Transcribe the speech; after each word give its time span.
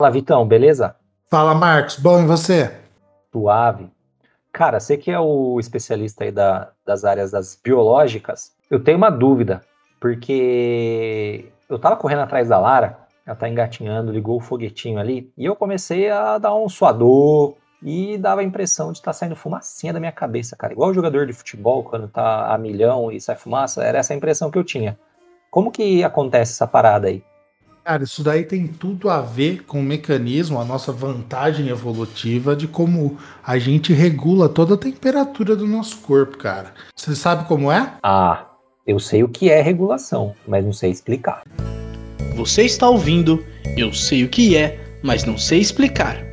Fala, 0.00 0.12
Vitão, 0.12 0.46
beleza? 0.46 0.94
Fala, 1.28 1.56
Marcos. 1.56 1.98
Bom, 1.98 2.20
e 2.20 2.24
você? 2.24 2.72
Suave. 3.32 3.90
Cara, 4.52 4.78
você 4.78 4.96
que 4.96 5.10
é 5.10 5.18
o 5.18 5.58
especialista 5.58 6.22
aí 6.22 6.30
da, 6.30 6.70
das 6.86 7.04
áreas 7.04 7.32
das 7.32 7.60
biológicas, 7.60 8.52
eu 8.70 8.78
tenho 8.78 8.96
uma 8.96 9.10
dúvida, 9.10 9.60
porque 10.00 11.50
eu 11.68 11.80
tava 11.80 11.96
correndo 11.96 12.20
atrás 12.20 12.48
da 12.48 12.60
Lara, 12.60 12.96
ela 13.26 13.34
tá 13.34 13.48
engatinhando, 13.48 14.12
ligou 14.12 14.36
o 14.36 14.40
foguetinho 14.40 15.00
ali, 15.00 15.32
e 15.36 15.44
eu 15.44 15.56
comecei 15.56 16.08
a 16.08 16.38
dar 16.38 16.54
um 16.54 16.68
suador, 16.68 17.56
e 17.82 18.16
dava 18.18 18.40
a 18.40 18.44
impressão 18.44 18.92
de 18.92 18.98
estar 18.98 19.10
tá 19.10 19.12
saindo 19.12 19.34
fumacinha 19.34 19.92
da 19.92 19.98
minha 19.98 20.12
cabeça, 20.12 20.54
cara. 20.54 20.74
Igual 20.74 20.90
o 20.90 20.94
jogador 20.94 21.26
de 21.26 21.32
futebol, 21.32 21.82
quando 21.82 22.06
tá 22.06 22.54
a 22.54 22.56
milhão 22.56 23.10
e 23.10 23.20
sai 23.20 23.34
fumaça, 23.34 23.82
era 23.82 23.98
essa 23.98 24.12
a 24.12 24.16
impressão 24.16 24.48
que 24.48 24.58
eu 24.58 24.64
tinha. 24.64 24.96
Como 25.50 25.72
que 25.72 26.04
acontece 26.04 26.52
essa 26.52 26.68
parada 26.68 27.08
aí? 27.08 27.20
Cara, 27.88 28.04
isso 28.04 28.22
daí 28.22 28.44
tem 28.44 28.66
tudo 28.66 29.08
a 29.08 29.22
ver 29.22 29.62
com 29.62 29.80
o 29.80 29.82
mecanismo, 29.82 30.60
a 30.60 30.64
nossa 30.66 30.92
vantagem 30.92 31.68
evolutiva 31.68 32.54
de 32.54 32.68
como 32.68 33.16
a 33.42 33.58
gente 33.58 33.94
regula 33.94 34.46
toda 34.46 34.74
a 34.74 34.76
temperatura 34.76 35.56
do 35.56 35.66
nosso 35.66 35.96
corpo, 36.00 36.36
cara. 36.36 36.74
Você 36.94 37.16
sabe 37.16 37.48
como 37.48 37.72
é? 37.72 37.94
Ah, 38.02 38.44
eu 38.86 39.00
sei 39.00 39.22
o 39.22 39.28
que 39.28 39.50
é 39.50 39.62
regulação, 39.62 40.34
mas 40.46 40.62
não 40.62 40.72
sei 40.74 40.90
explicar. 40.90 41.44
Você 42.36 42.64
está 42.64 42.90
ouvindo, 42.90 43.42
eu 43.74 43.90
sei 43.90 44.22
o 44.22 44.28
que 44.28 44.54
é, 44.54 44.78
mas 45.02 45.24
não 45.24 45.38
sei 45.38 45.58
explicar. 45.58 46.27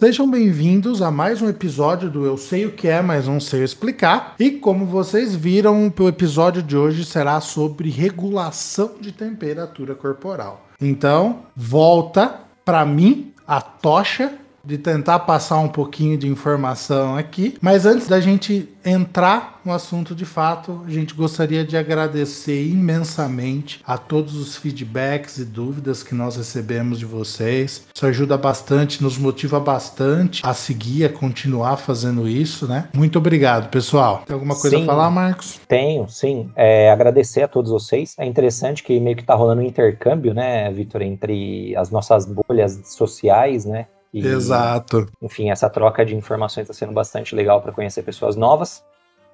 Sejam 0.00 0.30
bem-vindos 0.30 1.02
a 1.02 1.10
mais 1.10 1.42
um 1.42 1.48
episódio 1.50 2.08
do 2.08 2.24
Eu 2.24 2.38
Sei 2.38 2.64
o 2.64 2.72
que 2.72 2.88
é, 2.88 3.02
mas 3.02 3.28
não 3.28 3.38
sei 3.38 3.62
explicar. 3.62 4.34
E 4.40 4.50
como 4.50 4.86
vocês 4.86 5.34
viram, 5.34 5.92
o 5.94 6.08
episódio 6.08 6.62
de 6.62 6.74
hoje 6.74 7.04
será 7.04 7.38
sobre 7.38 7.90
regulação 7.90 8.92
de 8.98 9.12
temperatura 9.12 9.94
corporal. 9.94 10.66
Então, 10.80 11.40
volta 11.54 12.34
para 12.64 12.82
mim 12.86 13.34
a 13.46 13.60
tocha 13.60 14.38
de 14.70 14.78
tentar 14.78 15.18
passar 15.20 15.58
um 15.58 15.68
pouquinho 15.68 16.16
de 16.16 16.28
informação 16.28 17.16
aqui. 17.16 17.56
Mas 17.60 17.84
antes 17.84 18.06
da 18.06 18.20
gente 18.20 18.68
entrar 18.84 19.60
no 19.64 19.72
assunto 19.72 20.14
de 20.14 20.24
fato, 20.24 20.82
a 20.86 20.90
gente 20.90 21.12
gostaria 21.12 21.64
de 21.64 21.76
agradecer 21.76 22.66
imensamente 22.66 23.82
a 23.86 23.98
todos 23.98 24.36
os 24.36 24.56
feedbacks 24.56 25.38
e 25.38 25.44
dúvidas 25.44 26.02
que 26.02 26.14
nós 26.14 26.36
recebemos 26.36 26.98
de 26.98 27.04
vocês. 27.04 27.86
Isso 27.94 28.06
ajuda 28.06 28.38
bastante, 28.38 29.02
nos 29.02 29.18
motiva 29.18 29.60
bastante 29.60 30.40
a 30.44 30.54
seguir, 30.54 31.04
a 31.04 31.08
continuar 31.08 31.76
fazendo 31.76 32.28
isso, 32.28 32.66
né? 32.66 32.88
Muito 32.94 33.18
obrigado, 33.18 33.68
pessoal. 33.70 34.22
Tem 34.24 34.34
alguma 34.34 34.54
coisa 34.54 34.76
sim, 34.76 34.84
a 34.84 34.86
falar, 34.86 35.10
Marcos? 35.10 35.60
Tenho, 35.68 36.08
sim. 36.08 36.50
É, 36.56 36.90
agradecer 36.90 37.42
a 37.42 37.48
todos 37.48 37.70
vocês. 37.70 38.14
É 38.18 38.24
interessante 38.24 38.82
que 38.82 38.98
meio 39.00 39.16
que 39.16 39.24
tá 39.24 39.34
rolando 39.34 39.60
um 39.60 39.66
intercâmbio, 39.66 40.32
né, 40.32 40.70
Vitor, 40.70 41.02
entre 41.02 41.74
as 41.76 41.90
nossas 41.90 42.24
bolhas 42.24 42.80
sociais, 42.84 43.64
né? 43.64 43.86
E, 44.12 44.26
Exato. 44.26 45.06
Enfim, 45.22 45.50
essa 45.50 45.70
troca 45.70 46.04
de 46.04 46.16
informações 46.16 46.64
está 46.64 46.74
sendo 46.74 46.92
bastante 46.92 47.34
legal 47.34 47.60
para 47.60 47.72
conhecer 47.72 48.02
pessoas 48.02 48.36
novas. 48.36 48.84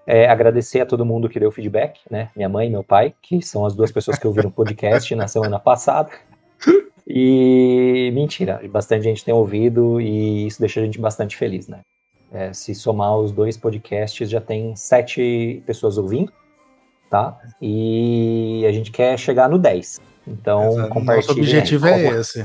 É, 0.06 0.28
agradecer 0.28 0.80
a 0.80 0.86
todo 0.86 1.04
mundo 1.04 1.28
que 1.28 1.40
deu 1.40 1.50
feedback, 1.50 1.98
né? 2.08 2.30
Minha 2.36 2.48
mãe 2.48 2.68
e 2.68 2.70
meu 2.70 2.84
pai, 2.84 3.14
que 3.20 3.42
são 3.42 3.66
as 3.66 3.74
duas 3.74 3.90
pessoas 3.90 4.18
que 4.18 4.26
ouviram 4.26 4.50
o 4.50 4.52
podcast 4.52 5.12
na 5.14 5.26
semana 5.26 5.58
passada. 5.58 6.10
E 7.08 8.10
mentira, 8.14 8.60
bastante 8.68 9.04
gente 9.04 9.24
tem 9.24 9.32
ouvido 9.32 10.00
e 10.00 10.46
isso 10.46 10.60
deixa 10.60 10.80
a 10.80 10.84
gente 10.84 11.00
bastante 11.00 11.36
feliz, 11.36 11.68
né? 11.68 11.80
É, 12.32 12.52
se 12.52 12.74
somar 12.74 13.16
os 13.16 13.32
dois 13.32 13.56
podcasts, 13.56 14.28
já 14.28 14.40
tem 14.40 14.74
sete 14.74 15.62
pessoas 15.64 15.98
ouvindo, 15.98 16.32
tá? 17.08 17.38
E 17.62 18.64
a 18.68 18.72
gente 18.72 18.90
quer 18.90 19.16
chegar 19.18 19.48
no 19.48 19.58
10. 19.58 20.00
Então, 20.26 20.88
compartilhe. 20.88 21.28
Nosso 21.28 21.32
objetivo 21.32 21.86
é 21.86 22.20
esse 22.20 22.44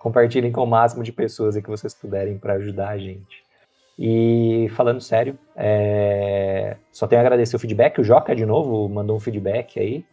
compartilhem 0.00 0.50
com 0.50 0.64
o 0.64 0.66
máximo 0.66 1.04
de 1.04 1.12
pessoas 1.12 1.54
que 1.56 1.68
vocês 1.68 1.94
puderem 1.94 2.38
para 2.38 2.54
ajudar 2.54 2.88
a 2.88 2.98
gente. 2.98 3.44
E 3.98 4.66
falando 4.74 5.00
sério, 5.00 5.38
é... 5.54 6.76
só 6.90 7.06
tenho 7.06 7.20
a 7.20 7.24
agradecer 7.24 7.54
o 7.54 7.58
feedback. 7.58 8.00
O 8.00 8.04
Joca, 8.04 8.34
de 8.34 8.46
novo, 8.46 8.88
mandou 8.88 9.14
um 9.14 9.20
feedback 9.20 9.78
aí. 9.78 10.04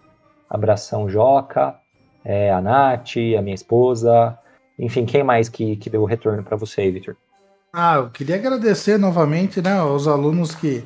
Abração, 0.49 1.09
Joca, 1.09 1.75
é, 2.23 2.51
a 2.51 2.61
Nath, 2.61 3.15
a 3.37 3.41
minha 3.41 3.55
esposa. 3.55 4.37
Enfim, 4.77 5.05
quem 5.05 5.23
mais 5.23 5.47
que, 5.47 5.77
que 5.77 5.89
deu 5.89 6.01
o 6.01 6.05
retorno 6.05 6.43
para 6.43 6.57
você, 6.57 6.91
Victor? 6.91 7.15
Ah, 7.71 7.95
eu 7.95 8.09
queria 8.09 8.35
agradecer 8.35 8.97
novamente 8.97 9.61
né, 9.61 9.77
aos 9.77 10.05
alunos 10.05 10.53
que 10.53 10.83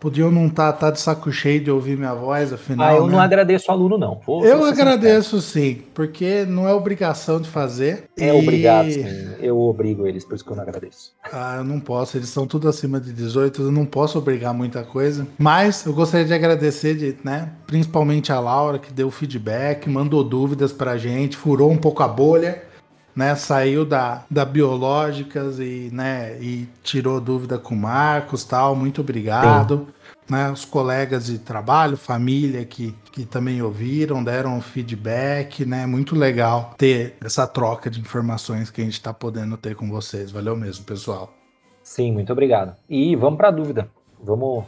podiam 0.00 0.30
não 0.30 0.46
estar 0.46 0.72
tá, 0.72 0.78
tá 0.86 0.90
de 0.90 0.98
saco 0.98 1.30
cheio 1.30 1.62
de 1.62 1.70
ouvir 1.70 1.96
minha 1.96 2.14
voz, 2.14 2.52
afinal. 2.52 2.88
Ah, 2.88 2.94
eu 2.94 3.06
né? 3.06 3.12
não 3.12 3.20
agradeço 3.20 3.70
aluno, 3.70 3.98
não. 3.98 4.18
Vou, 4.26 4.44
eu 4.44 4.64
agradeço 4.64 5.40
sim, 5.42 5.82
porque 5.94 6.46
não 6.46 6.66
é 6.66 6.72
obrigação 6.72 7.38
de 7.38 7.48
fazer. 7.48 8.04
É 8.18 8.28
e... 8.28 8.32
obrigado, 8.32 8.90
sim. 8.90 9.04
Eu 9.38 9.60
obrigo 9.60 10.06
eles, 10.06 10.24
por 10.24 10.34
isso 10.34 10.44
que 10.44 10.50
eu 10.50 10.56
não 10.56 10.62
agradeço. 10.62 11.12
Ah, 11.30 11.56
eu 11.58 11.64
não 11.64 11.78
posso, 11.78 12.16
eles 12.16 12.30
são 12.30 12.46
tudo 12.46 12.68
acima 12.68 12.98
de 12.98 13.12
18, 13.12 13.62
eu 13.62 13.72
não 13.72 13.84
posso 13.84 14.18
obrigar 14.18 14.54
muita 14.54 14.82
coisa. 14.82 15.26
Mas 15.38 15.84
eu 15.84 15.92
gostaria 15.92 16.26
de 16.26 16.32
agradecer, 16.32 16.94
de, 16.94 17.16
né, 17.22 17.50
principalmente 17.66 18.32
a 18.32 18.40
Laura, 18.40 18.78
que 18.78 18.92
deu 18.92 19.10
feedback, 19.10 19.88
mandou 19.88 20.24
dúvidas 20.24 20.72
pra 20.72 20.96
gente, 20.96 21.36
furou 21.36 21.70
um 21.70 21.76
pouco 21.76 22.02
a 22.02 22.08
bolha 22.08 22.69
né, 23.14 23.34
saiu 23.34 23.84
da, 23.84 24.24
da 24.30 24.44
Biológicas 24.44 25.58
e, 25.58 25.90
né, 25.92 26.38
e 26.40 26.68
tirou 26.82 27.20
dúvida 27.20 27.58
com 27.58 27.74
o 27.74 27.78
Marcos, 27.78 28.44
tal, 28.44 28.74
muito 28.74 29.00
obrigado. 29.00 29.88
Né, 30.28 30.48
os 30.48 30.64
colegas 30.64 31.26
de 31.26 31.38
trabalho, 31.38 31.96
família 31.96 32.64
que, 32.64 32.94
que 33.10 33.24
também 33.24 33.60
ouviram, 33.62 34.22
deram 34.22 34.60
feedback, 34.60 35.64
né? 35.64 35.86
Muito 35.86 36.14
legal 36.14 36.72
ter 36.78 37.16
essa 37.20 37.48
troca 37.48 37.90
de 37.90 37.98
informações 37.98 38.70
que 38.70 38.80
a 38.80 38.84
gente 38.84 38.92
está 38.92 39.12
podendo 39.12 39.56
ter 39.56 39.74
com 39.74 39.90
vocês. 39.90 40.30
Valeu 40.30 40.56
mesmo, 40.56 40.84
pessoal. 40.84 41.34
Sim, 41.82 42.12
muito 42.12 42.32
obrigado. 42.32 42.76
E 42.88 43.16
vamos 43.16 43.38
para 43.38 43.48
a 43.48 43.50
dúvida. 43.50 43.88
Vamos 44.22 44.66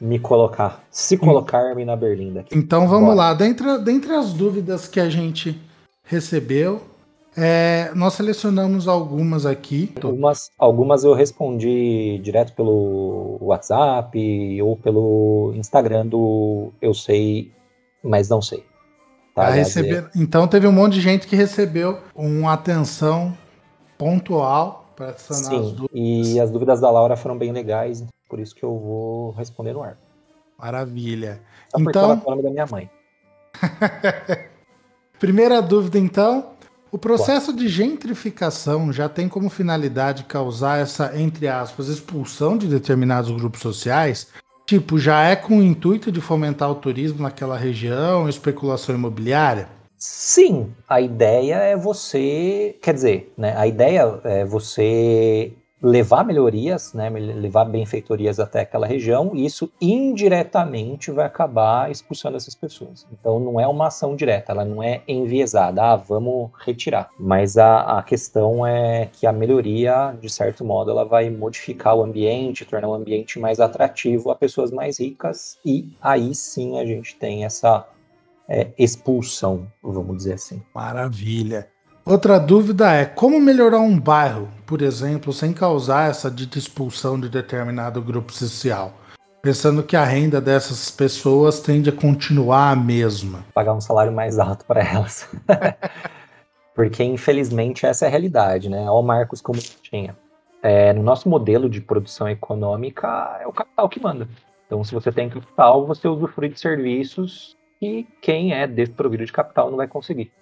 me 0.00 0.20
colocar, 0.20 0.84
se 0.90 1.16
colocar-me 1.18 1.84
na 1.84 1.96
berlinda. 1.96 2.40
Aqui. 2.40 2.56
Então 2.56 2.86
vamos 2.86 3.14
Bora. 3.14 3.16
lá. 3.16 3.34
Dentre, 3.34 3.78
dentre 3.78 4.12
as 4.12 4.32
dúvidas 4.32 4.86
que 4.86 5.00
a 5.00 5.08
gente 5.08 5.60
recebeu, 6.04 6.82
é, 7.36 7.90
nós 7.94 8.14
selecionamos 8.14 8.86
algumas 8.86 9.46
aqui. 9.46 9.92
Algumas, 10.02 10.50
algumas 10.58 11.04
eu 11.04 11.14
respondi 11.14 12.18
direto 12.22 12.54
pelo 12.54 13.38
WhatsApp 13.40 14.62
ou 14.62 14.76
pelo 14.76 15.52
Instagram 15.56 16.06
do 16.06 16.72
Eu 16.80 16.92
Sei, 16.92 17.52
mas 18.02 18.28
não 18.28 18.42
sei. 18.42 18.64
Tá, 19.34 19.48
receber... 19.48 20.10
Então 20.14 20.46
teve 20.46 20.66
um 20.66 20.72
monte 20.72 20.94
de 20.94 21.00
gente 21.00 21.26
que 21.26 21.34
recebeu 21.34 21.98
uma 22.14 22.52
atenção 22.52 23.36
pontual 23.96 24.92
para 24.94 25.14
sanar 25.14 25.44
Sim, 25.44 25.56
as 25.56 25.72
dúvidas. 25.72 25.90
E 25.94 26.40
as 26.40 26.50
dúvidas 26.50 26.80
da 26.80 26.90
Laura 26.90 27.16
foram 27.16 27.38
bem 27.38 27.50
legais, 27.50 28.04
por 28.28 28.38
isso 28.38 28.54
que 28.54 28.62
eu 28.62 28.78
vou 28.78 29.30
responder 29.32 29.72
no 29.72 29.82
ar. 29.82 29.96
Maravilha. 30.58 31.40
Só 31.70 31.80
então... 31.80 32.04
ela 32.04 32.14
é 32.14 32.16
o 32.16 32.30
nome 32.30 32.42
da 32.42 32.50
minha 32.50 32.66
mãe. 32.66 32.90
Primeira 35.18 35.62
dúvida, 35.62 35.98
então. 35.98 36.51
O 36.92 36.98
processo 36.98 37.54
de 37.54 37.68
gentrificação 37.68 38.92
já 38.92 39.08
tem 39.08 39.26
como 39.26 39.48
finalidade 39.48 40.24
causar 40.24 40.78
essa, 40.78 41.18
entre 41.18 41.48
aspas, 41.48 41.88
expulsão 41.88 42.58
de 42.58 42.66
determinados 42.66 43.30
grupos 43.30 43.62
sociais? 43.62 44.28
Tipo, 44.66 44.98
já 44.98 45.22
é 45.22 45.34
com 45.34 45.58
o 45.58 45.62
intuito 45.62 46.12
de 46.12 46.20
fomentar 46.20 46.70
o 46.70 46.74
turismo 46.74 47.22
naquela 47.22 47.56
região, 47.56 48.28
especulação 48.28 48.94
imobiliária? 48.94 49.70
Sim, 49.96 50.70
a 50.86 51.00
ideia 51.00 51.54
é 51.54 51.76
você, 51.78 52.76
quer 52.82 52.92
dizer, 52.92 53.32
né, 53.38 53.56
a 53.56 53.66
ideia 53.66 54.20
é 54.24 54.44
você 54.44 55.54
levar 55.82 56.24
melhorias, 56.24 56.94
né, 56.94 57.10
levar 57.10 57.64
benfeitorias 57.64 58.38
até 58.38 58.60
aquela 58.60 58.86
região, 58.86 59.32
e 59.34 59.44
isso 59.44 59.70
indiretamente 59.80 61.10
vai 61.10 61.26
acabar 61.26 61.90
expulsando 61.90 62.36
essas 62.36 62.54
pessoas. 62.54 63.06
Então 63.12 63.40
não 63.40 63.58
é 63.58 63.66
uma 63.66 63.88
ação 63.88 64.14
direta, 64.14 64.52
ela 64.52 64.64
não 64.64 64.82
é 64.82 65.02
enviesada, 65.08 65.82
ah, 65.82 65.96
vamos 65.96 66.50
retirar. 66.64 67.10
Mas 67.18 67.58
a, 67.58 67.98
a 67.98 68.02
questão 68.02 68.64
é 68.64 69.08
que 69.12 69.26
a 69.26 69.32
melhoria, 69.32 70.16
de 70.20 70.30
certo 70.30 70.64
modo, 70.64 70.90
ela 70.90 71.04
vai 71.04 71.28
modificar 71.28 71.96
o 71.96 72.04
ambiente, 72.04 72.64
tornar 72.64 72.88
o 72.88 72.94
ambiente 72.94 73.40
mais 73.40 73.58
atrativo 73.58 74.30
a 74.30 74.36
pessoas 74.36 74.70
mais 74.70 75.00
ricas, 75.00 75.58
e 75.64 75.96
aí 76.00 76.34
sim 76.34 76.78
a 76.78 76.86
gente 76.86 77.16
tem 77.16 77.44
essa 77.44 77.86
é, 78.48 78.68
expulsão, 78.78 79.66
vamos 79.82 80.18
dizer 80.18 80.34
assim. 80.34 80.62
Maravilha. 80.74 81.68
Outra 82.04 82.40
dúvida 82.40 82.92
é 82.92 83.04
como 83.04 83.40
melhorar 83.40 83.78
um 83.78 83.96
bairro, 83.98 84.48
por 84.66 84.82
exemplo, 84.82 85.32
sem 85.32 85.52
causar 85.52 86.10
essa 86.10 86.28
dita 86.28 86.58
expulsão 86.58 87.18
de 87.18 87.28
determinado 87.28 88.02
grupo 88.02 88.32
social, 88.32 88.92
pensando 89.40 89.84
que 89.84 89.96
a 89.96 90.04
renda 90.04 90.40
dessas 90.40 90.90
pessoas 90.90 91.60
tende 91.60 91.90
a 91.90 91.92
continuar 91.92 92.72
a 92.72 92.76
mesma. 92.76 93.44
Pagar 93.54 93.72
um 93.72 93.80
salário 93.80 94.12
mais 94.12 94.40
alto 94.40 94.64
para 94.64 94.82
elas. 94.82 95.28
Porque 96.74 97.04
infelizmente 97.04 97.86
essa 97.86 98.06
é 98.06 98.08
a 98.08 98.10
realidade, 98.10 98.68
né? 98.68 98.90
O 98.90 99.00
Marcos 99.00 99.40
como 99.40 99.60
tinha. 99.60 100.16
é, 100.60 100.92
no 100.92 101.04
nosso 101.04 101.28
modelo 101.28 101.70
de 101.70 101.80
produção 101.80 102.28
econômica, 102.28 103.38
é 103.40 103.46
o 103.46 103.52
capital 103.52 103.88
que 103.88 104.02
manda. 104.02 104.28
Então, 104.66 104.82
se 104.82 104.92
você 104.92 105.12
tem 105.12 105.28
capital, 105.28 105.86
você 105.86 106.08
usufrui 106.08 106.48
de 106.48 106.58
serviços 106.58 107.56
que 107.78 108.08
quem 108.20 108.54
é 108.54 108.66
desprovido 108.66 109.24
de 109.24 109.32
capital 109.32 109.70
não 109.70 109.76
vai 109.76 109.86
conseguir. 109.86 110.32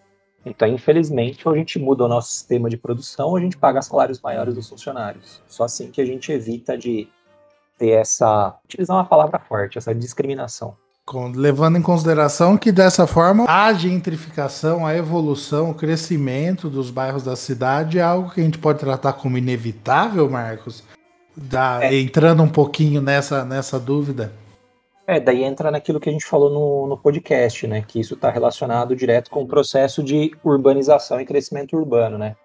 Então, 0.45 0.67
infelizmente, 0.69 1.47
ou 1.47 1.55
a 1.55 1.57
gente 1.57 1.79
muda 1.79 2.05
o 2.05 2.09
nosso 2.09 2.31
sistema 2.31 2.71
de 2.71 2.77
produção, 2.77 3.29
ou 3.29 3.37
a 3.37 3.41
gente 3.41 3.59
paga 3.59 3.83
salários 3.83 4.21
maiores 4.21 4.55
dos 4.55 4.69
funcionários. 4.69 5.43
Só 5.47 5.65
assim 5.65 5.91
que 5.91 6.01
a 6.01 6.05
gente 6.05 6.33
evita 6.33 6.79
de 6.79 7.09
ter 7.79 7.91
essa, 7.91 8.55
utilizar 8.65 8.97
uma 8.97 9.05
palavra 9.05 9.39
forte, 9.39 9.79
essa 9.79 9.95
discriminação. 9.95 10.77
Levando 11.35 11.77
em 11.77 11.83
consideração 11.83 12.57
que 12.57 12.71
dessa 12.71 13.05
forma 13.05 13.45
a 13.49 13.73
gentrificação, 13.73 14.87
a 14.87 14.97
evolução, 14.97 15.71
o 15.71 15.75
crescimento 15.75 16.71
dos 16.71 16.89
bairros 16.89 17.25
da 17.25 17.35
cidade 17.35 17.99
é 17.99 18.03
algo 18.03 18.31
que 18.31 18.41
a 18.41 18.45
gente 18.45 18.59
pode 18.59 18.79
tratar 18.79 19.15
como 19.15 19.37
inevitável, 19.37 20.31
Marcos? 20.31 20.85
Da, 21.37 21.83
é. 21.83 21.97
Entrando 21.97 22.43
um 22.45 22.49
pouquinho 22.49 23.01
nessa, 23.01 23.45
nessa 23.45 23.79
dúvida. 23.79 24.33
É, 25.11 25.19
daí 25.19 25.43
entra 25.43 25.73
naquilo 25.73 25.99
que 25.99 26.09
a 26.09 26.13
gente 26.13 26.25
falou 26.25 26.49
no, 26.49 26.87
no 26.87 26.97
podcast, 26.97 27.67
né? 27.67 27.83
Que 27.83 27.99
isso 27.99 28.15
está 28.15 28.31
relacionado 28.31 28.95
direto 28.95 29.29
com 29.29 29.43
o 29.43 29.47
processo 29.47 30.05
de 30.05 30.31
urbanização 30.45 31.21
e 31.21 31.27
crescimento 31.27 31.77
urbano, 31.77 32.17
né? 32.17 32.37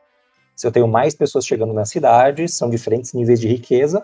Se 0.55 0.65
eu 0.65 0.71
tenho 0.71 0.87
mais 0.87 1.13
pessoas 1.13 1.45
chegando 1.45 1.73
na 1.73 1.85
cidade, 1.85 2.47
são 2.47 2.67
diferentes 2.67 3.13
níveis 3.13 3.39
de 3.39 3.47
riqueza, 3.47 4.03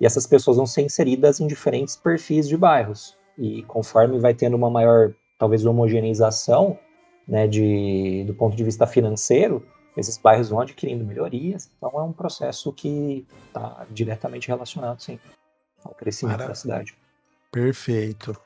e 0.00 0.06
essas 0.06 0.26
pessoas 0.26 0.56
vão 0.56 0.66
ser 0.66 0.82
inseridas 0.82 1.38
em 1.38 1.46
diferentes 1.46 1.94
perfis 1.94 2.48
de 2.48 2.56
bairros. 2.56 3.16
E 3.38 3.62
conforme 3.62 4.18
vai 4.18 4.34
tendo 4.34 4.56
uma 4.56 4.68
maior, 4.68 5.14
talvez, 5.38 5.64
homogeneização, 5.64 6.76
né, 7.28 7.46
de, 7.46 8.24
do 8.26 8.34
ponto 8.34 8.56
de 8.56 8.64
vista 8.64 8.88
financeiro, 8.88 9.64
esses 9.96 10.18
bairros 10.18 10.48
vão 10.48 10.58
adquirindo 10.58 11.04
melhorias. 11.04 11.70
Então 11.76 11.92
é 11.96 12.02
um 12.02 12.12
processo 12.12 12.72
que 12.72 13.24
está 13.46 13.86
diretamente 13.88 14.48
relacionado, 14.48 15.00
sim, 15.00 15.16
ao 15.84 15.94
crescimento 15.94 16.38
Maravilha. 16.38 16.48
da 16.48 16.54
cidade. 16.56 17.03
Perfeito. 17.54 18.36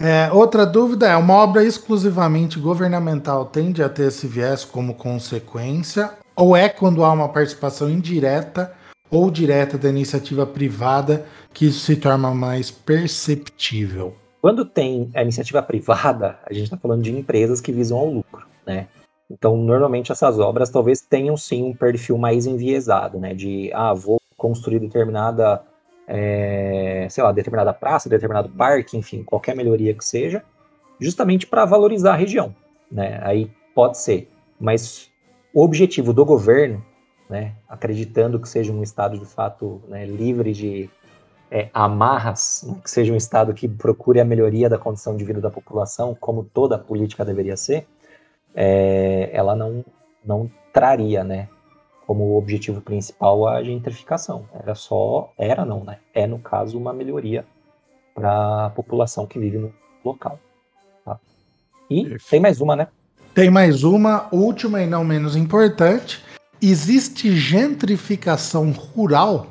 É, 0.00 0.32
outra 0.32 0.64
dúvida 0.64 1.06
é: 1.06 1.16
uma 1.16 1.34
obra 1.34 1.62
exclusivamente 1.62 2.58
governamental 2.58 3.44
tende 3.44 3.82
a 3.82 3.90
ter 3.90 4.08
esse 4.08 4.26
viés 4.26 4.64
como 4.64 4.94
consequência? 4.94 6.12
Ou 6.34 6.56
é 6.56 6.70
quando 6.70 7.04
há 7.04 7.12
uma 7.12 7.28
participação 7.28 7.90
indireta 7.90 8.72
ou 9.10 9.30
direta 9.30 9.76
da 9.76 9.90
iniciativa 9.90 10.46
privada 10.46 11.26
que 11.52 11.66
isso 11.66 11.80
se 11.80 11.96
torna 11.96 12.34
mais 12.34 12.70
perceptível? 12.70 14.14
Quando 14.40 14.64
tem 14.64 15.10
a 15.14 15.22
iniciativa 15.22 15.62
privada, 15.62 16.38
a 16.46 16.54
gente 16.54 16.64
está 16.64 16.78
falando 16.78 17.02
de 17.02 17.12
empresas 17.12 17.60
que 17.60 17.72
visam 17.72 17.98
ao 17.98 18.06
lucro, 18.06 18.46
né? 18.66 18.88
Então, 19.30 19.56
normalmente 19.58 20.10
essas 20.10 20.38
obras 20.38 20.70
talvez 20.70 21.02
tenham 21.02 21.36
sim 21.36 21.64
um 21.64 21.74
perfil 21.74 22.16
mais 22.16 22.46
enviesado, 22.46 23.18
né? 23.18 23.34
De, 23.34 23.70
ah, 23.74 23.92
vou 23.92 24.18
construir 24.36 24.78
determinada, 24.78 25.62
é, 26.06 27.06
sei 27.10 27.22
lá, 27.24 27.32
determinada 27.32 27.72
praça, 27.72 28.08
determinado 28.08 28.48
parque, 28.48 28.96
enfim, 28.96 29.22
qualquer 29.22 29.56
melhoria 29.56 29.94
que 29.94 30.04
seja, 30.04 30.42
justamente 31.00 31.46
para 31.46 31.64
valorizar 31.64 32.12
a 32.12 32.16
região, 32.16 32.54
né? 32.90 33.20
Aí 33.22 33.50
pode 33.74 33.98
ser, 33.98 34.30
mas 34.58 35.10
o 35.52 35.62
objetivo 35.62 36.12
do 36.12 36.24
governo 36.24 36.82
né, 37.28 37.54
acreditando 37.68 38.38
que 38.38 38.48
seja 38.48 38.72
um 38.72 38.82
Estado 38.82 39.18
de 39.18 39.26
fato 39.26 39.82
né, 39.88 40.04
livre 40.04 40.52
de 40.52 40.88
é, 41.50 41.68
amarras, 41.74 42.64
né, 42.66 42.76
que 42.82 42.90
seja 42.90 43.12
um 43.12 43.16
Estado 43.16 43.52
que 43.52 43.68
procure 43.68 44.20
a 44.20 44.24
melhoria 44.24 44.68
da 44.68 44.78
condição 44.78 45.16
de 45.16 45.24
vida 45.24 45.40
da 45.40 45.50
população, 45.50 46.14
como 46.14 46.44
toda 46.44 46.78
política 46.78 47.24
deveria 47.24 47.56
ser, 47.56 47.86
é, 48.54 49.30
ela 49.32 49.54
não, 49.54 49.84
não 50.24 50.50
traria 50.72 51.22
né, 51.24 51.48
como 52.06 52.36
objetivo 52.36 52.80
principal 52.80 53.46
a 53.46 53.62
gentrificação. 53.62 54.48
Era 54.54 54.74
só, 54.74 55.32
era 55.36 55.64
não, 55.64 55.84
né? 55.84 55.98
É, 56.14 56.26
no 56.26 56.38
caso, 56.38 56.78
uma 56.78 56.92
melhoria 56.92 57.44
para 58.14 58.66
a 58.66 58.70
população 58.70 59.26
que 59.26 59.38
vive 59.38 59.58
no 59.58 59.72
local. 60.04 60.38
Tá? 61.04 61.18
E 61.90 62.16
tem 62.30 62.40
mais 62.40 62.60
uma, 62.60 62.76
né? 62.76 62.88
Tem 63.34 63.50
mais 63.50 63.84
uma, 63.84 64.28
última 64.32 64.82
e 64.82 64.86
não 64.86 65.04
menos 65.04 65.36
importante, 65.36 66.24
Existe 66.60 67.36
gentrificação 67.36 68.70
rural? 68.70 69.48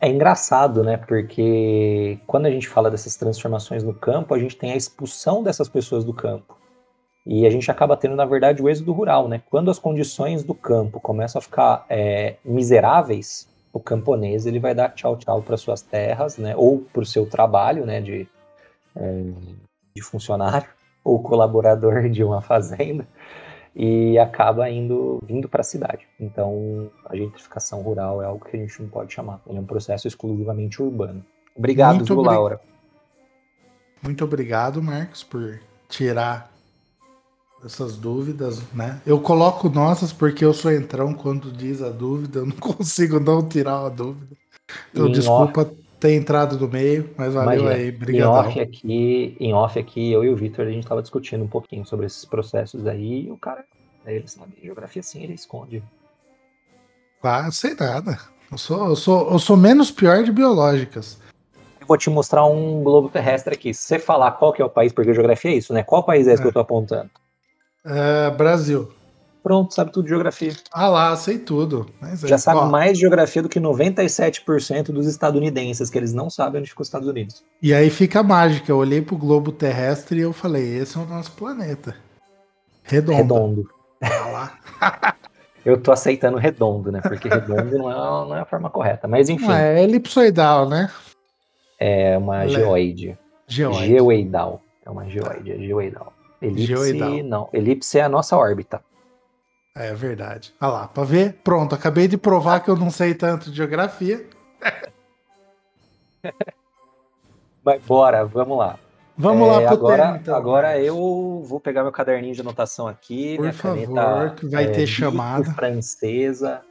É 0.00 0.08
engraçado, 0.08 0.84
né? 0.84 0.96
Porque 0.96 2.20
quando 2.26 2.46
a 2.46 2.50
gente 2.50 2.68
fala 2.68 2.90
dessas 2.90 3.16
transformações 3.16 3.82
no 3.82 3.92
campo, 3.92 4.32
a 4.32 4.38
gente 4.38 4.56
tem 4.56 4.72
a 4.72 4.76
expulsão 4.76 5.42
dessas 5.42 5.68
pessoas 5.68 6.04
do 6.04 6.14
campo. 6.14 6.55
E 7.26 7.44
a 7.44 7.50
gente 7.50 7.68
acaba 7.70 7.96
tendo, 7.96 8.14
na 8.14 8.24
verdade, 8.24 8.62
o 8.62 8.68
êxodo 8.68 8.92
rural, 8.92 9.26
né? 9.28 9.42
Quando 9.50 9.68
as 9.68 9.80
condições 9.80 10.44
do 10.44 10.54
campo 10.54 11.00
começam 11.00 11.40
a 11.40 11.42
ficar 11.42 11.84
é, 11.90 12.36
miseráveis, 12.44 13.48
o 13.72 13.80
camponês 13.80 14.46
ele 14.46 14.60
vai 14.60 14.74
dar 14.74 14.90
tchau 14.90 15.16
tchau 15.16 15.42
para 15.42 15.56
suas 15.56 15.82
terras, 15.82 16.38
né? 16.38 16.54
Ou 16.56 16.78
para 16.78 17.02
o 17.02 17.06
seu 17.06 17.28
trabalho, 17.28 17.84
né? 17.84 18.00
De, 18.00 18.28
é, 18.94 19.22
de 19.96 20.02
funcionário 20.02 20.68
ou 21.02 21.20
colaborador 21.20 22.08
de 22.08 22.22
uma 22.22 22.40
fazenda 22.40 23.06
e 23.74 24.18
acaba 24.18 24.70
indo 24.70 25.20
vindo 25.26 25.48
para 25.48 25.60
a 25.60 25.64
cidade. 25.64 26.06
Então, 26.18 26.90
a 27.04 27.14
gentrificação 27.14 27.82
rural 27.82 28.22
é 28.22 28.24
algo 28.24 28.42
que 28.42 28.56
a 28.56 28.60
gente 28.60 28.80
não 28.80 28.88
pode 28.88 29.12
chamar. 29.12 29.40
Ele 29.46 29.58
é 29.58 29.60
um 29.60 29.66
processo 29.66 30.08
exclusivamente 30.08 30.80
urbano. 30.80 31.22
Obrigado, 31.54 31.96
Muito 31.96 32.14
viu, 32.14 32.18
obrig... 32.20 32.34
Laura. 32.34 32.60
Muito 34.02 34.24
obrigado, 34.24 34.82
Marcos, 34.82 35.22
por 35.22 35.60
tirar 35.88 36.55
essas 37.66 37.96
dúvidas, 37.96 38.62
né? 38.72 39.00
Eu 39.04 39.20
coloco 39.20 39.68
nossas 39.68 40.12
porque 40.12 40.44
eu 40.44 40.54
sou 40.54 40.72
entrão 40.72 41.12
quando 41.12 41.50
diz 41.50 41.82
a 41.82 41.90
dúvida, 41.90 42.38
eu 42.38 42.46
não 42.46 42.56
consigo 42.56 43.20
não 43.20 43.46
tirar 43.46 43.84
a 43.84 43.88
dúvida. 43.88 44.36
Então, 44.92 45.10
desculpa 45.10 45.62
off, 45.62 45.76
ter 46.00 46.14
entrado 46.14 46.58
no 46.58 46.68
meio, 46.68 47.10
mas 47.16 47.34
valeu 47.34 47.60
imagina, 47.60 47.82
aí, 47.82 47.88
obrigado. 47.94 48.46
Em 48.46 48.48
off 48.48 48.60
aqui, 48.60 49.36
em 49.38 49.52
off 49.52 49.78
aqui, 49.78 50.12
eu 50.12 50.24
e 50.24 50.28
o 50.30 50.36
Victor, 50.36 50.66
a 50.66 50.70
gente 50.70 50.84
estava 50.84 51.02
discutindo 51.02 51.44
um 51.44 51.48
pouquinho 51.48 51.84
sobre 51.84 52.06
esses 52.06 52.24
processos 52.24 52.86
aí, 52.86 53.26
e 53.26 53.30
o 53.30 53.36
cara, 53.36 53.64
ele 54.06 54.26
sabe, 54.26 54.52
geografia 54.62 55.02
sim, 55.02 55.22
ele 55.22 55.34
esconde. 55.34 55.82
Ah, 57.22 57.50
sei 57.50 57.74
nada. 57.74 58.18
Eu 58.50 58.58
sou, 58.58 58.88
eu 58.88 58.96
sou, 58.96 59.32
eu 59.32 59.38
sou 59.38 59.56
menos 59.56 59.90
pior 59.90 60.22
de 60.22 60.30
biológicas. 60.30 61.18
Eu 61.80 61.86
vou 61.86 61.96
te 61.96 62.08
mostrar 62.08 62.46
um 62.46 62.84
globo 62.84 63.08
terrestre 63.08 63.54
aqui. 63.54 63.74
Se 63.74 63.82
você 63.82 63.98
falar 63.98 64.32
qual 64.32 64.52
que 64.52 64.62
é 64.62 64.64
o 64.64 64.70
país, 64.70 64.92
porque 64.92 65.12
geografia 65.12 65.50
é 65.50 65.54
isso, 65.54 65.72
né? 65.72 65.82
Qual 65.82 66.04
país 66.04 66.28
é 66.28 66.32
esse 66.32 66.40
é. 66.40 66.44
que 66.44 66.48
eu 66.48 66.52
tô 66.52 66.60
apontando? 66.60 67.10
É, 67.86 68.30
Brasil. 68.30 68.92
Pronto, 69.46 69.72
sabe 69.72 69.92
tudo 69.92 70.06
de 70.06 70.10
geografia. 70.10 70.52
Ah 70.72 70.88
lá, 70.88 71.14
sei 71.14 71.38
tudo. 71.38 71.86
Mas 72.00 72.20
Já 72.20 72.36
sabe 72.36 72.58
ó, 72.58 72.66
mais 72.66 72.94
de 72.94 73.02
geografia 73.02 73.40
do 73.40 73.48
que 73.48 73.60
97% 73.60 74.86
dos 74.86 75.06
estadunidenses, 75.06 75.88
que 75.88 75.96
eles 75.96 76.12
não 76.12 76.28
sabem 76.28 76.60
onde 76.60 76.68
ficam 76.68 76.82
os 76.82 76.88
Estados 76.88 77.06
Unidos. 77.06 77.44
E 77.62 77.72
aí 77.72 77.88
fica 77.88 78.18
a 78.18 78.22
mágica. 78.24 78.72
Eu 78.72 78.78
olhei 78.78 79.00
pro 79.00 79.16
globo 79.16 79.52
terrestre 79.52 80.18
e 80.18 80.22
eu 80.22 80.32
falei, 80.32 80.78
esse 80.78 80.96
é 80.96 81.00
o 81.00 81.06
nosso 81.06 81.30
planeta. 81.30 81.94
Redondo. 82.82 83.16
Redondo. 83.16 83.70
Ah 84.02 84.26
lá. 84.80 85.14
eu 85.64 85.80
tô 85.80 85.92
aceitando 85.92 86.38
redondo, 86.38 86.90
né? 86.90 87.00
Porque 87.00 87.28
redondo 87.28 87.78
não 87.78 87.88
é, 87.88 87.94
não 87.94 88.36
é 88.36 88.40
a 88.40 88.44
forma 88.44 88.68
correta. 88.68 89.06
Mas 89.06 89.28
enfim. 89.28 89.46
Não 89.46 89.54
é 89.54 89.80
elipsoidal, 89.80 90.68
né? 90.68 90.90
É 91.78 92.18
uma 92.18 92.48
geoide. 92.48 93.16
Geoide. 93.46 93.86
Geoidal. 93.86 94.60
É 94.84 94.90
uma 94.90 95.08
geoide, 95.08 95.52
é 95.52 95.58
geoidal. 95.58 96.15
Elipse, 96.40 96.66
geoidal. 96.66 97.22
não. 97.24 97.48
Elipse 97.52 97.98
é 97.98 98.02
a 98.02 98.08
nossa 98.08 98.36
órbita. 98.36 98.82
É 99.74 99.92
verdade. 99.94 100.54
Olha 100.60 100.72
lá, 100.72 100.88
pra 100.88 101.04
ver? 101.04 101.34
Pronto, 101.44 101.74
acabei 101.74 102.08
de 102.08 102.16
provar 102.16 102.60
que 102.60 102.70
eu 102.70 102.76
não 102.76 102.90
sei 102.90 103.14
tanto 103.14 103.50
de 103.50 103.56
geografia. 103.56 104.26
Mas 107.62 107.82
bora, 107.82 108.24
vamos 108.24 108.56
lá. 108.56 108.78
Vamos 109.18 109.48
é, 109.48 109.50
lá 109.50 109.58
pro 109.58 109.68
agora, 109.68 110.02
tema, 110.04 110.16
então. 110.18 110.36
Agora 110.36 110.80
eu 110.80 111.42
vou 111.46 111.58
pegar 111.58 111.82
meu 111.82 111.92
caderninho 111.92 112.34
de 112.34 112.40
anotação 112.40 112.86
aqui. 112.86 113.36
Por 113.36 113.52
favor, 113.52 113.94
caneta, 113.94 114.36
que 114.36 114.46
vai 114.46 114.64
é, 114.64 114.68
ter 114.68 114.86
chamada. 114.86 115.52
francesa. 115.52 116.62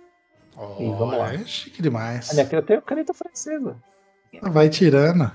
Oh, 0.58 0.82
e 0.82 0.90
vamos 0.90 1.18
lá. 1.18 1.34
É 1.34 1.44
chique 1.46 1.82
demais. 1.82 2.30
Olha, 2.32 2.44
aqui 2.44 2.56
eu 2.56 2.62
tenho 2.62 2.82
caneta 2.82 3.14
francesa. 3.14 3.76
Vai 4.42 4.70
tirando. 4.70 5.32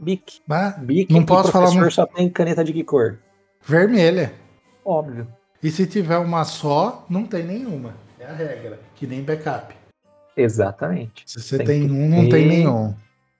Bic. 0.00 0.40
Bah, 0.46 0.70
Bic 0.78 1.12
não 1.12 1.24
posso 1.24 1.50
falar 1.50 1.70
muito. 1.70 1.92
só 1.92 2.06
tem 2.06 2.28
caneta 2.28 2.64
de 2.64 2.72
que 2.72 2.84
cor? 2.84 3.18
Vermelha. 3.66 4.32
Óbvio. 4.84 5.26
E 5.62 5.70
se 5.70 5.86
tiver 5.86 6.18
uma 6.18 6.44
só, 6.44 7.06
não 7.08 7.24
tem 7.24 7.44
nenhuma. 7.44 7.94
É 8.18 8.26
a 8.26 8.32
regra. 8.32 8.80
Que 8.96 9.06
nem 9.06 9.22
backup. 9.22 9.74
Exatamente. 10.36 11.24
Se 11.26 11.40
você 11.40 11.58
tem, 11.58 11.66
tem 11.66 11.84
um, 11.84 12.10
ter... 12.10 12.16
não 12.16 12.28
tem 12.28 12.48
nenhum. 12.48 12.94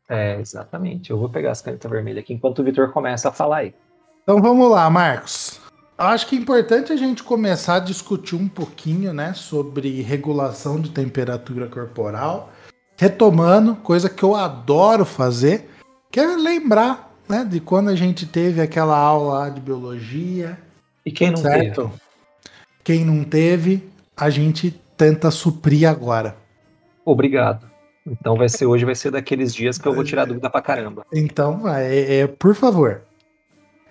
É, 0.08 0.38
exatamente. 0.38 1.10
Eu 1.10 1.18
vou 1.18 1.28
pegar 1.28 1.52
as 1.52 1.62
canetas 1.62 1.90
vermelhas 1.90 2.22
aqui 2.22 2.34
enquanto 2.34 2.58
o 2.58 2.64
Vitor 2.64 2.90
começa 2.90 3.28
a 3.28 3.32
falar 3.32 3.58
aí. 3.58 3.74
Então 4.22 4.40
vamos 4.40 4.70
lá, 4.70 4.88
Marcos. 4.88 5.60
Acho 5.96 6.26
que 6.26 6.36
é 6.36 6.38
importante 6.38 6.92
a 6.92 6.96
gente 6.96 7.22
começar 7.22 7.76
a 7.76 7.80
discutir 7.80 8.34
um 8.34 8.48
pouquinho, 8.48 9.12
né, 9.12 9.34
sobre 9.34 10.02
regulação 10.02 10.80
de 10.80 10.90
temperatura 10.90 11.66
corporal, 11.66 12.50
retomando, 12.96 13.76
coisa 13.76 14.08
que 14.08 14.22
eu 14.22 14.34
adoro 14.34 15.04
fazer, 15.04 15.70
que 16.12 16.20
é 16.20 16.36
lembrar, 16.36 17.10
né, 17.26 17.42
de 17.42 17.58
quando 17.58 17.88
a 17.88 17.96
gente 17.96 18.26
teve 18.26 18.60
aquela 18.60 18.96
aula 18.96 19.50
de 19.50 19.62
biologia. 19.62 20.58
E 21.06 21.10
quem 21.10 21.30
não 21.30 21.38
certo? 21.38 21.88
teve? 21.88 22.02
Quem 22.84 23.04
não 23.04 23.24
teve, 23.24 23.90
a 24.14 24.28
gente 24.28 24.70
tenta 24.94 25.30
suprir 25.30 25.88
agora. 25.88 26.36
Obrigado. 27.02 27.68
Então 28.06 28.36
vai 28.36 28.48
ser 28.48 28.66
hoje, 28.66 28.84
vai 28.84 28.94
ser 28.94 29.10
daqueles 29.10 29.54
dias 29.54 29.78
que 29.78 29.88
eu 29.88 29.94
vou 29.94 30.04
tirar 30.04 30.26
dúvida 30.26 30.50
pra 30.50 30.60
caramba. 30.60 31.06
Então, 31.12 31.66
é, 31.66 32.18
é, 32.18 32.26
por 32.26 32.54
favor. 32.54 33.00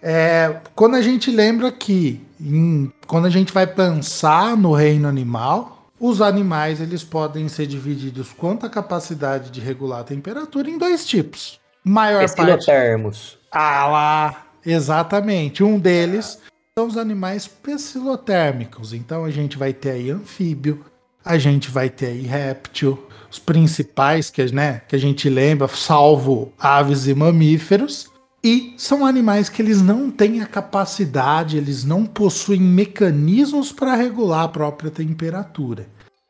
É, 0.03 0.59
quando 0.75 0.95
a 0.95 1.01
gente 1.01 1.31
lembra 1.31 1.71
que 1.71 2.21
em, 2.39 2.91
quando 3.07 3.25
a 3.25 3.29
gente 3.29 3.51
vai 3.51 3.65
pensar 3.65 4.55
no 4.55 4.73
reino 4.73 5.07
animal, 5.07 5.89
os 5.99 6.21
animais 6.21 6.81
eles 6.81 7.03
podem 7.03 7.47
ser 7.47 7.65
divididos 7.65 8.31
quanto 8.31 8.65
à 8.65 8.69
capacidade 8.69 9.49
de 9.49 9.59
regular 9.59 10.01
a 10.01 10.03
temperatura 10.03 10.69
em 10.69 10.77
dois 10.77 11.05
tipos. 11.05 11.60
Maior 11.83 12.23
parte. 12.35 12.71
Ah 13.51 13.87
lá, 13.87 14.45
exatamente. 14.65 15.63
Um 15.63 15.79
deles 15.79 16.39
são 16.77 16.87
os 16.87 16.97
animais 16.97 17.47
pecilotérmicos. 17.47 18.93
Então 18.93 19.25
a 19.25 19.31
gente 19.31 19.57
vai 19.57 19.73
ter 19.73 19.91
aí 19.91 20.09
anfíbio, 20.09 20.85
a 21.23 21.37
gente 21.37 21.69
vai 21.69 21.89
ter 21.89 22.07
aí 22.07 22.21
réptil, 22.21 23.07
os 23.29 23.39
principais 23.39 24.29
que, 24.29 24.43
né, 24.53 24.81
que 24.87 24.95
a 24.95 24.99
gente 24.99 25.29
lembra, 25.29 25.67
salvo 25.67 26.51
aves 26.59 27.07
e 27.07 27.13
mamíferos. 27.13 28.09
E 28.43 28.73
são 28.75 29.05
animais 29.05 29.49
que 29.49 29.61
eles 29.61 29.83
não 29.83 30.09
têm 30.09 30.41
a 30.41 30.47
capacidade, 30.47 31.57
eles 31.57 31.83
não 31.83 32.05
possuem 32.05 32.59
mecanismos 32.59 33.71
para 33.71 33.93
regular 33.93 34.45
a 34.45 34.47
própria 34.47 34.89
temperatura. 34.89 35.85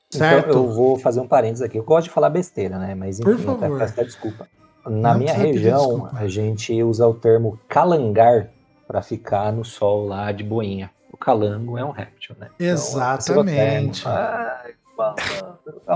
Certo? 0.09 0.49
Então 0.49 0.65
eu 0.65 0.73
vou 0.73 0.99
fazer 0.99 1.21
um 1.21 1.27
parênteses 1.27 1.61
aqui. 1.61 1.77
Eu 1.77 1.83
gosto 1.83 2.07
de 2.07 2.13
falar 2.13 2.29
besteira, 2.29 2.77
né? 2.77 2.93
Mas 2.95 3.19
enfim, 3.19 3.31
Por 3.31 3.39
favor. 3.39 3.81
até 3.81 4.03
desculpa. 4.03 4.45
Na 4.85 5.13
não 5.13 5.19
minha 5.19 5.33
região, 5.33 6.09
a 6.13 6.27
gente 6.27 6.81
usa 6.81 7.07
o 7.07 7.13
termo 7.13 7.59
calangar 7.67 8.49
para 8.87 9.01
ficar 9.01 9.51
no 9.53 9.63
sol 9.63 10.07
lá 10.07 10.31
de 10.31 10.43
boinha. 10.43 10.89
O 11.11 11.17
calango 11.17 11.77
é 11.77 11.85
um 11.85 11.91
réptil, 11.91 12.35
né? 12.39 12.47
Então, 12.55 12.67
Exatamente. 12.67 14.01
Então, 14.01 14.11
Ai, 14.11 14.73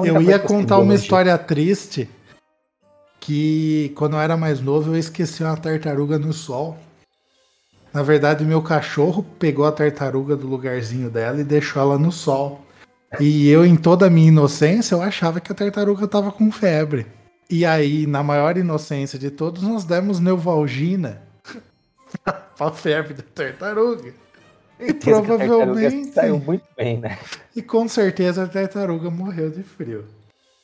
eu 0.04 0.22
ia 0.22 0.40
contar 0.40 0.80
uma 0.80 0.96
história 0.96 1.38
triste 1.38 2.10
que 3.20 3.92
quando 3.96 4.16
eu 4.16 4.20
era 4.20 4.38
mais 4.38 4.62
novo 4.62 4.92
eu 4.92 4.98
esqueci 4.98 5.44
uma 5.44 5.58
tartaruga 5.58 6.20
no 6.20 6.32
sol. 6.32 6.78
Na 7.94 8.04
verdade, 8.04 8.44
meu 8.44 8.62
cachorro 8.62 9.24
pegou 9.40 9.66
a 9.66 9.72
tartaruga 9.72 10.36
do 10.36 10.48
lugarzinho 10.48 11.10
dela 11.10 11.40
e 11.40 11.44
deixou 11.44 11.82
ela 11.82 11.98
no 11.98 12.12
sol. 12.12 12.62
E 13.20 13.48
eu, 13.48 13.66
em 13.66 13.76
toda 13.76 14.08
a 14.08 14.10
minha 14.10 14.28
inocência, 14.28 14.96
eu 14.96 15.02
achava 15.02 15.40
que 15.40 15.52
a 15.52 15.56
tartaruga 15.56 16.08
tava 16.08 16.32
com 16.32 16.52
febre. 16.52 17.08
E 17.50 17.66
aí, 17.66 18.08
na 18.08 18.24
maior 18.24 18.58
inocência 18.58 19.20
de 19.20 19.30
todos, 19.30 19.64
nós 19.64 19.84
demos 19.84 20.20
Neuvalgina 20.20 21.22
pra 22.58 22.72
febre 22.72 23.14
da 23.14 23.24
tartaruga. 23.24 24.14
E 24.80 24.94
provavelmente. 24.94 26.12
Saiu 26.12 26.40
muito 26.40 26.66
bem, 26.76 27.00
né? 27.00 27.18
E 27.56 27.62
com 27.62 27.88
certeza 27.88 28.44
a 28.44 28.48
tartaruga 28.48 29.10
morreu 29.10 29.50
de 29.50 29.64
frio. 29.64 30.06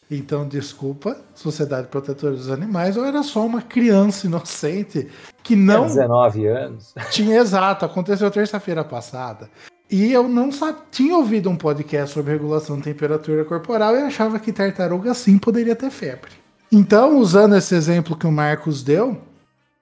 Então, 0.09 0.45
desculpa, 0.45 1.17
Sociedade 1.33 1.87
Protetora 1.87 2.35
dos 2.35 2.49
Animais, 2.49 2.97
ou 2.97 3.05
era 3.05 3.23
só 3.23 3.45
uma 3.45 3.61
criança 3.61 4.27
inocente 4.27 5.07
que 5.41 5.55
não. 5.55 5.85
Tinha 5.85 6.01
19 6.01 6.47
anos. 6.47 6.93
Tinha 7.11 7.37
exato, 7.37 7.85
aconteceu 7.85 8.29
terça-feira 8.29 8.83
passada. 8.83 9.49
E 9.89 10.11
eu 10.11 10.27
não 10.27 10.49
tinha 10.89 11.15
ouvido 11.15 11.49
um 11.49 11.55
podcast 11.55 12.13
sobre 12.13 12.33
regulação 12.33 12.77
de 12.77 12.83
temperatura 12.83 13.45
corporal 13.45 13.95
e 13.95 14.01
achava 14.01 14.39
que 14.39 14.51
tartaruga 14.51 15.13
sim 15.13 15.37
poderia 15.37 15.75
ter 15.75 15.89
febre. 15.89 16.40
Então, 16.71 17.17
usando 17.17 17.55
esse 17.55 17.75
exemplo 17.75 18.15
que 18.15 18.25
o 18.25 18.31
Marcos 18.31 18.81
deu, 18.81 19.21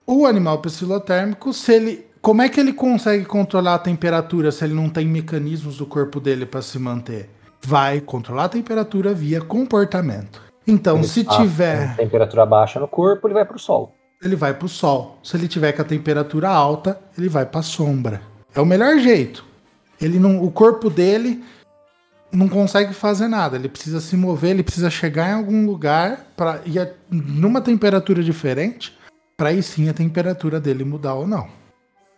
o 0.08 0.26
animal 0.26 0.60
psilotérmico, 0.60 1.54
se 1.54 1.74
ele, 1.74 2.06
como 2.22 2.42
é 2.42 2.50
que 2.50 2.60
ele 2.60 2.74
consegue 2.74 3.26
controlar 3.26 3.76
a 3.76 3.80
temperatura 3.80 4.52
se 4.52 4.64
ele 4.64 4.74
não 4.74 4.90
tem 4.90 5.06
mecanismos 5.06 5.78
do 5.78 5.86
corpo 5.86 6.20
dele 6.20 6.46
para 6.46 6.62
se 6.62 6.80
manter? 6.80 7.30
vai 7.66 8.00
controlar 8.00 8.46
a 8.46 8.50
temperatura 8.50 9.14
via 9.14 9.42
comportamento. 9.42 10.42
Então, 10.66 10.98
ele 10.98 11.08
se 11.08 11.24
tiver. 11.24 11.96
temperatura 11.96 12.46
baixa 12.46 12.80
no 12.80 12.88
corpo, 12.88 13.28
ele 13.28 13.34
vai 13.34 13.46
para 13.46 13.56
o 13.56 13.60
sol. 13.60 13.96
Ele 14.24 14.36
vai 14.36 14.54
para 14.54 14.66
o 14.66 14.70
sol. 14.70 15.18
Se 15.24 15.36
ele 15.36 15.48
tiver 15.48 15.72
com 15.72 15.82
a 15.82 15.86
temperatura 15.86 16.50
alta, 16.50 17.00
ele 17.18 17.30
vai 17.30 17.46
para 17.46 17.62
a 17.62 17.64
sombra. 17.64 18.22
É 18.54 18.60
o 18.60 18.66
melhor 18.66 19.00
jeito. 19.00 19.46
Ele 20.00 20.20
não, 20.20 20.44
o 20.44 20.52
corpo 20.52 20.90
dele 20.90 21.44
não 22.32 22.48
consegue 22.48 22.94
fazer 22.94 23.28
nada. 23.28 23.56
Ele 23.56 23.70
precisa 23.70 24.00
se 24.00 24.16
mover, 24.16 24.52
ele 24.52 24.64
precisa 24.64 24.90
chegar 24.90 25.30
em 25.30 25.34
algum 25.34 25.66
lugar 25.66 26.28
para 26.36 26.62
ir 26.66 26.94
numa 27.10 27.62
temperatura 27.62 28.24
diferente, 28.24 28.98
para 29.36 29.50
aí 29.50 29.62
sim 29.64 29.90
a 29.90 29.94
temperatura 29.94 30.60
dele 30.60 30.84
mudar 30.84 31.16
ou 31.16 31.28
não. 31.28 31.48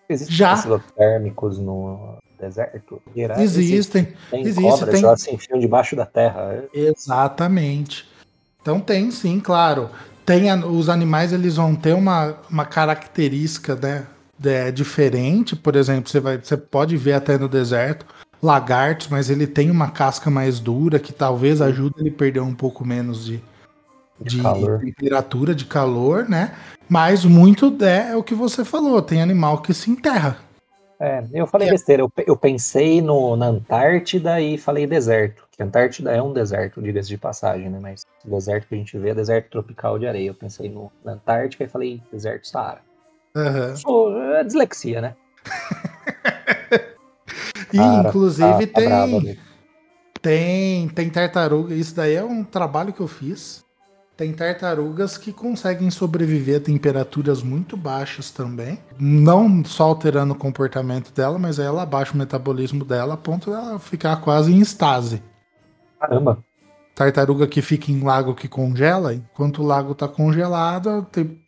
Existem 0.09 0.35
Já 0.35 0.79
térmicos 0.97 1.57
no 1.57 2.17
deserto? 2.37 3.01
existem. 3.37 4.13
Tem 4.29 4.41
existe, 4.41 4.61
cobras, 4.61 4.89
tem... 4.89 5.03
elas 5.03 5.21
se 5.21 5.33
enfiam 5.33 5.59
debaixo 5.59 5.95
da 5.95 6.05
terra. 6.05 6.65
Exatamente. 6.73 8.09
Então 8.61 8.79
tem 8.79 9.09
sim, 9.11 9.39
claro. 9.39 9.89
Tem 10.25 10.49
a, 10.49 10.55
os 10.55 10.89
animais 10.89 11.31
eles 11.31 11.55
vão 11.55 11.75
ter 11.75 11.93
uma, 11.93 12.35
uma 12.49 12.65
característica 12.65 13.75
né, 13.75 14.05
é, 14.43 14.71
diferente. 14.71 15.55
Por 15.55 15.75
exemplo, 15.75 16.09
você, 16.09 16.19
vai, 16.19 16.37
você 16.37 16.57
pode 16.57 16.97
ver 16.97 17.13
até 17.13 17.37
no 17.37 17.47
deserto 17.47 18.05
lagartos, 18.41 19.07
mas 19.07 19.29
ele 19.29 19.45
tem 19.45 19.69
uma 19.69 19.91
casca 19.91 20.29
mais 20.29 20.59
dura 20.59 20.99
que 20.99 21.13
talvez 21.13 21.61
ajude 21.61 21.95
ele 21.99 22.09
a 22.09 22.13
perder 22.13 22.39
um 22.39 22.55
pouco 22.55 22.85
menos 22.85 23.25
de, 23.25 23.41
de, 24.19 24.37
de 24.37 24.93
temperatura, 24.93 25.53
de 25.53 25.65
calor, 25.65 26.27
né? 26.27 26.55
Mas 26.89 27.23
muito 27.23 27.75
é, 27.83 28.11
é 28.11 28.15
o 28.15 28.23
que 28.23 28.33
você 28.33 28.65
falou, 28.65 29.01
tem 29.01 29.21
animal 29.21 29.61
que 29.61 29.73
se 29.73 29.91
enterra. 29.91 30.37
É, 30.99 31.23
eu 31.33 31.47
falei 31.47 31.67
é. 31.67 31.71
besteira, 31.71 32.03
eu, 32.03 32.11
eu 32.27 32.37
pensei 32.37 33.01
no, 33.01 33.35
na 33.35 33.47
Antártida 33.47 34.39
e 34.39 34.55
falei 34.55 34.85
deserto, 34.85 35.47
que 35.49 35.63
Antártida 35.63 36.11
é 36.11 36.21
um 36.21 36.31
deserto, 36.31 36.79
diga-se 36.79 37.09
de 37.09 37.17
passagem, 37.17 37.69
né? 37.69 37.79
Mas 37.81 38.05
o 38.23 38.29
deserto 38.29 38.67
que 38.67 38.75
a 38.75 38.77
gente 38.77 38.97
vê 38.99 39.09
é 39.09 39.15
deserto 39.15 39.49
tropical 39.49 39.97
de 39.97 40.05
areia. 40.05 40.27
Eu 40.27 40.35
pensei 40.35 40.69
no, 40.69 40.91
na 41.03 41.13
Antártica 41.13 41.63
e 41.63 41.67
falei 41.67 42.01
deserto 42.11 42.47
Saara. 42.47 42.81
Uhum. 43.35 43.75
Sou, 43.77 44.21
é 44.33 44.43
dislexia, 44.43 45.01
né? 45.01 45.15
e 47.73 47.79
Cara, 47.79 48.09
inclusive 48.09 48.67
tá, 48.67 48.81
tá 48.81 48.89
tem, 49.09 49.37
tem 50.21 50.89
tem 50.89 51.09
tartaruga, 51.09 51.73
isso 51.73 51.95
daí 51.95 52.15
é 52.15 52.23
um 52.23 52.43
trabalho 52.43 52.93
que 52.93 53.01
eu 53.01 53.07
fiz. 53.07 53.63
Tem 54.15 54.31
tartarugas 54.33 55.17
que 55.17 55.33
conseguem 55.33 55.89
sobreviver 55.89 56.57
a 56.57 56.63
temperaturas 56.63 57.41
muito 57.41 57.75
baixas 57.75 58.29
também. 58.29 58.77
Não 58.99 59.65
só 59.65 59.85
alterando 59.85 60.33
o 60.33 60.37
comportamento 60.37 61.11
dela, 61.11 61.39
mas 61.39 61.59
aí 61.59 61.65
ela 61.65 61.81
abaixa 61.81 62.13
o 62.13 62.17
metabolismo 62.17 62.85
dela 62.85 63.15
a 63.15 63.17
ponto 63.17 63.49
dela 63.49 63.79
ficar 63.79 64.17
quase 64.17 64.53
em 64.53 64.59
estase. 64.59 65.23
Caramba! 65.99 66.43
Tartaruga 66.93 67.47
que 67.47 67.63
fica 67.63 67.91
em 67.91 68.03
lago 68.03 68.35
que 68.35 68.47
congela, 68.47 69.11
enquanto 69.11 69.63
o 69.63 69.65
lago 69.65 69.93
está 69.93 70.07
congelado, 70.07 71.03
tem... 71.11 71.40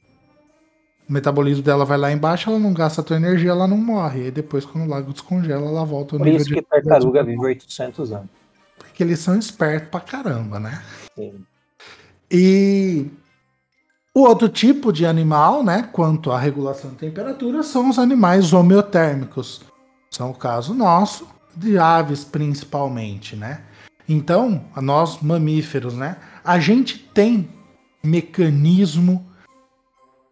o 1.08 1.14
metabolismo 1.14 1.64
dela 1.64 1.86
vai 1.86 1.98
lá 1.98 2.12
embaixo, 2.12 2.50
ela 2.50 2.60
não 2.60 2.74
gasta 2.74 3.02
a 3.02 3.04
tua 3.04 3.18
energia, 3.18 3.52
ela 3.52 3.68
não 3.68 3.78
morre. 3.78 4.28
E 4.28 4.32
depois, 4.32 4.66
quando 4.66 4.86
o 4.86 4.90
lago 4.90 5.12
descongela, 5.12 5.68
ela 5.68 5.86
volta 5.86 6.16
ao 6.16 6.20
Por 6.20 6.26
nível 6.26 6.42
isso 6.42 6.50
que 6.50 6.62
de... 6.62 6.68
tartaruga 6.68 7.24
vive 7.24 7.40
800 7.40 8.12
anos. 8.12 8.30
Porque 8.78 9.04
eles 9.04 9.20
são 9.20 9.38
espertos 9.38 9.90
pra 9.90 10.00
caramba, 10.00 10.60
né? 10.60 10.82
Sim. 11.16 11.44
E 12.32 13.08
o 14.16 14.22
outro 14.22 14.48
tipo 14.48 14.94
de 14.94 15.06
animal, 15.06 15.64
né, 15.64 15.90
quanto 15.92 16.32
à 16.32 16.40
regulação 16.40 16.92
de 16.92 16.98
temperatura, 16.98 17.64
são 17.64 17.90
os 17.90 18.00
animais 18.00 18.54
homeotérmicos. 18.54 19.62
São 20.10 20.30
o 20.32 20.36
caso 20.36 20.74
nosso, 20.74 21.28
de 21.56 21.78
aves 21.78 22.24
principalmente, 22.24 23.36
né? 23.36 23.62
Então, 24.08 24.64
nós 24.78 25.22
mamíferos, 25.22 25.96
né, 25.96 26.18
a 26.44 26.60
gente 26.60 26.98
tem 26.98 27.50
mecanismo 28.04 29.26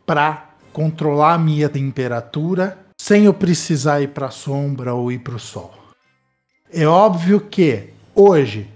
para 0.05 0.50
controlar 0.71 1.35
a 1.35 1.37
minha 1.37 1.69
temperatura 1.69 2.77
sem 2.99 3.25
eu 3.25 3.33
precisar 3.33 4.01
ir 4.01 4.09
para 4.09 4.27
a 4.27 4.31
sombra 4.31 4.93
ou 4.93 5.11
ir 5.11 5.19
para 5.19 5.35
o 5.35 5.39
sol. 5.39 5.73
É 6.71 6.85
óbvio 6.85 7.41
que 7.41 7.89
hoje 8.15 8.69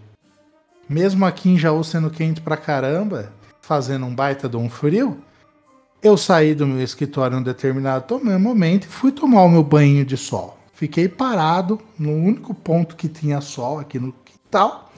mesmo 0.88 1.26
aqui 1.26 1.50
em 1.50 1.58
Jaú 1.58 1.84
sendo 1.84 2.10
quente 2.10 2.42
pra 2.42 2.56
caramba, 2.56 3.32
fazendo 3.62 4.06
um 4.06 4.14
baita 4.14 4.48
de 4.48 4.58
um 4.58 4.70
frio, 4.70 5.18
eu 6.02 6.16
saí 6.16 6.54
do 6.54 6.68
meu 6.68 6.84
escritório 6.84 7.36
em 7.36 7.40
um 7.40 7.44
determinado 7.44 8.20
momento 8.40 8.86
e 8.86 8.90
fui 8.90 9.12
tomar 9.12 9.42
o 9.44 9.50
meu 9.50 9.64
banho 9.64 10.06
de 10.06 10.16
sol. 10.16 10.58
Fiquei 10.74 11.08
parado 11.08 11.82
no 11.98 12.12
único 12.12 12.54
ponto 12.54 12.96
que 12.96 13.08
tinha 13.08 13.42
sol 13.42 13.80
aqui 13.80 13.98
no 13.98 14.14
quintal 14.24 14.92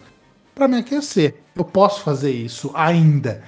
para 0.53 0.67
me 0.67 0.77
aquecer. 0.77 1.35
Eu 1.55 1.63
posso 1.63 2.01
fazer 2.01 2.31
isso 2.31 2.71
ainda, 2.73 3.43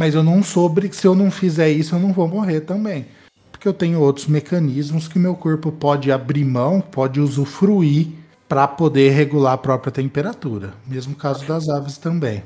mas 0.00 0.14
eu 0.14 0.22
não 0.22 0.42
sobre 0.42 0.90
se 0.94 1.06
eu 1.06 1.14
não 1.14 1.30
fizer 1.30 1.68
isso 1.68 1.94
eu 1.94 1.98
não 1.98 2.10
vou 2.10 2.26
morrer 2.26 2.62
também, 2.62 3.06
porque 3.52 3.68
eu 3.68 3.74
tenho 3.74 4.00
outros 4.00 4.26
mecanismos 4.26 5.06
que 5.06 5.18
meu 5.18 5.36
corpo 5.36 5.70
pode 5.70 6.10
abrir 6.10 6.42
mão, 6.42 6.80
pode 6.80 7.20
usufruir 7.20 8.08
para 8.48 8.66
poder 8.66 9.10
regular 9.10 9.52
a 9.52 9.58
própria 9.58 9.92
temperatura. 9.92 10.72
Mesmo 10.86 11.14
caso 11.14 11.46
das 11.46 11.68
aves 11.68 11.98
também. 11.98 12.42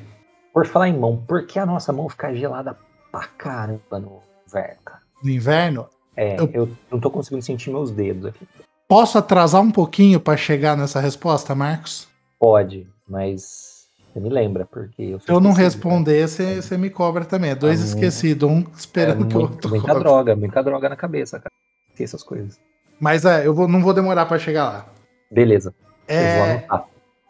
Por 0.53 0.67
falar 0.67 0.89
em 0.89 0.99
mão, 0.99 1.17
por 1.17 1.47
que 1.47 1.61
a 1.61 1.65
nossa 1.65 1.93
mão 1.93 2.09
fica 2.09 2.35
gelada 2.35 2.77
pra 3.13 3.29
caramba 3.39 4.01
no 4.01 4.21
inverno, 4.49 4.81
cara? 4.85 5.01
No 5.23 5.31
inverno? 5.31 5.87
É, 6.17 6.37
eu, 6.41 6.51
eu 6.53 6.69
não 6.91 6.99
tô 6.99 7.09
conseguindo 7.09 7.45
sentir 7.45 7.71
meus 7.71 7.93
dedos 7.93 8.27
aqui. 8.27 8.49
Posso 8.89 9.17
atrasar 9.17 9.63
um 9.63 9.71
pouquinho 9.71 10.19
para 10.19 10.37
chegar 10.37 10.77
nessa 10.77 10.99
resposta, 10.99 11.55
Marcos? 11.55 12.09
Pode, 12.37 12.89
mas 13.09 13.74
Você 14.15 14.21
me 14.21 14.29
lembra, 14.29 14.65
porque 14.65 15.03
eu 15.03 15.19
Se 15.19 15.29
eu 15.29 15.41
não 15.41 15.51
responder, 15.53 16.29
você, 16.29 16.63
você 16.63 16.79
me 16.79 16.89
cobra 16.89 17.25
também. 17.25 17.51
É 17.51 17.55
dois 17.57 17.83
Ah, 17.83 17.85
esquecidos, 17.85 18.49
um 18.49 18.65
esperando 18.77 19.25
é 19.25 19.29
que 19.29 19.37
o 19.37 19.41
outro 19.41 19.69
muita 19.69 19.89
cobre. 19.89 20.05
droga, 20.05 20.37
muita 20.37 20.63
droga 20.63 20.89
na 20.89 20.95
cabeça, 20.95 21.41
cara. 21.41 21.51
Essas 21.99 22.23
coisas. 22.23 22.61
Mas 23.01 23.25
é, 23.25 23.45
eu 23.45 23.53
vou- 23.53 23.67
não 23.67 23.83
vou 23.83 23.93
demorar 23.93 24.27
pra 24.27 24.39
chegar 24.39 24.65
lá. 24.67 24.87
Beleza. 25.33 25.75
É, 26.07 26.65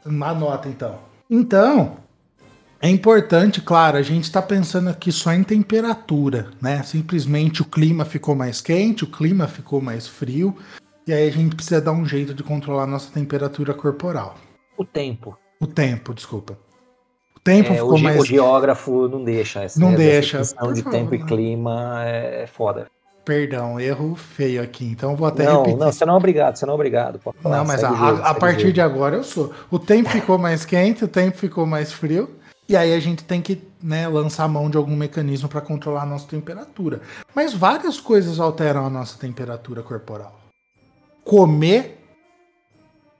anota 0.04 0.68
então. 0.68 0.98
Então, 1.30 1.96
é 2.82 2.88
importante, 2.90 3.62
claro, 3.62 3.96
a 3.96 4.02
gente 4.02 4.24
está 4.24 4.42
pensando 4.42 4.90
aqui 4.90 5.10
só 5.10 5.32
em 5.32 5.42
temperatura, 5.42 6.50
né? 6.60 6.82
Simplesmente 6.82 7.62
o 7.62 7.64
clima 7.64 8.04
ficou 8.04 8.34
mais 8.34 8.60
quente, 8.60 9.04
o 9.04 9.10
clima 9.10 9.48
ficou 9.48 9.80
mais 9.80 10.06
frio, 10.06 10.54
e 11.06 11.14
aí 11.14 11.26
a 11.28 11.32
gente 11.32 11.56
precisa 11.56 11.80
dar 11.80 11.92
um 11.92 12.04
jeito 12.04 12.34
de 12.34 12.42
controlar 12.42 12.82
a 12.82 12.86
nossa 12.86 13.10
temperatura 13.10 13.72
corporal. 13.72 14.34
O 14.76 14.84
tempo. 14.84 15.38
O 15.58 15.66
tempo, 15.66 16.12
desculpa. 16.12 16.58
O 17.44 17.50
tempo 17.52 17.72
É, 17.72 17.76
ficou 17.76 17.96
o, 17.96 18.00
mais 18.02 18.18
o 18.18 18.24
geógrafo 18.24 19.06
não 19.06 19.22
deixa. 19.22 19.62
Essa, 19.62 19.78
Não 19.78 19.88
essa 19.88 19.96
deixa. 19.98 20.42
Por 20.58 20.72
de 20.72 20.82
favor, 20.82 20.96
tempo 20.98 21.14
e 21.14 21.22
clima 21.22 22.02
é 22.06 22.46
foda. 22.46 22.86
Perdão, 23.22 23.78
erro 23.78 24.14
feio 24.16 24.62
aqui. 24.62 24.86
Então 24.86 25.14
vou 25.14 25.28
até 25.28 25.44
Não, 25.44 25.58
repetir. 25.58 25.78
não, 25.78 25.92
você 25.92 26.06
não 26.06 26.14
é 26.14 26.16
obrigado, 26.16 26.56
você 26.56 26.64
não 26.64 26.72
é 26.72 26.74
obrigado. 26.74 27.18
Falar, 27.18 27.56
Não, 27.58 27.64
mas 27.66 27.84
a, 27.84 27.88
jogo, 27.90 28.22
a- 28.22 28.34
partir 28.34 28.60
jogo. 28.62 28.72
de 28.72 28.80
agora 28.80 29.16
eu 29.16 29.24
sou. 29.24 29.52
O 29.70 29.78
tempo 29.78 30.08
ficou 30.08 30.38
mais 30.38 30.64
quente, 30.64 31.04
o 31.04 31.08
tempo 31.08 31.36
ficou 31.36 31.66
mais 31.66 31.92
frio. 31.92 32.30
E 32.66 32.74
aí 32.74 32.94
a 32.94 32.98
gente 33.00 33.22
tem 33.24 33.42
que 33.42 33.62
né, 33.82 34.08
lançar 34.08 34.44
a 34.44 34.48
mão 34.48 34.70
de 34.70 34.78
algum 34.78 34.96
mecanismo 34.96 35.46
para 35.46 35.60
controlar 35.60 36.04
a 36.04 36.06
nossa 36.06 36.26
temperatura. 36.26 37.02
Mas 37.34 37.52
várias 37.52 38.00
coisas 38.00 38.40
alteram 38.40 38.86
a 38.86 38.90
nossa 38.90 39.18
temperatura 39.18 39.82
corporal. 39.82 40.34
Comer 41.22 41.98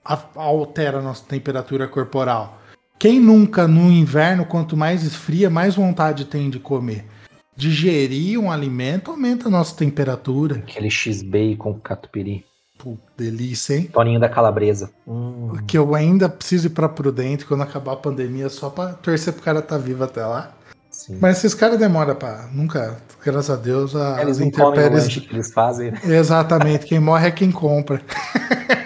a- 0.03 0.19
altera 0.37 0.99
a 0.99 1.03
nossa 1.03 1.25
temperatura 1.29 1.87
corporal. 1.87 2.59
Quem 2.99 3.21
nunca 3.21 3.67
no 3.69 3.91
inverno, 3.91 4.45
quanto 4.47 4.77
mais 4.77 5.03
esfria, 5.03 5.51
mais 5.51 5.75
vontade 5.75 6.25
tem 6.25 6.49
de 6.49 6.59
comer. 6.59 7.05
Digerir 7.57 8.39
um 8.41 8.51
alimento 8.51 9.11
aumenta 9.11 9.49
a 9.49 9.51
nossa 9.51 9.77
temperatura. 9.77 10.57
Aquele 10.57 10.91
X-Bacon 10.91 11.75
catupiry. 11.81 12.45
Pô, 12.79 12.97
delícia, 13.17 13.77
hein? 13.77 13.91
Toninho 13.93 14.19
da 14.19 14.29
calabresa. 14.29 14.91
Hum, 15.07 15.57
que 15.67 15.79
eu 15.79 15.95
ainda 15.95 16.29
preciso 16.29 16.67
ir 16.67 16.71
pra 16.71 16.89
Prudente 16.89 17.45
quando 17.47 17.63
acabar 17.63 17.93
a 17.93 17.97
pandemia, 17.97 18.49
só 18.49 18.69
pra 18.71 18.93
torcer 18.95 19.33
pro 19.33 19.43
cara 19.43 19.61
estar 19.61 19.79
vivo 19.79 20.03
até 20.03 20.25
lá. 20.27 20.53
sim. 20.91 21.17
Mas 21.21 21.39
esses 21.39 21.55
caras 21.55 21.79
demoram 21.79 22.15
pra. 22.17 22.49
Nunca, 22.53 22.97
graças 23.25 23.51
a 23.51 23.57
Deus, 23.57 23.95
a, 23.95 24.21
Eles 24.23 24.39
as 24.39 24.43
o 24.43 24.45
intempéries. 24.49 25.07
que 25.07 25.33
eles 25.33 25.53
fazem, 25.53 25.93
né? 25.93 26.01
Exatamente, 26.05 26.87
quem 26.87 26.99
morre 26.99 27.29
é 27.29 27.31
quem 27.31 27.53
compra. 27.53 28.03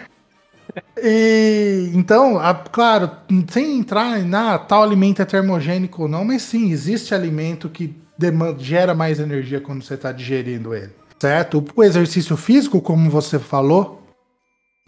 E 1.02 1.90
então, 1.94 2.38
a- 2.38 2.54
claro, 2.54 3.10
sem 3.50 3.78
entrar 3.78 4.18
ah, 4.34 4.58
tal 4.58 4.82
alimento 4.82 5.22
é 5.22 5.24
termogênico 5.24 6.02
ou 6.02 6.08
não, 6.08 6.24
mas 6.24 6.42
sim, 6.42 6.70
existe 6.70 7.14
alimento 7.14 7.68
que 7.68 7.94
dema- 8.16 8.54
gera 8.58 8.94
mais 8.94 9.20
energia 9.20 9.60
quando 9.60 9.82
você 9.82 9.94
está 9.94 10.10
digerindo 10.12 10.74
ele. 10.74 10.92
Certo? 11.20 11.64
O 11.74 11.82
exercício 11.84 12.36
físico, 12.36 12.80
como 12.80 13.10
você 13.10 13.38
falou, 13.38 14.02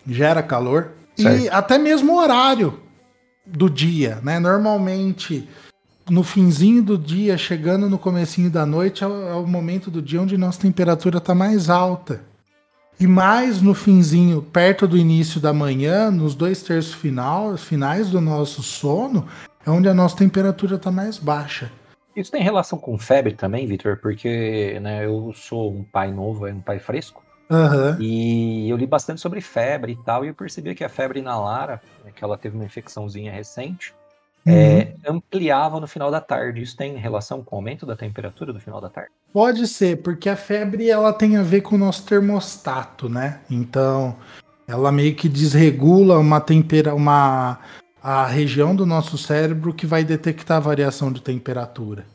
gera 0.07 0.43
calor. 0.43 0.93
E 1.19 1.23
Certo. 1.23 1.49
até 1.53 1.79
mesmo 1.79 2.13
o 2.15 2.19
horário 2.19 2.81
do 3.47 3.69
dia, 3.69 4.19
né? 4.23 4.39
Normalmente, 4.39 5.49
no 6.09 6.23
finzinho 6.23 6.83
do 6.83 6.97
dia, 6.97 7.37
chegando 7.37 7.89
no 7.91 7.99
comecinho 7.99 8.49
da 8.51 8.65
noite, 8.65 9.03
é 9.03 9.07
o, 9.07 9.29
é 9.29 9.35
o 9.35 9.47
momento 9.47 9.91
do 9.91 10.01
dia 10.01 10.21
onde 10.23 10.37
nossa 10.39 10.61
temperatura 10.61 11.19
está 11.19 11.35
mais 11.35 11.69
alta. 11.69 12.23
E 13.01 13.07
mais 13.07 13.63
no 13.63 13.73
finzinho, 13.73 14.43
perto 14.43 14.87
do 14.87 14.95
início 14.95 15.41
da 15.41 15.55
manhã, 15.55 16.11
nos 16.11 16.35
dois 16.35 16.63
terços 16.63 16.93
final, 16.93 17.57
finais 17.57 18.11
do 18.11 18.21
nosso 18.21 18.63
sono, 18.63 19.27
é 19.67 19.71
onde 19.71 19.89
a 19.89 19.95
nossa 19.95 20.19
temperatura 20.19 20.77
está 20.77 20.91
mais 20.91 21.17
baixa. 21.17 21.73
Isso 22.15 22.31
tem 22.31 22.43
relação 22.43 22.79
com 22.79 22.99
febre 22.99 23.33
também, 23.33 23.67
Vitor? 23.67 23.97
Porque 24.03 24.79
né, 24.83 25.07
eu 25.07 25.33
sou 25.35 25.73
um 25.73 25.83
pai 25.83 26.13
novo, 26.13 26.47
é 26.47 26.53
um 26.53 26.61
pai 26.61 26.79
fresco. 26.79 27.25
Aham. 27.51 27.97
E 27.99 28.69
eu 28.69 28.77
li 28.77 28.87
bastante 28.87 29.19
sobre 29.19 29.41
febre 29.41 29.93
e 29.93 30.05
tal, 30.05 30.23
e 30.23 30.29
eu 30.29 30.35
percebi 30.35 30.75
que 30.75 30.85
a 30.85 30.89
febre 30.91 31.23
na 31.23 31.41
Lara, 31.41 31.81
né, 32.05 32.13
que 32.15 32.23
ela 32.23 32.37
teve 32.37 32.55
uma 32.55 32.67
infecçãozinha 32.67 33.33
recente, 33.33 33.95
Uhum. 34.47 34.53
é, 34.55 34.95
ampliava 35.07 35.79
no 35.79 35.87
final 35.87 36.11
da 36.11 36.21
tarde. 36.21 36.63
Isso 36.63 36.77
tem 36.77 36.97
relação 36.97 37.43
com 37.43 37.57
o 37.57 37.59
aumento 37.59 37.85
da 37.85 37.95
temperatura 37.95 38.53
do 38.53 38.61
final 38.61 38.81
da 38.81 38.89
tarde? 38.89 39.11
Pode 39.33 39.67
ser, 39.67 40.03
porque 40.03 40.29
a 40.29 40.37
febre 40.37 40.89
ela 40.89 41.13
tem 41.13 41.37
a 41.37 41.43
ver 41.43 41.61
com 41.61 41.75
o 41.75 41.79
nosso 41.79 42.05
termostato, 42.07 43.09
né? 43.09 43.41
Então, 43.51 44.17
ela 44.67 44.91
meio 44.91 45.15
que 45.15 45.29
desregula 45.29 46.19
uma 46.19 46.41
tempera, 46.41 46.95
uma 46.95 47.59
a 48.03 48.27
região 48.27 48.75
do 48.75 48.87
nosso 48.87 49.19
cérebro 49.19 49.75
que 49.75 49.87
vai 49.87 50.03
detectar 50.03 50.57
a 50.57 50.61
variação 50.61 51.13
de 51.13 51.21
temperatura. 51.21 52.07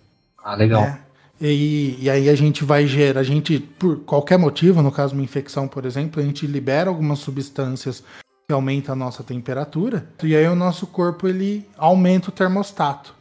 Ah, 0.44 0.56
legal. 0.56 0.82
né? 0.82 1.00
E, 1.40 1.98
e 2.00 2.10
aí 2.10 2.30
a 2.30 2.36
gente 2.36 2.64
vai 2.64 2.88
gerar, 2.88 3.20
a 3.20 3.24
gente, 3.24 3.60
por 3.60 4.00
qualquer 4.00 4.38
motivo, 4.38 4.82
no 4.82 4.92
caso 4.92 5.14
uma 5.14 5.24
infecção, 5.24 5.68
por 5.68 5.86
exemplo, 5.86 6.22
a 6.22 6.26
gente 6.26 6.48
libera 6.48 6.90
algumas 6.90 7.20
substâncias 7.20 8.04
que 8.48 8.54
aumentam 8.54 8.94
a 8.94 8.96
nossa 8.96 9.24
temperatura, 9.24 10.08
e 10.24 10.36
aí 10.36 10.48
o 10.48 10.56
nosso 10.56 10.88
corpo 10.88 11.28
ele 11.28 11.68
aumenta 11.78 12.30
o 12.30 12.32
termostato. 12.32 13.16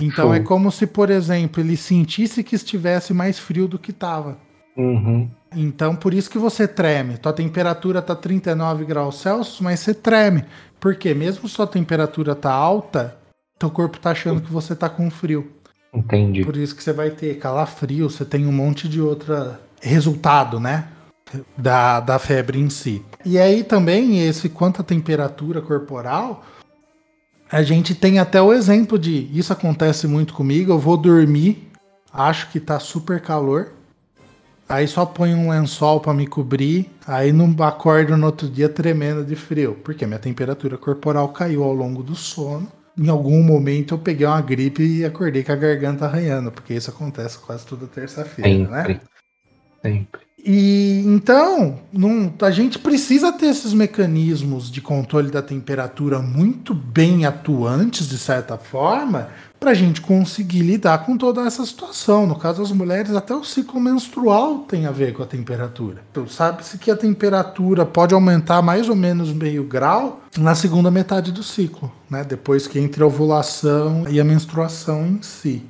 Então 0.00 0.26
Show. 0.26 0.34
é 0.34 0.40
como 0.40 0.70
se, 0.70 0.86
por 0.86 1.10
exemplo, 1.10 1.62
ele 1.62 1.76
sentisse 1.76 2.42
que 2.42 2.54
estivesse 2.54 3.12
mais 3.12 3.38
frio 3.38 3.68
do 3.68 3.78
que 3.78 3.90
estava. 3.90 4.38
Uhum. 4.76 5.28
Então, 5.54 5.94
por 5.94 6.14
isso 6.14 6.30
que 6.30 6.38
você 6.38 6.66
treme. 6.66 7.18
Tua 7.18 7.32
temperatura 7.32 8.00
tá 8.00 8.14
39 8.14 8.84
graus 8.84 9.20
Celsius, 9.20 9.60
mas 9.60 9.80
você 9.80 9.92
treme. 9.92 10.44
Porque 10.80 11.12
mesmo 11.12 11.48
sua 11.48 11.66
temperatura 11.66 12.34
tá 12.34 12.52
alta, 12.52 13.16
teu 13.58 13.70
corpo 13.70 13.98
tá 13.98 14.10
achando 14.10 14.40
que 14.40 14.50
você 14.50 14.74
tá 14.74 14.88
com 14.88 15.10
frio. 15.10 15.52
Entendi. 15.92 16.44
Por 16.44 16.56
isso 16.56 16.74
que 16.74 16.82
você 16.82 16.92
vai 16.92 17.10
ter 17.10 17.38
calafrio, 17.38 18.08
você 18.08 18.24
tem 18.24 18.46
um 18.46 18.52
monte 18.52 18.88
de 18.88 19.00
outra 19.00 19.60
resultado, 19.80 20.58
né? 20.58 20.88
Da, 21.56 22.00
da 22.00 22.18
febre 22.18 22.58
em 22.58 22.68
si. 22.68 23.02
E 23.24 23.38
aí 23.38 23.64
também, 23.64 24.26
esse 24.26 24.48
quanto 24.48 24.80
à 24.80 24.84
temperatura 24.84 25.62
corporal, 25.62 26.44
a 27.50 27.62
gente 27.62 27.94
tem 27.94 28.18
até 28.18 28.40
o 28.40 28.52
exemplo 28.52 28.98
de 28.98 29.30
isso 29.32 29.52
acontece 29.52 30.06
muito 30.06 30.32
comigo. 30.32 30.72
Eu 30.72 30.78
vou 30.78 30.96
dormir, 30.96 31.70
acho 32.12 32.50
que 32.50 32.58
tá 32.58 32.78
super 32.78 33.20
calor. 33.20 33.72
Aí 34.68 34.88
só 34.88 35.04
ponho 35.04 35.36
um 35.36 35.50
lençol 35.50 36.00
para 36.00 36.14
me 36.14 36.26
cobrir, 36.26 36.90
aí 37.06 37.30
não 37.30 37.54
acordo 37.62 38.16
no 38.16 38.24
outro 38.24 38.48
dia 38.48 38.70
tremendo 38.70 39.22
de 39.22 39.36
frio, 39.36 39.76
porque 39.84 40.06
minha 40.06 40.18
temperatura 40.18 40.78
corporal 40.78 41.28
caiu 41.28 41.62
ao 41.62 41.74
longo 41.74 42.02
do 42.02 42.14
sono. 42.14 42.66
Em 42.96 43.10
algum 43.10 43.42
momento 43.42 43.92
eu 43.92 43.98
peguei 43.98 44.26
uma 44.26 44.40
gripe 44.40 44.82
e 44.82 45.04
acordei 45.04 45.44
com 45.44 45.52
a 45.52 45.56
garganta 45.56 46.06
arranhando, 46.06 46.50
porque 46.50 46.72
isso 46.72 46.88
acontece 46.88 47.38
quase 47.38 47.66
toda 47.66 47.86
terça-feira, 47.86 48.66
né? 48.70 49.00
Sempre. 49.82 50.20
E 50.44 51.04
então, 51.06 51.78
não- 51.92 52.32
a 52.42 52.50
gente 52.50 52.76
precisa 52.76 53.30
ter 53.32 53.46
esses 53.46 53.72
mecanismos 53.72 54.70
de 54.70 54.80
controle 54.80 55.30
da 55.30 55.40
temperatura 55.40 56.18
muito 56.18 56.74
bem 56.74 57.24
atuantes, 57.24 58.08
de 58.08 58.18
certa 58.18 58.58
forma, 58.58 59.28
para 59.60 59.70
a 59.70 59.74
gente 59.74 60.00
conseguir 60.00 60.62
lidar 60.62 61.06
com 61.06 61.16
toda 61.16 61.42
essa 61.46 61.64
situação. 61.64 62.26
No 62.26 62.34
caso 62.34 62.60
das 62.60 62.72
mulheres, 62.72 63.14
até 63.14 63.32
o 63.32 63.44
ciclo 63.44 63.80
menstrual 63.80 64.58
tem 64.60 64.86
a 64.86 64.90
ver 64.90 65.12
com 65.12 65.22
a 65.22 65.26
temperatura. 65.26 66.02
Então, 66.10 66.26
sabe-se 66.26 66.76
que 66.76 66.90
a 66.90 66.96
temperatura 66.96 67.86
pode 67.86 68.12
aumentar 68.12 68.60
mais 68.62 68.88
ou 68.88 68.96
menos 68.96 69.32
meio 69.32 69.62
grau 69.62 70.22
na 70.36 70.56
segunda 70.56 70.90
metade 70.90 71.30
do 71.30 71.44
ciclo, 71.44 71.92
né? 72.10 72.24
depois 72.24 72.66
que 72.66 72.80
entre 72.80 73.04
a 73.04 73.06
ovulação 73.06 74.06
e 74.10 74.18
a 74.18 74.24
menstruação 74.24 75.06
em 75.06 75.22
si. 75.22 75.62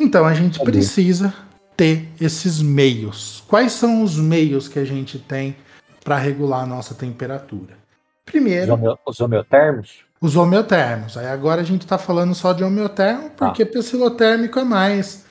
Então, 0.00 0.24
a 0.24 0.34
gente 0.34 0.58
precisa 0.58 1.32
ter 1.76 2.08
esses 2.20 2.60
meios. 2.62 3.42
Quais 3.48 3.72
são 3.72 4.02
os 4.02 4.16
meios 4.16 4.68
que 4.68 4.78
a 4.78 4.84
gente 4.84 5.18
tem 5.18 5.56
para 6.04 6.16
regular 6.16 6.62
a 6.62 6.66
nossa 6.66 6.94
temperatura? 6.94 7.74
Os, 7.74 8.24
Primeiro, 8.32 8.72
homeo- 8.74 8.98
os 9.06 9.20
homeotermos? 9.20 10.04
os 10.20 10.36
homeotermos. 10.36 11.16
Aí 11.16 11.26
agora 11.26 11.60
a 11.60 11.64
gente 11.64 11.82
está 11.82 11.98
falando 11.98 12.34
só 12.34 12.52
de 12.52 12.62
homeotermo 12.62 13.30
porque 13.30 13.64
psilotérmico 13.64 14.58
é 14.58 14.64
mais 14.64 15.24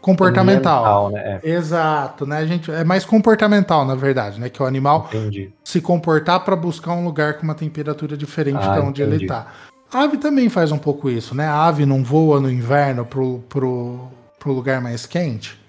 comportamental. 0.00 1.10
Né? 1.10 1.40
Exato, 1.44 2.26
né? 2.26 2.38
A 2.38 2.46
gente 2.46 2.70
é 2.70 2.82
mais 2.84 3.04
comportamental, 3.04 3.84
na 3.84 3.94
verdade, 3.94 4.40
né? 4.40 4.48
Que 4.48 4.62
o 4.62 4.66
animal 4.66 5.08
É, 5.12 5.16
entendi. 5.16 5.52
se 5.64 5.80
comportar 5.80 6.40
para 6.44 6.56
buscar 6.56 6.92
um 6.92 7.04
lugar 7.04 7.34
com 7.34 7.44
uma 7.44 7.54
temperatura 7.54 8.16
diferente 8.16 8.58
Ah, 8.60 8.74
de 8.74 8.80
onde 8.80 9.02
ele 9.02 9.10
entendi. 9.16 9.24
está. 9.26 9.46
A 9.92 10.02
ave 10.04 10.16
também 10.16 10.48
faz 10.48 10.72
um 10.72 10.78
pouco 10.78 11.08
isso, 11.10 11.34
né? 11.34 11.46
A 11.46 11.66
ave 11.66 11.84
não 11.86 12.02
voa 12.02 12.40
no 12.40 12.50
inverno 12.50 13.04
pro, 13.04 13.40
pro, 13.48 14.08
pro 14.38 14.52
lugar 14.52 14.80
mais 14.80 15.04
quente. 15.06 15.60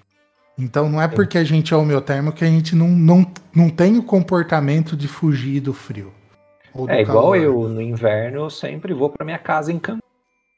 Então 0.57 0.87
não 0.89 1.01
é 1.01 1.09
Sim. 1.09 1.15
porque 1.15 1.37
a 1.37 1.43
gente 1.43 1.73
é 1.73 1.77
homeotérmico 1.77 2.37
que 2.37 2.43
a 2.45 2.47
gente 2.47 2.75
não, 2.75 2.87
não, 2.87 3.25
não 3.55 3.69
tem 3.69 3.97
o 3.97 4.03
comportamento 4.03 4.95
de 4.95 5.07
fugir 5.07 5.59
do 5.59 5.73
frio. 5.73 6.13
do 6.75 6.89
É 6.89 7.01
igual 7.01 7.31
calor. 7.31 7.37
eu, 7.37 7.67
no 7.69 7.81
inverno, 7.81 8.41
eu 8.41 8.49
sempre 8.49 8.93
vou 8.93 9.09
para 9.09 9.25
minha 9.25 9.39
casa 9.39 9.71
em 9.71 9.79
Cancún, 9.79 9.99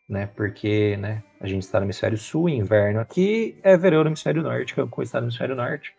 né? 0.09 0.27
Porque, 0.35 0.97
né, 0.97 1.23
a 1.39 1.47
gente 1.47 1.63
está 1.63 1.79
no 1.79 1.85
hemisfério 1.85 2.17
sul, 2.17 2.49
inverno 2.49 2.99
aqui, 2.99 3.57
é 3.63 3.77
verão 3.77 4.03
no 4.03 4.09
hemisfério 4.09 4.43
norte, 4.43 4.75
Cancún 4.75 5.01
está 5.03 5.19
no 5.21 5.27
hemisfério 5.27 5.55
norte. 5.55 5.93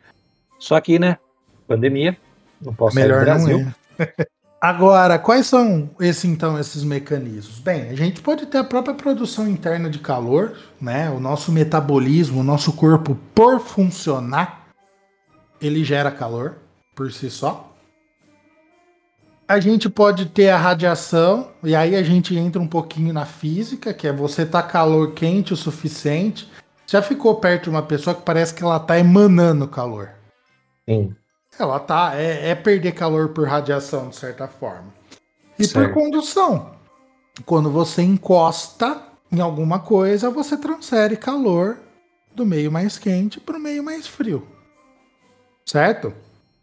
Só 0.58 0.78
que, 0.80 0.98
né, 0.98 1.18
pandemia, 1.66 2.16
não 2.60 2.74
posso 2.74 2.94
sair 2.96 3.04
do 3.04 3.08
Melhor 3.08 3.26
não 3.26 3.44
Brasil. 3.44 3.58
ir. 3.60 4.26
Agora, 4.60 5.18
quais 5.18 5.46
são 5.46 5.90
esse, 6.00 6.26
então 6.26 6.58
esses 6.58 6.82
mecanismos? 6.82 7.58
Bem, 7.58 7.90
a 7.90 7.94
gente 7.94 8.22
pode 8.22 8.46
ter 8.46 8.58
a 8.58 8.64
própria 8.64 8.94
produção 8.94 9.46
interna 9.46 9.90
de 9.90 9.98
calor, 9.98 10.56
né? 10.80 11.10
O 11.10 11.20
nosso 11.20 11.52
metabolismo, 11.52 12.40
o 12.40 12.44
nosso 12.44 12.72
corpo, 12.72 13.16
por 13.34 13.60
funcionar, 13.60 14.68
ele 15.60 15.84
gera 15.84 16.10
calor 16.10 16.56
por 16.94 17.12
si 17.12 17.30
só. 17.30 17.74
A 19.46 19.60
gente 19.60 19.88
pode 19.88 20.26
ter 20.26 20.48
a 20.48 20.56
radiação, 20.56 21.50
e 21.62 21.76
aí 21.76 21.94
a 21.94 22.02
gente 22.02 22.34
entra 22.34 22.60
um 22.60 22.66
pouquinho 22.66 23.12
na 23.12 23.24
física, 23.24 23.94
que 23.94 24.08
é 24.08 24.12
você 24.12 24.44
tá 24.44 24.62
calor 24.62 25.12
quente 25.12 25.52
o 25.52 25.56
suficiente. 25.56 26.50
Já 26.86 27.02
ficou 27.02 27.34
perto 27.36 27.64
de 27.64 27.70
uma 27.70 27.82
pessoa 27.82 28.16
que 28.16 28.22
parece 28.22 28.54
que 28.54 28.62
ela 28.62 28.80
tá 28.80 28.98
emanando 28.98 29.68
calor. 29.68 30.10
Sim. 30.88 31.14
Ela 31.58 31.78
tá. 31.80 32.12
É, 32.14 32.50
é 32.50 32.54
perder 32.54 32.92
calor 32.92 33.30
por 33.30 33.46
radiação, 33.48 34.08
de 34.08 34.16
certa 34.16 34.46
forma. 34.48 34.92
E 35.58 35.64
Certo. 35.66 35.92
por 35.92 35.94
condução. 36.02 36.70
Quando 37.44 37.70
você 37.70 38.02
encosta 38.02 39.00
em 39.32 39.40
alguma 39.40 39.78
coisa, 39.80 40.30
você 40.30 40.56
transfere 40.56 41.16
calor 41.16 41.78
do 42.34 42.44
meio 42.46 42.70
mais 42.70 42.98
quente 42.98 43.40
para 43.40 43.56
o 43.56 43.60
meio 43.60 43.82
mais 43.82 44.06
frio. 44.06 44.46
Certo? 45.64 46.12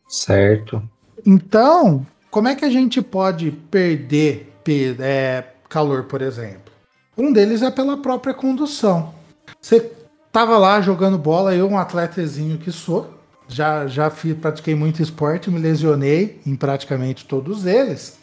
Certo. 0.07 0.81
Então, 1.25 2.05
como 2.29 2.47
é 2.47 2.55
que 2.55 2.65
a 2.65 2.69
gente 2.69 3.01
pode 3.01 3.51
perder 3.51 4.53
pe- 4.63 4.95
é, 4.99 5.43
calor, 5.69 6.03
por 6.03 6.21
exemplo? 6.21 6.71
Um 7.17 7.31
deles 7.33 7.61
é 7.61 7.69
pela 7.69 7.97
própria 7.97 8.33
condução. 8.33 9.13
Você 9.61 9.91
tava 10.31 10.57
lá 10.57 10.81
jogando 10.81 11.17
bola, 11.17 11.53
eu, 11.55 11.67
um 11.67 11.77
atletazinho 11.77 12.57
que 12.57 12.71
sou, 12.71 13.12
já, 13.47 13.87
já 13.87 14.09
fiz, 14.09 14.35
pratiquei 14.37 14.75
muito 14.75 15.01
esporte, 15.01 15.51
me 15.51 15.59
lesionei 15.59 16.41
em 16.45 16.55
praticamente 16.55 17.25
todos 17.25 17.65
eles. 17.65 18.19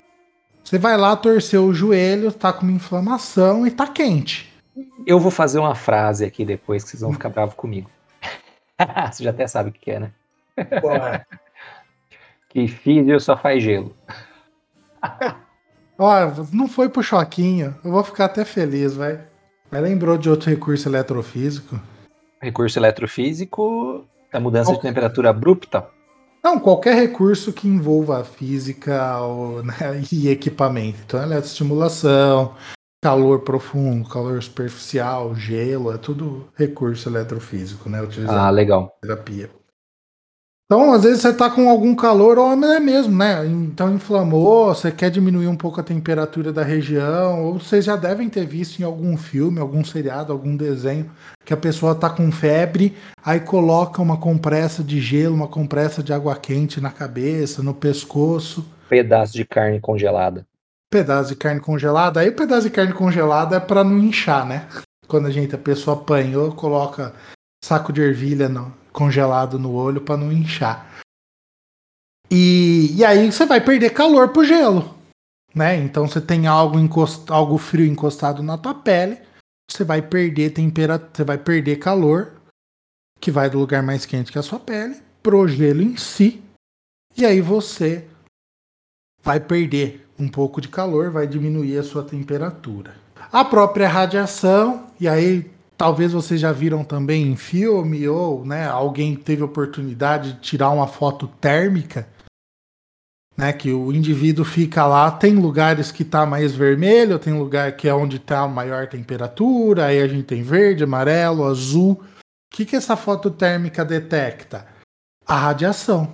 Você 0.63 0.79
vai 0.79 0.97
lá 0.97 1.17
torcer 1.17 1.61
o 1.61 1.73
joelho, 1.73 2.33
tá 2.33 2.53
com 2.53 2.63
uma 2.63 2.73
inflamação 2.73 3.67
e 3.67 3.71
tá 3.71 3.87
quente. 3.87 4.53
Eu 5.07 5.19
vou 5.19 5.31
fazer 5.31 5.59
uma 5.59 5.75
frase 5.75 6.25
aqui 6.25 6.45
depois 6.45 6.85
que 6.85 6.91
vocês 6.91 7.01
vão 7.01 7.13
ficar 7.13 7.29
bravos 7.29 7.55
comigo. 7.55 7.91
Você 9.11 9.25
já 9.25 9.31
até 9.31 9.47
sabe 9.47 9.71
o 9.71 9.73
que 9.73 9.91
é, 9.91 10.01
né? 10.01 10.13
Que 12.49 12.67
físio 12.67 13.21
só 13.21 13.37
faz 13.37 13.63
gelo. 13.63 13.97
Ó, 15.97 16.13
não 16.53 16.67
foi 16.67 16.89
pro 16.89 17.03
choquinho, 17.03 17.77
eu 17.85 17.93
vou 17.93 18.03
ficar 18.03 18.25
até 18.25 18.45
feliz, 18.45 18.95
vai. 18.95 19.21
Mas 19.71 19.83
lembrou 19.83 20.19
de 20.19 20.29
outro 20.29 20.51
recurso 20.51 20.89
eletrofísico? 20.89 21.81
Recurso 22.43 22.79
eletrofísico, 22.79 24.05
a 24.33 24.41
mudança 24.41 24.73
de 24.73 24.81
temperatura 24.81 25.31
abrupta. 25.31 25.87
Não, 26.43 26.59
qualquer 26.59 26.95
recurso 26.95 27.53
que 27.53 27.69
envolva 27.69 28.25
física 28.25 29.19
ou, 29.19 29.63
né, 29.63 30.03
e 30.11 30.29
equipamento. 30.29 30.99
Então, 31.07 31.23
eletroestimulação, 31.23 32.55
calor 33.03 33.41
profundo, 33.41 34.09
calor 34.09 34.43
superficial, 34.43 35.35
gelo, 35.35 35.93
é 35.93 35.99
tudo 35.99 36.49
recurso 36.57 37.09
eletrofísico, 37.09 37.89
né? 37.89 38.03
Utilizado 38.03 38.39
Ah, 38.39 38.51
legal. 38.51 38.91
terapia. 39.03 39.51
Então, 40.73 40.93
às 40.93 41.03
vezes 41.03 41.23
você 41.23 41.33
tá 41.33 41.51
com 41.51 41.69
algum 41.69 41.97
calor, 41.97 42.39
ou 42.39 42.53
é 42.53 42.79
mesmo, 42.79 43.17
né? 43.17 43.45
Então 43.45 43.93
inflamou, 43.93 44.73
você 44.73 44.93
quer 44.93 45.11
diminuir 45.11 45.49
um 45.49 45.57
pouco 45.57 45.81
a 45.81 45.83
temperatura 45.83 46.53
da 46.53 46.63
região, 46.63 47.45
ou 47.45 47.59
vocês 47.59 47.85
já 47.85 47.97
devem 47.97 48.29
ter 48.29 48.47
visto 48.47 48.79
em 48.79 48.85
algum 48.85 49.17
filme, 49.17 49.59
algum 49.59 49.83
seriado, 49.83 50.33
algum 50.33 50.57
desenho, 50.57 51.11
que 51.45 51.53
a 51.53 51.57
pessoa 51.57 51.93
tá 51.97 52.09
com 52.09 52.31
febre, 52.31 52.97
aí 53.25 53.41
coloca 53.41 54.01
uma 54.01 54.17
compressa 54.17 54.85
de 54.85 55.01
gelo, 55.01 55.35
uma 55.35 55.49
compressa 55.49 56.05
de 56.05 56.13
água 56.13 56.37
quente 56.37 56.81
na 56.81 56.93
cabeça, 56.93 57.65
no 57.65 57.75
pescoço, 57.75 58.65
Pedaço 58.89 59.33
de 59.33 59.45
carne 59.45 59.81
congelada. 59.81 60.47
pedaço 60.89 61.31
de 61.31 61.35
carne 61.35 61.59
congelada. 61.61 62.21
Aí 62.21 62.29
o 62.29 62.37
pedaço 62.37 62.63
de 62.63 62.71
carne 62.71 62.93
congelada 62.93 63.57
é 63.57 63.61
para 63.61 63.83
não 63.83 63.99
inchar, 63.99 64.47
né? 64.47 64.69
Quando 65.09 65.27
a 65.27 65.31
gente, 65.33 65.53
a 65.53 65.59
pessoa 65.59 65.97
apanhou, 65.97 66.53
coloca 66.53 67.13
saco 67.65 67.93
de 67.93 68.01
ervilha 68.01 68.49
no- 68.49 68.73
congelado 68.93 69.59
no 69.59 69.73
olho 69.73 70.01
para 70.01 70.17
não 70.17 70.33
inchar. 70.33 70.87
E, 72.31 72.95
e 72.97 73.05
aí 73.05 73.31
você 73.31 73.45
vai 73.45 73.61
perder 73.61 73.91
calor 73.91 74.29
pro 74.29 74.45
gelo, 74.45 74.97
né? 75.55 75.77
Então 75.77 76.07
você 76.07 76.21
tem 76.21 76.47
algo, 76.47 76.79
encost, 76.79 77.31
algo 77.31 77.59
frio 77.59 77.87
encostado 77.87 78.43
na 78.43 78.57
tua 78.57 78.75
pele, 78.75 79.19
você 79.69 79.85
vai 79.85 80.01
perder 80.01 80.51
temperatura, 80.51 81.11
você 81.13 81.25
vai 81.25 81.39
perder 81.39 81.77
calor, 81.77 82.33
que 83.21 83.31
vai 83.31 83.51
do 83.51 83.59
lugar 83.59 83.83
mais 83.83 84.07
quente 84.07 84.31
que 84.31 84.39
a 84.39 84.43
sua 84.43 84.61
pele, 84.61 84.97
pro 85.23 85.47
gelo 85.49 85.83
em 85.83 85.97
si. 85.97 86.43
E 87.17 87.27
aí 87.27 87.41
você 87.41 88.07
vai 89.23 89.41
perder 89.41 90.09
um 90.19 90.29
pouco 90.29 90.61
de 90.61 90.69
calor, 90.69 91.11
vai 91.11 91.27
diminuir 91.27 91.79
a 91.79 91.83
sua 91.83 92.05
temperatura. 92.05 92.95
A 93.33 93.45
própria 93.45 93.89
radiação, 93.89 94.87
e 94.99 95.09
aí 95.09 95.51
talvez 95.81 96.13
vocês 96.13 96.39
já 96.39 96.53
viram 96.53 96.85
também 96.85 97.23
em 97.27 97.37
filme 97.37 98.07
ou 98.07 98.45
né, 98.45 98.69
alguém 98.69 99.17
teve 99.17 99.43
oportunidade 99.43 100.35
de 100.35 100.41
tirar 100.41 100.69
uma 100.73 100.87
foto 100.87 101.27
térmica, 101.27 102.07
né, 103.35 103.51
que 103.51 103.73
o 103.73 103.91
indivíduo 103.91 104.45
fica 104.45 104.87
lá, 104.87 105.11
tem 105.11 105.37
lugares 105.37 105.91
que 105.91 106.05
tá 106.05 106.27
mais 106.27 106.55
vermelho, 106.55 107.19
tem 107.19 107.33
lugar 107.33 107.79
que 107.79 107.89
é 107.89 107.95
onde 107.95 108.19
tá 108.19 108.41
a 108.41 108.49
maior 108.49 108.89
temperatura, 108.89 109.87
aí 109.87 110.03
a 110.03 110.07
gente 110.07 110.25
tem 110.25 110.43
verde, 110.43 110.85
amarelo, 110.85 111.47
azul. 111.47 111.93
O 111.93 112.05
que, 112.55 112.67
que 112.67 112.77
essa 112.77 112.95
foto 112.95 113.31
térmica 113.31 113.83
detecta? 113.83 114.69
A 115.27 115.35
radiação. 115.35 116.13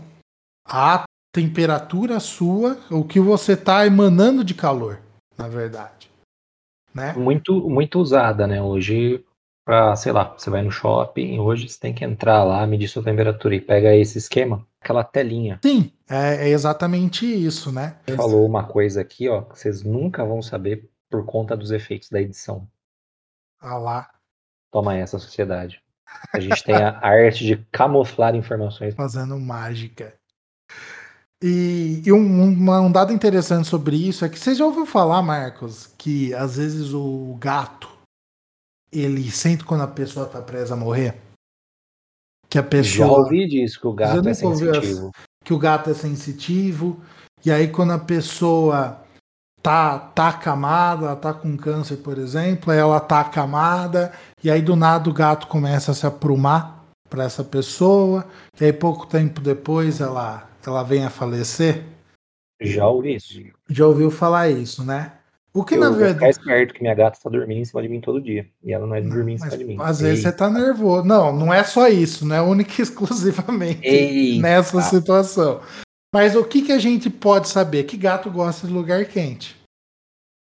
A 0.65 1.03
temperatura 1.35 2.21
sua, 2.21 2.79
o 2.89 3.03
que 3.03 3.19
você 3.19 3.55
está 3.55 3.85
emanando 3.85 4.45
de 4.45 4.55
calor, 4.55 5.01
na 5.37 5.49
verdade. 5.49 6.09
Né? 6.95 7.13
Muito, 7.15 7.69
muito 7.69 7.99
usada, 7.99 8.47
né? 8.47 8.63
Hoje, 8.63 9.26
pra, 9.67 9.97
sei 9.97 10.13
lá, 10.13 10.33
você 10.39 10.49
vai 10.49 10.63
no 10.63 10.71
shopping, 10.71 11.41
hoje 11.41 11.69
você 11.69 11.79
tem 11.79 11.93
que 11.93 12.05
entrar 12.05 12.45
lá, 12.45 12.65
medir 12.67 12.87
sua 12.87 13.03
temperatura 13.03 13.57
e 13.57 13.61
pega 13.61 13.95
esse 13.95 14.17
esquema, 14.17 14.65
aquela 14.81 15.03
telinha. 15.03 15.59
Sim, 15.63 15.93
é, 16.09 16.47
é 16.47 16.49
exatamente 16.51 17.27
isso, 17.27 17.73
né? 17.73 17.97
Falou 18.17 18.47
uma 18.47 18.63
coisa 18.63 19.01
aqui, 19.01 19.29
ó, 19.29 19.43
que 19.43 19.59
vocês 19.59 19.83
nunca 19.83 20.25
vão 20.25 20.41
saber 20.41 20.89
por 21.11 21.27
conta 21.27 21.57
dos 21.57 21.73
efeitos 21.73 22.09
da 22.09 22.21
edição. 22.21 22.69
Ah 23.61 23.77
lá, 23.77 24.11
Toma 24.71 24.95
essa, 24.97 25.19
sociedade. 25.19 25.83
A 26.33 26.39
gente 26.39 26.63
tem 26.63 26.77
a 26.77 26.99
arte 27.03 27.45
de 27.45 27.57
camuflar 27.73 28.37
informações. 28.37 28.95
fazendo 28.95 29.39
mágica. 29.39 30.15
E, 31.43 32.03
e 32.05 32.13
um, 32.13 32.71
um 32.71 32.93
dado 32.93 33.13
interessante 33.13 33.69
sobre 33.69 33.97
isso 33.97 34.25
é 34.25 34.29
que 34.29 34.39
você 34.39 34.55
já 34.55 34.65
ouviu 34.65 34.87
falar, 34.87 35.23
Marcos, 35.23 35.93
que 35.99 36.33
às 36.35 36.57
vezes 36.57 36.93
o 36.95 37.37
gato 37.39 37.96
ele 38.93 39.31
sente 39.31 39.65
quando 39.65 39.83
a 39.83 39.89
pessoa 39.89 40.27
tá 40.27 40.41
presa 40.41 40.75
a 40.75 40.77
morrer? 40.77 41.15
Que 42.49 42.59
a 42.59 42.63
Já 42.63 42.69
pessoa. 42.69 43.19
ouvi 43.19 43.47
disso, 43.47 43.81
que 43.81 43.87
o 43.87 43.93
gato 43.93 44.29
é 44.29 44.35
sensitivo. 44.35 45.11
que 45.45 45.53
o 45.53 45.59
gato 45.59 45.91
é 45.91 45.95
sensitivo, 45.95 47.01
e 47.45 47.51
aí 47.51 47.69
quando 47.69 47.93
a 47.93 47.99
pessoa 47.99 49.01
tá, 49.63 49.99
tá 49.99 50.29
acamada, 50.29 51.07
ela 51.07 51.17
tá 51.17 51.35
com 51.35 51.57
câncer, 51.57 51.97
por 51.99 52.19
exemplo, 52.19 52.73
aí 52.73 52.79
ela 52.79 53.01
tá 53.01 53.21
acamada, 53.21 54.13
e 54.43 54.51
aí 54.51 54.63
do 54.63 54.77
nada 54.77 55.11
o 55.11 55.13
gato 55.13 55.47
começa 55.49 55.91
a 55.93 55.95
se 55.95 56.07
aprumar 56.07 56.85
para 57.09 57.25
essa 57.25 57.45
pessoa, 57.45 58.27
e 58.61 58.65
aí 58.65 58.73
pouco 58.73 59.07
tempo 59.07 59.41
depois 59.41 60.01
ela, 60.01 60.49
ela 60.65 60.83
vem 60.83 61.05
a 61.05 61.11
falecer. 61.11 61.85
Já 62.61 62.87
ouvi 62.87 63.17
isso. 63.17 63.41
Já 63.69 63.87
ouviu 63.87 64.11
falar 64.11 64.49
isso, 64.51 64.85
né? 64.85 65.16
O 65.57 65.65
que 65.65 65.75
eu 65.75 65.81
na 65.81 65.91
verdade. 65.91 66.31
esperto 66.33 66.75
que 66.75 66.83
minha 66.83 66.95
gata 66.95 67.19
tá 67.23 67.31
dormindo 67.31 67.59
em 67.61 67.65
cima 67.65 67.81
de 67.83 67.89
mim 67.89 68.01
todo 68.01 68.21
dia. 68.21 68.47
E 68.63 68.73
ela 68.73 68.87
não 68.87 68.95
é 68.95 69.01
de 69.01 69.09
dormir 69.09 69.35
em 69.35 69.39
cima 69.39 69.51
Mas, 69.51 69.59
de 69.59 69.65
mim. 69.65 69.77
às 69.81 70.01
vezes 70.01 70.25
Ei, 70.25 70.31
você 70.31 70.37
tá 70.37 70.51
nervoso. 70.51 71.05
Não, 71.07 71.35
não 71.35 71.53
é 71.55 71.65
só 71.65 71.89
isso, 71.89 72.27
não 72.27 72.37
é 72.37 72.43
única 72.43 72.73
e 72.79 72.83
exclusivamente 72.83 73.81
Ei, 73.87 74.39
nessa 74.41 74.79
ah. 74.79 74.83
situação. 74.83 75.61
Mas 76.15 76.37
o 76.37 76.45
que, 76.45 76.63
que 76.63 76.73
a 76.73 76.79
gente 76.79 77.09
pode 77.11 77.49
saber? 77.49 77.85
Que 77.85 77.97
gato 77.97 78.31
gosta 78.31 78.67
de 78.67 78.73
lugar 78.73 79.05
quente. 79.07 79.57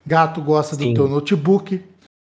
Gato 0.05 0.41
gosta 0.41 0.75
Sim. 0.75 0.93
do 0.93 0.95
teu 0.95 1.07
notebook, 1.07 1.83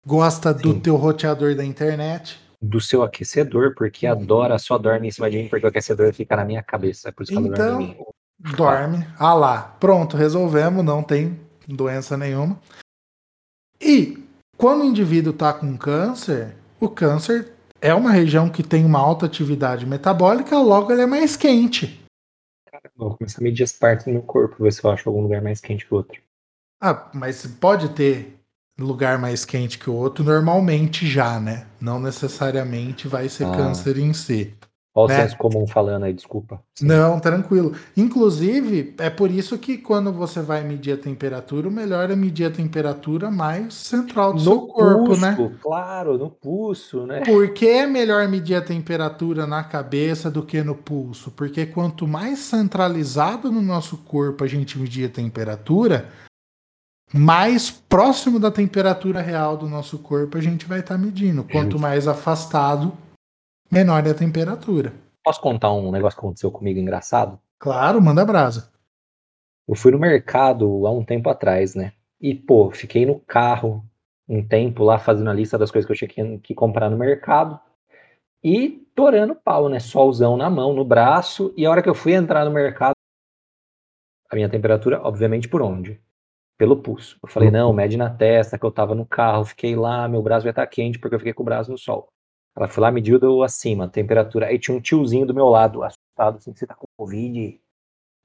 gosta 0.06 0.52
do 0.54 0.72
Sim. 0.72 0.80
teu 0.80 0.96
roteador 0.96 1.54
da 1.54 1.64
internet. 1.64 2.38
do 2.60 2.80
seu 2.80 3.02
aquecedor, 3.04 3.74
porque 3.76 4.04
adora, 4.06 4.58
só 4.58 4.76
dorme 4.78 5.06
em 5.08 5.10
cima 5.12 5.30
de 5.30 5.36
mim, 5.38 5.48
porque 5.48 5.64
o 5.64 5.68
aquecedor 5.68 6.12
fica 6.12 6.34
na 6.34 6.44
minha 6.44 6.62
cabeça. 6.62 7.08
É 7.08 7.12
por 7.12 7.22
isso 7.22 7.30
que 7.32 7.38
ela 7.38 7.46
Então- 7.48 7.68
dorme 7.78 7.84
em 7.84 7.88
mim. 7.88 8.54
Dorme. 8.56 9.06
Ah 9.18 9.34
lá. 9.34 9.62
Pronto, 9.78 10.16
resolvemos, 10.16 10.84
não 10.84 11.02
tem 11.02 11.38
doença 11.74 12.16
nenhuma. 12.16 12.58
E 13.80 14.22
quando 14.56 14.82
o 14.82 14.86
indivíduo 14.86 15.32
está 15.32 15.52
com 15.52 15.76
câncer, 15.76 16.56
o 16.80 16.88
câncer 16.88 17.52
é 17.80 17.94
uma 17.94 18.10
região 18.10 18.48
que 18.48 18.62
tem 18.62 18.84
uma 18.84 18.98
alta 18.98 19.26
atividade 19.26 19.86
metabólica, 19.86 20.58
logo 20.58 20.90
ele 20.90 21.02
é 21.02 21.06
mais 21.06 21.36
quente. 21.36 22.04
Vou 22.96 23.16
começar 23.16 23.40
a 23.40 23.44
medir 23.44 23.62
as 23.62 23.72
partes 23.72 24.06
do 24.06 24.12
meu 24.12 24.22
corpo, 24.22 24.62
ver 24.62 24.72
se 24.72 24.82
eu 24.84 24.90
acho 24.90 25.08
algum 25.08 25.22
lugar 25.22 25.40
mais 25.42 25.60
quente 25.60 25.86
que 25.86 25.94
o 25.94 25.98
outro. 25.98 26.20
Ah, 26.80 27.08
mas 27.12 27.46
pode 27.46 27.90
ter 27.90 28.36
lugar 28.78 29.18
mais 29.18 29.44
quente 29.44 29.78
que 29.78 29.90
o 29.90 29.94
outro 29.94 30.24
normalmente 30.24 31.06
já, 31.06 31.38
né? 31.40 31.66
Não 31.80 32.00
necessariamente 32.00 33.08
vai 33.08 33.28
ser 33.28 33.44
Ah. 33.46 33.52
câncer 33.52 33.98
em 33.98 34.12
si. 34.12 34.54
Olha 34.98 35.04
o 35.04 35.08
Né? 35.08 35.22
senso 35.22 35.36
comum 35.36 35.64
falando 35.64 36.02
aí, 36.04 36.12
desculpa. 36.12 36.60
Sim. 36.74 36.86
Não, 36.86 37.20
tranquilo. 37.20 37.72
Inclusive, 37.96 38.94
é 38.98 39.08
por 39.08 39.30
isso 39.30 39.56
que 39.56 39.78
quando 39.78 40.12
você 40.12 40.40
vai 40.40 40.64
medir 40.64 40.92
a 40.94 40.96
temperatura, 40.96 41.68
o 41.68 41.70
melhor 41.70 42.10
é 42.10 42.16
medir 42.16 42.46
a 42.46 42.50
temperatura 42.50 43.30
mais 43.30 43.74
central 43.74 44.32
do 44.32 44.40
seu 44.40 44.62
corpo, 44.62 45.04
pulso, 45.04 45.20
né? 45.20 45.58
claro, 45.62 46.18
no 46.18 46.28
pulso, 46.28 47.06
né? 47.06 47.20
Por 47.20 47.50
que 47.50 47.68
é 47.68 47.86
melhor 47.86 48.26
medir 48.26 48.56
a 48.56 48.60
temperatura 48.60 49.46
na 49.46 49.62
cabeça 49.62 50.28
do 50.28 50.42
que 50.42 50.62
no 50.64 50.74
pulso? 50.74 51.30
Porque 51.30 51.64
quanto 51.64 52.04
mais 52.08 52.40
centralizado 52.40 53.52
no 53.52 53.62
nosso 53.62 53.98
corpo 53.98 54.42
a 54.42 54.48
gente 54.48 54.76
medir 54.78 55.06
a 55.06 55.08
temperatura, 55.08 56.08
mais 57.14 57.70
próximo 57.70 58.40
da 58.40 58.50
temperatura 58.50 59.20
real 59.20 59.56
do 59.56 59.68
nosso 59.68 59.98
corpo 59.98 60.36
a 60.36 60.40
gente 60.40 60.66
vai 60.66 60.80
estar 60.80 60.98
medindo. 60.98 61.44
Quanto 61.44 61.78
mais 61.78 62.08
afastado, 62.08 62.92
menor 63.70 64.06
é 64.06 64.10
a 64.10 64.14
temperatura. 64.14 64.92
Posso 65.24 65.40
contar 65.40 65.72
um 65.72 65.90
negócio 65.90 66.18
que 66.18 66.24
aconteceu 66.24 66.50
comigo 66.50 66.78
engraçado? 66.78 67.38
Claro, 67.58 68.00
manda 68.00 68.24
brasa. 68.24 68.72
Eu 69.66 69.74
fui 69.74 69.92
no 69.92 69.98
mercado 69.98 70.86
há 70.86 70.90
um 70.90 71.04
tempo 71.04 71.28
atrás, 71.28 71.74
né? 71.74 71.92
E, 72.20 72.34
pô, 72.34 72.70
fiquei 72.70 73.04
no 73.04 73.20
carro 73.20 73.84
um 74.28 74.46
tempo 74.46 74.84
lá 74.84 74.98
fazendo 74.98 75.30
a 75.30 75.34
lista 75.34 75.58
das 75.58 75.70
coisas 75.70 75.86
que 75.86 75.92
eu 75.92 76.08
tinha 76.08 76.38
que, 76.38 76.38
que 76.38 76.54
comprar 76.54 76.90
no 76.90 76.96
mercado. 76.96 77.58
E 78.42 78.86
torando 78.94 79.34
pau, 79.34 79.68
né? 79.68 79.80
Solzão 79.80 80.36
na 80.36 80.48
mão, 80.48 80.72
no 80.72 80.84
braço. 80.84 81.52
E 81.56 81.66
a 81.66 81.70
hora 81.70 81.82
que 81.82 81.88
eu 81.88 81.94
fui 81.94 82.12
entrar 82.12 82.44
no 82.44 82.50
mercado, 82.50 82.94
a 84.30 84.34
minha 84.34 84.48
temperatura, 84.48 85.00
obviamente, 85.02 85.48
por 85.48 85.62
onde? 85.62 86.00
Pelo 86.56 86.82
pulso. 86.82 87.18
Eu 87.22 87.28
falei, 87.28 87.50
não, 87.50 87.72
mede 87.72 87.96
na 87.96 88.10
testa, 88.10 88.58
que 88.58 88.64
eu 88.64 88.70
tava 88.70 88.94
no 88.94 89.06
carro, 89.06 89.44
fiquei 89.44 89.74
lá, 89.74 90.08
meu 90.08 90.22
braço 90.22 90.44
vai 90.44 90.50
estar 90.50 90.66
quente 90.66 90.98
porque 90.98 91.14
eu 91.14 91.18
fiquei 91.18 91.32
com 91.32 91.42
o 91.42 91.46
braço 91.46 91.70
no 91.70 91.78
sol. 91.78 92.08
Ela 92.58 92.68
foi 92.68 92.82
lá, 92.82 92.90
mediu 92.90 93.20
deu 93.20 93.44
acima, 93.44 93.84
a 93.84 93.88
temperatura. 93.88 94.46
Aí 94.46 94.58
tinha 94.58 94.76
um 94.76 94.80
tiozinho 94.80 95.24
do 95.24 95.32
meu 95.32 95.48
lado, 95.48 95.84
assustado, 95.84 96.38
assim, 96.38 96.52
você 96.52 96.66
tá 96.66 96.74
com 96.74 96.86
Covid? 96.98 97.60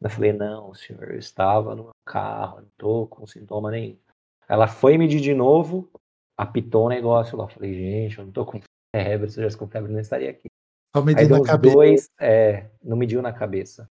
Eu 0.01 0.09
falei, 0.09 0.33
não, 0.33 0.73
senhor, 0.73 1.11
eu 1.11 1.19
estava 1.19 1.75
no 1.75 1.83
meu 1.83 1.91
carro, 2.03 2.61
não 2.61 2.67
tô 2.75 3.05
com 3.05 3.27
sintoma 3.27 3.69
nenhum. 3.69 3.95
Ela 4.49 4.67
foi 4.67 4.97
medir 4.97 5.21
de 5.21 5.35
novo, 5.35 5.87
apitou 6.35 6.87
o 6.87 6.89
negócio 6.89 7.37
lá. 7.37 7.45
Eu 7.45 7.49
falei, 7.49 7.75
gente, 7.75 8.17
eu 8.17 8.25
não 8.25 8.31
tô 8.31 8.43
com 8.43 8.59
febre, 8.95 9.29
se 9.29 9.35
eu 9.37 9.43
tivesse 9.43 9.57
com 9.57 9.67
febre, 9.67 9.91
eu 9.91 9.93
não 9.93 10.01
estaria 10.01 10.31
aqui. 10.31 10.47
Só 10.95 11.03
deu 11.27 11.37
na 11.37 11.41
uns 11.43 11.47
cabeça. 11.47 11.75
dois, 11.75 12.09
é, 12.19 12.71
não 12.83 12.97
mediu 12.97 13.21
na 13.21 13.31
cabeça. 13.31 13.87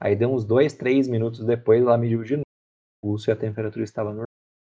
Aí 0.00 0.16
deu 0.16 0.32
uns 0.32 0.44
dois, 0.44 0.72
três 0.72 1.06
minutos 1.06 1.44
depois, 1.44 1.82
ela 1.82 1.98
mediu 1.98 2.24
de 2.24 2.36
novo. 2.36 2.44
O 3.02 3.08
pulso 3.08 3.30
e 3.30 3.32
a 3.32 3.36
temperatura 3.36 3.84
estava 3.84 4.08
normal. 4.08 4.26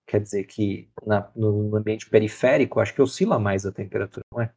Quer 0.08 0.20
dizer 0.22 0.44
que 0.44 0.90
na- 1.06 1.32
no 1.36 1.76
ambiente 1.76 2.10
periférico, 2.10 2.80
acho 2.80 2.94
que 2.94 3.02
oscila 3.02 3.40
mais 3.40 3.66
a 3.66 3.72
temperatura, 3.72 4.24
não 4.34 4.42
é? 4.42 4.54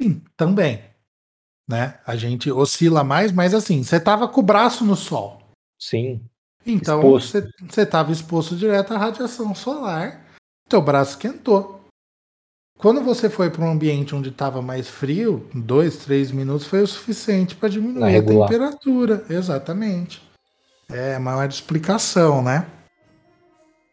Sim, 0.00 0.22
também. 0.36 0.82
Né? 1.68 1.98
A 2.06 2.14
gente 2.16 2.50
oscila 2.50 3.02
mais, 3.02 3.32
mas 3.32 3.54
assim, 3.54 3.82
você 3.82 3.98
tava 3.98 4.28
com 4.28 4.40
o 4.40 4.44
braço 4.44 4.84
no 4.84 4.94
sol. 4.94 5.42
Sim, 5.78 6.22
Então 6.64 7.02
você 7.02 7.50
estava 7.76 8.12
exposto 8.12 8.56
direto 8.56 8.94
à 8.94 8.98
radiação 8.98 9.54
solar, 9.54 10.24
teu 10.68 10.80
braço 10.80 11.12
esquentou. 11.12 11.76
Quando 12.78 13.02
você 13.02 13.30
foi 13.30 13.50
para 13.50 13.64
um 13.64 13.70
ambiente 13.70 14.14
onde 14.14 14.28
estava 14.28 14.60
mais 14.60 14.86
frio, 14.88 15.48
dois, 15.54 15.96
três 15.98 16.30
minutos 16.30 16.66
foi 16.66 16.82
o 16.82 16.86
suficiente 16.86 17.56
para 17.56 17.70
diminuir 17.70 18.16
a 18.16 18.22
temperatura. 18.22 19.24
Exatamente. 19.30 20.22
É 20.90 21.14
a 21.14 21.20
maior 21.20 21.48
explicação, 21.48 22.42
né? 22.42 22.66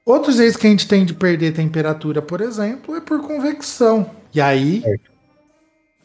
Outros 0.06 0.36
jeitos 0.36 0.58
que 0.58 0.68
a 0.68 0.70
gente 0.70 0.88
tem 0.88 1.06
de 1.06 1.14
perder 1.14 1.54
temperatura, 1.54 2.22
por 2.22 2.42
exemplo, 2.42 2.96
é 2.96 3.00
por 3.00 3.26
convecção. 3.26 4.12
E 4.34 4.42
aí, 4.42 4.82
Certo. 4.82 5.13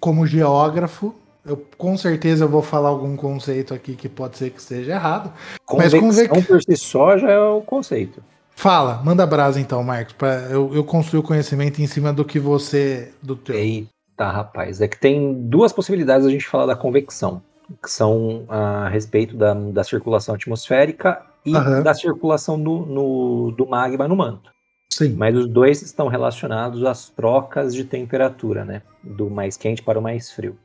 Como 0.00 0.26
geógrafo, 0.26 1.14
eu 1.44 1.56
com 1.76 1.96
certeza 1.96 2.44
eu 2.44 2.48
vou 2.48 2.62
falar 2.62 2.88
algum 2.88 3.16
conceito 3.16 3.72
aqui 3.72 3.94
que 3.94 4.08
pode 4.08 4.36
ser 4.36 4.50
que 4.50 4.60
esteja 4.60 4.92
errado. 4.92 5.32
Mas 5.76 5.92
convecção 5.94 6.26
convec- 6.28 6.46
por 6.46 6.62
si 6.62 6.76
só 6.76 7.16
já 7.16 7.30
é 7.30 7.38
o 7.38 7.60
conceito. 7.60 8.22
Fala, 8.54 9.00
manda 9.04 9.24
brasa 9.26 9.60
então, 9.60 9.82
Marcos, 9.84 10.12
para 10.14 10.34
eu, 10.50 10.74
eu 10.74 10.82
construir 10.84 11.20
o 11.20 11.22
conhecimento 11.22 11.80
em 11.80 11.86
cima 11.86 12.12
do 12.12 12.24
que 12.24 12.40
você 12.40 13.12
do 13.22 13.36
teu. 13.36 13.54
Eita, 13.54 13.88
rapaz. 14.30 14.80
É 14.80 14.88
que 14.88 14.98
tem 14.98 15.32
duas 15.48 15.72
possibilidades 15.72 16.26
a 16.26 16.30
gente 16.30 16.46
falar 16.46 16.66
da 16.66 16.74
convecção, 16.74 17.40
que 17.80 17.88
são 17.90 18.44
a 18.48 18.88
respeito 18.88 19.36
da, 19.36 19.54
da 19.54 19.84
circulação 19.84 20.34
atmosférica 20.34 21.22
e 21.46 21.54
Aham. 21.54 21.82
da 21.84 21.94
circulação 21.94 22.60
do, 22.60 22.80
no- 22.80 23.52
do 23.52 23.64
magma 23.66 24.08
no 24.08 24.16
manto. 24.16 24.50
Sim. 24.88 25.14
Mas 25.16 25.36
os 25.36 25.46
dois 25.48 25.82
estão 25.82 26.08
relacionados 26.08 26.84
às 26.84 27.08
trocas 27.10 27.74
de 27.74 27.84
temperatura, 27.84 28.64
né? 28.64 28.82
Do 29.02 29.28
mais 29.28 29.56
quente 29.56 29.82
para 29.82 29.98
o 29.98 30.02
mais 30.02 30.30
frio. 30.30 30.56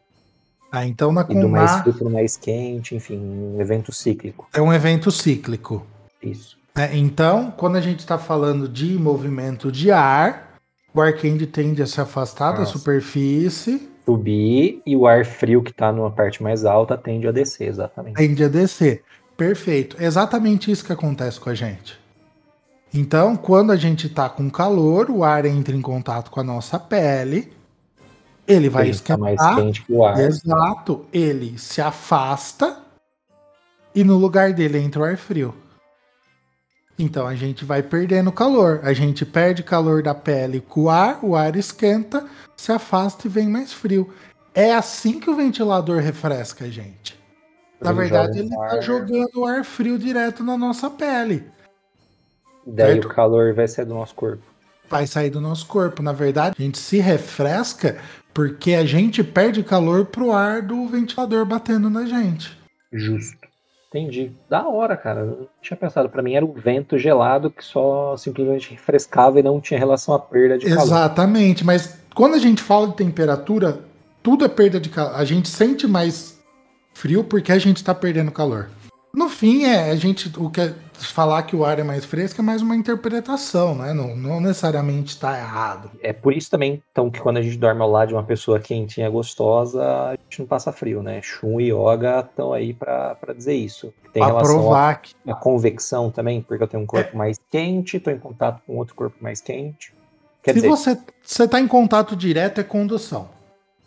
Ah, 0.71 0.87
então 0.87 1.11
na 1.11 1.21
E 1.29 1.39
do 1.39 1.47
mais 1.47 1.69
Comar 1.71 1.83
frio 1.83 1.93
para 1.93 2.07
o 2.07 2.11
mais 2.11 2.37
quente, 2.37 2.95
enfim, 2.95 3.19
um 3.19 3.61
evento 3.61 3.91
cíclico. 3.91 4.47
é 4.53 4.61
um 4.61 4.73
evento 4.73 5.11
cíclico. 5.11 5.85
Isso. 6.21 6.57
né? 6.75 6.95
Então, 6.97 7.51
quando 7.51 7.75
a 7.75 7.81
gente 7.81 7.99
está 7.99 8.17
falando 8.17 8.67
de 8.67 8.97
movimento 8.97 9.71
de 9.71 9.91
ar, 9.91 10.57
o 10.93 11.01
ar 11.01 11.13
quente 11.13 11.45
tende 11.45 11.83
a 11.83 11.85
se 11.85 11.99
afastar 12.01 12.53
da 12.53 12.59
Nossa. 12.59 12.71
superfície, 12.71 13.89
Subir 14.05 14.81
e 14.85 14.97
o 14.97 15.07
ar 15.07 15.25
frio 15.25 15.61
que 15.63 15.71
está 15.71 15.89
numa 15.91 16.11
parte 16.11 16.43
mais 16.43 16.65
alta 16.65 16.97
tende 16.97 17.25
a 17.27 17.31
descer, 17.31 17.69
exatamente. 17.69 18.15
tende 18.15 18.43
a 18.43 18.49
descer. 18.49 19.01
Perfeito. 19.37 19.95
Exatamente 20.01 20.69
isso 20.71 20.83
que 20.83 20.91
acontece 20.91 21.39
com 21.39 21.49
a 21.49 21.55
gente. 21.55 21.97
Então, 22.93 23.35
quando 23.35 23.71
a 23.71 23.75
gente 23.75 24.07
está 24.07 24.29
com 24.29 24.49
calor, 24.49 25.09
o 25.09 25.23
ar 25.23 25.45
entra 25.45 25.75
em 25.75 25.81
contato 25.81 26.29
com 26.29 26.39
a 26.39 26.43
nossa 26.43 26.77
pele, 26.79 27.51
ele 28.47 28.69
vai 28.69 28.89
Ele 28.89 28.99
tá 28.99 29.17
mais 29.17 29.33
esquentar. 29.35 29.55
quente 29.55 29.81
que 29.83 29.93
o 29.93 30.05
ar. 30.05 30.19
Exato. 30.19 31.05
Ele 31.11 31.57
se 31.57 31.81
afasta 31.81 32.77
e 33.95 34.03
no 34.03 34.17
lugar 34.17 34.53
dele 34.53 34.77
entra 34.77 35.01
o 35.01 35.05
ar 35.05 35.17
frio. 35.17 35.55
Então 36.99 37.25
a 37.25 37.35
gente 37.35 37.65
vai 37.65 37.81
perdendo 37.81 38.31
calor. 38.31 38.81
A 38.83 38.93
gente 38.93 39.25
perde 39.25 39.63
calor 39.63 40.03
da 40.03 40.13
pele 40.13 40.61
com 40.61 40.83
o 40.83 40.89
ar, 40.89 41.19
o 41.23 41.35
ar 41.35 41.55
esquenta, 41.55 42.25
se 42.55 42.71
afasta 42.71 43.27
e 43.27 43.29
vem 43.29 43.47
mais 43.47 43.73
frio. 43.73 44.13
É 44.53 44.73
assim 44.75 45.19
que 45.19 45.29
o 45.29 45.35
ventilador 45.35 45.99
refresca 45.99 46.65
a 46.65 46.69
gente. 46.69 47.19
Na 47.81 47.89
Ele 47.89 47.99
verdade, 47.99 48.39
ele 48.39 48.49
está 48.49 48.75
ar, 48.75 48.81
jogando 48.83 49.37
o 49.37 49.45
ar 49.45 49.65
frio 49.65 49.97
direto 49.97 50.43
na 50.43 50.55
nossa 50.55 50.89
pele. 50.91 51.51
Daí 52.65 52.93
certo? 52.93 53.05
o 53.05 53.09
calor 53.09 53.53
vai 53.53 53.67
ser 53.67 53.85
do 53.85 53.93
nosso 53.93 54.15
corpo. 54.15 54.43
Vai 54.89 55.07
sair 55.07 55.29
do 55.29 55.41
nosso 55.41 55.65
corpo. 55.65 56.03
Na 56.03 56.13
verdade, 56.13 56.55
a 56.57 56.61
gente 56.61 56.77
se 56.77 56.99
refresca 56.99 57.97
porque 58.33 58.73
a 58.73 58.85
gente 58.85 59.23
perde 59.23 59.63
calor 59.63 60.05
pro 60.05 60.31
ar 60.31 60.61
do 60.61 60.87
ventilador 60.87 61.45
batendo 61.45 61.89
na 61.89 62.05
gente. 62.05 62.57
Justo. 62.91 63.43
Entendi. 63.89 64.31
Da 64.49 64.67
hora, 64.67 64.97
cara. 64.97 65.21
Eu 65.21 65.25
não 65.25 65.47
tinha 65.61 65.77
pensado. 65.77 66.09
Pra 66.09 66.23
mim 66.23 66.33
era 66.33 66.43
o 66.43 66.51
vento 66.51 66.97
gelado 66.97 67.51
que 67.51 67.63
só 67.63 68.17
simplesmente 68.17 68.71
refrescava 68.71 69.39
e 69.39 69.43
não 69.43 69.61
tinha 69.61 69.79
relação 69.79 70.15
à 70.15 70.19
perda 70.19 70.57
de 70.57 70.65
calor. 70.67 70.81
Exatamente, 70.81 71.63
mas 71.63 71.99
quando 72.15 72.33
a 72.33 72.39
gente 72.39 72.61
fala 72.61 72.87
de 72.87 72.95
temperatura, 72.95 73.79
tudo 74.23 74.45
é 74.45 74.47
perda 74.47 74.79
de 74.79 74.89
calor. 74.89 75.15
A 75.15 75.23
gente 75.23 75.47
sente 75.47 75.85
mais 75.85 76.39
frio 76.93 77.23
porque 77.23 77.51
a 77.51 77.59
gente 77.59 77.77
está 77.77 77.93
perdendo 77.93 78.31
calor. 78.31 78.69
No 79.15 79.29
fim, 79.29 79.63
é 79.65 79.91
a 79.91 79.95
gente 79.95 80.31
o 80.39 80.49
que 80.49 80.59
é- 80.59 80.73
falar 80.95 81.43
que 81.43 81.55
o 81.55 81.63
ar 81.65 81.77
é 81.77 81.83
mais 81.83 82.03
fresco 82.05 82.41
é 82.41 82.43
mais 82.43 82.61
uma 82.63 82.75
interpretação, 82.75 83.75
né? 83.75 83.93
Não, 83.93 84.15
não 84.15 84.39
necessariamente 84.41 85.09
está 85.13 85.37
errado. 85.37 85.91
É 86.01 86.11
por 86.13 86.33
isso 86.33 86.49
também, 86.49 86.81
então, 86.91 87.11
que 87.11 87.19
quando 87.19 87.37
a 87.37 87.41
gente 87.41 87.57
dorme 87.57 87.81
ao 87.81 87.91
lado 87.91 88.07
de 88.07 88.13
uma 88.15 88.23
pessoa 88.23 88.59
quentinha, 88.59 89.09
gostosa, 89.09 89.83
a 89.85 90.15
gente 90.23 90.39
não 90.39 90.47
passa 90.47 90.71
frio, 90.71 91.03
né? 91.03 91.21
Shun 91.21 91.59
e 91.59 91.71
Yoga 91.71 92.21
estão 92.21 92.53
aí 92.53 92.73
pra 92.73 93.13
pra 93.15 93.33
dizer 93.33 93.53
isso. 93.53 93.93
Tem 94.11 94.21
Para 94.23 94.33
relação 94.33 94.55
provar 94.61 95.01
que 95.01 95.13
à 95.27 95.35
convecção 95.35 96.09
também, 96.09 96.41
porque 96.41 96.63
eu 96.63 96.67
tenho 96.67 96.81
um 96.83 96.87
corpo 96.87 97.15
mais 97.15 97.37
quente, 97.51 97.99
tô 97.99 98.09
em 98.09 98.17
contato 98.19 98.61
com 98.65 98.77
outro 98.77 98.95
corpo 98.95 99.17
mais 99.21 99.41
quente. 99.41 99.93
Quer 100.41 100.51
se 100.53 100.55
dizer, 100.55 100.69
você 100.69 100.97
você 101.21 101.43
está 101.43 101.59
em 101.59 101.67
contato 101.67 102.15
direto 102.15 102.59
é 102.61 102.63
condução. 102.63 103.29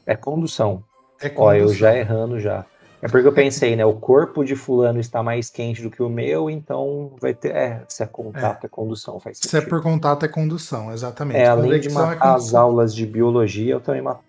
é 0.07 0.15
condução. 0.15 0.85
É 1.21 1.33
Ó, 1.35 1.53
eu 1.53 1.61
condução. 1.63 1.75
já 1.79 1.97
errando 1.97 2.39
já. 2.39 2.65
É 3.03 3.09
porque 3.09 3.27
eu 3.27 3.33
pensei, 3.33 3.77
né? 3.77 3.85
O 3.85 3.95
corpo 3.95 4.45
de 4.45 4.57
fulano 4.57 4.99
está 4.99 5.23
mais 5.23 5.51
quente 5.51 5.83
do 5.83 5.91
que 5.91 6.03
o 6.03 6.09
meu, 6.09 6.49
então 6.49 7.13
vai 7.21 7.35
ter. 7.35 7.55
É, 7.55 7.83
se 7.89 8.03
é 8.03 8.07
contato, 8.07 8.65
é, 8.65 8.69
condução, 8.69 9.21
faz 9.21 9.39
Se 9.39 9.47
é 9.47 9.51
sentido. 9.51 9.69
por 9.69 9.83
contato 9.83 10.25
é 10.25 10.29
condução, 10.29 10.93
exatamente. 10.93 11.39
É, 11.39 11.47
além 11.47 11.79
de 11.79 11.89
é 11.89 11.93
matar 11.93 12.35
as 12.35 12.43
condução. 12.43 12.61
aulas 12.61 12.95
de 12.95 13.07
biologia, 13.07 13.75
eu 13.75 13.81
também 13.81 14.01
mato 14.01 14.25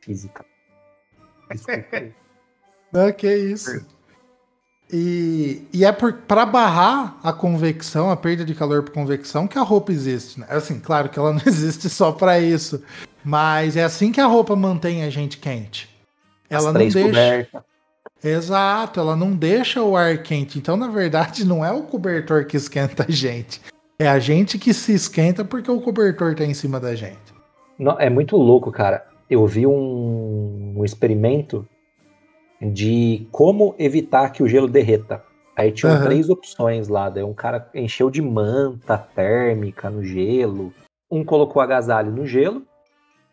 física. 0.00 0.44
Desculpa. 1.50 1.84
aí. 1.96 2.14
É, 2.94 3.12
que 3.12 3.36
isso. 3.36 3.84
E, 4.92 5.66
e 5.72 5.84
é 5.84 5.90
para 5.90 6.46
barrar 6.46 7.18
a 7.22 7.32
convecção, 7.32 8.08
a 8.08 8.16
perda 8.16 8.44
de 8.44 8.54
calor 8.54 8.84
por 8.84 8.92
convecção, 8.92 9.48
que 9.48 9.58
a 9.58 9.62
roupa 9.62 9.90
existe. 9.90 10.38
Né? 10.38 10.46
Assim, 10.48 10.78
claro 10.78 11.08
que 11.08 11.18
ela 11.18 11.32
não 11.32 11.42
existe 11.44 11.90
só 11.90 12.12
para 12.12 12.38
isso, 12.38 12.82
mas 13.24 13.76
é 13.76 13.82
assim 13.82 14.12
que 14.12 14.20
a 14.20 14.26
roupa 14.26 14.54
mantém 14.54 15.02
a 15.02 15.10
gente 15.10 15.38
quente. 15.38 15.90
As 16.48 16.62
Ela 16.62 16.72
não 16.72 16.88
deixa. 16.88 17.48
Exato, 18.26 18.98
ela 18.98 19.14
não 19.14 19.30
deixa 19.30 19.80
o 19.80 19.96
ar 19.96 20.20
quente. 20.20 20.58
Então, 20.58 20.76
na 20.76 20.88
verdade, 20.88 21.46
não 21.46 21.64
é 21.64 21.70
o 21.70 21.84
cobertor 21.84 22.44
que 22.44 22.56
esquenta 22.56 23.06
a 23.08 23.10
gente. 23.10 23.60
É 24.00 24.08
a 24.08 24.18
gente 24.18 24.58
que 24.58 24.74
se 24.74 24.92
esquenta 24.92 25.44
porque 25.44 25.70
o 25.70 25.80
cobertor 25.80 26.34
tá 26.34 26.44
em 26.44 26.52
cima 26.52 26.80
da 26.80 26.94
gente. 26.96 27.32
Não, 27.78 27.98
é 28.00 28.10
muito 28.10 28.36
louco, 28.36 28.72
cara. 28.72 29.06
Eu 29.30 29.46
vi 29.46 29.64
um, 29.64 30.74
um 30.76 30.84
experimento 30.84 31.66
de 32.60 33.28
como 33.30 33.76
evitar 33.78 34.30
que 34.30 34.42
o 34.42 34.48
gelo 34.48 34.66
derreta. 34.66 35.22
Aí 35.56 35.70
tinham 35.70 35.94
Aham. 35.94 36.04
três 36.04 36.28
opções 36.28 36.88
lá. 36.88 37.08
Daí 37.08 37.22
um 37.22 37.32
cara 37.32 37.70
encheu 37.74 38.10
de 38.10 38.20
manta 38.20 38.98
térmica 38.98 39.88
no 39.88 40.04
gelo. 40.04 40.74
Um 41.08 41.24
colocou 41.24 41.62
agasalho 41.62 42.10
no 42.10 42.26
gelo. 42.26 42.62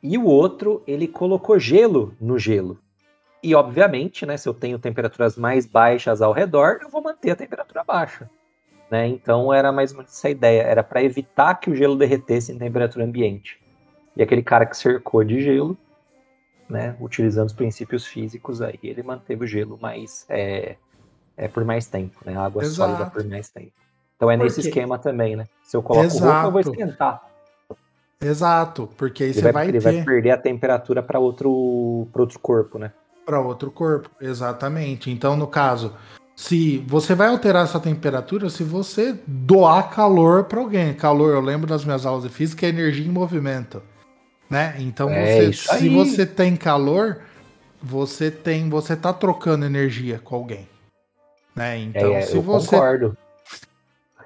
E 0.03 0.17
o 0.17 0.25
outro, 0.25 0.83
ele 0.85 1.07
colocou 1.07 1.57
gelo 1.57 2.13
no 2.21 2.37
gelo. 2.37 2.77
E, 3.43 3.53
obviamente, 3.53 4.25
né, 4.25 4.37
se 4.37 4.47
eu 4.47 4.53
tenho 4.53 4.79
temperaturas 4.79 5.35
mais 5.35 5.65
baixas 5.65 6.21
ao 6.21 6.31
redor, 6.31 6.79
eu 6.81 6.89
vou 6.89 7.03
manter 7.03 7.31
a 7.31 7.35
temperatura 7.35 7.83
baixa. 7.83 8.29
Né? 8.89 9.07
Então 9.07 9.53
era 9.53 9.71
mais 9.71 9.91
ou 9.91 9.97
menos 9.97 10.13
essa 10.13 10.29
ideia. 10.29 10.61
Era 10.61 10.81
para 10.81 11.03
evitar 11.03 11.55
que 11.55 11.69
o 11.69 11.75
gelo 11.75 11.97
derretesse 11.97 12.53
em 12.53 12.57
temperatura 12.57 13.03
ambiente. 13.03 13.59
E 14.15 14.23
aquele 14.23 14.41
cara 14.41 14.65
que 14.65 14.77
cercou 14.77 15.23
de 15.23 15.41
gelo, 15.41 15.77
né, 16.69 16.95
utilizando 17.01 17.47
os 17.47 17.53
princípios 17.53 18.05
físicos, 18.05 18.61
aí 18.61 18.79
ele 18.81 19.03
manteve 19.03 19.43
o 19.43 19.47
gelo 19.47 19.77
mais 19.81 20.25
é, 20.29 20.77
é 21.35 21.47
por 21.47 21.65
mais 21.65 21.87
tempo, 21.87 22.19
né? 22.25 22.37
A 22.37 22.45
água 22.45 22.63
Exato. 22.63 22.91
sólida 22.91 23.11
por 23.11 23.23
mais 23.25 23.49
tempo. 23.49 23.73
Então 24.15 24.31
é 24.31 24.37
nesse 24.37 24.61
esquema 24.61 24.97
também, 24.97 25.35
né? 25.35 25.47
Se 25.63 25.75
eu 25.75 25.83
coloco 25.83 26.17
roupa, 26.17 26.45
eu 26.45 26.51
vou 26.51 26.61
Exato. 26.61 26.69
esquentar. 26.71 27.29
Exato, 28.21 28.87
porque 28.95 29.23
aí 29.23 29.29
Ele, 29.31 29.39
você 29.39 29.41
vai, 29.41 29.51
vai, 29.51 29.63
ele 29.67 29.79
ter 29.79 29.83
vai 29.83 30.05
perder 30.05 30.31
a 30.31 30.37
temperatura 30.37 31.03
para 31.03 31.19
outro, 31.19 32.07
pra 32.13 32.21
outro 32.21 32.39
corpo, 32.39 32.77
né? 32.79 32.93
Para 33.25 33.39
outro 33.39 33.71
corpo, 33.71 34.09
exatamente. 34.21 35.09
Então, 35.09 35.35
no 35.35 35.47
caso, 35.47 35.93
se 36.35 36.83
você 36.87 37.13
vai 37.13 37.27
alterar 37.27 37.63
essa 37.63 37.79
temperatura 37.79 38.49
se 38.49 38.63
você 38.63 39.17
doar 39.27 39.89
calor 39.89 40.45
para 40.45 40.59
alguém. 40.59 40.93
Calor, 40.93 41.33
eu 41.33 41.41
lembro 41.41 41.67
das 41.67 41.85
minhas 41.85 42.05
aulas 42.05 42.23
de 42.23 42.29
física, 42.29 42.65
é 42.65 42.69
energia 42.69 43.05
em 43.05 43.11
movimento, 43.11 43.81
né? 44.49 44.75
Então, 44.79 45.09
É 45.09 45.51
você, 45.51 45.53
se 45.53 45.89
você 45.89 46.25
tem 46.25 46.55
calor, 46.55 47.21
você 47.81 48.31
tem, 48.31 48.69
você 48.69 48.95
tá 48.95 49.13
trocando 49.13 49.65
energia 49.65 50.19
com 50.19 50.35
alguém, 50.35 50.67
né? 51.55 51.77
Então, 51.77 52.13
é, 52.13 52.21
se 52.21 52.39
você 52.39 52.69
concordo. 52.71 53.17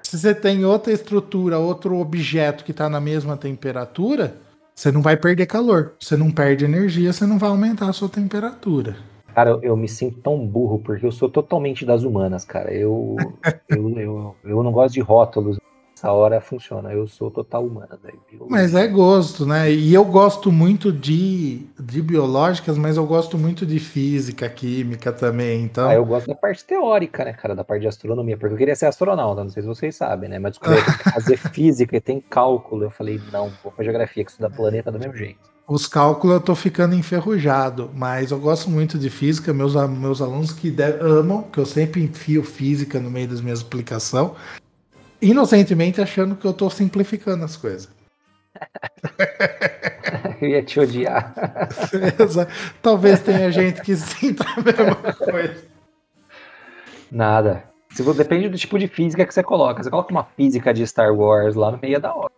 se 0.02 0.18
você 0.18 0.34
tem 0.34 0.64
outra 0.64 0.92
estrutura, 0.92 1.58
outro 1.58 1.98
objeto 1.98 2.64
que 2.64 2.70
está 2.70 2.88
na 2.88 3.00
mesma 3.00 3.36
temperatura, 3.36 4.36
você 4.78 4.92
não 4.92 5.02
vai 5.02 5.16
perder 5.16 5.46
calor. 5.46 5.94
Você 5.98 6.16
não 6.16 6.30
perde 6.30 6.64
energia, 6.64 7.12
você 7.12 7.26
não 7.26 7.36
vai 7.36 7.50
aumentar 7.50 7.88
a 7.88 7.92
sua 7.92 8.08
temperatura. 8.08 8.96
Cara, 9.34 9.50
eu, 9.50 9.62
eu 9.62 9.76
me 9.76 9.88
sinto 9.88 10.20
tão 10.20 10.46
burro 10.46 10.78
porque 10.78 11.04
eu 11.04 11.10
sou 11.10 11.28
totalmente 11.28 11.84
das 11.84 12.04
humanas, 12.04 12.44
cara. 12.44 12.72
Eu, 12.72 13.16
eu, 13.68 13.98
eu, 13.98 14.36
eu 14.44 14.62
não 14.62 14.70
gosto 14.70 14.94
de 14.94 15.00
rótulos. 15.00 15.58
Essa 15.98 16.12
hora 16.12 16.40
funciona. 16.40 16.92
Eu 16.92 17.08
sou 17.08 17.28
total 17.28 17.66
humana. 17.66 17.98
Eu- 18.32 18.46
Mas 18.48 18.72
é 18.72 18.86
gosto, 18.86 19.44
né? 19.44 19.68
E 19.72 19.92
eu 19.92 20.04
gosto 20.04 20.52
muito 20.52 20.92
de, 20.92 21.66
de 21.76 22.00
biológicas, 22.00 22.78
mas 22.78 22.96
eu 22.96 23.04
gosto 23.04 23.36
muito 23.36 23.66
de 23.66 23.80
física, 23.80 24.48
química 24.48 25.12
também. 25.12 25.64
Então, 25.64 25.88
Ah, 25.88 25.94
eu 25.94 26.04
gosto 26.04 26.28
da 26.28 26.36
parte 26.36 26.64
teórica, 26.64 27.24
né, 27.24 27.32
cara, 27.32 27.52
da 27.56 27.64
parte 27.64 27.80
de 27.82 27.88
astronomia, 27.88 28.36
porque 28.38 28.54
eu 28.54 28.58
queria 28.58 28.76
ser 28.76 28.86
astronauta, 28.86 29.42
não 29.42 29.50
sei 29.50 29.60
se 29.62 29.68
vocês 29.68 29.96
sabem, 29.96 30.28
né, 30.30 30.38
mas 30.38 30.52
descobri 30.52 30.80
fazer 31.12 31.36
física 31.52 31.96
e 31.96 32.00
tem 32.00 32.20
cálculo, 32.20 32.84
eu 32.84 32.90
falei, 32.90 33.20
não, 33.32 33.50
vou 33.60 33.72
pra 33.72 33.82
geografia, 33.84 34.24
que 34.24 34.30
estuda 34.30 34.48
planeta 34.48 34.92
do 34.92 35.00
mesmo 35.00 35.16
jeito. 35.16 35.40
os 35.66 35.88
cálculos 35.88 36.36
eu 36.36 36.40
tô 36.40 36.54
ficando 36.54 36.94
enferrujado, 36.94 37.90
mas 37.92 38.30
eu 38.30 38.38
gosto 38.38 38.70
muito 38.70 38.96
de 38.96 39.10
física. 39.10 39.52
Meus, 39.52 39.74
meus 39.90 40.22
alunos 40.22 40.52
que 40.52 40.70
de- 40.70 40.82
amam, 41.00 41.42
que 41.42 41.58
eu 41.58 41.66
sempre 41.66 42.02
enfio 42.04 42.44
física 42.44 43.00
no 43.00 43.10
meio 43.10 43.26
das 43.28 43.40
minhas 43.40 43.58
explicações, 43.58 44.30
inocentemente 45.20 46.00
achando 46.00 46.36
que 46.36 46.46
eu 46.46 46.52
tô 46.52 46.68
simplificando 46.70 47.44
as 47.44 47.56
coisas. 47.56 47.88
Eu 50.40 50.48
ia 50.48 50.62
te 50.62 50.78
odiar. 50.80 51.34
Talvez 52.80 53.20
tenha 53.20 53.50
gente 53.50 53.80
que 53.82 53.94
sinta 53.96 54.44
a 54.44 54.60
mesma 54.60 55.12
coisa. 55.14 55.64
Nada. 57.10 57.64
Se 57.92 58.02
você, 58.02 58.22
depende 58.22 58.48
do 58.48 58.56
tipo 58.56 58.78
de 58.78 58.86
física 58.86 59.26
que 59.26 59.34
você 59.34 59.42
coloca. 59.42 59.82
Você 59.82 59.90
coloca 59.90 60.10
uma 60.12 60.24
física 60.24 60.72
de 60.72 60.86
Star 60.86 61.12
Wars 61.14 61.54
lá 61.54 61.70
no 61.72 61.78
meio 61.78 61.96
é 61.96 62.00
da 62.00 62.14
hora. 62.14 62.32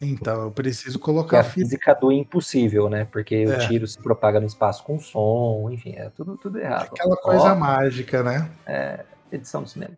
Então, 0.00 0.42
eu 0.42 0.50
preciso 0.50 0.98
Que 0.98 1.02
é 1.02 1.06
colocar 1.06 1.40
a 1.40 1.44
física. 1.44 1.94
do 1.94 2.12
impossível, 2.12 2.88
né? 2.88 3.06
Porque 3.10 3.34
É. 3.36 3.56
o 3.56 3.68
tiro 3.68 3.86
se 3.86 3.98
propaga 3.98 4.38
no 4.40 4.46
espaço 4.46 4.84
com 4.84 4.98
som, 4.98 5.68
enfim, 5.70 5.94
é 5.96 6.10
tudo, 6.10 6.36
tudo 6.36 6.58
errado. 6.58 6.90
Aquela 6.92 7.16
coisa 7.16 7.52
Ó, 7.52 7.54
mágica, 7.56 8.22
né? 8.22 8.50
edição 9.32 9.62
do 9.62 9.68
cinema. 9.68 9.96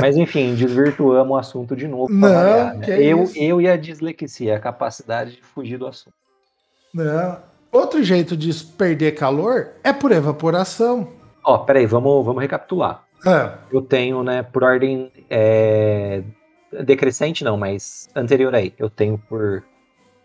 Mas 0.00 0.16
enfim, 0.16 0.54
desvirtuamos 0.54 1.32
o 1.32 1.36
assunto 1.36 1.76
de 1.76 1.86
novo. 1.88 2.12
Não, 2.12 2.28
variar, 2.28 2.76
né? 2.76 2.84
que 2.84 2.90
eu, 2.90 3.22
isso. 3.24 3.38
eu 3.38 3.60
e 3.60 3.68
a 3.68 3.76
dislexia, 3.76 4.56
a 4.56 4.60
capacidade 4.60 5.32
de 5.32 5.42
fugir 5.42 5.78
do 5.78 5.86
assunto. 5.86 6.14
Não. 6.94 7.38
Outro 7.72 8.02
jeito 8.02 8.36
de 8.36 8.52
perder 8.76 9.12
calor 9.12 9.70
é 9.84 9.92
por 9.92 10.10
evaporação. 10.10 11.08
Ó, 11.44 11.58
peraí, 11.58 11.86
vamos, 11.86 12.24
vamos 12.24 12.42
recapitular. 12.42 13.04
Ah, 13.24 13.58
Eu 13.70 13.82
tenho, 13.82 14.22
né, 14.22 14.42
por 14.42 14.64
ordem 14.64 15.12
é, 15.28 16.22
decrescente, 16.82 17.44
não, 17.44 17.56
mas 17.56 18.08
anterior 18.14 18.54
aí. 18.54 18.72
Eu 18.78 18.88
tenho 18.88 19.18
por 19.18 19.62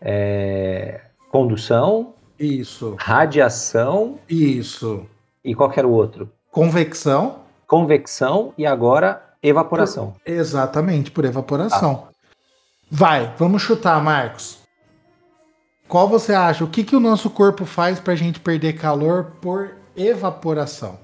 é, 0.01 1.01
condução, 1.29 2.13
isso, 2.39 2.95
radiação 2.97 4.19
isso. 4.27 5.05
e 5.43 5.53
qual 5.53 5.71
era 5.75 5.87
o 5.87 5.91
outro? 5.91 6.29
Convecção, 6.51 7.41
Convecção 7.67 8.53
e 8.57 8.65
agora 8.65 9.21
evaporação. 9.41 10.15
exatamente, 10.25 11.11
por 11.11 11.25
evaporação. 11.25 12.07
Vai, 12.89 13.33
vamos 13.37 13.61
chutar, 13.61 14.01
Marcos. 14.03 14.59
Qual 15.87 16.07
você 16.07 16.33
acha? 16.33 16.63
O 16.63 16.67
que, 16.69 16.83
que 16.83 16.95
o 16.95 16.99
nosso 16.99 17.29
corpo 17.29 17.65
faz 17.65 17.99
para 17.99 18.13
a 18.13 18.15
gente 18.15 18.39
perder 18.39 18.73
calor 18.73 19.33
por 19.41 19.71
evaporação? 19.95 20.97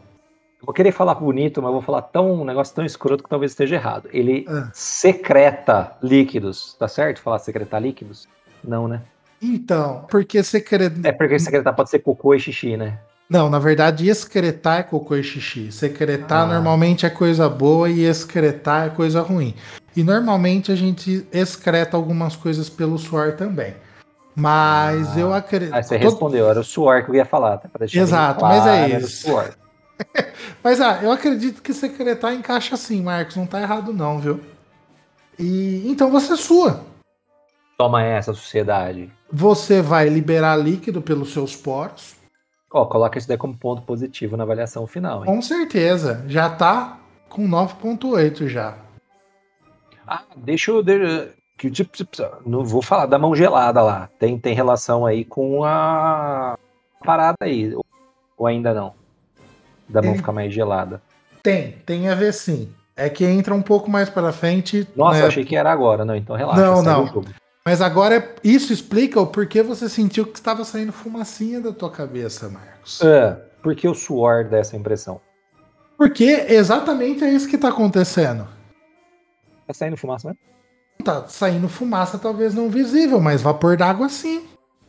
Eu 0.59 0.65
Vou 0.65 0.73
querer 0.73 0.91
falar 0.91 1.15
bonito, 1.15 1.61
mas 1.61 1.71
vou 1.71 1.81
falar 1.81 2.03
tão, 2.03 2.31
um 2.41 2.45
negócio 2.45 2.73
tão 2.73 2.85
escroto 2.85 3.23
que 3.23 3.29
talvez 3.29 3.51
esteja 3.51 3.75
errado. 3.75 4.09
Ele 4.13 4.45
Ah. 4.47 4.69
secreta 4.73 5.95
líquidos, 6.01 6.75
tá 6.79 6.87
certo? 6.87 7.21
Falar 7.21 7.39
secretar 7.39 7.81
líquidos? 7.81 8.27
Não, 8.63 8.87
né? 8.87 9.01
Então, 9.41 10.05
porque 10.09 10.43
secretar. 10.43 10.99
É 11.03 11.11
porque 11.11 11.39
secretar 11.39 11.75
pode 11.75 11.89
ser 11.89 11.99
cocô 11.99 12.33
e 12.35 12.39
xixi, 12.39 12.77
né? 12.77 12.99
Não, 13.31 13.49
na 13.49 13.59
verdade, 13.59 14.09
excretar 14.09 14.79
é 14.79 14.83
cocô 14.83 15.15
e 15.15 15.23
xixi. 15.23 15.71
Secretar 15.71 16.41
Ah. 16.43 16.53
normalmente 16.53 17.05
é 17.05 17.09
coisa 17.09 17.47
boa 17.47 17.89
e 17.89 18.03
excretar 18.03 18.87
é 18.87 18.89
coisa 18.89 19.21
ruim. 19.21 19.55
E 19.95 20.03
normalmente 20.03 20.69
a 20.69 20.75
gente 20.75 21.25
excreta 21.31 21.95
algumas 21.95 22.35
coisas 22.35 22.69
pelo 22.69 22.97
suor 22.97 23.37
também. 23.37 23.73
Mas 24.35 25.15
Ah. 25.15 25.19
eu 25.21 25.33
acredito. 25.33 25.73
Ah, 25.73 25.81
você 25.81 25.95
respondeu, 25.95 26.49
era 26.49 26.59
o 26.59 26.63
suor 26.65 27.05
que 27.05 27.11
eu 27.11 27.15
ia 27.15 27.23
falar, 27.23 27.57
tá? 27.57 27.69
Exato, 27.93 28.43
mas 28.43 28.67
é 28.67 28.97
isso. 28.99 29.27
suor. 29.27 29.49
Mas 30.61 30.81
ah, 30.81 30.99
eu 31.01 31.11
acredito 31.11 31.61
que 31.61 31.73
secretar 31.73 32.33
encaixa 32.33 32.75
sim, 32.75 33.01
Marcos. 33.03 33.35
Não 33.37 33.45
tá 33.45 33.61
errado, 33.61 33.93
não, 33.93 34.19
viu? 34.19 34.41
E 35.39 35.83
então 35.87 36.09
você 36.11 36.35
sua. 36.35 36.81
Toma 37.77 38.03
essa, 38.03 38.33
sociedade. 38.33 39.09
Você 39.31 39.79
vai 39.81 40.09
liberar 40.09 40.57
líquido 40.57 41.01
pelos 41.01 41.31
seus 41.31 41.55
poros. 41.55 42.19
Ó, 42.73 42.85
coloca 42.85 43.17
isso 43.17 43.27
daí 43.27 43.37
como 43.37 43.55
ponto 43.57 43.81
positivo 43.81 44.37
na 44.37 44.43
avaliação 44.43 44.87
final, 44.87 45.19
hein? 45.19 45.25
Com 45.25 45.41
certeza. 45.41 46.23
Já 46.27 46.49
tá 46.49 46.99
com 47.27 47.47
9,8 47.47 48.47
já. 48.47 48.77
Ah, 50.07 50.23
deixa 50.35 50.71
eu. 50.71 50.83
tipo, 51.71 51.91
Não 52.45 52.63
vou 52.65 52.81
falar 52.81 53.05
da 53.05 53.19
mão 53.19 53.35
gelada 53.35 53.81
lá. 53.81 54.09
Tem, 54.17 54.37
tem 54.37 54.53
relação 54.53 55.05
aí 55.05 55.23
com 55.25 55.63
a 55.63 56.57
parada 57.03 57.37
aí. 57.41 57.73
ou- 57.75 58.47
ainda 58.47 58.73
não? 58.73 58.93
Da 59.87 60.01
mão 60.01 60.15
ficar 60.15 60.31
mais 60.31 60.53
gelada. 60.53 61.01
Tem, 61.43 61.73
tem 61.85 62.09
a 62.09 62.15
ver 62.15 62.33
sim. 62.33 62.73
É 62.95 63.09
que 63.09 63.25
entra 63.25 63.53
um 63.53 63.61
pouco 63.61 63.89
mais 63.89 64.09
para 64.09 64.31
frente. 64.31 64.87
Nossa, 64.95 65.19
né? 65.21 65.27
achei 65.27 65.45
que 65.45 65.55
era 65.55 65.71
agora. 65.71 66.03
Não, 66.05 66.15
então 66.15 66.35
relaxa. 66.35 66.61
Não, 66.61 66.81
não. 66.81 67.23
Mas 67.65 67.81
agora 67.81 68.15
é- 68.15 68.35
isso 68.43 68.73
explica 68.73 69.19
o 69.21 69.27
porquê 69.27 69.61
você 69.61 69.87
sentiu 69.87 70.25
que 70.25 70.33
estava 70.37 70.63
saindo 70.65 70.91
fumacinha 70.91 71.59
da 71.61 71.71
tua 71.71 71.91
cabeça, 71.91 72.49
Marcos. 72.49 73.01
É, 73.01 73.33
por 73.61 73.75
que 73.75 73.87
o 73.87 73.93
suor 73.93 74.45
dá 74.49 74.57
essa 74.57 74.75
impressão? 74.75 75.21
Porque 75.97 76.23
exatamente 76.49 77.23
é 77.23 77.29
isso 77.31 77.47
que 77.47 77.57
tá 77.57 77.69
acontecendo. 77.69 78.47
Tá 79.67 79.73
saindo 79.73 79.95
fumaça, 79.95 80.29
né? 80.29 80.35
Tá 81.03 81.27
saindo 81.27 81.69
fumaça, 81.69 82.17
talvez 82.17 82.53
não 82.55 82.69
visível, 82.69 83.19
mas 83.21 83.41
vapor 83.41 83.77
d'água 83.77 84.09
sim. 84.09 84.47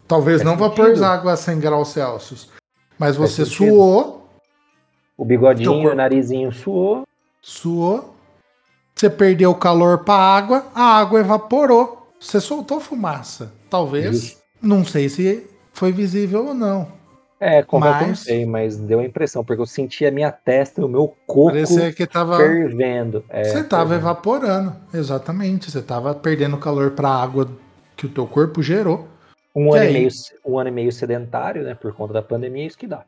Talvez 0.08 0.38
Faz 0.42 0.50
não 0.50 0.56
vapor 0.56 0.86
sentido. 0.86 1.00
d'água 1.00 1.32
a 1.32 1.36
100 1.36 1.60
graus 1.60 1.88
Celsius. 1.88 2.48
Mas 2.98 3.16
Faz 3.16 3.30
você 3.30 3.44
sentido. 3.44 3.70
suou, 3.74 4.28
O 5.16 5.24
bigodinho, 5.24 5.70
corpo. 5.72 5.88
o 5.90 5.94
narizinho 5.94 6.50
suou. 6.52 7.06
suou, 7.42 8.14
você 8.94 9.08
perdeu 9.10 9.50
o 9.50 9.54
calor 9.54 9.98
para 10.04 10.14
água, 10.14 10.66
a 10.74 10.82
água 10.98 11.20
evaporou. 11.20 12.01
Você 12.22 12.40
soltou 12.40 12.80
fumaça. 12.80 13.52
Talvez, 13.68 14.20
Justo. 14.22 14.42
não 14.62 14.84
sei 14.84 15.08
se 15.08 15.46
foi 15.72 15.90
visível 15.92 16.46
ou 16.48 16.54
não. 16.54 17.00
É, 17.40 17.60
confesso 17.60 17.92
que 17.98 17.98
eu 17.98 18.06
não 18.06 18.08
Mas- 18.10 18.18
sei, 18.20 18.46
mas 18.46 18.76
deu 18.76 19.00
a 19.00 19.04
impressão, 19.04 19.44
porque 19.44 19.60
eu 19.60 19.66
senti 19.66 20.06
a 20.06 20.12
minha 20.12 20.30
testa 20.30 20.80
e 20.80 20.84
o 20.84 20.88
meu 20.88 21.08
coco 21.26 21.46
Parecia 21.50 21.92
que 21.92 22.06
tava 22.06 22.36
fervendo. 22.36 23.24
É, 23.28 23.42
Você 23.42 23.58
estava 23.60 23.88
fervendo. 23.90 24.00
evaporando, 24.10 24.76
exatamente. 24.94 25.68
Você 25.68 25.80
estava 25.80 26.14
perdendo 26.14 26.56
calor 26.56 26.92
para 26.92 27.08
a 27.08 27.20
água 27.20 27.48
que 27.96 28.06
o 28.06 28.08
teu 28.08 28.28
corpo 28.28 28.62
gerou. 28.62 29.08
Um 29.56 29.74
E 29.74 29.78
ano, 29.80 29.90
e 29.90 29.92
meio, 29.92 30.08
um 30.46 30.58
ano 30.58 30.68
e 30.68 30.72
meio 30.72 30.92
sedentário, 30.92 31.64
né? 31.64 31.74
Por 31.74 31.92
conta 31.92 32.12
da 32.12 32.22
pandemia, 32.22 32.62
é 32.62 32.66
isso 32.68 32.78
que 32.78 32.86
dá. 32.86 33.02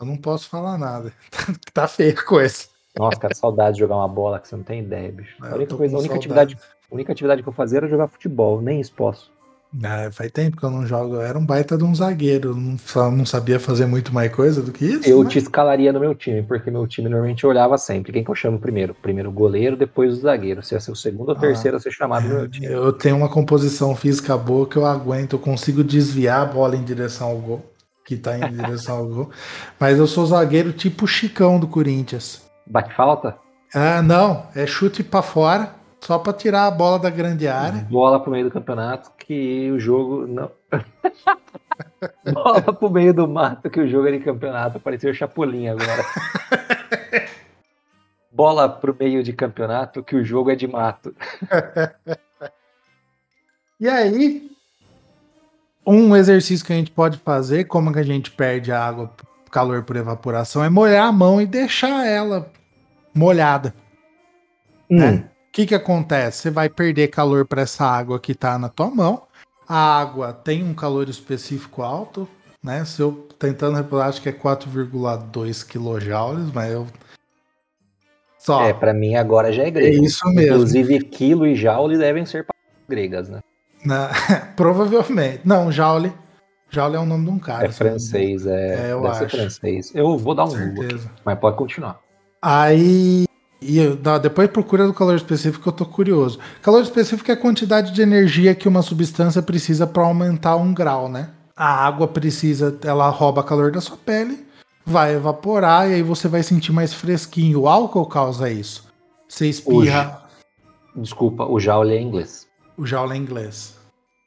Eu 0.00 0.06
não 0.06 0.16
posso 0.16 0.48
falar 0.48 0.78
nada. 0.78 1.12
tá 1.74 1.86
feia 1.86 2.14
a 2.14 2.24
coisa. 2.24 2.64
Nossa, 2.96 3.18
cara, 3.18 3.34
saudade 3.34 3.74
de 3.74 3.80
jogar 3.80 3.96
uma 3.96 4.08
bola 4.08 4.40
que 4.40 4.48
você 4.48 4.56
não 4.56 4.62
tem 4.64 4.80
ideia, 4.80 5.12
bicho. 5.12 5.36
É, 5.44 5.50
A 5.50 5.54
única, 5.56 5.76
coisa, 5.76 5.94
a 5.94 5.98
única, 5.98 6.14
atividade, 6.14 6.56
a 6.94 6.96
única 6.96 7.10
atividade 7.12 7.42
que 7.42 7.48
eu 7.48 7.52
fazia 7.52 7.78
era 7.78 7.88
jogar 7.88 8.06
futebol, 8.06 8.62
nem 8.62 8.80
isso 8.80 8.92
posso. 8.92 9.32
Ah, 9.82 10.08
faz 10.12 10.30
tempo 10.30 10.56
que 10.56 10.62
eu 10.62 10.70
não 10.70 10.86
jogo. 10.86 11.16
Eu 11.16 11.22
era 11.22 11.36
um 11.36 11.44
baita 11.44 11.76
de 11.76 11.82
um 11.82 11.92
zagueiro. 11.92 12.54
Não, 12.54 13.10
não 13.10 13.26
sabia 13.26 13.58
fazer 13.58 13.86
muito 13.86 14.14
mais 14.14 14.32
coisa 14.32 14.62
do 14.62 14.70
que 14.70 14.84
isso. 14.84 15.10
Eu 15.10 15.24
né? 15.24 15.28
te 15.28 15.38
escalaria 15.38 15.92
no 15.92 15.98
meu 15.98 16.14
time, 16.14 16.44
porque 16.44 16.70
meu 16.70 16.86
time 16.86 17.08
normalmente 17.08 17.44
olhava 17.44 17.76
sempre. 17.76 18.12
Quem 18.12 18.22
que 18.22 18.30
eu 18.30 18.36
chamo 18.36 18.60
primeiro? 18.60 18.94
Primeiro 18.94 19.30
o 19.30 19.32
goleiro, 19.32 19.76
depois 19.76 20.12
o 20.16 20.20
zagueiro. 20.20 20.62
Se 20.62 20.76
é 20.76 20.78
o 20.78 20.94
segundo 20.94 21.30
ou 21.30 21.34
Ah. 21.36 21.40
terceiro 21.40 21.76
a 21.76 21.80
ser 21.80 21.90
chamado 21.90 22.28
no 22.28 22.34
meu 22.36 22.48
time. 22.48 22.66
Eu 22.66 22.92
tenho 22.92 23.16
uma 23.16 23.28
composição 23.28 23.96
física 23.96 24.36
boa 24.38 24.68
que 24.68 24.76
eu 24.76 24.86
aguento, 24.86 25.32
eu 25.32 25.40
consigo 25.40 25.82
desviar 25.82 26.42
a 26.42 26.46
bola 26.46 26.76
em 26.76 26.84
direção 26.84 27.30
ao 27.30 27.38
gol, 27.38 27.72
que 28.06 28.16
tá 28.16 28.38
em 28.38 28.52
direção 28.52 28.98
ao 28.98 29.08
gol. 29.08 29.30
Mas 29.80 29.98
eu 29.98 30.06
sou 30.06 30.24
zagueiro 30.24 30.72
tipo 30.72 31.04
Chicão 31.08 31.58
do 31.58 31.66
Corinthians. 31.66 32.42
Bate 32.64 32.94
falta? 32.94 33.36
Ah, 33.74 34.00
não, 34.00 34.46
é 34.54 34.64
chute 34.68 35.02
pra 35.02 35.20
fora, 35.20 35.74
só 36.04 36.18
pra 36.18 36.34
tirar 36.34 36.66
a 36.66 36.70
bola 36.70 36.98
da 36.98 37.08
grande 37.08 37.48
área. 37.48 37.80
Bola 37.90 38.20
pro 38.20 38.30
meio 38.30 38.44
do 38.44 38.50
campeonato 38.50 39.10
que 39.16 39.70
o 39.70 39.80
jogo 39.80 40.26
não. 40.26 40.50
Bola 42.30 42.60
pro 42.60 42.90
meio 42.90 43.14
do 43.14 43.26
mato 43.26 43.70
que 43.70 43.80
o 43.80 43.88
jogo 43.88 44.06
era 44.06 44.16
em 44.16 44.20
campeonato. 44.20 44.78
Pareceu 44.78 45.10
o 45.10 45.14
Chapolin 45.14 45.68
agora. 45.68 46.04
Bola 48.30 48.68
pro 48.68 48.94
meio 48.98 49.22
de 49.22 49.32
campeonato 49.32 50.02
que 50.02 50.14
o 50.14 50.24
jogo 50.24 50.50
é 50.50 50.54
de 50.54 50.66
mato. 50.66 51.14
E 53.80 53.88
aí, 53.88 54.50
um 55.84 56.14
exercício 56.16 56.64
que 56.64 56.72
a 56.72 56.76
gente 56.76 56.92
pode 56.92 57.18
fazer, 57.18 57.64
como 57.64 57.92
que 57.92 57.98
a 57.98 58.04
gente 58.04 58.30
perde 58.30 58.70
a 58.70 58.82
água, 58.82 59.12
calor 59.50 59.82
por 59.82 59.96
evaporação, 59.96 60.64
é 60.64 60.70
molhar 60.70 61.08
a 61.08 61.12
mão 61.12 61.42
e 61.42 61.44
deixar 61.44 62.06
ela 62.06 62.50
molhada. 63.12 63.74
né? 64.88 65.28
O 65.54 65.56
que, 65.56 65.66
que 65.66 65.74
acontece? 65.76 66.38
Você 66.42 66.50
vai 66.50 66.68
perder 66.68 67.06
calor 67.06 67.46
para 67.46 67.62
essa 67.62 67.84
água 67.86 68.18
que 68.18 68.32
está 68.32 68.58
na 68.58 68.68
tua 68.68 68.90
mão. 68.90 69.22
A 69.68 70.00
água 70.00 70.32
tem 70.32 70.64
um 70.64 70.74
calor 70.74 71.08
específico 71.08 71.80
alto, 71.80 72.28
né? 72.60 72.84
Se 72.84 73.00
eu 73.00 73.28
tentando 73.38 73.76
reparar, 73.76 74.06
acho 74.08 74.20
que 74.20 74.28
é 74.28 74.32
4,2 74.32 75.62
kJ, 75.64 76.50
mas 76.52 76.72
eu. 76.72 76.88
Só. 78.36 78.64
É, 78.64 78.72
pra 78.72 78.92
mim 78.92 79.14
agora 79.14 79.52
já 79.52 79.62
é 79.62 79.68
é 79.68 79.70
grego. 79.70 80.04
isso 80.04 80.26
mesmo. 80.30 80.42
Inclusive, 80.56 80.98
quilo 81.04 81.46
e 81.46 81.54
joule 81.54 81.96
devem 81.96 82.26
ser 82.26 82.44
gregas, 82.88 83.28
né? 83.28 83.38
Na- 83.84 84.10
Provavelmente. 84.56 85.42
Não, 85.44 85.70
Joule. 85.70 86.12
Joule 86.68 86.96
é 86.96 86.98
o 86.98 87.06
nome 87.06 87.26
de 87.26 87.30
um 87.30 87.38
cara. 87.38 87.66
É 87.66 87.70
francês, 87.70 88.44
é. 88.44 88.88
É, 88.88 88.92
eu 88.92 89.00
deve 89.02 89.14
ser 89.14 89.24
acho. 89.26 89.36
francês. 89.36 89.92
Eu 89.94 90.18
vou 90.18 90.34
dar 90.34 90.46
um. 90.46 90.74
Google 90.74 90.98
mas 91.24 91.38
pode 91.38 91.56
continuar. 91.56 92.00
Aí. 92.42 93.24
E 93.66 93.96
dá- 93.96 94.18
depois 94.18 94.50
procura 94.50 94.86
do 94.86 94.92
calor 94.92 95.16
específico, 95.16 95.68
eu 95.68 95.72
tô 95.72 95.86
curioso. 95.86 96.38
Calor 96.60 96.82
específico 96.82 97.30
é 97.30 97.34
a 97.34 97.36
quantidade 97.36 97.92
de 97.92 98.02
energia 98.02 98.54
que 98.54 98.68
uma 98.68 98.82
substância 98.82 99.40
precisa 99.40 99.86
para 99.86 100.02
aumentar 100.02 100.56
um 100.56 100.74
grau, 100.74 101.08
né? 101.08 101.30
A 101.56 101.86
água 101.86 102.06
precisa, 102.06 102.78
ela 102.84 103.08
rouba 103.08 103.42
calor 103.42 103.70
da 103.72 103.80
sua 103.80 103.96
pele, 103.96 104.46
vai 104.84 105.14
evaporar 105.14 105.88
e 105.88 105.94
aí 105.94 106.02
você 106.02 106.28
vai 106.28 106.42
sentir 106.42 106.72
mais 106.72 106.92
fresquinho. 106.92 107.60
O 107.62 107.68
álcool 107.68 108.04
causa 108.06 108.50
isso. 108.50 108.84
Você 109.26 109.48
espirra. 109.48 110.22
Desculpa, 110.94 111.44
o 111.46 111.58
joule 111.58 111.94
é 111.96 112.00
inglês. 112.00 112.46
O 112.76 112.84
Joule 112.84 113.14
é 113.14 113.16
inglês. 113.16 113.76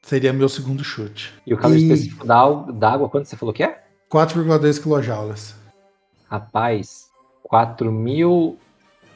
Seria 0.01 0.31
meu 0.33 0.47
segundo 0.49 0.83
chute. 0.83 1.33
E 1.45 1.53
o 1.53 1.57
calor 1.57 1.75
E- 1.75 1.81
específico 1.83 2.25
da, 2.25 2.49
da 2.49 2.93
água, 2.93 3.09
quanto 3.09 3.25
você 3.27 3.35
falou 3.35 3.53
que 3.53 3.61
é? 3.61 3.83
4,2 4.09 4.79
kJ. 4.79 5.53
Rapaz, 6.29 7.07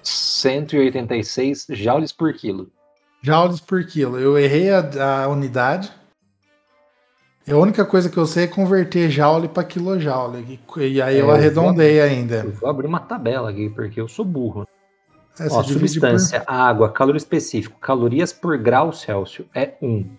4.186 0.04 1.74
joules 1.76 2.12
por 2.12 2.34
quilo. 2.34 2.70
Joules 3.22 3.60
por 3.60 3.86
quilo. 3.86 4.20
Eu 4.20 4.38
errei 4.38 4.70
a, 4.72 5.24
a 5.24 5.28
unidade. 5.28 5.92
A 7.48 7.56
única 7.56 7.84
coisa 7.86 8.10
que 8.10 8.18
eu 8.18 8.26
sei 8.26 8.44
é 8.46 8.48
converter 8.48 9.10
joule 9.10 9.48
para 9.48 9.64
quilojoule. 9.64 10.60
E, 10.78 10.82
e 10.88 11.02
aí 11.02 11.18
É, 11.18 11.22
eu 11.22 11.26
eu 11.26 11.32
arredondei 11.32 12.02
ainda. 12.02 12.38
Eu 12.46 12.52
vou 12.52 12.70
abrir 12.70 12.88
uma 12.88 13.00
tabela 13.00 13.50
aqui, 13.50 13.70
porque 13.70 14.00
eu 14.00 14.08
sou 14.08 14.24
burro. 14.26 14.66
Essa 15.40 15.56
Ó, 15.56 15.62
divide 15.62 16.00
substância, 16.00 16.44
água, 16.46 16.92
calor 16.92 17.16
específico, 17.16 17.80
calorias 17.80 18.34
por 18.34 18.58
grau 18.58 18.92
Celsius 18.94 19.48
é 19.56 19.76
1. 19.82 20.18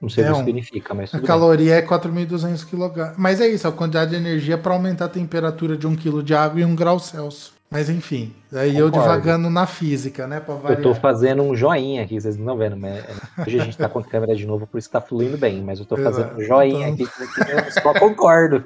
Não 0.00 0.08
sei 0.08 0.24
É 0.24 0.30
o 0.30 0.32
que 0.32 0.40
um. 0.40 0.44
significa, 0.44 0.94
mas 0.94 1.12
por... 1.12 1.16
A 1.16 1.20
bem. 1.20 1.26
caloria 1.28 1.74
é 1.76 1.82
4.200 1.82 2.64
kg. 2.64 3.14
Mas 3.18 3.40
é 3.40 3.48
isso, 3.48 3.66
a 3.68 3.72
quantidade 3.72 4.10
de 4.12 4.16
energia 4.16 4.56
para 4.58 4.72
aumentar 4.74 5.06
a 5.06 5.08
temperatura 5.08 5.76
de 5.76 5.86
um 5.86 5.96
quilo 5.96 6.22
de 6.22 6.34
água 6.34 6.60
em 6.60 6.64
um 6.64 6.74
grau 6.76 6.98
Celsius. 6.98 7.52
Mas 7.74 7.90
enfim, 7.90 8.32
aí 8.52 8.78
eu 8.78 8.86
Concordo. 8.86 9.08
devagando 9.10 9.50
na 9.50 9.66
física, 9.66 10.28
né? 10.28 10.38
Pra 10.38 10.54
Eu 10.54 10.60
variar. 10.60 10.80
tô 10.82 10.94
fazendo 10.94 11.42
um 11.42 11.56
joinha 11.56 12.04
aqui, 12.04 12.20
vocês 12.20 12.36
não 12.36 12.44
estão 12.44 12.56
vendo, 12.56 12.76
mas 12.76 13.04
hoje 13.44 13.58
a 13.60 13.64
gente 13.64 13.76
tá 13.76 13.88
com 13.88 13.98
a 13.98 14.04
câmera 14.04 14.36
de 14.36 14.46
novo, 14.46 14.64
por 14.64 14.78
isso 14.78 14.88
tá 14.88 15.00
fluindo 15.00 15.36
bem, 15.36 15.60
mas 15.60 15.80
eu 15.80 15.84
tô 15.84 15.96
fazendo 15.96 16.26
um 16.36 16.40
Exato. 16.40 16.44
joinha 16.44 16.88
Então- 16.90 17.04
aqui, 17.04 17.50
eu 17.50 17.72
só 17.82 17.92
concordo. 17.98 18.62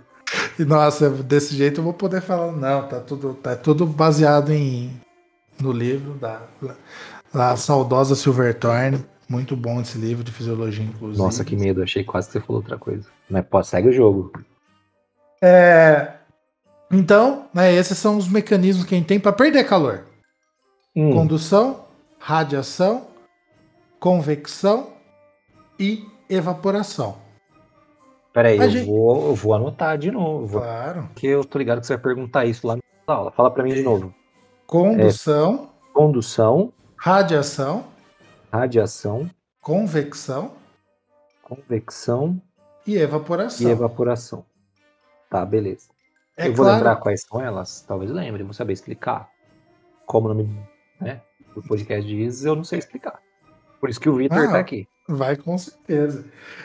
E, 0.58 0.64
Nossa, 0.66 1.08
desse 1.08 1.56
jeito 1.56 1.80
eu 1.80 1.84
vou 1.84 1.94
poder 1.94 2.20
falar, 2.20 2.52
não, 2.52 2.86
tá 2.86 3.00
tudo, 3.00 3.32
tá 3.32 3.56
tudo 3.56 3.86
baseado 3.86 4.52
em 4.52 4.90
no 5.58 5.72
livro 5.72 6.12
da, 6.12 6.42
da 7.32 7.56
saudosa 7.56 8.14
Silverthorne. 8.14 9.02
Muito 9.26 9.56
bom 9.56 9.80
esse 9.80 9.96
livro 9.96 10.22
de 10.22 10.30
fisiologia, 10.32 10.84
inclusive. 10.84 11.18
Nossa, 11.22 11.42
que 11.46 11.56
medo, 11.56 11.82
achei 11.82 12.04
quase 12.04 12.26
que 12.26 12.34
você 12.34 12.40
falou 12.40 12.60
outra 12.60 12.76
coisa. 12.76 13.08
Mas 13.30 13.46
pô, 13.46 13.62
segue 13.64 13.88
o 13.88 13.92
jogo. 13.92 14.32
É, 15.42 16.12
então, 16.90 17.46
né, 17.54 17.72
esses 17.72 17.96
são 17.98 18.16
os 18.16 18.28
mecanismos 18.28 18.84
que 18.86 18.94
a 18.94 18.98
gente 18.98 19.06
tem 19.06 19.20
para 19.20 19.32
perder 19.32 19.64
calor: 19.64 20.04
Hum, 20.96 21.12
condução, 21.12 21.84
radiação, 22.18 23.06
convecção 24.00 24.92
e 25.78 26.04
evaporação. 26.28 27.16
peraí, 28.32 28.58
eu, 28.58 28.70
gente- 28.70 28.86
vou, 28.86 29.28
eu 29.28 29.34
vou 29.34 29.54
anotar 29.54 29.98
de 29.98 30.10
novo, 30.10 30.60
Claro. 30.60 31.08
porque 31.12 31.26
eu 31.26 31.44
tô 31.44 31.58
ligado 31.58 31.80
que 31.80 31.86
você 31.86 31.94
vai 31.94 32.02
perguntar 32.02 32.44
isso 32.44 32.66
lá 32.66 32.76
na 32.76 33.14
aula. 33.14 33.30
Fala 33.32 33.50
pra 33.50 33.62
mim 33.64 33.74
de 33.74 33.82
novo. 33.82 34.14
Condução, 34.66 35.70
Condução, 35.94 36.72
radiação, 36.96 37.84
radiação, 38.52 39.28
convecção 39.60 40.52
convecção 41.42 42.40
e 42.86 42.96
evaporação. 42.96 43.66
e 43.66 43.70
evaporação. 43.70 44.44
Tá, 45.30 45.44
beleza. 45.44 45.88
É 46.38 46.46
eu 46.48 46.54
vou 46.54 46.64
claro- 46.64 46.76
lembrar 46.78 46.96
quais 46.96 47.22
são 47.22 47.40
elas, 47.40 47.84
talvez 47.86 48.10
lembre, 48.10 48.42
vou 48.42 48.52
saber 48.54 48.72
explicar. 48.72 49.28
Como 50.06 50.26
o 50.26 50.34
nome 50.34 50.48
né, 51.00 51.20
do 51.54 51.62
podcast 51.62 52.08
diz, 52.08 52.44
eu 52.44 52.54
não 52.56 52.64
sei 52.64 52.78
explicar. 52.78 53.18
Por 53.80 53.90
isso 53.90 54.00
que 54.00 54.08
o 54.08 54.14
Vitor 54.16 54.38
Ah, 54.38 54.52
tá 54.52 54.58
aqui. 54.58 54.88
Vai 55.08 55.36
com 55.36 55.56
certeza. 55.58 56.24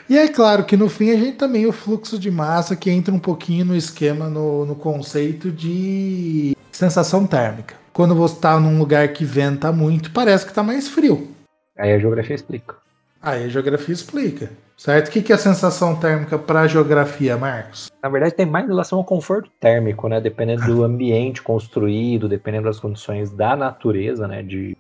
E 0.10 0.18
é 0.18 0.28
claro 0.28 0.66
que 0.66 0.76
no 0.78 0.90
fim 0.90 1.12
a 1.12 1.16
gente 1.16 1.38
também 1.38 1.66
o 1.66 1.72
fluxo 1.72 2.20
de 2.20 2.30
massa 2.30 2.76
que 2.76 2.90
entra 2.92 3.14
um 3.14 3.20
pouquinho 3.20 3.66
no 3.66 3.76
esquema, 3.76 4.30
no, 4.30 4.66
no 4.66 4.76
conceito 4.76 5.52
de 5.52 6.56
sensação 6.72 7.26
térmica. 7.26 7.76
Quando 7.94 8.14
você 8.16 8.36
está 8.36 8.60
num 8.60 8.78
lugar 8.80 9.08
que 9.10 9.24
venta 9.24 9.72
muito, 9.72 10.12
parece 10.12 10.46
que 10.46 10.52
está 10.52 10.62
mais 10.64 10.88
frio. 10.88 11.30
Aí 11.78 11.94
a 11.94 12.00
geografia 12.00 12.36
explica. 12.36 12.76
Aí 13.24 13.46
a 13.46 13.48
geografia 13.48 13.94
explica. 13.94 14.52
Certo? 14.76 15.08
O 15.08 15.12
que 15.12 15.22
que 15.22 15.32
é 15.32 15.36
a 15.36 15.40
sensação 15.40 15.96
térmica 15.96 16.38
para 16.38 16.62
a 16.62 16.68
geografia, 16.68 17.38
Marcos? 17.38 17.90
Na 18.02 18.10
verdade, 18.10 18.36
tem 18.36 18.46
mais 18.46 18.68
relação 18.68 19.00
ao 19.00 19.06
conforto 19.06 19.50
térmico, 19.62 20.10
né? 20.10 20.20
Dependendo 20.20 20.66
do 20.66 20.84
ambiente 20.84 21.42
construído, 21.42 22.28
dependendo 22.28 22.66
das 22.66 22.82
condições 22.82 23.32
da 23.32 23.56
natureza, 23.56 24.28
né? 24.28 24.44
De 24.44 24.76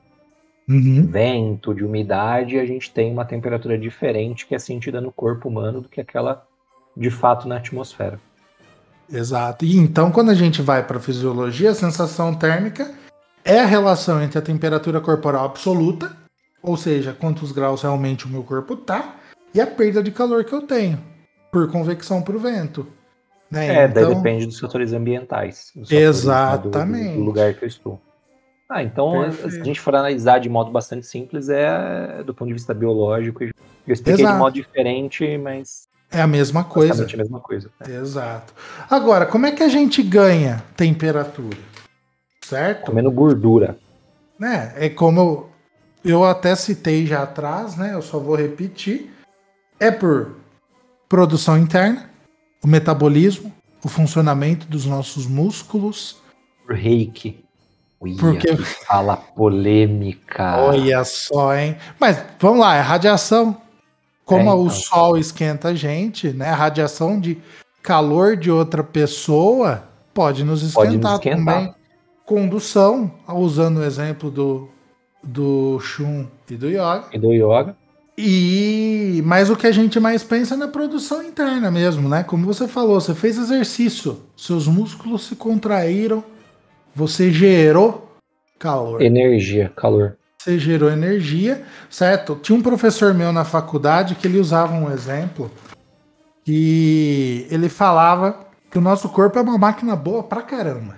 vento, 0.67 1.73
de 1.73 1.85
umidade, 1.85 2.59
a 2.59 2.65
gente 2.65 2.91
tem 2.91 3.11
uma 3.11 3.25
temperatura 3.25 3.77
diferente 3.77 4.45
que 4.45 4.55
é 4.55 4.59
sentida 4.59 4.99
no 4.99 5.11
corpo 5.11 5.47
humano 5.49 5.81
do 5.81 5.89
que 5.89 6.01
aquela 6.01 6.45
de 6.95 7.09
fato 7.09 7.47
na 7.47 7.57
atmosfera. 7.57 8.19
Exato. 9.11 9.65
E 9.65 9.77
então, 9.77 10.11
quando 10.11 10.31
a 10.31 10.35
gente 10.35 10.61
vai 10.61 10.83
para 10.85 10.97
a 10.97 11.01
fisiologia, 11.01 11.71
a 11.71 11.75
sensação 11.75 12.33
térmica 12.33 12.91
é 13.43 13.59
a 13.59 13.65
relação 13.65 14.21
entre 14.21 14.39
a 14.39 14.41
temperatura 14.41 15.01
corporal 15.01 15.45
absoluta, 15.45 16.22
ou 16.63 16.77
seja, 16.77 17.13
quantos 17.13 17.51
graus 17.51 17.81
realmente 17.83 18.25
o 18.25 18.29
meu 18.29 18.41
corpo 18.41 18.75
tá, 18.75 19.17
e 19.53 19.59
a 19.61 19.67
perda 19.67 20.01
de 20.01 20.09
calor 20.11 20.43
que 20.45 20.53
eu 20.53 20.61
tenho, 20.63 20.97
por 21.51 21.69
convecção 21.69 22.21
para 22.21 22.35
o 22.35 22.39
vento. 22.39 22.87
Né? 23.51 23.67
É, 23.83 23.87
daí 23.87 24.03
Então, 24.05 24.15
depende 24.15 24.45
dos 24.47 24.59
fatores 24.59 24.93
ambientais. 24.93 25.71
dos 25.75 25.89
fatores, 25.89 26.25
né, 26.25 26.57
do- 26.57 26.69
Exatamente. 26.69 27.17
Lugar 27.19 27.53
que 27.53 27.65
eu 27.65 27.67
estou. 27.67 28.01
Ah, 28.67 28.81
então, 28.81 29.11
Perfeito. 29.21 29.51
se 29.51 29.61
a 29.61 29.63
gente 29.63 29.79
for 29.79 29.93
analisar 29.93 30.39
de 30.39 30.49
modo 30.49 30.71
bastante 30.71 31.05
simples, 31.05 31.49
é 31.49 32.23
do 32.25 32.33
ponto 32.33 32.47
de 32.47 32.53
vista 32.53 32.73
biológico. 32.73 33.43
Eu 33.43 33.51
expliquei 33.87 34.23
Exato. 34.23 34.33
de 34.33 34.39
modo 34.39 34.53
diferente, 34.55 35.37
mas 35.37 35.87
É 36.09 36.21
a 36.21 36.25
mesma 36.25 36.63
coisa. 36.63 36.89
basicamente 36.93 37.15
a 37.15 37.17
mesma 37.17 37.39
coisa. 37.39 37.69
Exato. 37.87 38.53
Agora, 38.89 39.27
como 39.27 39.45
é 39.45 39.51
que 39.51 39.61
a 39.61 39.67
gente 39.67 40.01
ganha 40.01 40.63
temperatura? 40.75 41.57
Certo? 42.43 42.85
Comendo 42.85 43.11
gordura. 43.11 43.77
né? 44.39 44.73
É 44.75 44.89
como 44.89 45.49
eu, 46.03 46.23
até 46.23 46.55
citei 46.55 47.05
já 47.05 47.23
atrás, 47.23 47.75
né? 47.75 47.93
Eu 47.93 48.01
só 48.01 48.19
vou 48.19 48.35
repetir. 48.35 49.13
É 49.79 49.89
por 49.91 50.35
produção 51.09 51.57
interna, 51.57 52.09
o 52.63 52.67
metabolismo, 52.67 53.51
o 53.83 53.87
funcionamento 53.89 54.65
dos 54.67 54.85
nossos 54.85 55.25
músculos. 55.27 56.17
Por 56.65 56.75
reiki. 56.75 57.43
Uia, 58.01 58.17
Porque- 58.17 58.55
que 58.55 58.63
fala 58.63 59.15
polêmica. 59.15 60.57
Olha 60.57 61.03
só, 61.05 61.55
hein? 61.55 61.77
Mas 61.99 62.21
vamos 62.39 62.59
lá, 62.59 62.75
é 62.75 62.81
radiação. 62.81 63.57
Como 64.25 64.49
É, 64.49 64.53
o 64.53 64.65
então. 64.65 64.69
sol 64.69 65.17
esquenta 65.17 65.69
a 65.69 65.75
gente, 65.75 66.29
né? 66.31 66.49
A 66.49 66.55
radiação 66.55 67.19
de 67.19 67.37
calor 67.81 68.37
de 68.37 68.49
outra 68.49 68.83
pessoa 68.83 69.83
pode 70.13 70.43
nos 70.43 70.61
esquentar, 70.63 70.85
Pode 70.85 70.97
nos 70.97 71.13
esquentar. 71.13 71.55
também. 71.55 71.75
Condução, 72.25 73.11
usando 73.27 73.77
o 73.79 73.83
exemplo 73.83 74.31
do, 74.31 74.69
do 75.23 75.79
Shun 75.79 76.25
e 76.49 76.55
do 76.55 76.67
Yoga. 76.69 77.05
E 77.13 77.17
do 77.17 77.33
yoga. 77.33 77.75
E 78.17 79.23
mas 79.25 79.49
o 79.49 79.55
que 79.55 79.65
a 79.65 79.71
gente 79.71 79.99
mais 79.99 80.23
pensa 80.23 80.53
é 80.53 80.57
na 80.57 80.67
produção 80.67 81.23
interna 81.23 81.71
mesmo, 81.71 82.07
né? 82.07 82.23
Como 82.23 82.45
você 82.45 82.67
falou, 82.67 83.01
você 83.01 83.15
fez 83.15 83.37
exercício, 83.37 84.19
seus 84.37 84.67
músculos 84.67 85.25
se 85.25 85.35
contraíram, 85.35 86.23
você 86.93 87.31
gerou 87.31 88.11
calor. 88.59 89.01
Energia, 89.01 89.71
calor. 89.75 90.15
Você 90.37 90.59
gerou 90.59 90.91
energia, 90.91 91.63
certo? 91.89 92.35
Tinha 92.35 92.57
um 92.57 92.61
professor 92.61 93.13
meu 93.13 93.31
na 93.31 93.45
faculdade 93.45 94.15
que 94.15 94.27
ele 94.27 94.39
usava 94.39 94.73
um 94.73 94.91
exemplo 94.91 95.49
que 96.43 97.47
ele 97.49 97.69
falava 97.69 98.45
que 98.69 98.77
o 98.77 98.81
nosso 98.81 99.07
corpo 99.09 99.39
é 99.39 99.41
uma 99.41 99.57
máquina 99.57 99.95
boa 99.95 100.23
pra 100.23 100.41
caramba. 100.41 100.97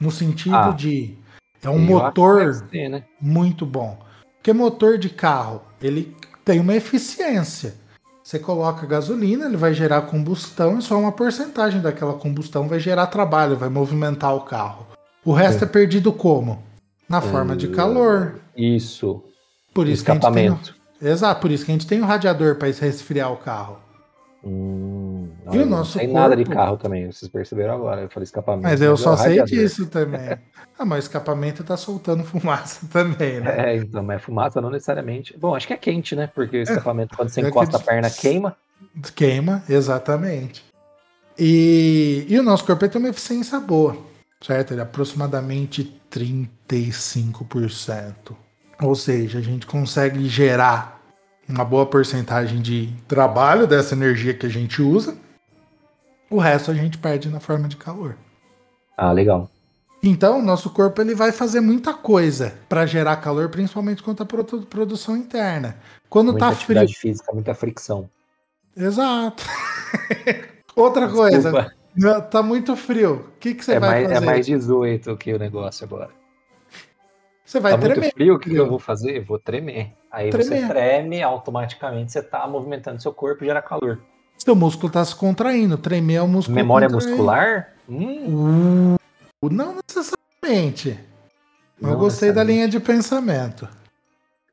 No 0.00 0.10
sentido 0.10 0.56
Ah. 0.56 0.70
de 0.70 1.17
é 1.62 1.70
um 1.70 1.78
motor 1.78 2.54
ser, 2.70 2.88
né? 2.88 3.04
muito 3.20 3.66
bom. 3.66 3.98
Porque 4.36 4.52
motor 4.52 4.98
de 4.98 5.08
carro, 5.08 5.62
ele 5.82 6.16
tem 6.44 6.60
uma 6.60 6.74
eficiência. 6.74 7.74
Você 8.22 8.38
coloca 8.38 8.86
gasolina, 8.86 9.46
ele 9.46 9.56
vai 9.56 9.72
gerar 9.72 10.02
combustão 10.02 10.78
e 10.78 10.82
só 10.82 10.98
uma 10.98 11.12
porcentagem 11.12 11.80
daquela 11.80 12.14
combustão 12.14 12.68
vai 12.68 12.78
gerar 12.78 13.06
trabalho, 13.06 13.56
vai 13.56 13.68
movimentar 13.70 14.34
o 14.34 14.42
carro. 14.42 14.86
O 15.24 15.32
resto 15.32 15.64
é, 15.64 15.66
perdido 15.66 16.12
como? 16.12 16.62
Na 17.08 17.20
forma 17.20 17.56
de 17.56 17.68
Hum, 17.68 17.72
calor. 17.72 18.34
Isso. 18.56 19.24
Por 19.72 19.88
isso 19.88 20.04
que 20.04 20.10
a 20.10 20.14
gente 20.14 20.22
tem, 20.32 20.44
Escapamento. 20.46 20.74
Exato, 21.00 21.40
por 21.40 21.50
isso 21.50 21.64
que 21.64 21.70
a 21.70 21.74
gente 21.74 21.86
tem 21.86 22.02
o 22.02 22.04
radiador 22.04 22.56
para 22.56 22.68
resfriar 22.68 23.32
o 23.32 23.36
carro. 23.36 23.78
Hum, 24.44 24.97
E 25.52 25.58
o 25.58 25.66
nosso 25.66 25.98
Não 25.98 26.04
sei 26.04 26.12
nada 26.12 26.36
de 26.36 26.44
corpo? 26.44 26.58
carro 26.58 26.76
também, 26.76 27.10
vocês 27.10 27.30
perceberam 27.30 27.74
agora. 27.74 28.02
Eu 28.02 28.10
falei 28.10 28.24
escapamento. 28.24 28.62
Mas 28.64 28.80
eu 28.80 28.94
é 28.94 28.96
só 28.96 29.16
sei 29.16 29.38
radiador. 29.38 29.46
disso 29.46 29.86
também. 29.86 30.38
Ah, 30.80 30.84
mas 30.84 30.98
o 30.98 31.08
escapamento 31.08 31.64
tá 31.64 31.76
soltando 31.76 32.22
fumaça 32.22 32.86
também, 32.92 33.40
né? 33.40 33.72
É, 33.72 33.76
então, 33.78 34.00
mas 34.00 34.22
fumaça 34.22 34.60
não 34.60 34.70
necessariamente. 34.70 35.36
Bom, 35.36 35.56
acho 35.56 35.66
que 35.66 35.72
é 35.72 35.76
quente, 35.76 36.14
né? 36.14 36.30
Porque 36.32 36.56
o 36.56 36.62
escapamento, 36.62 37.16
quando 37.16 37.30
você 37.30 37.40
é 37.40 37.48
encosta 37.48 37.78
a 37.78 37.80
perna, 37.80 38.08
queima. 38.08 38.56
Queima, 39.16 39.60
exatamente. 39.68 40.64
E, 41.36 42.24
e 42.28 42.38
o 42.38 42.44
nosso 42.44 42.64
corpo 42.64 42.84
ele 42.84 42.92
tem 42.92 43.00
uma 43.00 43.08
eficiência 43.08 43.58
boa, 43.58 43.96
certo? 44.40 44.72
Ele 44.72 44.78
é 44.78 44.84
aproximadamente 44.84 46.00
35%. 46.08 48.36
Ou 48.80 48.94
seja, 48.94 49.40
a 49.40 49.42
gente 49.42 49.66
consegue 49.66 50.28
gerar 50.28 51.00
uma 51.48 51.64
boa 51.64 51.86
porcentagem 51.86 52.62
de 52.62 52.88
trabalho 53.08 53.66
dessa 53.66 53.96
energia 53.96 54.32
que 54.32 54.46
a 54.46 54.50
gente 54.50 54.80
usa. 54.80 55.16
O 56.30 56.38
resto 56.38 56.70
a 56.70 56.74
gente 56.74 56.98
perde 56.98 57.28
na 57.28 57.40
forma 57.40 57.68
de 57.68 57.76
calor. 57.76 58.16
Ah, 58.96 59.12
legal. 59.12 59.50
Então, 60.02 60.38
o 60.38 60.42
nosso 60.42 60.70
corpo 60.70 61.00
ele 61.00 61.14
vai 61.14 61.32
fazer 61.32 61.60
muita 61.60 61.92
coisa 61.94 62.54
para 62.68 62.86
gerar 62.86 63.16
calor, 63.16 63.48
principalmente 63.48 64.02
quanto 64.02 64.22
à 64.22 64.26
produ- 64.26 64.66
produção 64.66 65.16
interna. 65.16 65.76
Quando 66.08 66.30
Muita 66.32 66.50
tá 66.50 66.54
frio. 66.54 66.88
física, 66.88 67.32
muita 67.32 67.54
fricção. 67.54 68.08
Exato. 68.76 69.42
Outra 70.76 71.08
coisa, 71.08 71.50
Desculpa. 71.50 71.72
Não, 71.96 72.20
Tá 72.20 72.42
muito 72.42 72.76
frio. 72.76 73.26
O 73.34 73.38
que, 73.40 73.54
que 73.54 73.64
você 73.64 73.72
É 73.74 73.80
vai 73.80 73.90
mais, 73.90 74.10
é 74.10 74.14
fazer? 74.14 74.26
mais 74.26 74.46
18 74.46 75.16
que 75.16 75.32
o 75.34 75.38
negócio 75.38 75.84
agora. 75.84 76.10
Você 77.44 77.58
vai 77.58 77.72
tá 77.72 77.78
tremer. 77.78 77.98
muito 78.00 78.12
frio, 78.14 78.34
o 78.34 78.38
que, 78.38 78.50
que 78.50 78.56
eu 78.56 78.68
vou 78.68 78.78
fazer? 78.78 79.16
Eu 79.16 79.24
vou 79.24 79.38
tremer. 79.38 79.94
Aí 80.12 80.30
Tremer. 80.30 80.60
você 80.60 80.68
treme, 80.68 81.22
automaticamente 81.22 82.12
você 82.12 82.22
tá 82.22 82.46
movimentando 82.46 83.00
seu 83.02 83.12
corpo 83.12 83.42
e 83.42 83.46
gera 83.46 83.62
calor. 83.62 83.98
Seu 84.38 84.54
músculo 84.54 84.92
tá 84.92 85.04
se 85.04 85.14
contraindo. 85.14 85.76
Tremer 85.76 86.16
é 86.16 86.22
o 86.22 86.28
músculo. 86.28 86.54
Memória 86.54 86.88
muscular? 86.88 87.72
Hum, 87.88 88.96
Uh, 89.42 89.50
não 89.50 89.76
necessariamente. 89.76 90.98
Não 91.80 91.90
eu 91.90 91.98
gostei 91.98 92.32
da 92.32 92.42
linha 92.42 92.66
de 92.66 92.80
pensamento. 92.80 93.68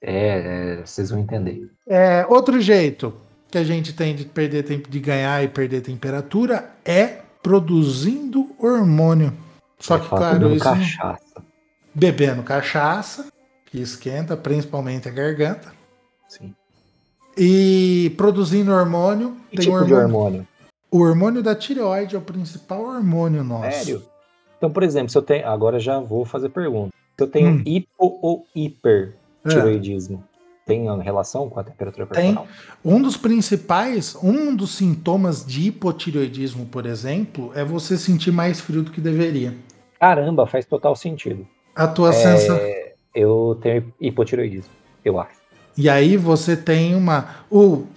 é, 0.01 0.75
é, 0.77 0.85
vocês 0.85 1.09
vão 1.09 1.19
entender. 1.19 1.69
É, 1.87 2.25
outro 2.29 2.59
jeito 2.61 3.15
que 3.49 3.57
a 3.57 3.63
gente 3.63 3.93
tem 3.93 4.15
de 4.15 4.25
perder 4.25 4.63
tempo 4.63 4.89
de 4.89 4.99
ganhar 4.99 5.43
e 5.43 5.47
perder 5.47 5.81
temperatura 5.81 6.71
é 6.83 7.21
produzindo 7.41 8.55
hormônio. 8.59 9.33
Só 9.79 9.97
que, 9.97 10.07
claro, 10.07 10.51
isso 10.51 10.63
cachaça. 10.63 11.43
bebendo 11.93 12.43
cachaça, 12.43 13.27
que 13.65 13.79
esquenta 13.79 14.37
principalmente 14.37 15.07
a 15.07 15.11
garganta, 15.11 15.73
Sim. 16.27 16.55
E 17.37 18.13
produzindo 18.17 18.71
hormônio. 18.71 19.35
Que 19.51 19.57
tem 19.57 19.65
tipo 19.65 19.77
o 19.77 19.85
de 19.85 19.93
hormônio, 19.93 20.15
hormônio? 20.17 20.47
o 20.91 20.99
hormônio 20.99 21.43
da 21.43 21.55
tireoide 21.55 22.15
é 22.15 22.17
o 22.17 22.21
principal 22.21 22.83
hormônio 22.83 23.43
nosso. 23.43 23.71
Sério? 23.71 24.03
Então, 24.57 24.69
por 24.71 24.83
exemplo, 24.83 25.09
se 25.09 25.17
eu 25.17 25.21
tenho. 25.21 25.47
Agora 25.47 25.79
já 25.79 25.99
vou 25.99 26.25
fazer 26.25 26.49
pergunta. 26.49 26.91
Se 27.17 27.23
eu 27.23 27.27
tenho 27.27 27.49
Hum. 27.51 27.63
hipo 27.65 28.19
ou 28.21 28.45
hipertiroidismo, 29.43 30.23
tem 30.65 30.89
uma 30.89 31.01
relação 31.03 31.49
com 31.49 31.59
a 31.59 31.63
temperatura 31.63 32.05
Tem. 32.07 32.33
corporal? 32.35 32.47
Um 32.83 33.01
dos 33.01 33.15
principais, 33.17 34.15
um 34.21 34.55
dos 34.55 34.75
sintomas 34.75 35.45
de 35.45 35.67
hipotireoidismo, 35.67 36.65
por 36.65 36.85
exemplo, 36.85 37.51
é 37.55 37.63
você 37.63 37.97
sentir 37.97 38.31
mais 38.31 38.59
frio 38.59 38.81
do 38.81 38.91
que 38.91 38.99
deveria. 38.99 39.53
Caramba, 39.99 40.45
faz 40.47 40.65
total 40.65 40.95
sentido. 40.95 41.47
A 41.75 41.87
tua 41.87 42.09
É, 42.09 42.13
sensação. 42.13 42.59
Eu 43.13 43.57
tenho 43.61 43.93
hipotiroidismo, 44.01 44.71
eu 45.03 45.19
acho. 45.19 45.44
E 45.77 45.89
aí 45.89 46.15
você 46.17 46.55
tem 46.55 46.95
uma. 46.95 47.25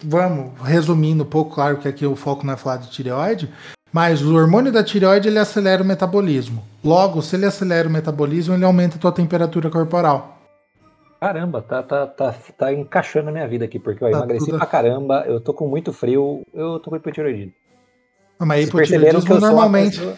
Vamos, 0.03 0.53
resumindo 0.63 1.23
um 1.23 1.27
pouco, 1.27 1.55
claro 1.55 1.77
que 1.79 1.87
aqui 1.89 2.05
o 2.07 2.17
foco 2.17 2.45
não 2.45 2.55
é 2.55 2.57
falar 2.57 2.79
de 2.79 2.91
tireoide, 2.91 3.49
mas 3.93 4.21
o 4.23 4.35
hormônio 4.35 4.73
da 4.73 4.83
tireoide 4.83 5.29
ele 5.29 5.39
acelera 5.39 5.83
o 5.83 5.87
metabolismo. 5.87 6.65
Logo, 6.83 7.23
se 7.23 7.37
ele 7.37 7.47
acelera 7.47 7.89
o 7.89 7.91
metabolismo, 7.91 8.55
ele 8.55 8.65
aumenta 8.65 8.97
a 8.97 8.99
tua 8.99 9.13
temperatura 9.13 9.71
corporal. 9.71 10.37
Caramba, 11.21 11.61
tá, 11.63 11.83
tá, 11.83 12.07
tá, 12.07 12.33
tá 12.57 12.73
encaixando 12.73 13.27
na 13.27 13.33
minha 13.33 13.49
vida 13.49 13.65
aqui, 13.65 13.79
porque 13.79 14.05
eu 14.05 14.11
Tá 14.11 14.19
emagreci 14.19 14.47
tudo- 14.47 14.59
pra 14.59 14.67
caramba, 14.67 15.25
eu 15.27 15.41
tô 15.41 15.53
com 15.53 15.67
muito 15.67 15.93
frio, 15.93 16.43
eu 16.55 16.79
tô 16.79 16.91
com 16.91 16.97
hipotiroidismo. 16.97 17.53
Ah, 18.39 18.47
Mas 18.47 18.59
Vocês 18.69 18.69
hipotireoidismo 18.69 19.19
eu 19.19 19.27
sou 19.27 19.37
uma 19.39 19.49
normalmente. 19.49 19.99
pessoa, 19.99 20.15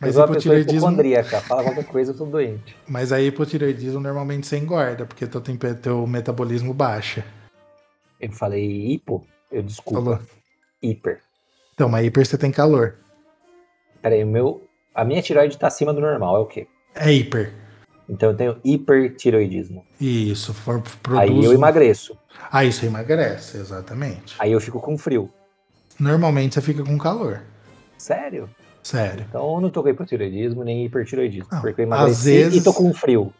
Mas 0.00 0.10
pessoa 0.10 0.26
hipotireoidismo, 0.26 0.78
hipocondríaca, 0.78 1.40
fala 1.40 1.62
qualquer 1.64 1.84
coisa, 1.86 2.12
eu 2.12 2.16
tô 2.16 2.24
doente. 2.24 2.76
mas 2.88 3.12
aí 3.12 3.26
hipotireoidismo 3.26 4.00
normalmente 4.00 4.46
você 4.46 4.56
engorda, 4.58 5.04
porque 5.04 5.26
teu, 5.26 5.40
tempe- 5.40 5.74
teu 5.74 6.06
metabolismo 6.06 6.72
baixa. 6.72 7.24
Eu 8.20 8.30
falei 8.32 8.92
hipo, 8.92 9.26
eu 9.50 9.62
desculpa, 9.62 10.00
Falou. 10.02 10.20
hiper. 10.82 11.20
Então, 11.74 11.88
mas 11.88 12.06
hiper 12.06 12.26
você 12.26 12.36
tem 12.38 12.50
calor. 12.50 12.96
Peraí, 14.02 14.22
o 14.22 14.26
meu, 14.26 14.62
a 14.94 15.04
minha 15.04 15.20
tiroide 15.22 15.56
tá 15.58 15.66
acima 15.66 15.92
do 15.92 16.00
normal, 16.00 16.36
é 16.36 16.40
o 16.40 16.46
quê? 16.46 16.66
É 16.94 17.12
hiper. 17.12 17.52
Então 18.08 18.30
eu 18.30 18.36
tenho 18.36 18.60
hipertiroidismo. 18.64 19.84
Isso, 20.00 20.54
for, 20.54 20.76
Aí 20.76 20.82
produz. 21.02 21.44
eu 21.44 21.52
emagreço. 21.52 22.16
Ah, 22.50 22.64
isso 22.64 22.86
emagrece, 22.86 23.58
exatamente. 23.58 24.34
Aí 24.38 24.52
eu 24.52 24.60
fico 24.60 24.80
com 24.80 24.96
frio. 24.96 25.30
Normalmente 25.98 26.54
você 26.54 26.60
fica 26.62 26.82
com 26.84 26.96
calor. 26.96 27.42
Sério? 27.98 28.48
Sério. 28.88 29.26
Então 29.28 29.54
eu 29.54 29.60
não 29.60 29.68
tô 29.70 29.82
com 29.82 29.88
hipotiroidismo 29.90 30.64
nem 30.64 30.86
hipertiroidismo. 30.86 31.46
Não, 31.52 31.60
porque 31.60 31.82
eu 31.82 31.84
às 31.84 31.88
emagreci 32.00 32.30
vezes- 32.32 32.60
e 32.60 32.64
tô 32.64 32.72
com 32.72 32.92
frio. 32.94 33.32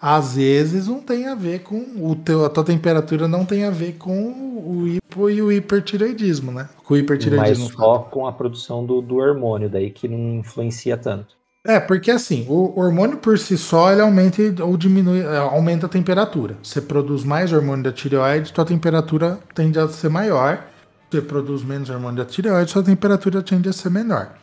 Às 0.00 0.36
vezes 0.36 0.86
não 0.86 1.00
tem 1.00 1.26
a 1.26 1.34
ver 1.34 1.60
com 1.60 1.76
o 1.98 2.14
teu, 2.14 2.44
a 2.44 2.48
tua 2.48 2.64
temperatura 2.64 3.26
não 3.28 3.44
tem 3.44 3.64
a 3.64 3.70
ver 3.70 3.94
com 3.98 4.16
o 4.30 4.86
hipo 4.88 5.28
e 5.28 5.42
o 5.42 5.50
hipertireoidismo, 5.52 6.52
né? 6.52 6.68
Com 6.84 6.94
o 6.94 6.96
Mas 6.96 7.04
hipertireoidismo. 7.04 7.70
só 7.72 7.98
com 7.98 8.26
a 8.26 8.32
produção 8.32 8.86
do, 8.86 9.02
do 9.02 9.16
hormônio, 9.16 9.68
daí 9.68 9.90
que 9.90 10.06
não 10.08 10.36
influencia 10.38 10.96
tanto. 10.96 11.34
É, 11.66 11.80
porque 11.80 12.10
assim, 12.10 12.46
o 12.48 12.78
hormônio 12.78 13.16
por 13.18 13.38
si 13.38 13.58
só 13.58 13.90
ele 13.90 14.00
aumenta 14.00 14.42
ou 14.64 14.76
diminui, 14.76 15.20
é, 15.20 15.36
aumenta 15.38 15.86
a 15.86 15.88
temperatura. 15.88 16.56
Você 16.62 16.80
produz 16.80 17.24
mais 17.24 17.52
hormônio 17.52 17.84
da 17.84 17.92
tireoide, 17.92 18.52
tua 18.52 18.64
temperatura 18.64 19.38
tende 19.54 19.78
a 19.78 19.88
ser 19.88 20.08
maior. 20.08 20.64
Você 21.10 21.20
produz 21.20 21.62
menos 21.64 21.90
hormônio 21.90 22.18
da 22.18 22.24
tireoide, 22.24 22.70
sua 22.70 22.82
temperatura 22.82 23.42
tende 23.42 23.68
a 23.68 23.72
ser 23.72 23.90
menor. 23.90 24.34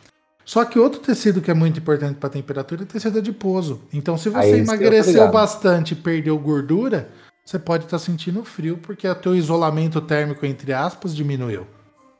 Só 0.44 0.64
que 0.64 0.78
outro 0.78 1.00
tecido 1.00 1.40
que 1.40 1.50
é 1.50 1.54
muito 1.54 1.78
importante 1.78 2.16
para 2.18 2.28
a 2.28 2.32
temperatura 2.32 2.82
é 2.82 2.86
tecido 2.86 3.18
adiposo. 3.18 3.82
Então, 3.92 4.16
se 4.18 4.28
você 4.28 4.50
tô 4.50 4.56
emagreceu 4.56 5.30
bastante 5.30 5.92
e 5.92 5.96
perdeu 5.96 6.38
gordura, 6.38 7.08
você 7.44 7.58
pode 7.58 7.84
estar 7.84 7.98
sentindo 7.98 8.44
frio 8.44 8.78
porque 8.78 9.06
o 9.08 9.14
teu 9.14 9.34
isolamento 9.34 10.00
térmico, 10.00 10.44
entre 10.44 10.72
aspas, 10.72 11.14
diminuiu. 11.14 11.66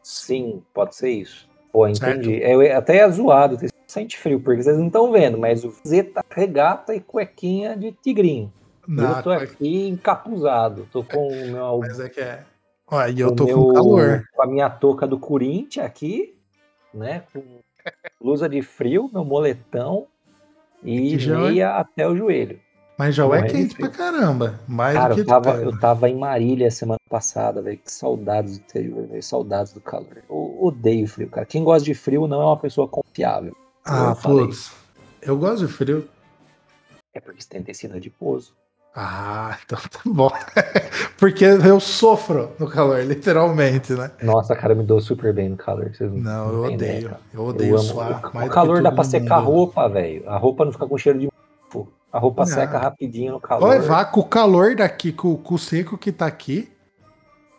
Sim, 0.03 0.63
pode 0.73 0.95
ser 0.97 1.11
isso. 1.11 1.49
Pô, 1.73 1.87
entendi. 1.89 2.43
É, 2.43 2.75
até 2.75 2.99
é 2.99 3.11
zoado, 3.11 3.59
você 3.59 3.69
sente 3.87 4.19
frio, 4.19 4.41
porque 4.41 4.63
vocês 4.63 4.77
não 4.77 4.87
estão 4.87 5.11
vendo, 5.11 5.39
mas 5.39 5.65
o 5.65 5.73
Z 5.87 6.05
tá 6.05 6.25
regata 6.31 6.95
e 6.95 7.01
cuequinha 7.01 7.77
de 7.77 7.93
tigrinho. 7.93 8.53
Na- 8.87 9.19
eu 9.19 9.23
tô 9.23 9.31
aqui 9.31 9.89
encapuzado. 9.89 10.89
Tô 10.93 11.05
com 11.05 11.29
o 11.29 11.51
meu. 11.51 11.79
Mas 11.79 12.01
é 12.01 12.09
que 12.09 12.21
é. 12.21 12.45
Ó, 12.91 13.07
e 13.07 13.21
eu 13.21 13.35
tô 13.35 13.45
meu- 13.45 13.57
com 13.59 13.73
calor. 13.73 14.25
Com 14.35 14.43
a 14.43 14.47
minha 14.47 14.69
touca 14.69 15.07
do 15.07 15.19
Corinthians 15.19 15.87
aqui, 15.87 16.35
né? 16.93 17.23
Com 17.33 17.41
blusa 18.21 18.49
de 18.49 18.63
frio, 18.63 19.11
meu 19.13 19.25
moletão 19.25 20.07
e 20.83 21.15
é- 21.15 21.27
meia 21.27 21.77
até 21.77 22.07
o 22.07 22.17
joelho. 22.17 22.61
Mas 22.99 23.15
já 23.15 23.27
é 23.27 23.43
de 23.43 23.53
quente 23.53 23.75
pra 23.75 23.89
caramba. 23.89 24.61
Mais 24.69 24.95
Cara, 24.97 25.15
eu 25.15 25.25
tava, 25.25 25.51
eu 25.57 25.79
tava 25.79 26.09
em 26.09 26.17
Marília 26.17 26.71
semana 26.71 26.99
passada, 27.09 27.61
velho. 27.63 27.79
Que 27.79 27.91
saudades 27.91 28.59
do 28.59 28.63
interior, 28.63 29.07
velho. 29.09 29.23
Saudades 29.23 29.73
do 29.73 29.81
calor. 29.81 30.23
Eu 30.29 30.59
odeio 30.63 31.09
frio, 31.09 31.29
cara. 31.29 31.47
Quem 31.47 31.65
gosta 31.65 31.85
de 31.85 31.95
frio 31.95 32.29
não 32.29 32.41
é 32.41 32.45
uma 32.45 32.57
pessoa 32.59 32.87
confiável. 32.87 33.57
Ah, 33.85 34.15
putz. 34.15 34.73
Eu 35.21 35.37
gosto 35.37 35.67
de 35.67 35.73
frio. 35.73 36.09
É 37.15 37.21
porque 37.21 37.43
você 37.43 37.49
tem 37.49 37.63
tecido 37.63 37.97
adiposo. 37.97 38.55
Ah, 38.95 39.57
então 39.65 39.79
tá 39.79 40.01
bom. 40.05 40.31
Porque 41.19 41.45
eu 41.45 41.81
sofro 41.81 42.53
no 42.59 42.69
calor, 42.69 43.01
literalmente, 43.05 43.93
né? 43.95 44.11
Nossa, 44.23 44.55
cara, 44.55 44.73
eu 44.73 44.77
me 44.77 44.85
dou 44.85 45.01
super 45.01 45.33
bem 45.33 45.49
no 45.49 45.57
calor. 45.57 45.91
Vocês 45.95 46.13
Não, 46.13 46.53
eu 46.53 46.63
têm 46.67 46.75
ideia, 46.75 46.93
odeio. 46.97 47.09
cara. 47.09 47.21
Eu 47.33 47.45
odeio 47.47 47.75
Eu 47.75 47.79
suar. 47.79 48.21
O, 48.35 48.39
o 48.47 48.49
calor 48.51 48.83
dá 48.83 48.93
pra 48.93 49.05
secar 49.05 49.37
a 49.37 49.41
roupa, 49.41 49.89
velho. 49.89 50.29
A 50.29 50.37
roupa 50.37 50.65
não 50.65 50.73
fica 50.73 50.87
com 50.87 50.99
cheiro 50.99 51.19
de 51.19 51.29
mofo. 51.73 51.89
A 52.13 52.19
roupa 52.19 52.43
Ah. 52.43 52.47
seca 52.47 52.79
rapidinho 52.79 53.33
no 53.33 53.41
calor. 53.41 53.69
Olha, 53.71 53.81
vá 53.81 54.05
com 54.05 54.21
o 54.21 54.25
calor 54.25 54.77
daqui, 54.77 55.13
com, 55.13 55.37
com 55.37 55.55
o 55.55 55.59
seco 55.59 55.97
que 55.97 56.13
tá 56.13 56.27
aqui. 56.27 56.71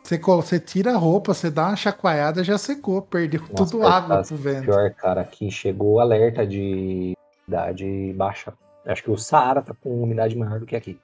Você, 0.04 0.18
você 0.20 0.60
tira 0.60 0.94
a 0.94 0.98
roupa, 0.98 1.34
você 1.34 1.50
dá 1.50 1.68
uma 1.70 1.76
chacoalhada, 1.78 2.44
já 2.44 2.58
secou. 2.58 3.02
Perdeu 3.02 3.42
Nossa, 3.42 3.72
tudo 3.72 3.88
água 3.88 4.18
tá 4.18 4.24
pro 4.24 4.36
vento. 4.36 4.66
Pior, 4.66 4.92
cara, 4.92 5.22
aqui 5.22 5.50
chegou 5.50 6.00
alerta 6.00 6.46
de 6.46 7.14
umidade 7.48 8.14
baixa. 8.16 8.54
Acho 8.86 9.02
que 9.02 9.10
o 9.10 9.18
Saara 9.18 9.62
tá 9.62 9.74
com 9.82 10.04
umidade 10.04 10.38
maior 10.38 10.60
do 10.60 10.66
que 10.66 10.76
aqui. 10.76 11.00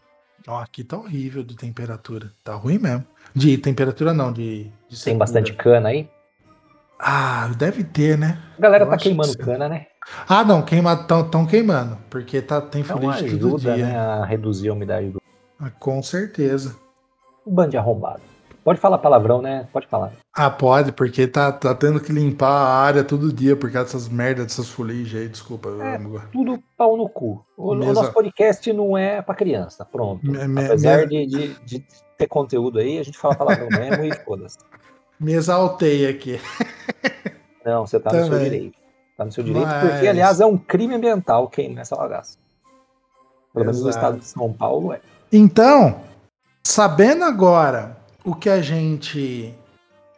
Ó, 0.48 0.58
aqui 0.60 0.84
tá 0.84 0.98
horrível 0.98 1.44
de 1.44 1.56
temperatura. 1.56 2.32
Tá 2.44 2.56
ruim 2.56 2.78
mesmo. 2.80 3.06
De 3.36 3.58
temperatura 3.58 4.14
não, 4.14 4.32
de, 4.34 4.72
de 4.88 5.04
Tem 5.04 5.18
bastante 5.18 5.54
cana 5.54 5.90
aí. 5.90 6.10
Ah, 7.00 7.50
deve 7.58 7.84
ter, 7.84 8.18
né? 8.18 8.42
A 8.58 8.62
galera 8.62 8.84
Eu 8.86 8.90
tá 8.90 8.98
queimando 8.98 9.32
que 9.38 9.44
cana, 9.44 9.70
né? 9.70 9.88
Ah, 10.28 10.44
não, 10.44 10.62
queima, 10.62 10.96
tão, 10.98 11.30
tão 11.30 11.46
queimando. 11.46 11.98
Porque 12.10 12.42
tá, 12.42 12.60
tem 12.60 12.82
Então 12.82 13.00
foguete 13.00 13.38
todo 13.38 13.60
dia. 13.60 13.78
né, 13.78 13.98
a 13.98 14.26
reduzir 14.26 14.70
a 14.70 14.74
umidade 14.74 15.10
do 15.10 15.22
Ah, 15.60 15.70
com 15.70 16.02
certeza. 16.04 16.76
um 17.46 17.54
bando 17.54 17.72
de 17.72 17.78
arrombado. 17.78 18.22
Pode 18.70 18.80
falar 18.80 19.00
palavrão, 19.00 19.42
né? 19.42 19.68
Pode 19.74 19.88
falar. 19.88 20.12
Ah, 20.32 20.48
pode, 20.48 20.92
porque 20.92 21.26
tá, 21.26 21.52
tá 21.52 21.74
tendo 21.74 22.00
que 22.00 22.12
limpar 22.12 22.52
a 22.52 22.70
área 22.76 23.04
todo 23.04 23.34
dia 23.34 23.56
por 23.56 23.72
causa 23.72 23.86
dessas 23.88 24.08
merdas, 24.08 24.46
dessas 24.46 24.70
fuligens 24.70 25.24
aí. 25.24 25.28
Desculpa, 25.28 25.70
É. 25.82 25.96
amigo. 25.96 26.22
Tudo 26.32 26.62
pau 26.78 26.96
no 26.96 27.10
cu. 27.10 27.44
O, 27.58 27.72
o 27.72 27.76
Mesa- 27.76 27.94
nosso 27.94 28.14
podcast 28.14 28.72
não 28.72 28.96
é 28.96 29.24
pra 29.24 29.34
criança. 29.34 29.84
Pronto. 29.84 30.24
Me- 30.24 30.48
me- 30.48 30.66
Apesar 30.68 31.08
me- 31.08 31.08
de, 31.08 31.26
de, 31.26 31.60
de 31.66 31.84
ter 32.16 32.28
conteúdo 32.28 32.78
aí, 32.78 33.00
a 33.00 33.04
gente 33.04 33.18
fala 33.18 33.34
palavrão 33.36 33.70
mesmo 33.70 34.04
e 34.06 34.14
foda-se. 34.24 34.60
Me 35.20 35.34
exaltei 35.34 36.08
aqui. 36.08 36.40
Não, 37.66 37.88
você 37.88 38.00
tá 38.00 38.12
no 38.14 38.20
seu 38.20 38.30
Também. 38.30 38.44
direito. 38.44 38.80
Tá 39.18 39.26
no 39.26 39.32
seu 39.32 39.44
direito, 39.44 39.66
Mas- 39.68 39.90
porque, 39.94 40.08
aliás, 40.08 40.40
é 40.40 40.46
um 40.46 40.60
crime 40.60 40.94
ambiental 40.94 41.48
queimar 41.50 41.82
essa 41.82 41.96
bagaça. 41.96 42.38
Pelo 43.52 43.66
menos 43.66 43.82
no 43.82 43.90
estado 43.90 44.20
de 44.20 44.26
São 44.26 44.54
Paulo 44.54 44.94
é. 44.94 45.02
Então, 45.34 46.02
sabendo 46.64 47.24
agora 47.26 47.98
o 48.30 48.36
que 48.36 48.50
a 48.50 48.62
gente. 48.62 49.54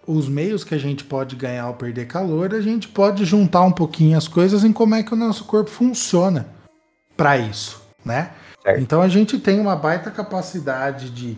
Os 0.05 0.27
meios 0.27 0.63
que 0.63 0.73
a 0.73 0.79
gente 0.79 1.03
pode 1.03 1.35
ganhar 1.35 1.63
ao 1.63 1.75
perder 1.75 2.07
calor, 2.07 2.55
a 2.55 2.59
gente 2.59 2.87
pode 2.87 3.23
juntar 3.23 3.61
um 3.61 3.71
pouquinho 3.71 4.17
as 4.17 4.27
coisas 4.27 4.63
em 4.63 4.73
como 4.73 4.95
é 4.95 5.03
que 5.03 5.13
o 5.13 5.15
nosso 5.15 5.45
corpo 5.45 5.69
funciona 5.69 6.47
para 7.15 7.37
isso, 7.37 7.81
né? 8.03 8.31
Certo. 8.63 8.81
Então 8.81 8.99
a 8.99 9.07
gente 9.07 9.37
tem 9.37 9.59
uma 9.59 9.75
baita 9.75 10.09
capacidade 10.09 11.11
de 11.11 11.37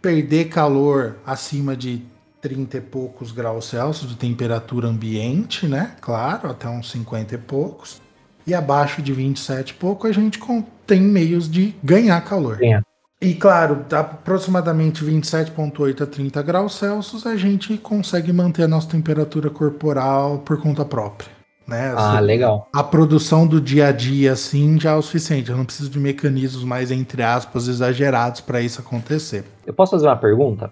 perder 0.00 0.48
calor 0.48 1.16
acima 1.26 1.76
de 1.76 2.00
30 2.40 2.76
e 2.76 2.80
poucos 2.80 3.32
graus 3.32 3.66
Celsius 3.66 4.10
de 4.10 4.16
temperatura 4.16 4.86
ambiente, 4.86 5.66
né? 5.66 5.96
Claro, 6.00 6.48
até 6.48 6.68
uns 6.68 6.92
50 6.92 7.34
e 7.34 7.38
poucos. 7.38 8.00
E 8.46 8.54
abaixo 8.54 9.02
de 9.02 9.12
27 9.12 9.70
e 9.70 9.74
pouco 9.74 10.06
a 10.06 10.12
gente 10.12 10.38
tem 10.86 11.00
meios 11.00 11.50
de 11.50 11.74
ganhar 11.82 12.20
calor. 12.20 12.56
Ganhar. 12.56 12.84
E 13.20 13.34
claro, 13.34 13.84
aproximadamente 13.92 15.02
27,8 15.04 16.02
a 16.02 16.06
30 16.06 16.42
graus 16.42 16.74
Celsius, 16.74 17.26
a 17.26 17.34
gente 17.36 17.78
consegue 17.78 18.30
manter 18.32 18.64
a 18.64 18.68
nossa 18.68 18.90
temperatura 18.90 19.48
corporal 19.48 20.38
por 20.40 20.60
conta 20.60 20.84
própria. 20.84 21.30
Né? 21.66 21.92
Ah, 21.96 22.18
Assim, 22.18 22.26
legal. 22.26 22.68
a 22.72 22.82
produção 22.84 23.46
do 23.46 23.60
dia 23.60 23.88
a 23.88 23.92
dia, 23.92 24.32
assim, 24.32 24.78
já 24.78 24.92
é 24.92 24.94
o 24.94 25.02
suficiente. 25.02 25.50
Eu 25.50 25.56
não 25.56 25.64
preciso 25.64 25.90
de 25.90 25.98
mecanismos 25.98 26.62
mais, 26.62 26.90
entre 26.90 27.22
aspas, 27.22 27.66
exagerados 27.68 28.40
para 28.40 28.60
isso 28.60 28.80
acontecer. 28.80 29.44
Eu 29.66 29.72
posso 29.74 29.92
fazer 29.92 30.06
uma 30.06 30.16
pergunta? 30.16 30.70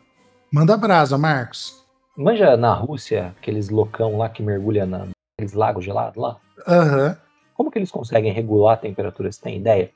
Manda 0.52 0.76
brasa, 0.76 1.16
Marcos. 1.18 1.82
Manja 2.16 2.56
na 2.56 2.72
Rússia, 2.74 3.34
aqueles 3.40 3.70
loucão 3.70 4.18
lá 4.18 4.28
que 4.28 4.40
mergulha 4.42 4.86
na, 4.86 4.98
naqueles 5.38 5.52
lagos 5.54 5.84
gelados 5.84 6.16
lá? 6.22 6.36
Aham. 6.68 7.16
Como 7.54 7.70
que 7.72 7.78
eles 7.78 7.90
conseguem 7.90 8.32
regular 8.32 8.74
a 8.74 8.76
temperatura? 8.76 9.32
Você 9.32 9.40
tem 9.40 9.56
ideia? 9.56 9.90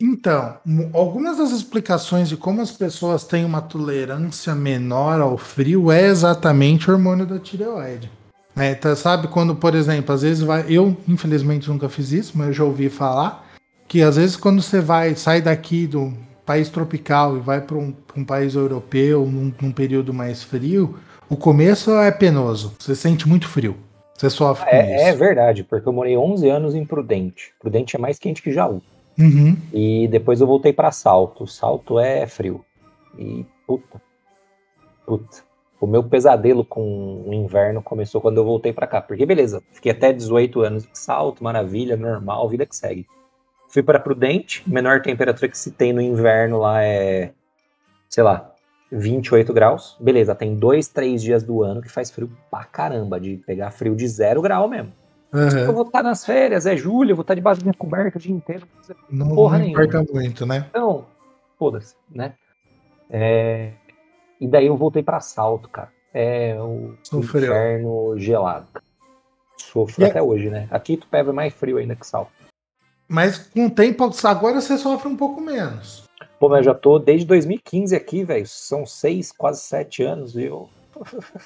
Então, 0.00 0.56
algumas 0.92 1.38
das 1.38 1.52
explicações 1.52 2.28
de 2.28 2.36
como 2.36 2.60
as 2.60 2.72
pessoas 2.72 3.24
têm 3.24 3.44
uma 3.44 3.60
tolerância 3.62 4.54
menor 4.54 5.20
ao 5.20 5.38
frio 5.38 5.90
é 5.92 6.06
exatamente 6.06 6.90
o 6.90 6.94
hormônio 6.94 7.24
da 7.26 7.38
tireoide. 7.38 8.10
Então, 8.56 8.94
sabe 8.96 9.28
quando, 9.28 9.54
por 9.54 9.74
exemplo, 9.74 10.14
às 10.14 10.22
vezes 10.22 10.42
vai. 10.42 10.64
Eu, 10.68 10.96
infelizmente, 11.08 11.68
nunca 11.68 11.88
fiz 11.88 12.12
isso, 12.12 12.32
mas 12.36 12.48
eu 12.48 12.52
já 12.52 12.64
ouvi 12.64 12.88
falar 12.88 13.44
que 13.88 14.02
às 14.02 14.16
vezes 14.16 14.36
quando 14.36 14.62
você 14.62 14.80
vai, 14.80 15.14
sai 15.14 15.40
daqui 15.40 15.86
do 15.86 16.12
país 16.44 16.68
tropical 16.68 17.36
e 17.36 17.40
vai 17.40 17.60
para 17.60 17.76
um, 17.76 17.94
um 18.16 18.24
país 18.24 18.54
europeu 18.54 19.26
num, 19.26 19.52
num 19.60 19.72
período 19.72 20.12
mais 20.12 20.42
frio, 20.42 20.96
o 21.28 21.36
começo 21.36 21.90
é 21.92 22.10
penoso. 22.10 22.74
Você 22.78 22.94
sente 22.94 23.28
muito 23.28 23.48
frio. 23.48 23.76
Você 24.16 24.30
sofre 24.30 24.68
com 24.70 24.76
É, 24.76 25.02
é 25.02 25.10
isso. 25.10 25.18
verdade, 25.18 25.64
porque 25.64 25.88
eu 25.88 25.92
morei 25.92 26.16
11 26.16 26.48
anos 26.48 26.74
em 26.74 26.84
Prudente. 26.84 27.52
Prudente 27.60 27.96
é 27.96 27.98
mais 27.98 28.18
quente 28.18 28.40
que 28.42 28.52
Jaú. 28.52 28.80
Uhum. 29.18 29.56
E 29.72 30.08
depois 30.08 30.40
eu 30.40 30.46
voltei 30.46 30.72
pra 30.72 30.90
Salto. 30.90 31.46
Salto 31.46 31.98
é 31.98 32.26
frio. 32.26 32.64
E 33.18 33.46
puta. 33.66 34.00
Puta. 35.06 35.42
O 35.80 35.86
meu 35.86 36.02
pesadelo 36.02 36.64
com 36.64 37.24
o 37.26 37.34
inverno 37.34 37.82
começou 37.82 38.20
quando 38.20 38.38
eu 38.38 38.44
voltei 38.44 38.72
pra 38.72 38.86
cá. 38.86 39.02
Porque 39.02 39.26
beleza, 39.26 39.62
fiquei 39.72 39.92
até 39.92 40.12
18 40.12 40.62
anos 40.62 40.88
Salto, 40.92 41.44
maravilha, 41.44 41.96
normal, 41.96 42.48
vida 42.48 42.64
que 42.64 42.74
segue. 42.74 43.06
Fui 43.68 43.82
pra 43.82 43.98
Prudente, 43.98 44.62
menor 44.66 45.02
temperatura 45.02 45.48
que 45.48 45.58
se 45.58 45.72
tem 45.72 45.92
no 45.92 46.00
inverno 46.00 46.58
lá 46.58 46.82
é, 46.82 47.32
sei 48.08 48.22
lá, 48.22 48.54
28 48.90 49.52
graus. 49.52 49.96
Beleza, 50.00 50.34
tem 50.34 50.54
dois, 50.54 50.88
três 50.88 51.22
dias 51.22 51.42
do 51.42 51.62
ano 51.62 51.82
que 51.82 51.88
faz 51.88 52.10
frio 52.10 52.30
pra 52.50 52.64
caramba, 52.64 53.18
de 53.18 53.36
pegar 53.38 53.70
frio 53.72 53.96
de 53.96 54.06
zero 54.06 54.40
grau 54.40 54.68
mesmo. 54.68 54.92
Aham. 55.34 55.58
Eu 55.66 55.72
vou 55.74 55.82
estar 55.86 56.02
nas 56.02 56.24
férias, 56.24 56.64
é 56.64 56.76
julho, 56.76 57.10
eu 57.10 57.16
vou 57.16 57.22
estar 57.22 57.34
debaixo 57.34 57.60
da 57.60 57.64
minha 57.64 57.74
coberta 57.76 58.18
o 58.18 58.20
dia 58.20 58.32
inteiro. 58.32 58.66
não 59.10 59.34
Porra 59.34 59.58
não 59.58 59.64
nenhuma. 59.66 59.84
importa 59.84 60.12
muito, 60.12 60.46
né? 60.46 60.66
Então, 60.70 61.06
foda-se, 61.58 61.96
né? 62.08 62.34
É, 63.10 63.72
E 64.40 64.46
daí 64.48 64.66
eu 64.66 64.76
voltei 64.76 65.02
pra 65.02 65.20
Salto, 65.20 65.68
cara. 65.68 65.92
É 66.12 66.54
o 66.60 66.94
Sofreu. 67.02 67.52
inferno 67.52 68.14
gelado. 68.18 68.68
Sofro 69.58 70.02
E 70.02 70.04
a- 70.04 70.08
até 70.08 70.22
hoje, 70.22 70.50
né? 70.50 70.68
Aqui 70.70 70.96
tu 70.96 71.06
pega 71.08 71.32
mais 71.32 71.52
frio 71.52 71.78
ainda 71.78 71.96
que 71.96 72.06
Salto. 72.06 72.30
Mas 73.08 73.38
com 73.38 73.66
o 73.66 73.70
tempo, 73.70 74.08
agora 74.24 74.60
você 74.60 74.78
sofre 74.78 75.08
um 75.08 75.16
pouco 75.16 75.40
menos. 75.40 76.04
Pô, 76.38 76.48
mas 76.48 76.58
eu 76.58 76.72
já 76.72 76.74
tô 76.74 76.98
desde 76.98 77.26
2015 77.26 77.94
aqui, 77.96 78.24
velho. 78.24 78.46
São 78.46 78.86
seis, 78.86 79.32
quase 79.32 79.62
sete 79.62 80.02
anos 80.02 80.36
eu 80.36 80.68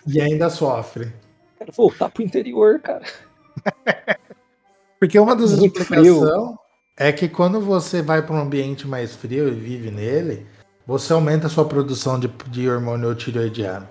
E 0.06 0.20
ainda 0.20 0.48
sofre. 0.50 1.12
quero 1.58 1.72
voltar 1.72 2.10
pro 2.10 2.22
interior, 2.22 2.80
cara. 2.80 3.04
Porque 4.98 5.18
uma 5.18 5.36
das 5.36 5.52
explicações 5.52 6.56
é 6.96 7.12
que 7.12 7.28
quando 7.28 7.60
você 7.60 8.02
vai 8.02 8.22
para 8.22 8.34
um 8.34 8.40
ambiente 8.40 8.86
mais 8.86 9.14
frio 9.14 9.48
e 9.48 9.52
vive 9.52 9.90
nele, 9.90 10.46
você 10.86 11.12
aumenta 11.12 11.46
a 11.46 11.50
sua 11.50 11.64
produção 11.64 12.18
de, 12.18 12.28
de 12.48 12.68
hormônio 12.68 13.14
tireoidiano. 13.14 13.86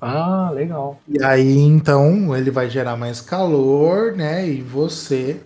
Ah, 0.00 0.50
legal. 0.54 1.00
E 1.08 1.22
aí, 1.24 1.58
então, 1.58 2.36
ele 2.36 2.50
vai 2.50 2.68
gerar 2.68 2.96
mais 2.96 3.20
calor, 3.20 4.12
né? 4.12 4.46
E 4.46 4.60
você 4.60 5.40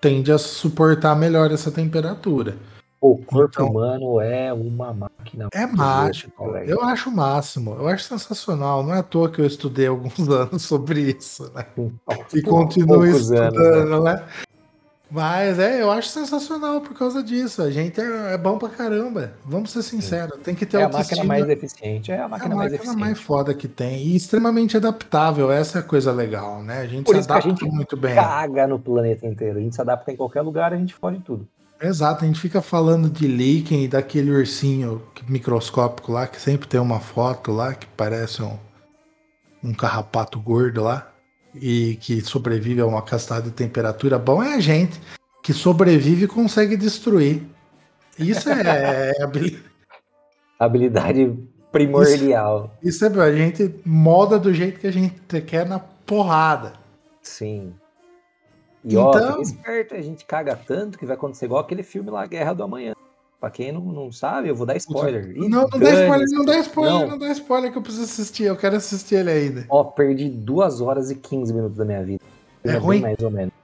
tende 0.00 0.32
a 0.32 0.38
suportar 0.38 1.14
melhor 1.14 1.52
essa 1.52 1.70
temperatura. 1.70 2.56
O 3.00 3.16
corpo 3.16 3.50
Então- 3.54 3.68
humano 3.70 4.20
é 4.20 4.52
uma 4.52 4.92
máquina. 4.92 5.48
É 5.54 5.66
mágico. 5.66 6.52
velho. 6.52 6.70
Eu 6.70 6.82
acho 6.82 7.08
o 7.08 7.12
máximo. 7.16 7.74
Eu 7.78 7.88
acho 7.88 8.04
sensacional. 8.04 8.82
Não 8.82 8.94
é 8.94 8.98
à 8.98 9.02
toa 9.02 9.30
que 9.30 9.40
eu 9.40 9.46
estudei 9.46 9.86
alguns 9.86 10.18
anos 10.28 10.62
sobre 10.62 11.16
isso, 11.18 11.50
né? 11.54 11.64
E 12.34 12.42
continuo 12.42 12.98
Poucos 12.98 13.30
anos, 13.30 13.30
né? 13.30 13.46
estudando, 13.48 14.02
né? 14.04 14.22
Mas 15.12 15.58
é, 15.58 15.82
eu 15.82 15.90
acho 15.90 16.08
sensacional 16.08 16.80
por 16.82 16.94
causa 16.96 17.20
disso. 17.20 17.62
A 17.62 17.70
gente 17.70 18.00
é, 18.00 18.34
é 18.34 18.38
bom 18.38 18.58
pra 18.58 18.68
caramba. 18.68 19.32
Vamos 19.44 19.72
ser 19.72 19.82
sinceros. 19.82 20.38
Tem 20.40 20.54
que 20.54 20.64
ter 20.64 20.76
É 20.76 20.84
a 20.84 20.88
máquina 20.88 21.24
mais 21.24 21.48
eficiente. 21.48 22.12
É 22.12 22.16
a 22.16 22.18
É 22.18 22.22
a 22.22 22.28
máquina 22.28 22.54
mais 22.54 22.70
máquina 22.70 22.76
eficiente. 22.76 23.00
mais 23.00 23.18
foda 23.20 23.52
que 23.52 23.66
tem. 23.66 23.98
E 24.06 24.14
extremamente 24.14 24.76
adaptável. 24.76 25.50
Essa 25.50 25.78
é 25.78 25.80
a 25.80 25.84
coisa 25.84 26.12
legal, 26.12 26.62
né? 26.62 26.80
A 26.82 26.86
gente 26.86 27.06
Por 27.06 27.14
se 27.16 27.22
a 27.22 27.24
adapta 27.24 27.48
gente 27.48 27.64
muito 27.64 27.96
bem. 27.96 28.14
Caga 28.14 28.68
no 28.68 28.78
planeta 28.78 29.26
inteiro. 29.26 29.58
A 29.58 29.62
gente 29.62 29.74
se 29.74 29.80
adapta 29.80 30.12
em 30.12 30.16
qualquer 30.16 30.42
lugar, 30.42 30.72
a 30.72 30.76
gente 30.76 30.94
fode 30.94 31.18
tudo. 31.20 31.48
Exato, 31.82 32.24
a 32.24 32.26
gente 32.26 32.38
fica 32.38 32.60
falando 32.60 33.08
de 33.08 33.26
líquen 33.26 33.84
e 33.84 33.88
daquele 33.88 34.30
ursinho 34.30 35.02
microscópico 35.26 36.12
lá, 36.12 36.26
que 36.26 36.38
sempre 36.38 36.68
tem 36.68 36.78
uma 36.78 37.00
foto 37.00 37.50
lá 37.50 37.72
que 37.72 37.86
parece 37.96 38.42
um, 38.42 38.58
um 39.64 39.72
carrapato 39.72 40.38
gordo 40.38 40.82
lá. 40.82 41.10
e 41.54 41.96
que 41.96 42.20
sobrevive 42.20 42.80
a 42.80 42.86
uma 42.86 43.02
castada 43.02 43.42
de 43.42 43.50
temperatura, 43.50 44.18
bom 44.18 44.42
é 44.42 44.54
a 44.54 44.60
gente 44.60 45.00
que 45.42 45.52
sobrevive 45.52 46.24
e 46.24 46.28
consegue 46.28 46.76
destruir. 46.76 47.42
Isso 48.18 48.48
é, 48.50 49.12
é 49.16 49.22
habilidade. 49.22 49.64
habilidade 50.60 51.38
primordial. 51.72 52.76
Isso, 52.82 53.06
isso 53.06 53.20
é 53.20 53.24
a 53.24 53.34
gente 53.34 53.74
moda 53.84 54.38
do 54.38 54.52
jeito 54.52 54.78
que 54.78 54.86
a 54.86 54.92
gente 54.92 55.40
quer 55.42 55.66
na 55.66 55.78
porrada. 55.78 56.74
Sim. 57.22 57.72
E 58.84 58.88
então... 58.88 59.06
ó, 59.06 59.12
fica 59.12 59.42
esperto, 59.42 59.94
a 59.94 60.00
gente 60.00 60.24
caga 60.24 60.56
tanto 60.56 60.98
que 60.98 61.06
vai 61.06 61.16
acontecer 61.16 61.46
igual 61.46 61.60
aquele 61.60 61.82
filme 61.82 62.10
lá, 62.10 62.26
Guerra 62.26 62.54
do 62.54 62.62
Amanhã. 62.62 62.94
Pra 63.40 63.50
quem 63.50 63.72
não, 63.72 63.80
não 63.80 64.12
sabe, 64.12 64.48
eu 64.48 64.54
vou 64.54 64.66
dar 64.66 64.76
spoiler. 64.76 65.34
Não, 65.34 65.66
não 65.66 65.78
dá 65.78 65.90
spoiler, 65.90 66.26
não 66.30 66.44
dá 66.44 66.58
spoiler, 66.58 67.00
não. 67.00 67.08
não 67.08 67.18
dá 67.18 67.28
spoiler 67.32 67.72
que 67.72 67.78
eu 67.78 67.82
preciso 67.82 68.04
assistir, 68.04 68.44
eu 68.44 68.56
quero 68.56 68.76
assistir 68.76 69.14
ele 69.14 69.30
ainda. 69.30 69.66
Ó, 69.70 69.82
perdi 69.82 70.28
2 70.28 70.82
horas 70.82 71.10
e 71.10 71.14
15 71.14 71.54
minutos 71.54 71.78
da 71.78 71.84
minha 71.86 72.04
vida. 72.04 72.22
É 72.62 72.76
ruim? 72.76 73.00
Mais 73.00 73.18
ou 73.22 73.30
menos. 73.30 73.54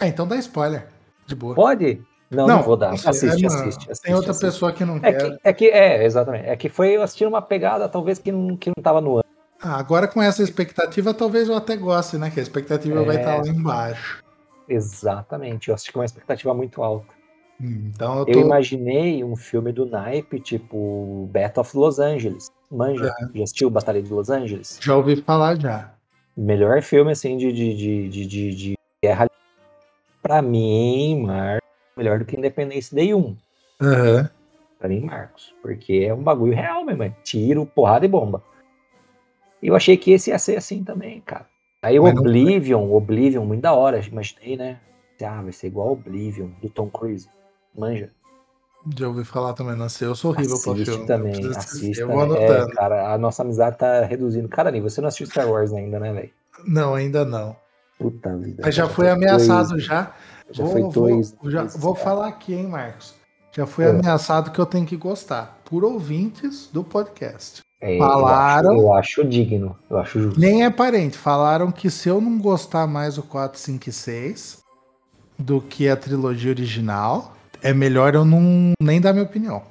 Ah, 0.00 0.08
então 0.08 0.26
dá 0.26 0.36
spoiler. 0.36 0.86
De 1.26 1.34
boa. 1.34 1.54
Pode? 1.54 2.02
Não, 2.30 2.46
não, 2.46 2.56
não 2.56 2.62
vou 2.62 2.76
dar. 2.78 2.94
Assiste, 2.94 3.08
assiste, 3.08 3.46
assiste, 3.46 3.90
assiste, 3.90 4.02
Tem 4.02 4.14
outra 4.14 4.30
assiste. 4.30 4.46
pessoa 4.46 4.72
que 4.72 4.86
não 4.86 4.96
é 4.96 5.12
quer. 5.12 5.30
Que, 5.30 5.38
é 5.44 5.52
que, 5.52 5.66
é, 5.68 6.04
exatamente. 6.04 6.46
É 6.46 6.56
que 6.56 6.70
foi 6.70 6.96
eu 6.96 7.02
assistindo 7.02 7.28
uma 7.28 7.42
pegada, 7.42 7.86
talvez, 7.90 8.18
que 8.18 8.32
não, 8.32 8.56
que 8.56 8.70
não 8.74 8.82
tava 8.82 9.02
no 9.02 9.16
ano. 9.16 9.24
Ah, 9.60 9.78
agora 9.78 10.08
com 10.08 10.22
essa 10.22 10.42
expectativa, 10.42 11.12
talvez 11.12 11.48
eu 11.48 11.54
até 11.54 11.76
goste, 11.76 12.16
né? 12.16 12.30
Que 12.30 12.40
a 12.40 12.42
expectativa 12.42 13.02
é... 13.02 13.04
vai 13.04 13.16
estar 13.16 13.36
lá 13.36 13.46
embaixo. 13.46 14.23
Exatamente, 14.68 15.68
eu 15.68 15.74
assisti 15.74 15.92
com 15.92 15.98
uma 15.98 16.04
expectativa 16.04 16.54
muito 16.54 16.82
alta. 16.82 17.14
Então 17.60 18.20
eu, 18.20 18.26
tô... 18.26 18.32
eu, 18.32 18.40
imaginei 18.40 19.22
um 19.22 19.36
filme 19.36 19.72
do 19.72 19.86
naipe, 19.86 20.40
tipo 20.40 21.28
Battle 21.32 21.60
of 21.60 21.76
Los 21.76 21.98
Angeles. 21.98 22.50
Manja, 22.70 23.06
é. 23.06 23.38
já 23.38 23.44
assistiu 23.44 23.70
Batalha 23.70 24.02
de 24.02 24.12
Los 24.12 24.30
Angeles? 24.30 24.78
Já 24.82 24.96
ouvi 24.96 25.16
falar 25.16 25.58
já. 25.60 25.94
Melhor 26.36 26.82
filme, 26.82 27.12
assim, 27.12 27.36
de, 27.36 27.52
de, 27.52 27.76
de, 27.76 28.08
de, 28.08 28.26
de, 28.26 28.54
de 28.54 28.78
guerra. 29.02 29.30
Pra 30.20 30.42
mim, 30.42 31.22
Mar, 31.22 31.60
melhor 31.96 32.18
do 32.18 32.24
que 32.24 32.36
Independência 32.36 32.96
Day 32.96 33.14
1. 33.14 33.18
Uhum. 33.18 33.36
Pra 34.78 34.88
mim, 34.88 35.00
Marcos. 35.00 35.54
Porque 35.62 36.06
é 36.08 36.12
um 36.12 36.22
bagulho 36.22 36.54
real 36.54 36.84
mesmo. 36.84 37.04
É 37.04 37.12
tiro, 37.22 37.64
porrada 37.66 38.04
e 38.04 38.08
bomba. 38.08 38.42
E 39.62 39.68
eu 39.68 39.76
achei 39.76 39.96
que 39.96 40.10
esse 40.10 40.30
ia 40.30 40.38
ser 40.38 40.56
assim 40.56 40.82
também, 40.82 41.20
cara. 41.20 41.46
Aí 41.84 42.00
o 42.00 42.06
Oblivion, 42.06 42.90
Oblivion, 42.94 43.44
muito 43.44 43.60
da 43.60 43.74
hora, 43.74 44.00
imaginei, 44.00 44.56
né? 44.56 44.80
Ah, 45.22 45.42
vai 45.42 45.52
ser 45.52 45.66
igual 45.66 45.92
Oblivion, 45.92 46.48
do 46.62 46.70
Tom 46.70 46.88
Cruise. 46.88 47.28
Manja. 47.76 48.10
Já 48.96 49.06
ouvi 49.06 49.22
falar 49.22 49.52
também, 49.52 49.76
não 49.76 49.88
sei, 49.90 50.08
eu 50.08 50.14
sou 50.14 50.30
horrível 50.30 50.58
pra 50.62 50.74
filme. 50.74 51.06
Também, 51.06 51.46
assista, 51.50 52.00
eu 52.00 52.08
vou 52.08 52.20
é, 52.20 52.22
anotando. 52.22 52.72
É, 52.72 52.74
cara, 52.74 53.12
a 53.12 53.18
nossa 53.18 53.42
amizade 53.42 53.76
tá 53.76 54.02
reduzindo 54.02 54.48
nível. 54.72 54.88
Você 54.88 55.02
não 55.02 55.08
assistiu 55.08 55.26
Star 55.26 55.46
Wars 55.46 55.74
ainda, 55.74 56.00
né, 56.00 56.10
velho? 56.10 56.30
Não, 56.66 56.94
ainda 56.94 57.22
não. 57.22 57.54
Puta 57.98 58.34
vida. 58.34 58.62
Mas 58.64 58.74
já 58.74 58.88
foi 58.88 59.10
ameaçado 59.10 59.68
dois, 59.68 59.84
já. 59.84 60.14
Já 60.50 60.64
vou, 60.64 60.72
foi 60.72 60.82
dois. 60.90 61.36
Vou, 61.40 61.50
já, 61.50 61.60
dois, 61.60 61.76
vou 61.76 61.94
falar 61.94 62.28
aqui, 62.28 62.54
hein, 62.54 62.66
Marcos. 62.66 63.14
Já 63.52 63.66
foi 63.66 63.84
é. 63.84 63.90
ameaçado 63.90 64.50
que 64.50 64.58
eu 64.58 64.66
tenho 64.66 64.86
que 64.86 64.96
gostar. 64.96 65.60
Por 65.66 65.84
ouvintes 65.84 66.70
do 66.72 66.82
podcast. 66.82 67.60
É, 67.84 67.98
falaram. 67.98 68.72
Eu 68.72 68.94
acho, 68.94 69.20
eu 69.20 69.24
acho, 69.24 69.30
digno, 69.30 69.76
eu 69.90 69.98
acho 69.98 70.18
justo. 70.18 70.40
Nem 70.40 70.64
é 70.64 70.70
parente. 70.70 71.18
Falaram 71.18 71.70
que 71.70 71.90
se 71.90 72.08
eu 72.08 72.18
não 72.18 72.38
gostar 72.38 72.86
mais 72.86 73.16
do 73.16 73.22
4, 73.22 73.60
5 73.60 73.90
e 73.90 73.92
6 73.92 74.64
do 75.38 75.60
que 75.60 75.86
a 75.86 75.94
trilogia 75.94 76.50
original, 76.50 77.34
é 77.62 77.74
melhor 77.74 78.14
eu 78.14 78.24
não 78.24 78.72
nem 78.80 79.02
dar 79.02 79.12
minha 79.12 79.26
opinião. 79.26 79.62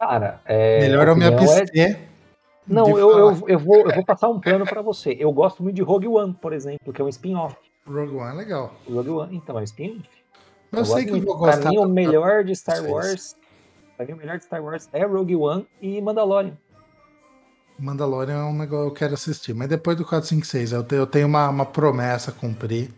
Cara, 0.00 0.40
é. 0.44 0.80
Melhor 0.80 1.06
eu 1.06 1.16
me 1.16 1.26
abster. 1.26 1.70
É... 1.78 2.00
Não, 2.66 2.88
eu, 2.88 2.98
eu, 2.98 3.18
eu, 3.46 3.58
vou, 3.58 3.88
eu 3.88 3.94
vou 3.94 4.04
passar 4.04 4.28
um 4.28 4.40
plano 4.40 4.64
para 4.64 4.82
você. 4.82 5.16
Eu 5.16 5.32
gosto 5.32 5.62
muito 5.62 5.76
de 5.76 5.82
Rogue 5.82 6.08
One, 6.08 6.34
por 6.34 6.52
exemplo, 6.52 6.92
que 6.92 7.00
é 7.00 7.04
um 7.04 7.08
spin-off. 7.08 7.54
Rogue 7.86 8.16
One 8.16 8.32
é 8.32 8.36
legal. 8.36 8.74
Rogue 8.92 9.10
One, 9.10 9.36
então, 9.36 9.56
é 9.56 9.60
um 9.60 9.64
spin-off. 9.64 10.08
Eu, 10.72 10.78
eu 10.80 10.84
sei 10.84 11.04
que 11.04 11.12
eu 11.12 11.20
vou 11.20 11.36
gostar. 11.36 11.60
Pra 11.60 11.70
mim, 11.70 11.78
o 11.78 11.86
melhor 11.86 12.42
de 12.42 12.56
Star 12.56 12.84
Wars. 12.84 13.36
Pra 13.96 14.06
mim, 14.06 14.14
o 14.14 14.16
melhor 14.16 14.38
de 14.38 14.44
Star 14.44 14.60
Wars 14.60 14.88
é 14.92 15.04
Rogue 15.04 15.36
One 15.36 15.64
e 15.80 16.00
Mandalorian. 16.00 16.56
Mandalorian 17.80 18.34
é 18.34 18.44
um 18.44 18.56
negócio 18.56 18.86
que 18.86 18.90
eu 18.90 18.94
quero 18.94 19.14
assistir. 19.14 19.54
Mas 19.54 19.68
depois 19.68 19.96
do 19.96 20.04
456, 20.04 20.72
eu 20.72 20.84
tenho, 20.84 21.02
eu 21.02 21.06
tenho 21.06 21.26
uma, 21.26 21.48
uma 21.48 21.66
promessa 21.66 22.30
a 22.30 22.34
cumprir. 22.34 22.90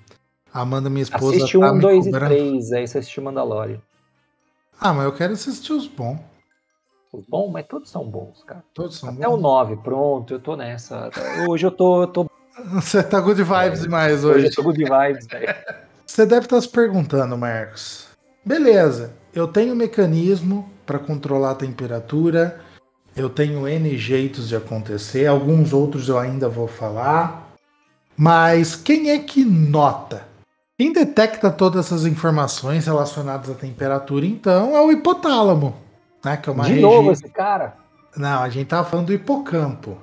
Amanda, 0.52 0.90
minha 0.90 1.02
esposa. 1.02 1.36
Assiste 1.36 1.58
tá 1.58 1.72
um, 1.72 1.78
dois 1.78 2.04
cobrando. 2.04 2.34
e 2.34 2.36
três, 2.36 2.72
aí 2.72 2.86
você 2.86 2.98
assistiu 2.98 3.22
Mandalorian. 3.22 3.80
Ah, 4.78 4.92
mas 4.92 5.04
eu 5.04 5.12
quero 5.12 5.32
assistir 5.32 5.72
os 5.72 5.86
bons. 5.86 6.18
Os 7.12 7.24
bons? 7.26 7.50
Mas 7.52 7.66
todos 7.66 7.90
são 7.90 8.04
bons, 8.04 8.42
cara. 8.44 8.64
Todos 8.74 8.98
são 8.98 9.10
Até 9.10 9.26
bons. 9.26 9.34
o 9.34 9.36
9, 9.36 9.76
pronto, 9.76 10.34
eu 10.34 10.40
tô 10.40 10.56
nessa. 10.56 11.10
Hoje 11.48 11.66
eu 11.66 11.70
tô. 11.70 12.02
Eu 12.02 12.06
tô... 12.08 12.26
Você 12.74 13.02
tá 13.02 13.20
good 13.20 13.42
vibes 13.42 13.80
é, 13.80 13.82
demais 13.82 14.24
hoje. 14.24 14.38
Hoje 14.38 14.46
eu 14.46 14.54
tô 14.54 14.62
good 14.62 14.84
vibes, 14.84 15.26
velho. 15.26 15.54
Você 16.04 16.26
deve 16.26 16.46
estar 16.46 16.56
tá 16.56 16.62
se 16.62 16.68
perguntando, 16.68 17.38
Marcos. 17.38 18.08
Beleza, 18.44 19.14
eu 19.32 19.46
tenho 19.46 19.72
um 19.72 19.76
mecanismo 19.76 20.68
para 20.84 20.98
controlar 20.98 21.52
a 21.52 21.54
temperatura 21.54 22.60
eu 23.14 23.28
tenho 23.28 23.68
N 23.68 23.96
jeitos 23.96 24.48
de 24.48 24.56
acontecer, 24.56 25.26
alguns 25.26 25.72
outros 25.72 26.08
eu 26.08 26.18
ainda 26.18 26.48
vou 26.48 26.66
falar. 26.66 27.52
Mas 28.16 28.74
quem 28.74 29.10
é 29.10 29.18
que 29.18 29.44
nota? 29.44 30.26
Quem 30.78 30.92
detecta 30.92 31.50
todas 31.50 31.86
essas 31.86 32.06
informações 32.06 32.86
relacionadas 32.86 33.50
à 33.50 33.54
temperatura, 33.54 34.24
então, 34.24 34.76
é 34.76 34.80
o 34.80 34.90
hipotálamo. 34.90 35.76
Né, 36.24 36.36
que 36.36 36.48
é 36.48 36.52
uma 36.52 36.64
de 36.64 36.70
regi... 36.70 36.82
novo 36.82 37.12
esse 37.12 37.28
cara? 37.28 37.74
Não, 38.16 38.42
a 38.42 38.48
gente 38.48 38.68
tava 38.68 38.88
falando 38.88 39.06
do 39.06 39.12
hipocampo. 39.12 39.96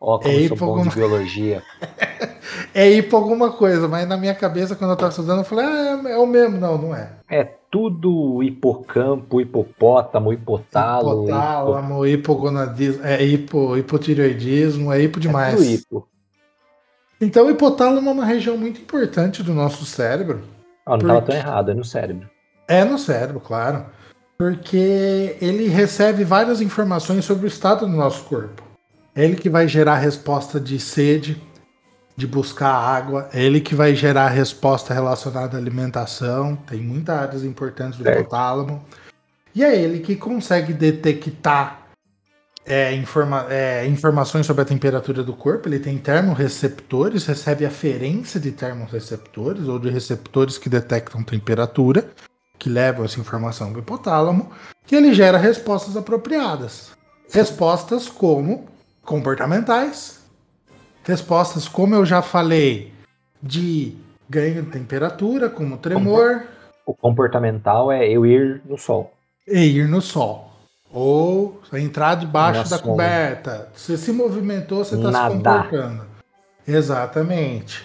Ó, 0.00 0.16
oh, 0.16 0.18
como 0.18 0.34
é 0.34 0.48
sou 0.48 0.56
bom 0.56 0.82
de 0.82 0.90
biologia. 0.90 1.62
é 2.74 2.90
hipo 2.90 3.16
alguma 3.16 3.52
coisa, 3.52 3.86
mas 3.86 4.08
na 4.08 4.16
minha 4.16 4.34
cabeça, 4.34 4.74
quando 4.74 4.92
eu 4.92 4.96
tava 4.96 5.10
estudando, 5.10 5.40
eu 5.40 5.44
falei, 5.44 5.66
ah, 5.66 6.02
é 6.08 6.16
o 6.16 6.26
mesmo. 6.26 6.58
Não, 6.58 6.78
não 6.78 6.96
é. 6.96 7.10
É 7.28 7.59
tudo 7.70 8.42
hipocampo, 8.42 9.40
hipopótamo, 9.40 10.32
hipotalo. 10.32 11.24
Hipotálamo, 11.24 12.06
hipo... 12.06 12.32
hipogonadismo, 12.32 13.04
é 13.04 13.24
hipo, 13.24 13.76
hipotireoidismo, 13.76 14.92
é 14.92 15.00
hipo 15.02 15.20
demais. 15.20 15.54
É 15.54 15.56
tudo 15.56 15.70
hipo. 15.70 16.08
Então 17.20 17.46
o 17.46 17.50
hipotálamo 17.50 18.08
é 18.08 18.12
uma 18.12 18.24
região 18.24 18.56
muito 18.56 18.80
importante 18.80 19.42
do 19.42 19.54
nosso 19.54 19.84
cérebro. 19.84 20.42
Ah, 20.84 20.90
não 20.90 20.96
estava 20.96 21.22
porque... 21.22 21.32
tão 21.32 21.40
errado, 21.40 21.70
é 21.70 21.74
no 21.74 21.84
cérebro. 21.84 22.28
É 22.66 22.84
no 22.84 22.98
cérebro, 22.98 23.40
claro. 23.40 23.86
Porque 24.36 25.36
ele 25.40 25.68
recebe 25.68 26.24
várias 26.24 26.60
informações 26.60 27.24
sobre 27.24 27.44
o 27.44 27.48
estado 27.48 27.86
do 27.86 27.92
nosso 27.92 28.24
corpo. 28.24 28.62
É 29.14 29.24
ele 29.24 29.36
que 29.36 29.50
vai 29.50 29.68
gerar 29.68 29.94
a 29.94 29.98
resposta 29.98 30.58
de 30.58 30.80
sede, 30.80 31.40
de 32.20 32.26
buscar 32.26 32.70
água, 32.70 33.28
é 33.32 33.42
ele 33.42 33.60
que 33.60 33.74
vai 33.74 33.94
gerar 33.94 34.26
a 34.26 34.28
resposta 34.28 34.92
relacionada 34.92 35.56
à 35.56 35.60
alimentação, 35.60 36.54
tem 36.54 36.80
muitas 36.80 37.18
áreas 37.18 37.44
importantes 37.44 37.98
do 37.98 38.08
hipotálamo, 38.08 38.84
e 39.54 39.64
é 39.64 39.74
ele 39.74 40.00
que 40.00 40.14
consegue 40.14 40.72
detectar 40.72 41.80
é, 42.66 42.94
informa 42.94 43.46
é, 43.48 43.86
informações 43.86 44.46
sobre 44.46 44.62
a 44.62 44.66
temperatura 44.66 45.24
do 45.24 45.32
corpo, 45.32 45.66
ele 45.66 45.78
tem 45.80 45.96
termorreceptores, 45.96 47.24
recebe 47.26 47.64
aferência 47.64 48.38
de 48.38 48.52
termorreceptores 48.52 49.66
ou 49.66 49.78
de 49.78 49.88
receptores 49.88 50.58
que 50.58 50.68
detectam 50.68 51.22
temperatura, 51.22 52.08
que 52.58 52.68
levam 52.68 53.04
essa 53.04 53.18
informação 53.18 53.70
para 53.70 53.78
o 53.78 53.82
hipotálamo, 53.82 54.50
e 54.92 54.94
ele 54.94 55.14
gera 55.14 55.38
respostas 55.38 55.96
apropriadas. 55.96 56.90
Respostas 57.32 58.08
como 58.08 58.68
comportamentais, 59.02 60.19
Respostas, 61.10 61.66
como 61.66 61.96
eu 61.96 62.06
já 62.06 62.22
falei, 62.22 62.92
de 63.42 63.96
ganho 64.28 64.62
de 64.62 64.70
temperatura, 64.70 65.50
como 65.50 65.76
tremor. 65.76 66.44
O 66.86 66.94
comportamental 66.94 67.90
é 67.90 68.08
eu 68.08 68.24
ir 68.24 68.62
no 68.64 68.78
sol. 68.78 69.12
E 69.44 69.58
ir 69.58 69.88
no 69.88 70.00
sol. 70.00 70.52
Ou 70.88 71.60
entrar 71.72 72.14
debaixo 72.14 72.70
da 72.70 72.78
coberta. 72.78 73.68
Você 73.74 73.96
se 73.96 74.12
movimentou, 74.12 74.84
você 74.84 74.94
está 74.94 75.30
se 75.30 75.36
comportando. 75.36 76.06
Exatamente. 76.64 77.84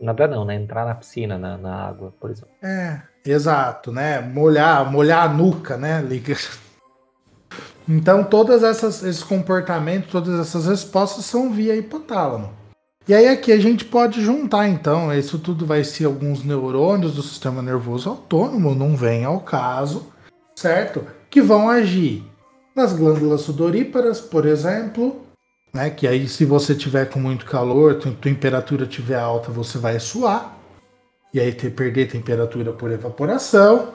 Nada 0.00 0.26
não, 0.26 0.46
né? 0.46 0.54
Entrar 0.54 0.86
na 0.86 0.94
piscina, 0.94 1.36
na, 1.36 1.58
na 1.58 1.74
água, 1.74 2.14
por 2.18 2.30
exemplo. 2.30 2.54
É, 2.62 3.02
exato, 3.26 3.92
né? 3.92 4.18
Molhar, 4.22 4.90
molhar 4.90 5.28
a 5.28 5.28
nuca, 5.28 5.76
né? 5.76 6.00
Liga. 6.00 6.34
Então, 7.88 8.24
todos 8.24 8.62
esses 8.62 9.22
comportamentos, 9.22 10.10
todas 10.10 10.40
essas 10.40 10.66
respostas 10.66 11.24
são 11.24 11.52
via 11.52 11.76
hipotálamo. 11.76 12.50
E 13.06 13.12
aí 13.12 13.28
aqui 13.28 13.52
a 13.52 13.58
gente 13.58 13.84
pode 13.84 14.22
juntar, 14.22 14.66
então, 14.66 15.12
isso 15.12 15.38
tudo 15.38 15.66
vai 15.66 15.84
ser 15.84 16.06
alguns 16.06 16.42
neurônios 16.42 17.14
do 17.14 17.22
sistema 17.22 17.60
nervoso 17.60 18.08
autônomo, 18.08 18.74
não 18.74 18.96
vem 18.96 19.26
ao 19.26 19.40
caso, 19.40 20.06
certo? 20.56 21.04
Que 21.28 21.42
vão 21.42 21.68
agir 21.68 22.24
nas 22.74 22.94
glândulas 22.94 23.42
sudoríparas, 23.42 24.22
por 24.22 24.46
exemplo, 24.46 25.20
né? 25.74 25.90
Que 25.90 26.06
aí 26.06 26.26
se 26.26 26.46
você 26.46 26.74
tiver 26.74 27.06
com 27.10 27.18
muito 27.18 27.44
calor, 27.44 27.92
a 27.92 28.10
temperatura 28.12 28.84
estiver 28.84 29.18
alta, 29.18 29.50
você 29.50 29.76
vai 29.76 30.00
suar. 30.00 30.56
E 31.34 31.40
aí 31.40 31.52
ter, 31.52 31.70
perder 31.70 32.08
temperatura 32.08 32.72
por 32.72 32.90
evaporação. 32.90 33.92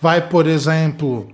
Vai, 0.00 0.26
por 0.26 0.46
exemplo, 0.46 1.28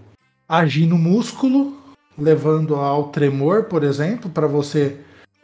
agir 0.49 0.87
no 0.87 0.97
músculo, 0.97 1.77
levando 2.19 2.77
ao 2.77 3.09
tremor, 3.09 3.65
por 3.65 3.83
exemplo, 3.83 4.31
para 4.31 4.47
você 4.47 4.99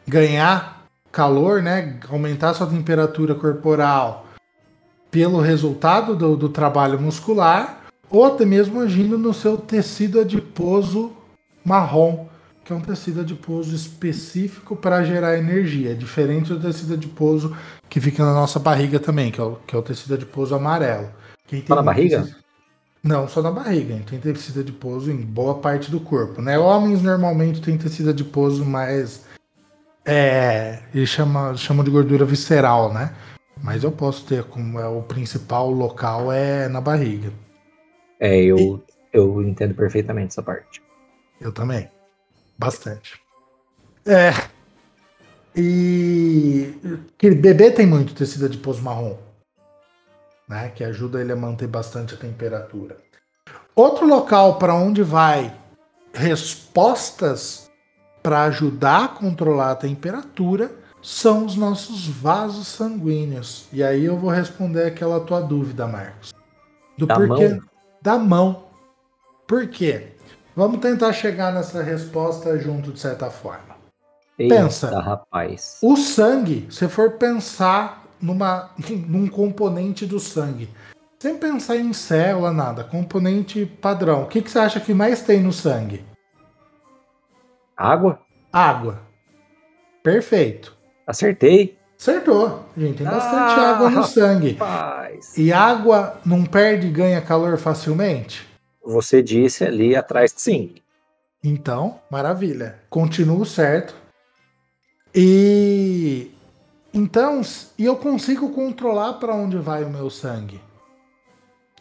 ganhar 0.07 0.85
calor, 1.11 1.61
né? 1.61 1.99
Aumentar 2.09 2.53
sua 2.53 2.67
temperatura 2.67 3.35
corporal 3.35 4.25
pelo 5.11 5.41
resultado 5.41 6.15
do, 6.15 6.35
do 6.35 6.49
trabalho 6.49 6.99
muscular, 6.99 7.85
ou 8.09 8.25
até 8.25 8.45
mesmo 8.45 8.79
agindo 8.79 9.17
no 9.17 9.33
seu 9.33 9.57
tecido 9.57 10.19
adiposo 10.19 11.11
marrom, 11.63 12.27
que 12.63 12.71
é 12.71 12.75
um 12.75 12.81
tecido 12.81 13.21
adiposo 13.21 13.75
específico 13.75 14.75
para 14.75 15.03
gerar 15.03 15.37
energia, 15.37 15.95
diferente 15.95 16.53
do 16.53 16.59
tecido 16.59 16.93
adiposo 16.93 17.55
que 17.89 17.99
fica 17.99 18.23
na 18.23 18.33
nossa 18.33 18.59
barriga 18.59 18.99
também, 18.99 19.31
que 19.31 19.41
é 19.41 19.43
o, 19.43 19.55
que 19.65 19.75
é 19.75 19.79
o 19.79 19.81
tecido 19.81 20.13
adiposo 20.13 20.53
amarelo. 20.53 21.09
Quem 21.47 21.59
tem 21.59 21.67
só 21.67 21.75
na 21.75 21.81
barriga? 21.81 22.21
Tecido... 22.21 22.48
Não, 23.03 23.27
só 23.27 23.41
na 23.41 23.51
barriga. 23.51 24.01
Tem 24.09 24.19
tecido 24.19 24.59
adiposo 24.59 25.11
em 25.11 25.17
boa 25.17 25.55
parte 25.55 25.89
do 25.89 25.99
corpo. 25.99 26.41
Né? 26.41 26.57
Homens 26.59 27.01
normalmente 27.01 27.61
têm 27.61 27.77
tecido 27.77 28.09
adiposo 28.09 28.65
mais. 28.65 29.25
É, 30.05 30.79
eles 30.93 31.09
chamam, 31.09 31.55
chamam 31.55 31.83
de 31.83 31.91
gordura 31.91 32.25
visceral, 32.25 32.93
né? 32.93 33.13
Mas 33.61 33.83
eu 33.83 33.91
posso 33.91 34.25
ter, 34.25 34.43
como 34.43 34.79
é 34.79 34.87
o 34.87 35.01
principal 35.01 35.69
local 35.69 36.31
é 36.31 36.67
na 36.67 36.81
barriga. 36.81 37.31
É, 38.19 38.37
eu, 38.37 38.57
e... 38.57 38.81
eu 39.13 39.41
entendo 39.43 39.73
perfeitamente 39.75 40.29
essa 40.29 40.41
parte. 40.41 40.81
Eu 41.39 41.51
também. 41.51 41.89
Bastante. 42.57 43.21
É. 44.05 44.31
E. 45.55 46.73
Bebê 47.21 47.71
tem 47.71 47.85
muito 47.85 48.13
tecido 48.13 48.45
adiposo 48.45 48.81
marrom 48.81 49.28
né, 50.49 50.69
que 50.69 50.83
ajuda 50.83 51.21
ele 51.21 51.31
a 51.31 51.35
manter 51.35 51.67
bastante 51.67 52.15
a 52.15 52.17
temperatura. 52.17 52.97
Outro 53.75 54.07
local 54.07 54.57
para 54.57 54.73
onde 54.73 55.03
vai 55.03 55.55
respostas 56.11 57.69
para 58.23 58.43
ajudar 58.43 59.05
a 59.05 59.07
controlar 59.07 59.71
a 59.71 59.75
temperatura 59.75 60.71
são 61.01 61.45
os 61.45 61.55
nossos 61.55 62.07
vasos 62.07 62.67
sanguíneos. 62.67 63.67
E 63.71 63.83
aí 63.83 64.03
eu 64.03 64.17
vou 64.17 64.29
responder 64.29 64.85
aquela 64.85 65.19
tua 65.21 65.39
dúvida, 65.39 65.87
Marcos. 65.87 66.33
Do 66.97 67.05
da 67.05 67.15
porquê 67.15 67.49
mão? 67.49 67.61
da 68.01 68.17
mão. 68.17 68.63
Por 69.47 69.67
quê? 69.67 70.13
Vamos 70.55 70.79
tentar 70.79 71.13
chegar 71.13 71.53
nessa 71.53 71.81
resposta 71.81 72.57
junto 72.57 72.91
de 72.91 72.99
certa 72.99 73.29
forma. 73.29 73.77
Eita, 74.37 74.55
Pensa, 74.55 74.99
rapaz. 74.99 75.77
O 75.81 75.95
sangue, 75.95 76.67
se 76.69 76.87
for 76.89 77.11
pensar 77.11 78.03
numa, 78.21 78.71
num 79.07 79.27
componente 79.27 80.05
do 80.05 80.19
sangue. 80.19 80.69
Sem 81.19 81.37
pensar 81.37 81.75
em 81.75 81.91
célula, 81.91 82.51
nada. 82.51 82.83
Componente 82.83 83.65
padrão. 83.65 84.23
O 84.23 84.27
que, 84.27 84.41
que 84.41 84.49
você 84.49 84.59
acha 84.59 84.79
que 84.79 84.93
mais 84.93 85.21
tem 85.21 85.41
no 85.41 85.51
sangue? 85.51 86.03
Água? 87.75 88.19
Água. 88.51 89.01
Perfeito. 90.01 90.75
Acertei. 91.05 91.77
Acertou. 91.99 92.65
Gente, 92.77 92.99
tem 92.99 93.05
bastante 93.05 93.59
ah, 93.59 93.71
água 93.71 93.89
no 93.89 94.03
sangue. 94.05 94.53
Rapaz. 94.53 95.37
E 95.37 95.51
água 95.51 96.17
não 96.25 96.45
perde 96.45 96.87
e 96.87 96.91
ganha 96.91 97.19
calor 97.19 97.57
facilmente? 97.57 98.47
Você 98.85 99.21
disse 99.21 99.65
ali 99.65 99.95
atrás 99.97 100.33
sim. 100.33 100.75
Então, 101.43 101.99
maravilha. 102.09 102.79
Continuo 102.89 103.45
certo. 103.45 103.93
E 105.13 106.31
então, 106.93 107.41
e 107.77 107.85
eu 107.85 107.95
consigo 107.95 108.49
controlar 108.49 109.13
para 109.13 109.33
onde 109.33 109.57
vai 109.57 109.83
o 109.83 109.89
meu 109.89 110.09
sangue. 110.09 110.59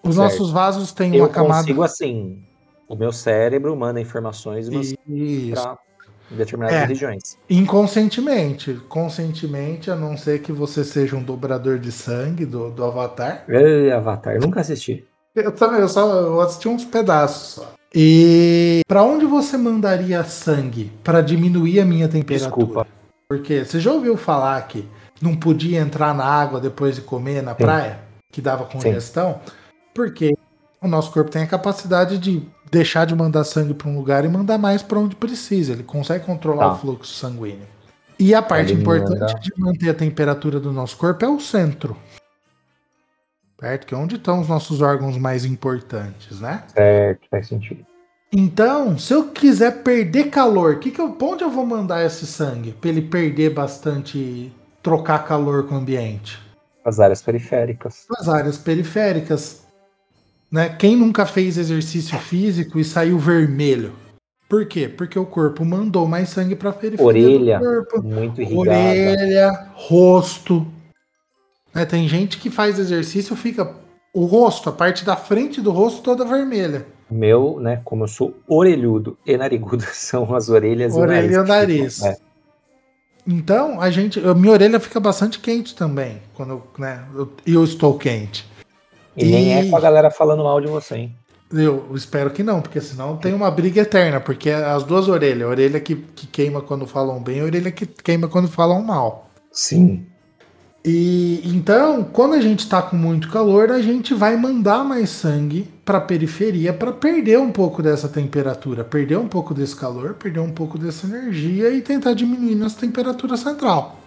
Os 0.03 0.15
certo. 0.15 0.17
nossos 0.17 0.51
vasos 0.51 0.93
têm 0.93 1.17
eu 1.17 1.25
uma 1.25 1.29
camada. 1.29 1.55
Eu 1.55 1.61
consigo 1.61 1.83
assim. 1.83 2.43
O 2.89 2.97
meu 2.97 3.13
cérebro 3.13 3.77
manda 3.77 4.01
informações 4.01 4.69
para 4.69 5.79
determinadas 6.31 6.79
é. 6.79 6.85
regiões. 6.87 7.39
Inconscientemente. 7.49 8.81
Conscientemente, 8.89 9.91
a 9.91 9.97
não 9.97 10.17
ser 10.17 10.41
que 10.41 10.53
você 10.53 10.85
seja 10.85 11.17
um 11.17 11.23
dobrador 11.23 11.79
de 11.79 11.93
sangue 11.93 12.47
do, 12.47 12.71
do 12.71 12.85
Avatar. 12.85 13.45
Ei, 13.49 13.93
Avatar, 13.93 14.41
nunca 14.41 14.61
assisti. 14.61 15.05
Eu 15.35 15.53
também, 15.53 15.81
eu 15.81 15.89
só 15.89 16.11
eu 16.11 16.41
assisti 16.41 16.69
uns 16.69 16.85
pedaços 16.85 17.55
só. 17.55 17.73
E 17.95 18.81
para 18.87 19.03
onde 19.03 19.25
você 19.25 19.57
mandaria 19.57 20.23
sangue 20.25 20.93
para 21.03 21.21
diminuir 21.21 21.81
a 21.81 21.85
minha 21.85 22.09
temperatura? 22.09 22.51
Desculpa. 22.51 22.98
Porque 23.29 23.63
você 23.63 23.79
já 23.79 23.93
ouviu 23.93 24.17
falar 24.17 24.67
que 24.67 24.89
não 25.21 25.37
podia 25.37 25.79
entrar 25.81 26.15
na 26.15 26.25
água 26.25 26.59
depois 26.59 26.95
de 26.95 27.03
comer 27.03 27.43
na 27.43 27.51
Sim. 27.51 27.59
praia, 27.59 27.99
que 28.33 28.41
dava 28.41 28.65
congestão, 28.65 29.41
Sim. 29.45 29.53
porque 29.93 30.35
o 30.81 30.89
nosso 30.89 31.13
corpo 31.13 31.31
tem 31.31 31.43
a 31.43 31.47
capacidade 31.47 32.17
de 32.17 32.43
deixar 32.71 33.05
de 33.05 33.15
mandar 33.15 33.45
sangue 33.45 33.75
para 33.75 33.87
um 33.87 33.99
lugar 33.99 34.25
e 34.25 34.29
mandar 34.29 34.57
mais 34.57 34.83
para 34.83 34.99
onde 34.99 35.15
precisa. 35.15 35.75
Ele 35.75 35.83
consegue 35.83 36.25
controlar 36.25 36.69
tá. 36.69 36.73
o 36.73 36.79
fluxo 36.79 37.13
sanguíneo. 37.13 37.67
E 38.19 38.35
a 38.35 38.41
parte 38.41 38.73
Ele 38.73 38.81
importante 38.81 39.21
manda... 39.21 39.41
de 39.41 39.53
manter 39.59 39.91
a 39.91 39.95
temperatura 39.95 40.59
do 40.59 40.73
nosso 40.73 40.97
corpo 40.97 41.23
é 41.23 41.29
o 41.29 41.39
centro. 41.39 41.95
Certo? 43.61 43.87
Que 43.87 43.95
é 43.95 43.99
onde 43.99 44.17
estão 44.17 44.41
os 44.41 44.49
nossos 44.49 44.81
órgãos 44.81 45.19
mais 45.19 45.45
importantes, 45.45 46.41
né? 46.41 46.65
Certo, 46.69 47.29
faz 47.31 47.47
sentido. 47.47 47.85
Então, 48.33 48.99
se 48.99 49.15
eu 49.15 49.29
quiser 49.29 49.83
perder 49.83 50.31
calor, 50.31 50.79
que 50.79 50.91
que 50.91 51.01
eu, 51.01 51.17
onde 51.21 51.43
eu 51.43 51.51
vou 51.51 51.65
mandar 51.65 52.05
esse 52.05 52.27
sangue? 52.27 52.73
Para 52.73 52.91
ele 52.91 53.03
perder 53.03 53.51
bastante 53.51 54.53
trocar 54.83 55.25
calor 55.25 55.67
com 55.67 55.75
o 55.75 55.79
ambiente? 55.79 56.39
As 56.85 57.01
áreas 57.01 57.23
periféricas. 57.23 58.07
As 58.19 58.29
áreas 58.29 58.59
periféricas. 58.59 59.63
Né? 60.51 60.69
Quem 60.69 60.97
nunca 60.97 61.25
fez 61.27 61.57
exercício 61.57 62.19
físico 62.19 62.79
e 62.79 62.85
saiu 62.85 63.19
vermelho? 63.19 63.93
Por 64.49 64.67
quê? 64.67 64.89
Porque 64.89 65.19
o 65.19 65.27
corpo 65.27 65.65
mandou 65.65 66.07
mais 66.07 66.31
sangue 66.31 66.57
para 66.57 66.71
a 66.71 66.73
periferia 66.73 67.07
Orelha, 67.07 67.59
do 67.59 67.85
corpo. 67.85 68.03
muito 68.03 68.41
irrigada. 68.41 68.79
Orelha, 68.79 69.69
rosto. 69.75 70.67
Né? 71.75 71.85
Tem 71.85 72.09
gente 72.09 72.39
que 72.39 72.49
faz 72.49 72.79
exercício 72.79 73.37
fica 73.37 73.75
o 74.13 74.25
rosto, 74.25 74.69
a 74.69 74.73
parte 74.73 75.05
da 75.05 75.17
frente 75.17 75.61
do 75.61 75.71
rosto 75.71 76.03
toda 76.03 76.25
vermelha. 76.25 76.87
Meu, 77.11 77.59
né, 77.61 77.81
como 77.85 78.05
eu 78.05 78.09
sou 78.09 78.35
orelhudo 78.47 79.17
e 79.27 79.37
narigudo, 79.37 79.85
são 79.93 80.35
as 80.35 80.49
orelhas 80.49 80.95
Orelha 80.95 81.33
e 81.33 81.37
o 81.37 81.37
nariz. 81.37 81.37
E 81.37 81.39
o 81.39 81.45
nariz. 81.47 82.03
É. 82.03 82.29
Então, 83.27 83.81
a 83.81 83.91
gente. 83.91 84.19
A 84.21 84.35
minha 84.35 84.53
orelha 84.53 84.81
fica 84.81 84.99
bastante 84.99 85.39
quente 85.39 85.75
também. 85.75 86.23
Quando 86.35 86.51
eu, 86.51 86.63
né, 86.79 87.05
eu, 87.15 87.31
eu 87.47 87.65
estou 87.65 87.99
quente. 87.99 88.49
E, 89.17 89.25
e, 89.25 89.31
nem 89.31 89.55
é 89.55 89.69
com 89.69 89.77
a 89.77 89.81
galera 89.81 90.11
falando 90.11 90.45
mal 90.45 90.61
de 90.61 90.67
você, 90.67 90.97
hein? 90.97 91.17
Eu 91.53 91.91
espero 91.95 92.31
que 92.31 92.43
não, 92.43 92.61
porque 92.61 92.81
senão 92.81 93.17
tem 93.17 93.33
uma 93.33 93.51
briga 93.51 93.81
eterna, 93.81 94.21
porque 94.21 94.51
as 94.51 94.85
duas 94.85 95.09
orelhas, 95.09 95.49
a 95.49 95.51
orelha 95.51 95.81
que, 95.81 95.97
que 95.97 96.27
queima 96.27 96.61
quando 96.61 96.87
falam 96.87 97.23
bem, 97.23 97.41
a 97.41 97.45
orelha 97.45 97.71
que 97.71 97.87
queima 97.87 98.29
quando 98.29 98.49
falam 98.49 98.83
mal. 98.83 99.31
Sim. 99.51 100.07
E 100.91 101.43
então, 101.45 102.03
quando 102.03 102.33
a 102.33 102.41
gente 102.41 102.61
está 102.61 102.81
com 102.81 102.97
muito 102.97 103.31
calor, 103.31 103.71
a 103.71 103.83
gente 103.83 104.15
vai 104.15 104.39
mandar 104.39 104.83
mais 104.83 105.11
sangue 105.11 105.69
para 105.85 105.99
a 105.99 106.01
periferia 106.01 106.73
para 106.73 106.93
perder 106.93 107.39
um 107.39 107.53
pouco 107.53 107.83
dessa 107.83 108.09
temperatura, 108.09 108.83
perder 108.83 109.19
um 109.19 109.29
pouco 109.29 109.53
desse 109.53 109.77
calor, 109.77 110.15
perder 110.15 110.41
um 110.41 110.51
pouco 110.51 110.79
dessa 110.79 111.07
energia 111.07 111.69
e 111.69 111.83
tentar 111.83 112.15
diminuir 112.15 112.55
nossa 112.55 112.81
temperatura 112.81 113.37
central. 113.37 113.99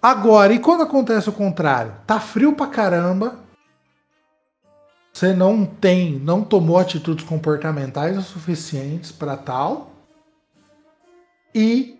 Agora, 0.00 0.52
e 0.52 0.60
quando 0.60 0.84
acontece 0.84 1.28
o 1.28 1.32
contrário? 1.32 1.94
Tá 2.06 2.20
frio 2.20 2.52
pra 2.52 2.68
caramba. 2.68 3.40
Você 5.12 5.32
não 5.32 5.64
tem, 5.64 6.12
não 6.12 6.44
tomou 6.44 6.78
atitudes 6.78 7.24
comportamentais 7.24 8.16
o 8.16 8.22
suficientes 8.22 9.10
para 9.10 9.36
tal. 9.36 9.90
E 11.52 11.99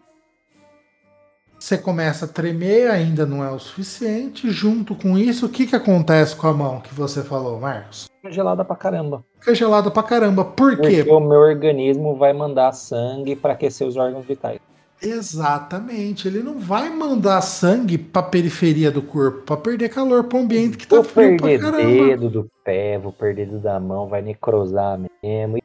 você 1.61 1.77
começa 1.77 2.25
a 2.25 2.29
tremer, 2.29 2.91
ainda 2.91 3.27
não 3.27 3.45
é 3.45 3.51
o 3.51 3.59
suficiente. 3.59 4.51
Junto 4.51 4.95
com 4.95 5.19
isso, 5.19 5.47
o 5.47 5.49
que, 5.49 5.67
que 5.67 5.77
acontece 5.77 6.35
com 6.35 6.47
a 6.47 6.53
mão 6.55 6.81
que 6.81 6.95
você 6.95 7.23
falou, 7.23 7.61
Marcos? 7.61 8.09
Fica 8.17 8.33
gelada 8.33 8.65
pra 8.65 8.75
caramba. 8.75 9.23
Fica 9.39 9.55
gelada 9.55 9.91
pra 9.91 10.03
caramba. 10.03 10.45
Por 10.45 10.77
quê? 10.79 11.05
Porque 11.05 11.11
o 11.11 11.21
meu 11.21 11.39
organismo 11.39 12.17
vai 12.17 12.33
mandar 12.33 12.73
sangue 12.73 13.37
para 13.37 13.53
aquecer 13.53 13.87
os 13.87 13.97
órgãos 13.97 14.25
vitais. 14.25 14.59
Exatamente. 15.03 16.29
Ele 16.29 16.43
não 16.43 16.59
vai 16.59 16.91
mandar 16.91 17.41
sangue 17.43 17.99
pra 17.99 18.23
periferia 18.23 18.91
do 18.91 19.03
corpo, 19.03 19.43
pra 19.43 19.57
perder 19.57 19.89
calor 19.91 20.25
pro 20.25 20.39
ambiente 20.39 20.77
que 20.77 20.87
tá 20.87 20.97
vou 20.97 21.05
frio 21.05 21.37
pra 21.37 21.59
caramba. 21.59 21.71
Vou 21.71 21.83
perder 21.83 22.09
dedo 22.09 22.31
do 22.31 22.51
pé, 22.65 22.99
vou 22.99 23.13
perder 23.13 23.47
dedo 23.47 23.59
da 23.61 23.79
mão, 23.79 24.09
vai 24.09 24.23
necrosar 24.23 24.99
mesmo. 25.23 25.59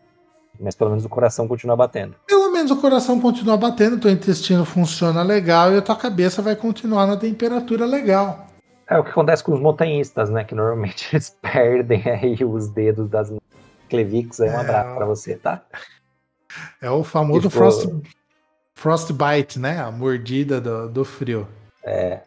Mas 0.60 0.76
pelo 0.76 0.90
menos 0.90 1.06
o 1.06 1.10
coração 1.10 1.48
continua 1.48 1.76
batendo. 1.76 2.16
Pelo 2.28 2.52
menos 2.52 2.72
o 2.72 2.82
coração 2.82 3.20
continua 3.20 3.58
batendo, 3.58 4.00
teu 4.00 4.12
intestino 4.12 4.66
funciona 4.66 5.22
legal 5.22 5.74
e 5.74 5.78
a 5.78 5.82
tua 5.82 5.96
cabeça 5.96 6.42
vai 6.42 6.56
continuar 6.56 7.06
na 7.06 7.18
temperatura 7.18 7.86
legal. 7.86 8.48
É 8.88 8.98
o 8.98 9.04
que 9.04 9.10
acontece 9.10 9.44
com 9.44 9.54
os 9.54 9.60
montanhistas, 9.60 10.30
né? 10.30 10.44
Que 10.44 10.54
normalmente 10.54 11.10
eles 11.14 11.36
perdem 11.42 12.04
aí 12.08 12.38
os 12.44 12.70
dedos 12.70 13.10
das 13.10 13.32
clevics. 13.90 14.40
Um 14.40 14.46
é, 14.46 14.56
abraço 14.56 14.96
pra 14.96 15.06
você, 15.06 15.36
tá? 15.36 15.64
É 16.82 16.90
o 16.90 17.04
famoso 17.04 17.42
tipo, 17.42 17.52
frost, 17.52 17.90
frostbite, 18.76 19.60
né? 19.60 19.80
A 19.80 19.92
mordida 19.92 20.62
do, 20.62 20.88
do 20.90 21.06
frio. 21.06 21.48
É. 21.84 22.22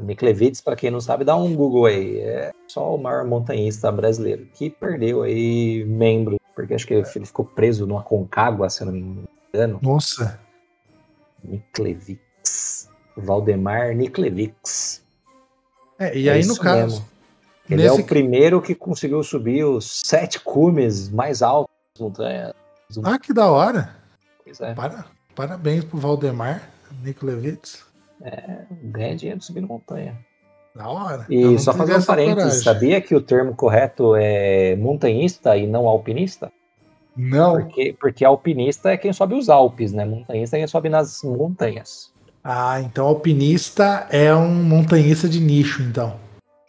Niklevitz, 0.00 0.60
para 0.60 0.74
quem 0.74 0.90
não 0.90 1.00
sabe, 1.00 1.24
dá 1.24 1.36
um 1.36 1.54
Google 1.54 1.86
aí. 1.86 2.18
É 2.18 2.52
só 2.66 2.94
o 2.94 2.98
maior 2.98 3.26
montanhista 3.26 3.92
brasileiro 3.92 4.46
que 4.54 4.70
perdeu 4.70 5.22
aí 5.22 5.84
membro 5.84 6.40
porque 6.54 6.74
acho 6.74 6.86
que 6.86 6.94
ele 6.94 7.04
ficou 7.04 7.44
preso 7.44 7.86
numa 7.86 8.02
concagua, 8.02 8.68
se 8.68 8.82
eu 8.82 8.86
não 8.86 8.92
me 8.92 9.24
engano. 9.52 9.78
Nossa. 9.82 10.40
Niklevix. 11.42 12.88
Valdemar 13.16 13.94
Niklevix. 13.94 15.02
É, 15.98 16.16
e 16.16 16.28
é 16.28 16.32
aí, 16.32 16.46
no 16.46 16.56
caso. 16.56 16.96
Mesmo. 16.96 17.12
Ele 17.70 17.82
nesse... 17.84 18.00
é 18.00 18.04
o 18.04 18.06
primeiro 18.06 18.60
que 18.60 18.74
conseguiu 18.74 19.22
subir 19.22 19.64
os 19.64 20.02
sete 20.04 20.40
cumes 20.40 21.08
mais 21.08 21.42
altos 21.42 21.72
das 21.94 22.02
montanhas. 22.02 22.52
Ah, 23.04 23.18
que 23.18 23.32
da 23.32 23.50
hora! 23.50 23.96
Pois 24.44 24.60
é. 24.60 24.74
Para, 24.74 25.06
parabéns 25.34 25.84
pro 25.84 25.98
Valdemar 25.98 26.68
Niklevix. 27.02 27.86
É, 28.20 28.64
ganha 28.84 29.16
dinheiro 29.16 29.40
subindo 29.42 29.66
montanha. 29.66 30.18
Da 30.74 30.88
hora. 30.88 31.26
E 31.28 31.58
só 31.58 31.72
fazer 31.72 31.96
um 31.96 32.02
parênteses, 32.02 32.64
sabia 32.64 33.00
que 33.00 33.14
o 33.14 33.20
termo 33.20 33.54
correto 33.54 34.14
é 34.16 34.74
montanhista 34.76 35.56
e 35.56 35.66
não 35.66 35.86
alpinista? 35.86 36.50
Não. 37.16 37.52
Porque, 37.54 37.94
porque 38.00 38.24
alpinista 38.24 38.90
é 38.90 38.96
quem 38.96 39.12
sobe 39.12 39.34
os 39.34 39.48
Alpes, 39.48 39.92
né? 39.92 40.04
Montanhista 40.04 40.56
é 40.56 40.60
quem 40.60 40.66
sobe 40.66 40.88
nas 40.88 41.22
montanhas. 41.22 42.10
Ah, 42.42 42.80
então 42.80 43.06
alpinista 43.06 44.06
é 44.10 44.34
um 44.34 44.50
montanhista 44.64 45.28
de 45.28 45.38
nicho, 45.38 45.82
então. 45.82 46.18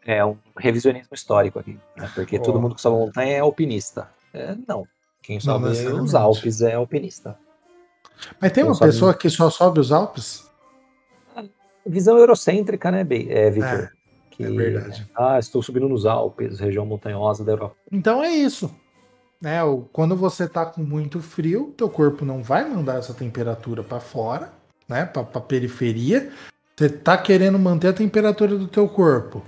É 0.05 0.23
um 0.23 0.35
revisionismo 0.57 1.13
histórico 1.13 1.59
aqui. 1.59 1.79
Né? 1.95 2.09
Porque 2.13 2.37
oh. 2.37 2.41
todo 2.41 2.61
mundo 2.61 2.75
que 2.75 2.81
sobe 2.81 2.97
montanha 2.97 3.37
é 3.37 3.39
alpinista. 3.39 4.09
É, 4.33 4.55
não. 4.67 4.85
Quem 5.21 5.39
sobe 5.39 5.65
não, 5.83 6.03
os 6.03 6.13
Alpes 6.13 6.61
é 6.61 6.73
alpinista. 6.73 7.37
Mas 8.41 8.51
tem 8.51 8.63
quem 8.63 8.69
uma 8.69 8.75
sobe... 8.75 8.91
pessoa 8.91 9.13
que 9.13 9.29
só 9.29 9.49
sobe 9.49 9.79
os 9.79 9.91
Alpes? 9.91 10.51
Visão 11.86 12.17
eurocêntrica, 12.17 12.91
né, 12.91 13.01
é, 13.01 13.49
Victor? 13.49 13.79
É, 13.79 13.89
que, 14.31 14.43
é 14.43 14.49
verdade. 14.49 15.09
Ah, 15.15 15.38
estou 15.38 15.61
subindo 15.61 15.88
nos 15.88 16.05
Alpes, 16.05 16.59
região 16.59 16.86
montanhosa 16.86 17.43
da 17.43 17.51
Europa. 17.51 17.75
Então 17.91 18.23
é 18.23 18.31
isso. 18.31 18.73
Né, 19.41 19.59
quando 19.91 20.15
você 20.15 20.47
tá 20.47 20.65
com 20.65 20.81
muito 20.81 21.19
frio, 21.19 21.73
teu 21.77 21.89
corpo 21.89 22.23
não 22.23 22.41
vai 22.41 22.67
mandar 22.67 22.97
essa 22.97 23.13
temperatura 23.13 23.84
para 23.84 23.99
fora, 23.99 24.53
né, 24.88 25.05
para 25.05 25.21
a 25.21 25.41
periferia. 25.41 26.29
Você 26.75 26.89
tá 26.89 27.17
querendo 27.17 27.59
manter 27.59 27.89
a 27.89 27.93
temperatura 27.93 28.57
do 28.57 28.67
teu 28.67 28.88
corpo. 28.88 29.43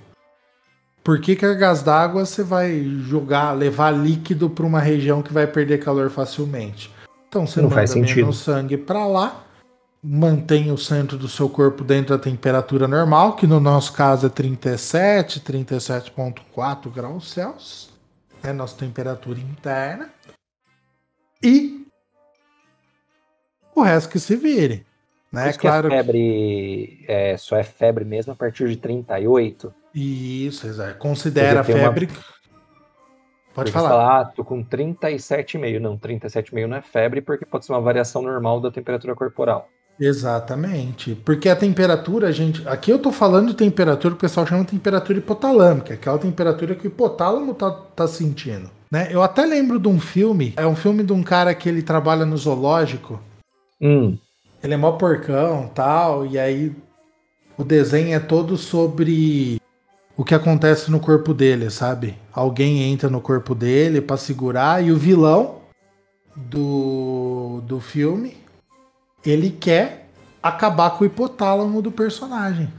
Por 1.02 1.22
que 1.22 1.36
cargas 1.36 1.84
d'água 1.84 2.26
você 2.26 2.44
vai 2.44 2.84
jogar, 3.04 3.54
levar 3.54 3.92
líquido 3.92 4.50
para 4.50 4.66
uma 4.66 4.80
região 4.80 5.22
que 5.22 5.32
vai 5.32 5.48
perder 5.48 5.78
calor 5.78 6.10
facilmente? 6.10 6.92
Então 7.30 7.46
você 7.46 7.62
não 7.62 7.70
manda 7.70 7.96
menos 7.96 8.40
sangue 8.40 8.76
para 8.76 9.06
lá, 9.06 9.45
mantém 10.08 10.72
o 10.72 10.78
centro 10.78 11.18
do 11.18 11.28
seu 11.28 11.50
corpo 11.50 11.84
dentro 11.84 12.16
da 12.16 12.24
temperatura 12.24 12.88
normal, 12.88 13.36
que 13.36 13.48
no 13.48 13.60
nosso 13.60 13.92
caso 13.94 14.28
é 14.28 14.30
37, 14.30 15.40
37,4 15.40 16.92
graus 16.94 17.32
Celsius, 17.32 17.90
é 18.44 18.54
nossa 18.54 18.78
temperatura 18.78 19.40
interna. 19.40 20.10
E 21.42 21.88
o 23.74 23.82
resto 23.82 24.12
que 24.12 24.20
se 24.20 24.36
vire. 24.36 24.86
Né? 25.32 25.50
Isso 25.50 25.60
claro 25.60 25.90
que 25.90 25.96
a 25.96 25.98
febre 25.98 26.98
que... 27.00 27.06
é, 27.08 27.36
só 27.38 27.58
é 27.58 27.64
febre 27.64 28.06
mesmo 28.06 28.32
a 28.32 28.36
partir 28.36 28.70
de 28.70 28.78
38. 28.78 29.74
Isso, 29.94 30.68
exato. 30.68 31.00
Considera 31.00 31.62
a 31.62 31.64
febre. 31.64 32.06
Uma... 32.06 32.36
Pode 33.56 33.72
falar. 33.72 33.90
falar, 33.90 34.22
ah, 34.22 34.26
tô 34.26 34.46
com 34.46 34.64
37,5. 34.64 35.80
Não, 35.80 35.98
37,5 35.98 36.68
não 36.68 36.78
é 36.78 36.82
febre, 36.82 37.22
porque 37.22 37.46
pode 37.46 37.66
ser 37.66 37.72
uma 37.72 37.82
variação 37.82 38.22
normal 38.22 38.62
da 38.62 38.70
temperatura 38.70 39.16
corporal. 39.16 39.70
Exatamente. 40.00 41.16
Porque 41.16 41.48
a 41.48 41.56
temperatura, 41.56 42.32
gente. 42.32 42.68
Aqui 42.68 42.92
eu 42.92 43.00
tô 43.00 43.12
falando 43.12 43.50
de 43.50 43.56
temperatura 43.56 44.14
que 44.14 44.18
o 44.18 44.22
pessoal 44.22 44.46
chama 44.46 44.66
de 44.66 44.72
temperatura 44.72 45.18
hipotalâmica, 45.18 45.94
aquela 45.94 46.18
temperatura 46.18 46.76
que 46.76 46.88
o 46.88 46.90
hipotálamo 46.90 47.54
tá, 47.54 47.72
tá 47.72 48.08
sentindo. 48.08 48.70
Né? 48.92 49.08
Eu 49.12 49.24
até 49.24 49.46
lembro 49.46 49.80
de 49.80 49.88
um 49.88 50.00
filme, 50.00 50.54
é 50.58 50.68
um 50.68 50.76
filme 50.76 51.04
de 51.04 51.14
um 51.14 51.24
cara 51.24 51.54
que 51.56 51.68
ele 51.68 51.82
trabalha 51.82 52.26
no 52.26 52.38
zoológico. 52.38 53.20
Hum. 53.82 54.18
Ele 54.64 54.74
é 54.74 54.78
mó 54.78 54.94
porcão 54.94 55.70
tal, 55.74 56.26
e 56.26 56.40
aí 56.40 56.76
o 57.58 57.64
desenho 57.64 58.16
é 58.16 58.20
todo 58.20 58.58
sobre 58.58 59.62
o 60.18 60.24
que 60.24 60.34
acontece 60.34 60.90
no 60.90 61.00
corpo 61.00 61.34
dele, 61.34 61.70
sabe? 61.70 62.16
Alguém 62.34 62.84
entra 62.84 63.10
no 63.10 63.22
corpo 63.22 63.54
dele 63.54 64.02
para 64.02 64.18
segurar, 64.18 64.84
e 64.84 64.92
o 64.92 64.98
vilão 64.98 65.58
do, 66.36 67.62
do 67.66 67.80
filme 67.80 68.45
ele 69.30 69.50
quer 69.50 70.08
acabar 70.42 70.92
com 70.92 71.04
o 71.04 71.08
hipotálamo 71.08 71.82
do 71.82 71.92
personagem. 71.92 72.72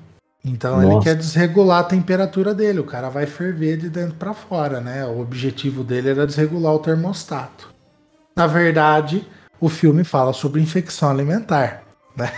Então 0.45 0.81
Nossa. 0.81 0.87
ele 0.87 1.03
quer 1.03 1.17
desregular 1.17 1.81
a 1.81 1.85
temperatura 1.85 2.55
dele. 2.55 2.79
O 2.79 2.85
cara 2.85 3.09
vai 3.09 3.27
ferver 3.27 3.77
de 3.77 3.91
dentro 3.91 4.15
para 4.15 4.33
fora, 4.33 4.81
né? 4.81 5.05
O 5.05 5.21
objetivo 5.21 5.83
dele 5.83 6.11
era 6.11 6.27
desregular 6.27 6.73
o 6.73 6.79
termostato. 6.79 7.75
Na 8.37 8.47
verdade, 8.47 9.27
o 9.61 9.69
filme 9.69 10.05
fala 10.05 10.33
sobre 10.33 10.61
infecção 10.61 11.11
alimentar, 11.11 11.83
né? 12.17 12.31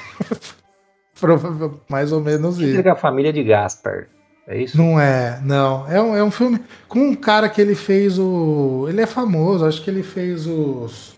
Provavelmente 1.21 1.83
mais 1.89 2.13
ou 2.13 2.21
menos 2.21 2.59
isso. 2.59 2.81
É 2.81 2.91
a 2.91 2.97
família 2.97 3.33
de 3.33 3.43
Gaspar. 3.43 4.07
É 4.47 4.63
isso? 4.63 4.79
Não 4.79 4.99
é, 4.99 5.39
não. 5.43 5.87
É 5.87 6.01
um, 6.01 6.17
é 6.17 6.25
um 6.25 6.31
filme 6.31 6.59
com 6.89 7.01
um 7.01 7.15
cara 7.15 7.51
que 7.51 7.61
ele 7.61 7.75
fez 7.75 8.19
o. 8.19 8.87
Ele 8.89 9.03
é 9.03 9.07
famoso, 9.07 9.67
acho 9.67 9.83
que 9.83 9.91
ele 9.91 10.03
fez 10.03 10.47
os. 10.47 11.18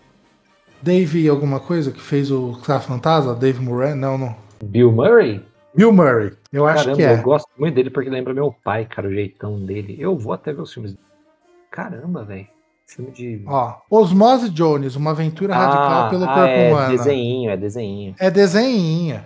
Dave 0.81 1.27
alguma 1.29 1.59
coisa 1.59 1.91
que 1.91 2.01
fez 2.01 2.31
o 2.31 2.53
Fantasma? 2.81 3.35
Dave 3.35 3.59
Moran? 3.59 3.95
Não, 3.95 4.17
não. 4.17 4.35
Bill 4.63 4.91
Murray? 4.91 5.43
Bill 5.73 5.93
Murray, 5.93 6.33
eu 6.51 6.65
Caramba, 6.65 6.81
acho 6.81 6.95
que 6.95 7.03
é. 7.03 7.13
Eu 7.13 7.21
gosto 7.21 7.47
muito 7.57 7.75
dele 7.75 7.89
porque 7.89 8.09
lembra 8.09 8.33
meu 8.33 8.53
pai, 8.63 8.85
cara, 8.85 9.07
o 9.07 9.13
jeitão 9.13 9.59
dele. 9.59 9.95
Eu 9.99 10.17
vou 10.17 10.33
até 10.33 10.51
ver 10.51 10.61
os 10.61 10.73
filmes. 10.73 10.97
Caramba, 11.69 12.23
velho. 12.23 12.47
Filme 12.85 13.11
de. 13.11 13.41
Ó, 13.47 13.75
Osmose 13.89 14.49
Jones, 14.49 14.97
uma 14.97 15.11
aventura 15.11 15.55
ah, 15.55 15.57
radical 15.57 16.09
pelo 16.09 16.25
ah, 16.25 16.33
corpo 16.33 16.49
é 16.49 16.69
humano. 16.69 16.93
É 16.93 16.97
desenho, 16.97 17.49
é 17.49 17.57
desenho. 17.57 18.15
É 18.19 18.31
desenho. 18.31 19.23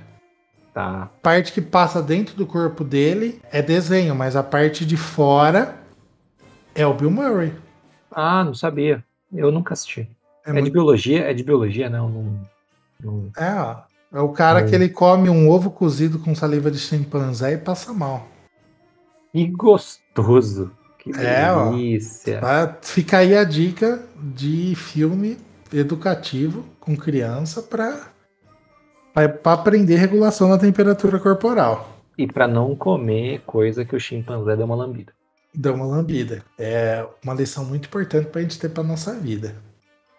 Tá. 0.71 1.09
Parte 1.23 1.51
que 1.51 1.61
passa 1.61 2.01
dentro 2.01 2.35
do 2.35 2.45
corpo 2.45 2.83
dele 2.83 3.41
é 3.51 3.61
desenho, 3.61 4.13
mas 4.13 4.35
a 4.35 4.43
parte 4.43 4.85
de 4.85 4.97
fora 4.97 5.75
é 6.75 6.85
o 6.85 6.93
Bill 6.93 7.09
Murray. 7.09 7.53
Ah, 8.11 8.43
não 8.43 8.53
sabia. 8.53 9.03
Eu 9.33 9.51
nunca 9.51 9.73
assisti. 9.73 10.07
É, 10.45 10.49
é 10.49 10.53
muito... 10.53 10.65
de 10.65 10.71
biologia? 10.71 11.29
É 11.29 11.33
de 11.33 11.43
biologia, 11.43 11.89
não. 11.89 12.09
não, 12.09 12.39
não... 13.01 13.31
É, 13.37 13.53
ó. 13.53 13.77
É 14.13 14.21
o 14.21 14.29
cara 14.29 14.61
não. 14.61 14.69
que 14.69 14.75
ele 14.75 14.87
come 14.87 15.29
um 15.29 15.49
ovo 15.49 15.69
cozido 15.69 16.19
com 16.19 16.33
saliva 16.33 16.71
de 16.71 16.79
chimpanzé 16.79 17.53
e 17.53 17.57
passa 17.57 17.93
mal. 17.93 18.27
Que 19.31 19.45
gostoso. 19.47 20.71
Que 20.97 21.11
é, 21.11 21.53
delícia. 21.53 22.39
Ó, 22.41 22.73
fica 22.81 23.17
aí 23.17 23.35
a 23.35 23.43
dica 23.43 24.01
de 24.15 24.73
filme 24.75 25.37
educativo 25.73 26.63
com 26.79 26.95
criança 26.95 27.61
para 27.61 28.13
para 29.13 29.53
aprender 29.53 29.95
regulação 29.95 30.49
da 30.49 30.57
temperatura 30.57 31.19
corporal. 31.19 31.89
E 32.17 32.27
para 32.27 32.47
não 32.47 32.75
comer 32.75 33.41
coisa 33.45 33.85
que 33.85 33.95
o 33.95 33.99
chimpanzé 33.99 34.55
deu 34.57 34.65
uma 34.65 34.75
lambida. 34.75 35.13
Deu 35.53 35.73
uma 35.73 35.85
lambida. 35.85 36.43
É 36.57 37.05
uma 37.23 37.33
lição 37.33 37.63
muito 37.63 37.85
importante 37.85 38.27
para 38.27 38.39
a 38.39 38.43
gente 38.43 38.59
ter 38.59 38.69
para 38.69 38.83
nossa 38.83 39.13
vida. 39.13 39.55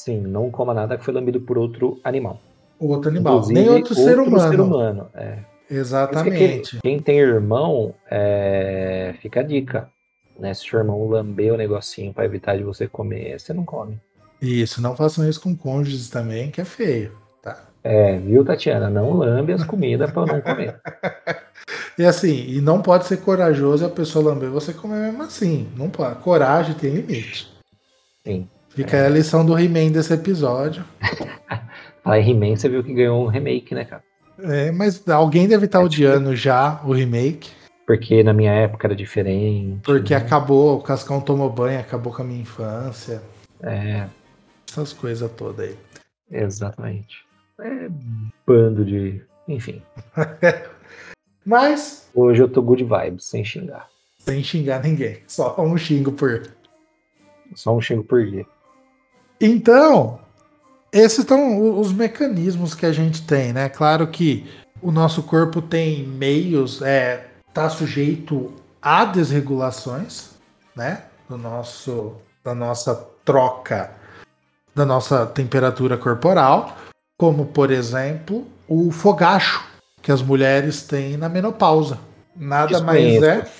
Sim, 0.06 0.20
não 0.20 0.52
coma 0.52 0.72
nada 0.72 0.96
que 0.96 1.04
foi 1.04 1.12
lambido 1.12 1.40
por 1.40 1.58
outro 1.58 2.00
animal. 2.04 2.40
Outro 2.78 3.10
animal. 3.10 3.38
Inclusive, 3.38 3.58
Nem 3.58 3.68
outro, 3.70 3.90
outro 3.90 3.94
ser 3.96 4.20
humano. 4.20 4.50
Ser 4.52 4.60
humano 4.60 5.10
é. 5.14 5.38
Exatamente. 5.68 6.70
Quem, 6.70 6.80
quem, 6.80 7.00
tem 7.00 7.18
irmão, 7.18 7.92
é, 8.08 9.16
fica 9.20 9.40
a 9.40 9.42
dica. 9.42 9.90
Né? 10.38 10.54
Se 10.54 10.64
seu 10.64 10.78
irmão 10.78 11.08
lamber 11.08 11.52
o 11.52 11.56
negocinho 11.56 12.14
para 12.14 12.24
evitar 12.24 12.56
de 12.56 12.62
você 12.62 12.86
comer, 12.86 13.40
você 13.40 13.52
não 13.52 13.64
come. 13.64 13.98
Isso, 14.40 14.80
não 14.80 14.94
façam 14.94 15.28
isso 15.28 15.40
com 15.40 15.56
cônjuges 15.56 16.08
também, 16.08 16.52
que 16.52 16.60
é 16.60 16.64
feio. 16.64 17.10
Tá? 17.42 17.64
É, 17.82 18.16
viu, 18.16 18.44
Tatiana? 18.44 18.88
Não 18.88 19.12
lambe 19.12 19.54
as 19.54 19.64
comidas 19.64 20.12
para 20.12 20.34
não 20.34 20.40
comer. 20.40 20.80
e 21.98 22.04
assim, 22.04 22.46
e 22.46 22.60
não 22.60 22.80
pode 22.80 23.06
ser 23.06 23.16
corajoso 23.16 23.84
a 23.84 23.90
pessoa 23.90 24.26
lamber 24.26 24.50
você 24.50 24.72
comer 24.72 25.08
mesmo 25.08 25.24
assim. 25.24 25.68
Não 25.76 25.90
pode. 25.90 26.20
Coragem 26.20 26.76
tem 26.76 26.94
limite. 26.94 27.52
Sim. 28.24 28.48
Fica 28.76 28.94
é. 28.94 29.00
aí 29.00 29.06
a 29.06 29.08
lição 29.08 29.44
do 29.44 29.58
He-Man 29.58 29.90
desse 29.90 30.12
episódio. 30.12 30.84
Falar 32.04 32.20
em 32.20 32.30
He-Man, 32.30 32.56
você 32.56 32.68
viu 32.68 32.84
que 32.84 32.92
ganhou 32.92 33.24
um 33.24 33.26
remake, 33.26 33.74
né, 33.74 33.86
cara? 33.86 34.04
É, 34.38 34.70
mas 34.70 35.08
alguém 35.08 35.48
deve 35.48 35.64
estar 35.64 35.80
é 35.80 35.84
odiando 35.84 36.26
tipo... 36.26 36.36
já 36.36 36.82
o 36.84 36.92
remake. 36.92 37.50
Porque 37.86 38.22
na 38.22 38.34
minha 38.34 38.52
época 38.52 38.86
era 38.86 38.94
diferente. 38.94 39.80
Porque 39.82 40.12
né? 40.12 40.20
acabou, 40.20 40.76
o 40.76 40.82
Cascão 40.82 41.22
tomou 41.22 41.48
banho, 41.48 41.80
acabou 41.80 42.12
com 42.12 42.20
a 42.20 42.24
minha 42.24 42.42
infância. 42.42 43.22
É. 43.62 44.06
Essas 44.68 44.92
coisas 44.92 45.30
todas 45.30 45.70
aí. 45.70 45.76
Exatamente. 46.30 47.24
É 47.58 47.88
bando 48.46 48.84
de. 48.84 49.22
Enfim. 49.48 49.80
Mas. 51.46 52.10
Hoje 52.14 52.42
eu 52.42 52.48
tô 52.48 52.60
good 52.60 52.84
vibes, 52.84 53.24
sem 53.24 53.42
xingar. 53.42 53.88
Sem 54.18 54.42
xingar 54.42 54.82
ninguém. 54.82 55.22
Só 55.26 55.58
um 55.58 55.78
xingo 55.78 56.12
por. 56.12 56.42
Só 57.54 57.74
um 57.74 57.80
xingo 57.80 58.04
por 58.04 58.22
dia. 58.26 58.44
Então, 59.40 60.18
esses 60.92 61.24
são 61.24 61.78
os 61.78 61.92
mecanismos 61.92 62.74
que 62.74 62.86
a 62.86 62.92
gente 62.92 63.26
tem, 63.26 63.52
né? 63.52 63.68
Claro 63.68 64.06
que 64.06 64.46
o 64.80 64.90
nosso 64.90 65.22
corpo 65.22 65.60
tem 65.60 66.06
meios, 66.06 66.82
é, 66.82 67.26
tá 67.52 67.68
sujeito 67.68 68.52
a 68.80 69.04
desregulações, 69.04 70.30
né? 70.74 71.02
Do 71.28 71.36
nosso, 71.36 72.14
da 72.44 72.54
nossa 72.54 72.94
troca 73.24 73.90
da 74.76 74.84
nossa 74.84 75.24
temperatura 75.24 75.96
corporal, 75.96 76.76
como 77.18 77.46
por 77.46 77.70
exemplo 77.70 78.46
o 78.68 78.90
fogacho, 78.92 79.64
que 80.02 80.12
as 80.12 80.20
mulheres 80.20 80.82
têm 80.82 81.16
na 81.16 81.30
menopausa. 81.30 81.98
Nada 82.36 82.66
Desconheço. 82.66 83.20
mais 83.20 83.38
é. 83.38 83.50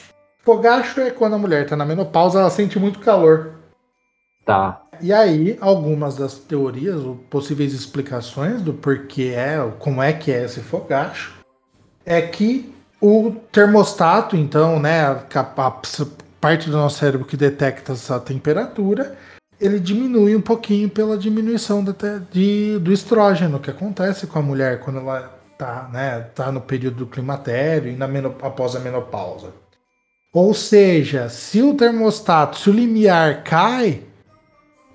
Fogacho 0.45 1.01
é 1.01 1.11
quando 1.11 1.35
a 1.35 1.39
mulher 1.39 1.63
está 1.63 1.75
na 1.75 1.87
menopausa, 1.87 2.41
ela 2.41 2.51
sente 2.51 2.79
muito 2.79 2.99
calor. 2.99 3.53
Tá. 4.45 4.83
E 5.01 5.13
aí, 5.13 5.57
algumas 5.61 6.17
das 6.17 6.35
teorias, 6.35 7.03
ou 7.03 7.17
possíveis 7.17 7.73
explicações 7.73 8.63
do 8.63 8.73
porquê 8.73 9.33
é, 9.35 9.59
como 9.79 10.03
é 10.03 10.13
que 10.13 10.33
é 10.33 10.45
esse 10.45 10.61
fogacho, 10.61 11.35
é 12.05 12.23
que 12.23 12.73
o 13.01 13.33
termostato, 13.53 14.37
então, 14.37 14.81
né, 14.81 15.03
a, 15.03 15.25
a 15.35 15.71
parte 16.41 16.71
do 16.71 16.77
nosso 16.77 16.99
cérebro 16.99 17.27
que 17.27 17.37
detecta 17.37 17.93
essa 17.93 18.19
temperatura, 18.21 19.17
ele 19.61 19.81
diminui 19.81 20.37
um 20.37 20.41
pouquinho 20.41 20.89
pela 20.89 21.17
diminuição 21.17 21.83
da 21.83 21.93
te- 21.93 22.21
de, 22.31 22.79
do 22.79 22.93
estrógeno 22.93 23.59
que 23.59 23.71
acontece 23.71 24.27
com 24.27 24.39
a 24.39 24.43
mulher 24.43 24.81
quando 24.81 24.99
ela 24.99 25.35
tá, 25.59 25.89
né, 25.93 26.21
tá 26.35 26.53
no 26.53 26.61
período 26.61 26.99
do 26.99 27.07
climatério 27.07 27.91
e 27.91 27.97
na 27.97 28.07
após 28.43 28.77
a 28.77 28.81
menopausa. 28.81 29.53
Ou 30.33 30.53
seja, 30.53 31.29
se 31.31 31.63
o 31.63 31.75
termostato, 31.75 32.59
se 32.59 32.69
o 32.69 32.73
limiar 32.73 33.43
cai, 33.43 34.03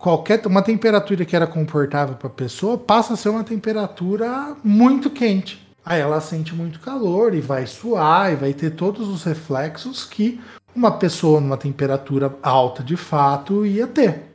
qualquer 0.01 0.45
uma 0.47 0.63
temperatura 0.63 1.23
que 1.23 1.35
era 1.35 1.45
confortável 1.45 2.15
para 2.15 2.27
a 2.27 2.31
pessoa 2.31 2.75
passa 2.75 3.13
a 3.13 3.17
ser 3.17 3.29
uma 3.29 3.43
temperatura 3.43 4.55
muito 4.63 5.11
quente. 5.11 5.61
Aí 5.85 6.01
ela 6.01 6.19
sente 6.19 6.55
muito 6.55 6.79
calor 6.79 7.35
e 7.35 7.41
vai 7.41 7.67
suar 7.67 8.33
e 8.33 8.35
vai 8.35 8.53
ter 8.53 8.71
todos 8.71 9.07
os 9.07 9.23
reflexos 9.23 10.03
que 10.03 10.41
uma 10.75 10.91
pessoa 10.91 11.39
numa 11.39 11.57
temperatura 11.57 12.35
alta 12.41 12.81
de 12.81 12.97
fato 12.97 13.63
ia 13.63 13.85
ter. 13.85 14.33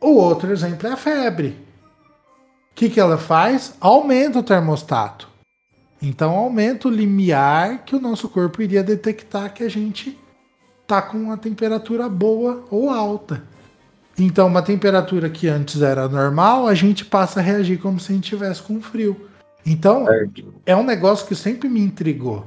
O 0.00 0.14
outro 0.16 0.50
exemplo 0.50 0.88
é 0.88 0.92
a 0.92 0.96
febre. 0.96 1.56
O 2.72 2.74
que, 2.74 2.90
que 2.90 2.98
ela 2.98 3.18
faz? 3.18 3.74
Aumenta 3.80 4.40
o 4.40 4.42
termostato. 4.42 5.28
Então 6.00 6.36
aumenta 6.36 6.88
o 6.88 6.90
limiar 6.90 7.84
que 7.84 7.94
o 7.94 8.00
nosso 8.00 8.28
corpo 8.28 8.60
iria 8.60 8.82
detectar 8.82 9.54
que 9.54 9.62
a 9.62 9.70
gente 9.70 10.18
tá 10.84 11.00
com 11.00 11.16
uma 11.16 11.36
temperatura 11.36 12.08
boa 12.08 12.64
ou 12.70 12.90
alta. 12.90 13.51
Então, 14.18 14.46
uma 14.46 14.62
temperatura 14.62 15.28
que 15.30 15.48
antes 15.48 15.80
era 15.82 16.08
normal, 16.08 16.66
a 16.68 16.74
gente 16.74 17.04
passa 17.04 17.40
a 17.40 17.42
reagir 17.42 17.78
como 17.78 17.98
se 17.98 18.12
a 18.12 18.14
gente 18.14 18.28
tivesse 18.28 18.62
com 18.62 18.80
frio. 18.80 19.28
Então, 19.64 20.06
é 20.66 20.76
um 20.76 20.84
negócio 20.84 21.26
que 21.26 21.34
sempre 21.34 21.68
me 21.68 21.80
intrigou. 21.80 22.46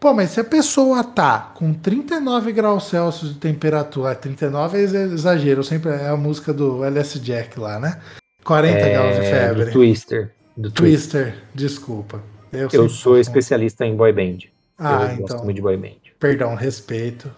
Pô, 0.00 0.14
mas 0.14 0.30
se 0.30 0.40
a 0.40 0.44
pessoa 0.44 1.04
tá 1.04 1.52
com 1.54 1.74
39 1.74 2.52
graus 2.52 2.84
Celsius 2.88 3.34
de 3.34 3.38
temperatura, 3.38 4.14
39 4.14 4.78
é 4.78 4.80
ex- 4.80 4.92
exagero, 4.94 5.62
sempre 5.62 5.90
é 5.92 6.08
a 6.08 6.16
música 6.16 6.52
do 6.54 6.82
LS 6.82 7.20
Jack 7.20 7.60
lá, 7.60 7.78
né? 7.78 8.00
40 8.42 8.88
graus 8.88 9.14
de 9.16 9.20
É, 9.20 9.30
febre. 9.30 9.64
do 9.66 9.70
Twister. 9.72 10.32
Do 10.56 10.70
Twister. 10.70 11.24
Twister, 11.34 11.44
desculpa. 11.54 12.22
Eu, 12.50 12.68
Eu 12.72 12.88
sou 12.88 13.12
confundo. 13.12 13.18
especialista 13.20 13.84
em 13.84 13.94
boy 13.94 14.12
band. 14.12 14.38
Ah, 14.78 14.92
eu 15.12 15.18
gosto 15.18 15.22
então. 15.34 15.44
muito 15.44 15.56
de 15.56 15.62
boy 15.62 15.76
band. 15.76 15.96
Perdão, 16.18 16.54
respeito. 16.54 17.30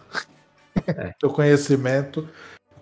É. 0.86 1.12
Teu 1.20 1.30
conhecimento. 1.30 2.26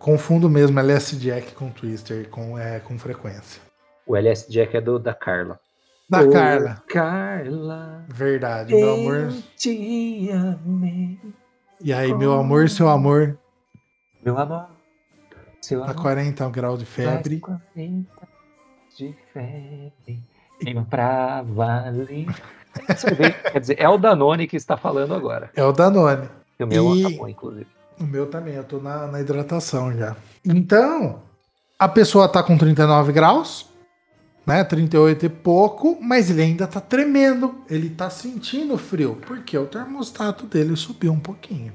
Confundo 0.00 0.48
mesmo 0.48 0.80
LS 0.80 1.14
Jack 1.18 1.52
com 1.52 1.70
Twister 1.70 2.26
com, 2.30 2.58
é, 2.58 2.80
com 2.80 2.98
frequência. 2.98 3.60
O 4.06 4.16
LS 4.16 4.50
Jack 4.50 4.74
é 4.74 4.80
do, 4.80 4.98
da 4.98 5.12
Carla. 5.12 5.60
Da 6.08 6.22
Ô, 6.22 6.30
Carla. 6.30 6.82
Carla. 6.88 8.06
Verdade, 8.08 8.74
meu 8.74 8.94
amor. 8.94 9.32
Te 9.58 10.30
amei. 10.32 11.20
E 11.82 11.92
aí, 11.92 12.14
meu 12.14 12.32
amor, 12.32 12.68
seu 12.70 12.88
amor, 12.88 13.38
Meu 14.24 14.38
amor. 14.38 14.68
Seu 15.60 15.80
tá 15.80 15.90
amor. 15.90 16.02
40 16.02 16.48
graus 16.48 16.78
de 16.78 16.86
febre. 16.86 17.38
faz 17.38 17.60
40 17.74 18.10
de 18.96 19.14
febre. 19.34 20.24
Vem 20.64 20.82
pra 20.84 21.42
valer. 21.42 22.26
Quer 23.52 23.60
dizer, 23.60 23.76
é 23.78 23.88
o 23.88 23.98
Danone 23.98 24.46
que 24.46 24.56
está 24.56 24.78
falando 24.78 25.14
agora. 25.14 25.50
É 25.54 25.62
o 25.62 25.72
Danone. 25.72 26.26
Que 26.56 26.64
o 26.64 26.66
meu 26.66 26.96
E- 26.96 27.04
acabou, 27.06 27.28
inclusive. 27.28 27.79
O 28.00 28.04
meu 28.04 28.26
também, 28.26 28.54
eu 28.54 28.64
tô 28.64 28.78
na, 28.78 29.06
na 29.06 29.20
hidratação 29.20 29.92
já. 29.96 30.16
Então, 30.44 31.20
a 31.78 31.86
pessoa 31.88 32.28
tá 32.28 32.42
com 32.42 32.56
39 32.56 33.12
graus, 33.12 33.68
né? 34.46 34.64
38 34.64 35.26
e 35.26 35.28
pouco, 35.28 35.98
mas 36.00 36.30
ele 36.30 36.42
ainda 36.42 36.66
tá 36.66 36.80
tremendo. 36.80 37.56
Ele 37.68 37.90
tá 37.90 38.08
sentindo 38.08 38.78
frio, 38.78 39.18
porque 39.26 39.56
o 39.58 39.66
termostato 39.66 40.46
dele 40.46 40.74
subiu 40.76 41.12
um 41.12 41.20
pouquinho. 41.20 41.72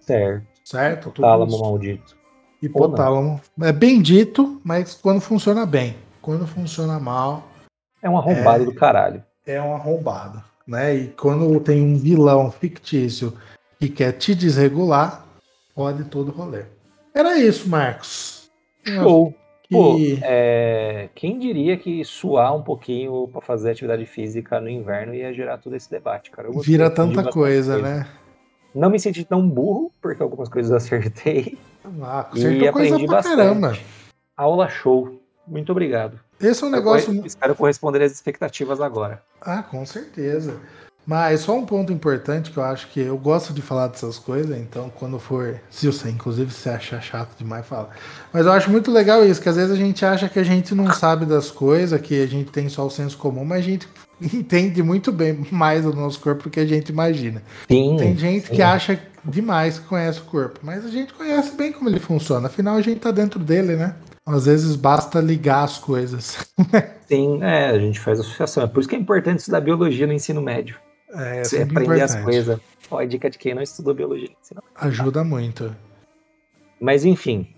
Certo. 0.00 0.46
Certo? 0.64 1.10
Tudo 1.10 1.22
Tálamo 1.26 1.50
isso. 1.50 1.60
maldito. 1.60 2.16
Hipotálamo. 2.62 3.40
É 3.60 3.72
bem 3.72 4.00
dito, 4.00 4.60
mas 4.64 4.94
quando 4.94 5.20
funciona 5.20 5.66
bem. 5.66 5.96
Quando 6.22 6.46
funciona 6.46 6.98
mal, 6.98 7.48
É 8.00 8.08
um 8.08 8.16
arrombado 8.16 8.64
do 8.64 8.74
caralho. 8.74 9.22
é 9.46 9.60
uma 9.60 9.74
arrombada, 9.74 10.42
né? 10.66 10.94
E 10.94 11.08
quando 11.08 11.58
tem 11.60 11.82
um 11.82 11.98
vilão 11.98 12.50
fictício 12.50 13.34
que 13.78 13.88
quer 13.90 14.12
te 14.12 14.34
desregular, 14.34 15.23
pode 15.74 16.04
todo 16.04 16.30
rolê. 16.32 16.64
Era 17.14 17.38
isso, 17.38 17.68
Marcos. 17.68 18.50
Show. 18.84 19.34
Pô, 19.70 19.96
Que- 19.96 20.18
é, 20.22 21.08
quem 21.14 21.38
diria 21.38 21.76
que 21.76 22.04
suar 22.04 22.54
um 22.54 22.62
pouquinho 22.62 23.28
pra 23.28 23.40
fazer 23.40 23.70
atividade 23.70 24.04
física 24.04 24.60
no 24.60 24.68
inverno 24.68 25.14
ia 25.14 25.32
gerar 25.32 25.58
todo 25.58 25.74
esse 25.74 25.90
debate, 25.90 26.30
cara? 26.30 26.48
Vira 26.60 26.90
tanta 26.90 27.24
coisa, 27.30 27.78
né? 27.78 28.06
Não 28.74 28.90
me 28.90 28.98
senti 29.00 29.24
tão 29.24 29.48
burro, 29.48 29.90
porque 30.02 30.22
algumas 30.22 30.48
coisas 30.48 30.70
eu 30.70 30.76
acertei. 30.76 31.56
Ah, 32.02 32.28
E 32.34 32.38
acertou 32.40 32.72
coisa 32.72 32.88
aprendi 32.94 33.06
bastante. 33.06 33.36
caramba. 33.36 33.78
Aula 34.36 34.68
show. 34.68 35.20
Muito 35.46 35.70
obrigado. 35.72 36.18
Esse 36.40 36.62
é 36.64 36.66
um 36.66 36.70
negócio. 36.70 37.24
espero 37.26 37.54
corresponder 37.54 38.02
às 38.02 38.12
expectativas 38.12 38.80
agora. 38.80 39.22
Ah, 39.40 39.62
com 39.62 39.84
certeza. 39.86 40.60
Mas 41.06 41.40
só 41.40 41.56
um 41.56 41.66
ponto 41.66 41.92
importante 41.92 42.50
que 42.50 42.56
eu 42.56 42.62
acho 42.62 42.88
que 42.88 43.00
eu 43.00 43.16
gosto 43.18 43.52
de 43.52 43.60
falar 43.60 43.88
dessas 43.88 44.18
coisas, 44.18 44.56
então 44.58 44.90
quando 44.94 45.18
for, 45.18 45.60
se 45.70 45.86
você 45.86 46.08
inclusive 46.08 46.50
se 46.50 46.68
achar 46.68 47.00
chato 47.00 47.36
demais, 47.36 47.66
fala. 47.66 47.90
Mas 48.32 48.46
eu 48.46 48.52
acho 48.52 48.70
muito 48.70 48.90
legal 48.90 49.24
isso, 49.24 49.40
que 49.40 49.48
às 49.48 49.56
vezes 49.56 49.70
a 49.70 49.76
gente 49.76 50.04
acha 50.04 50.28
que 50.28 50.38
a 50.38 50.42
gente 50.42 50.74
não 50.74 50.90
sabe 50.92 51.26
das 51.26 51.50
coisas, 51.50 52.00
que 52.00 52.22
a 52.22 52.26
gente 52.26 52.50
tem 52.50 52.68
só 52.70 52.86
o 52.86 52.90
senso 52.90 53.18
comum, 53.18 53.44
mas 53.44 53.58
a 53.58 53.68
gente 53.68 53.86
entende 54.20 54.82
muito 54.82 55.12
bem 55.12 55.46
mais 55.50 55.84
do 55.84 55.92
nosso 55.92 56.18
corpo 56.20 56.44
do 56.44 56.50
que 56.50 56.60
a 56.60 56.66
gente 56.66 56.88
imagina. 56.88 57.42
Sim. 57.68 57.96
Tem 57.98 58.16
gente 58.16 58.48
sim. 58.48 58.54
que 58.54 58.62
acha 58.62 58.98
demais 59.22 59.78
que 59.78 59.86
conhece 59.86 60.20
o 60.20 60.24
corpo, 60.24 60.60
mas 60.62 60.86
a 60.86 60.88
gente 60.88 61.12
conhece 61.12 61.54
bem 61.54 61.70
como 61.70 61.88
ele 61.88 62.00
funciona, 62.00 62.46
afinal 62.46 62.76
a 62.76 62.82
gente 62.82 63.00
tá 63.00 63.10
dentro 63.10 63.38
dele, 63.38 63.76
né? 63.76 63.94
Às 64.26 64.46
vezes 64.46 64.74
basta 64.74 65.20
ligar 65.20 65.64
as 65.64 65.76
coisas. 65.76 66.38
Sim, 67.06 67.42
é, 67.42 67.66
a 67.66 67.78
gente 67.78 68.00
faz 68.00 68.18
associação. 68.18 68.62
É 68.62 68.66
por 68.66 68.80
isso 68.80 68.88
que 68.88 68.96
é 68.96 68.98
importante 68.98 69.40
estudar 69.40 69.60
biologia 69.60 70.06
no 70.06 70.14
ensino 70.14 70.40
médio. 70.40 70.76
É, 71.14 71.44
Você 71.44 71.58
sempre 71.58 71.84
aprender 71.84 72.02
as 72.02 72.14
coisas. 72.16 72.60
Ó, 72.90 73.00
é 73.00 73.06
dica 73.06 73.30
de 73.30 73.38
quem 73.38 73.54
não 73.54 73.62
estudou 73.62 73.94
biologia 73.94 74.28
médio. 74.28 74.62
Ajuda 74.74 75.22
muito. 75.24 75.74
Mas 76.80 77.04
enfim, 77.04 77.48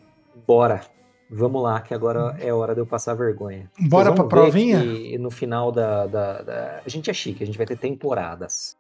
bora. 0.47 0.83
Vamos 1.29 1.61
lá, 1.63 1.81
que 1.81 1.93
agora 1.93 2.37
é 2.41 2.53
hora 2.53 2.73
de 2.75 2.81
eu 2.81 2.87
passar 2.87 3.15
vergonha. 3.15 3.69
Bora 3.81 4.13
pra 4.13 4.25
provinha? 4.25 4.79
que 4.81 5.19
no 5.19 5.31
final 5.31 5.73
da, 5.73 6.07
da- 6.07 6.43
da- 6.43 6.81
A 6.87 6.89
gente 6.89 7.11
é 7.11 7.13
chique, 7.13 7.43
a 7.43 7.47
gente 7.47 7.59
vai 7.59 7.67
ter 7.67 7.77
temporadas. 7.77 8.77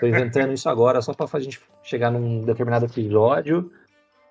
Tô 0.00 0.06
inventando 0.06 0.52
isso 0.52 0.68
agora 0.68 1.02
só 1.02 1.12
pra 1.12 1.40
gente 1.40 1.60
chegar 1.82 2.10
num 2.10 2.40
determinado 2.40 2.86
episódio, 2.86 3.70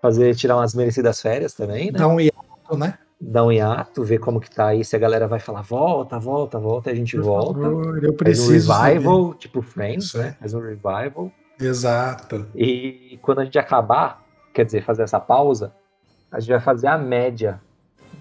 fazer, 0.02 0.36
tirar 0.36 0.56
umas 0.58 0.74
merecidas 0.74 1.22
férias 1.22 1.54
também, 1.54 1.92
né? 1.92 2.00
Dá 2.00 2.08
um 2.08 2.20
hiato, 2.20 2.78
né? 2.78 2.98
Dar 3.26 3.46
um 3.46 3.52
hiato, 3.52 4.04
ver 4.04 4.18
como 4.20 4.40
que 4.42 4.50
tá 4.54 4.68
aí, 4.68 4.84
se 4.84 4.96
a 4.96 5.00
galera 5.00 5.28
vai 5.30 5.40
falar 5.40 5.62
volta, 5.62 6.20
volta, 6.20 6.60
volta, 6.60 6.90
e 6.90 6.94
a 6.94 6.96
gente 6.96 7.16
Por 7.16 7.24
volta. 7.24 7.62
favor, 7.62 7.86
eu 7.98 8.02
Faz 8.02 8.10
um 8.12 8.18
preciso. 8.18 8.74
revival, 8.74 9.34
tipo 9.36 9.62
Friends, 9.62 10.06
Isso 10.08 10.18
né? 10.18 10.36
Faz 10.40 10.54
um 10.54 10.60
revival. 10.60 11.32
saber. 11.58 11.70
Exato. 11.70 12.48
E 12.54 13.18
quando 13.22 13.40
a 13.40 13.46
gente 13.46 13.58
acabar, 13.58 14.22
quer 14.54 14.66
dizer, 14.66 14.84
fazer 14.84 15.04
essa 15.04 15.20
pausa, 15.22 15.72
a 16.32 16.40
gente 16.40 16.50
vai 16.50 16.60
fazer 16.60 16.88
a 16.88 16.98
média 16.98 17.62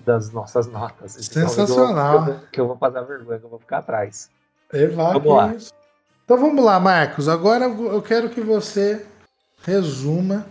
das 0.06 0.30
nossas 0.30 0.66
notas. 0.68 1.16
Então, 1.16 1.48
Sensacional. 1.48 2.14
eu 2.14 2.22
Que 2.22 2.30
eu, 2.30 2.34
vou, 2.34 2.44
que 2.52 2.60
eu 2.60 2.66
vou 2.68 2.76
passar 2.76 3.02
vergonha, 3.02 3.38
que 3.40 3.44
eu 3.44 3.50
vou 3.50 3.58
ficar 3.58 3.78
atrás. 3.78 4.30
Evac, 4.72 5.14
Vamos 5.18 5.36
lá. 5.36 5.54
Então 6.24 6.38
vamos 6.38 6.64
lá, 6.64 6.78
Marcos. 6.78 7.28
Agora 7.28 7.64
eu 7.64 8.00
quero 8.02 8.30
que 8.30 8.40
você 8.40 9.04
resuma, 9.64 10.46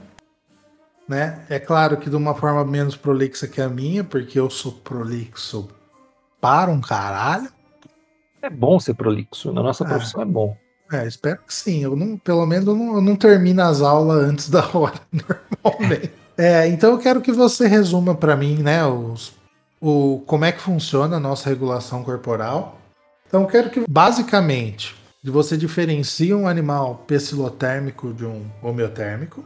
né? 1.11 1.41
É 1.49 1.59
claro 1.59 1.97
que 1.97 2.09
de 2.09 2.15
uma 2.15 2.33
forma 2.33 2.63
menos 2.63 2.95
prolixa 2.95 3.45
que 3.45 3.61
a 3.61 3.67
minha, 3.67 4.01
porque 4.01 4.39
eu 4.39 4.49
sou 4.49 4.71
prolixo 4.71 5.67
para 6.39 6.71
um 6.71 6.79
caralho. 6.79 7.49
É 8.41 8.49
bom 8.49 8.79
ser 8.79 8.93
prolixo, 8.93 9.51
na 9.51 9.61
nossa 9.61 9.83
Ah. 9.83 9.89
profissão 9.89 10.21
é 10.21 10.25
bom. 10.25 10.57
É, 10.89 11.05
espero 11.05 11.39
que 11.45 11.53
sim. 11.53 11.83
Eu 11.83 11.95
não, 11.95 12.17
pelo 12.17 12.45
menos 12.45 12.65
eu 12.67 12.75
não, 12.75 12.95
eu 12.95 13.01
não 13.01 13.15
termino 13.15 13.61
as 13.61 13.81
aulas 13.81 14.23
antes 14.23 14.49
da 14.49 14.65
hora, 14.73 14.99
normalmente. 15.63 16.11
É, 16.37 16.67
então 16.67 16.91
eu 16.91 16.97
quero 16.97 17.21
que 17.21 17.31
você 17.31 17.67
resuma 17.67 18.15
para 18.15 18.35
mim, 18.35 18.57
né, 18.63 18.83
os, 18.85 19.33
o, 19.79 20.23
como 20.25 20.45
é 20.45 20.51
que 20.51 20.61
funciona 20.61 21.17
a 21.17 21.19
nossa 21.19 21.49
regulação 21.49 22.03
corporal. 22.03 22.79
Então 23.27 23.41
eu 23.41 23.47
quero 23.47 23.69
que, 23.69 23.83
basicamente, 23.87 24.95
você 25.23 25.55
diferencie 25.57 26.33
um 26.33 26.47
animal 26.47 27.03
pecilotérmico 27.05 28.13
de 28.13 28.25
um 28.25 28.45
homeotérmico. 28.63 29.45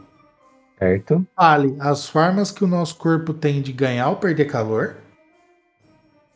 Certo? 0.78 1.26
Fale 1.34 1.76
as 1.80 2.08
formas 2.08 2.50
que 2.50 2.62
o 2.62 2.66
nosso 2.66 2.96
corpo 2.96 3.32
tem 3.32 3.62
de 3.62 3.72
ganhar 3.72 4.10
ou 4.10 4.16
perder 4.16 4.44
calor. 4.44 4.96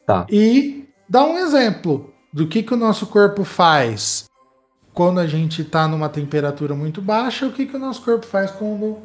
Tá. 0.06 0.26
E 0.30 0.88
dá 1.08 1.24
um 1.24 1.38
exemplo 1.38 2.12
do 2.32 2.46
que, 2.48 2.62
que 2.62 2.72
o 2.74 2.76
nosso 2.76 3.06
corpo 3.06 3.44
faz 3.44 4.24
quando 4.94 5.20
a 5.20 5.26
gente 5.26 5.62
está 5.62 5.86
numa 5.86 6.08
temperatura 6.08 6.74
muito 6.74 7.00
baixa, 7.00 7.46
o 7.46 7.52
que, 7.52 7.66
que 7.66 7.76
o 7.76 7.78
nosso 7.78 8.02
corpo 8.04 8.26
faz 8.26 8.50
quando 8.50 8.98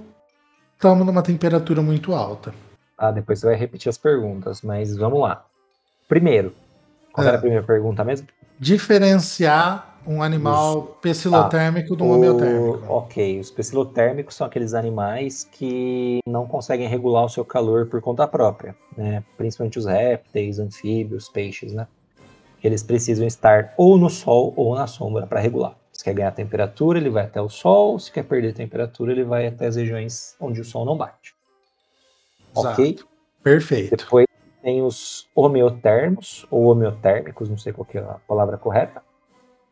estamos 0.74 1.06
numa 1.06 1.22
temperatura 1.22 1.82
muito 1.82 2.14
alta? 2.14 2.53
Ah, 2.98 3.12
depois 3.12 3.40
você 3.40 3.48
vai 3.48 3.56
repetir 3.56 3.90
as 3.90 3.98
perguntas, 3.98 4.62
mas 4.62 4.95
vamos 4.95 5.20
lá. 5.22 5.45
Primeiro, 6.07 6.56
qual 7.12 7.26
É. 7.26 7.30
era 7.30 7.38
a 7.38 7.41
primeira 7.41 7.64
pergunta 7.64 8.03
mesmo? 8.03 8.28
Diferenciar 8.60 9.95
um 10.06 10.22
animal 10.22 10.98
pecilotérmico 11.02 11.95
de 11.95 12.03
um 12.03 12.11
homeotérmico. 12.11 12.84
Ok, 12.88 13.40
os 13.40 13.52
pecilotérmicos 13.52 14.36
são 14.36 14.48
aqueles 14.48 14.73
animais 14.73 15.44
que 15.44 16.19
não 16.27 16.45
conseguem 16.48 16.88
regular 16.88 17.26
o 17.26 17.30
seu 17.30 17.44
calor 17.44 17.88
por 17.88 18.02
conta 18.02 18.27
própria, 18.27 18.76
né? 18.98 19.23
Principalmente 19.38 19.80
os 19.80 19.86
répteis, 19.86 20.60
anfíbios, 20.60 21.30
peixes, 21.30 21.73
né? 21.73 21.88
Eles 22.64 22.82
precisam 22.82 23.27
estar 23.27 23.73
ou 23.77 23.98
no 23.98 24.10
sol 24.10 24.53
ou 24.56 24.76
na 24.76 24.88
sombra 24.88 25.27
para 25.27 25.40
regular. 25.40 25.76
Se 25.91 26.03
quer 26.03 26.14
ganhar 26.14 26.32
temperatura, 26.32 26.99
ele 26.99 27.10
vai 27.10 27.23
até 27.23 27.41
o 27.41 27.49
sol. 27.49 27.98
Se 27.99 28.11
quer 28.11 28.23
perder 28.23 28.53
temperatura, 28.53 29.11
ele 29.11 29.23
vai 29.23 29.48
até 29.48 29.68
as 29.68 29.76
regiões 29.76 30.36
onde 30.40 30.61
o 30.61 30.65
sol 30.65 30.86
não 30.86 30.98
bate. 30.98 31.34
Ok? 32.53 32.86
Exato. 32.86 33.07
Perfeito. 33.44 33.95
Depois 33.95 34.26
tem 34.64 34.82
os 34.82 35.27
homeotermos, 35.36 36.48
ou 36.49 36.65
homeotérmicos, 36.65 37.48
não 37.48 37.57
sei 37.57 37.72
qual 37.72 37.88
é 37.94 37.99
a 37.99 38.19
palavra 38.27 38.57
correta, 38.57 39.03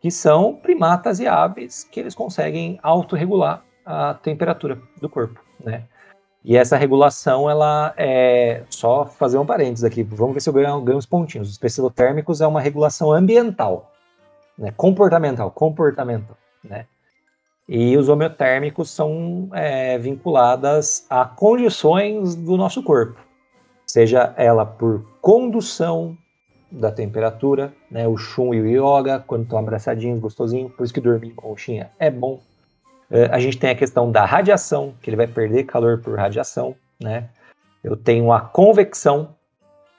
que 0.03 0.11
são 0.11 0.53
primatas 0.53 1.21
e 1.21 1.27
aves 1.27 1.85
que 1.85 1.97
eles 1.97 2.13
conseguem 2.13 2.77
autorregular 2.83 3.63
a 3.85 4.13
temperatura 4.15 4.77
do 4.99 5.07
corpo, 5.07 5.39
né? 5.63 5.85
E 6.43 6.57
essa 6.57 6.75
regulação, 6.75 7.49
ela 7.49 7.93
é. 7.95 8.63
Só 8.69 9.05
fazer 9.05 9.37
um 9.37 9.45
parênteses 9.45 9.85
aqui, 9.85 10.03
vamos 10.03 10.33
ver 10.33 10.41
se 10.41 10.49
eu 10.49 10.53
ganho, 10.53 10.81
ganho 10.81 10.97
uns 10.97 11.05
pontinhos. 11.05 11.49
Os 11.49 11.57
pecilotérmicos 11.57 12.41
é 12.41 12.47
uma 12.47 12.59
regulação 12.59 13.13
ambiental, 13.13 13.93
né? 14.57 14.73
comportamental, 14.75 15.49
comportamental, 15.51 16.35
né? 16.61 16.85
E 17.65 17.95
os 17.95 18.09
homeotérmicos 18.09 18.89
são 18.89 19.49
é, 19.53 19.97
vinculadas 19.97 21.05
a 21.09 21.23
condições 21.23 22.35
do 22.35 22.57
nosso 22.57 22.83
corpo, 22.83 23.21
seja 23.87 24.33
ela 24.35 24.65
por 24.65 25.05
condução 25.21 26.17
da 26.73 26.91
temperatura, 26.91 27.71
né? 27.89 28.07
O 28.07 28.17
chum 28.17 28.53
e 28.53 28.61
o 28.61 28.67
yoga, 28.67 29.19
quando 29.19 29.43
estão 29.43 29.59
abraçadinhos, 29.59 30.19
gostosinho, 30.19 30.69
por 30.69 30.83
isso 30.83 30.93
que 30.93 30.99
dormir 30.99 31.27
em 31.27 31.35
conchinha 31.35 31.91
é 31.99 32.09
bom. 32.09 32.41
É, 33.11 33.25
a 33.25 33.39
gente 33.39 33.59
tem 33.59 33.69
a 33.69 33.75
questão 33.75 34.11
da 34.11 34.25
radiação, 34.25 34.95
que 35.01 35.09
ele 35.09 35.17
vai 35.17 35.27
perder 35.27 35.65
calor 35.65 36.01
por 36.01 36.17
radiação, 36.17 36.75
né? 36.99 37.29
Eu 37.83 37.95
tenho 37.95 38.31
a 38.31 38.41
convecção, 38.41 39.35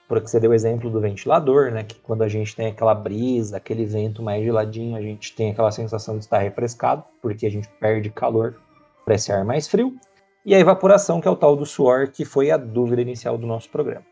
porque 0.09 0.27
você 0.27 0.41
deu 0.41 0.51
o 0.51 0.55
exemplo 0.55 0.91
do 0.91 1.01
ventilador, 1.01 1.71
né? 1.71 1.85
Que 1.85 1.95
quando 2.01 2.23
a 2.23 2.29
gente 2.29 2.57
tem 2.57 2.67
aquela 2.67 2.95
brisa, 2.95 3.57
aquele 3.57 3.85
vento 3.85 4.21
mais 4.21 4.45
geladinho, 4.45 4.97
a 4.97 5.01
gente 5.01 5.35
tem 5.35 5.53
aquela 5.53 5.71
sensação 5.71 6.19
de 6.19 6.25
estar 6.25 6.39
refrescado, 6.39 7.05
porque 7.23 7.47
a 7.47 7.51
gente 7.51 7.69
perde 7.79 8.11
calor 8.11 8.57
para 9.05 9.15
esse 9.15 9.31
ar 9.31 9.45
mais 9.45 9.69
frio. 9.69 9.95
E 10.45 10.55
a 10.55 10.59
evaporação, 10.59 11.21
que 11.21 11.29
é 11.29 11.31
o 11.31 11.37
tal 11.37 11.55
do 11.55 11.65
suor, 11.65 12.09
que 12.09 12.25
foi 12.25 12.51
a 12.51 12.57
dúvida 12.57 13.01
inicial 13.01 13.39
do 13.39 13.47
nosso 13.47 13.71
programa. 13.71 14.05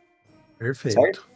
Perfeito. 0.58 1.00
Certo? 1.00 1.31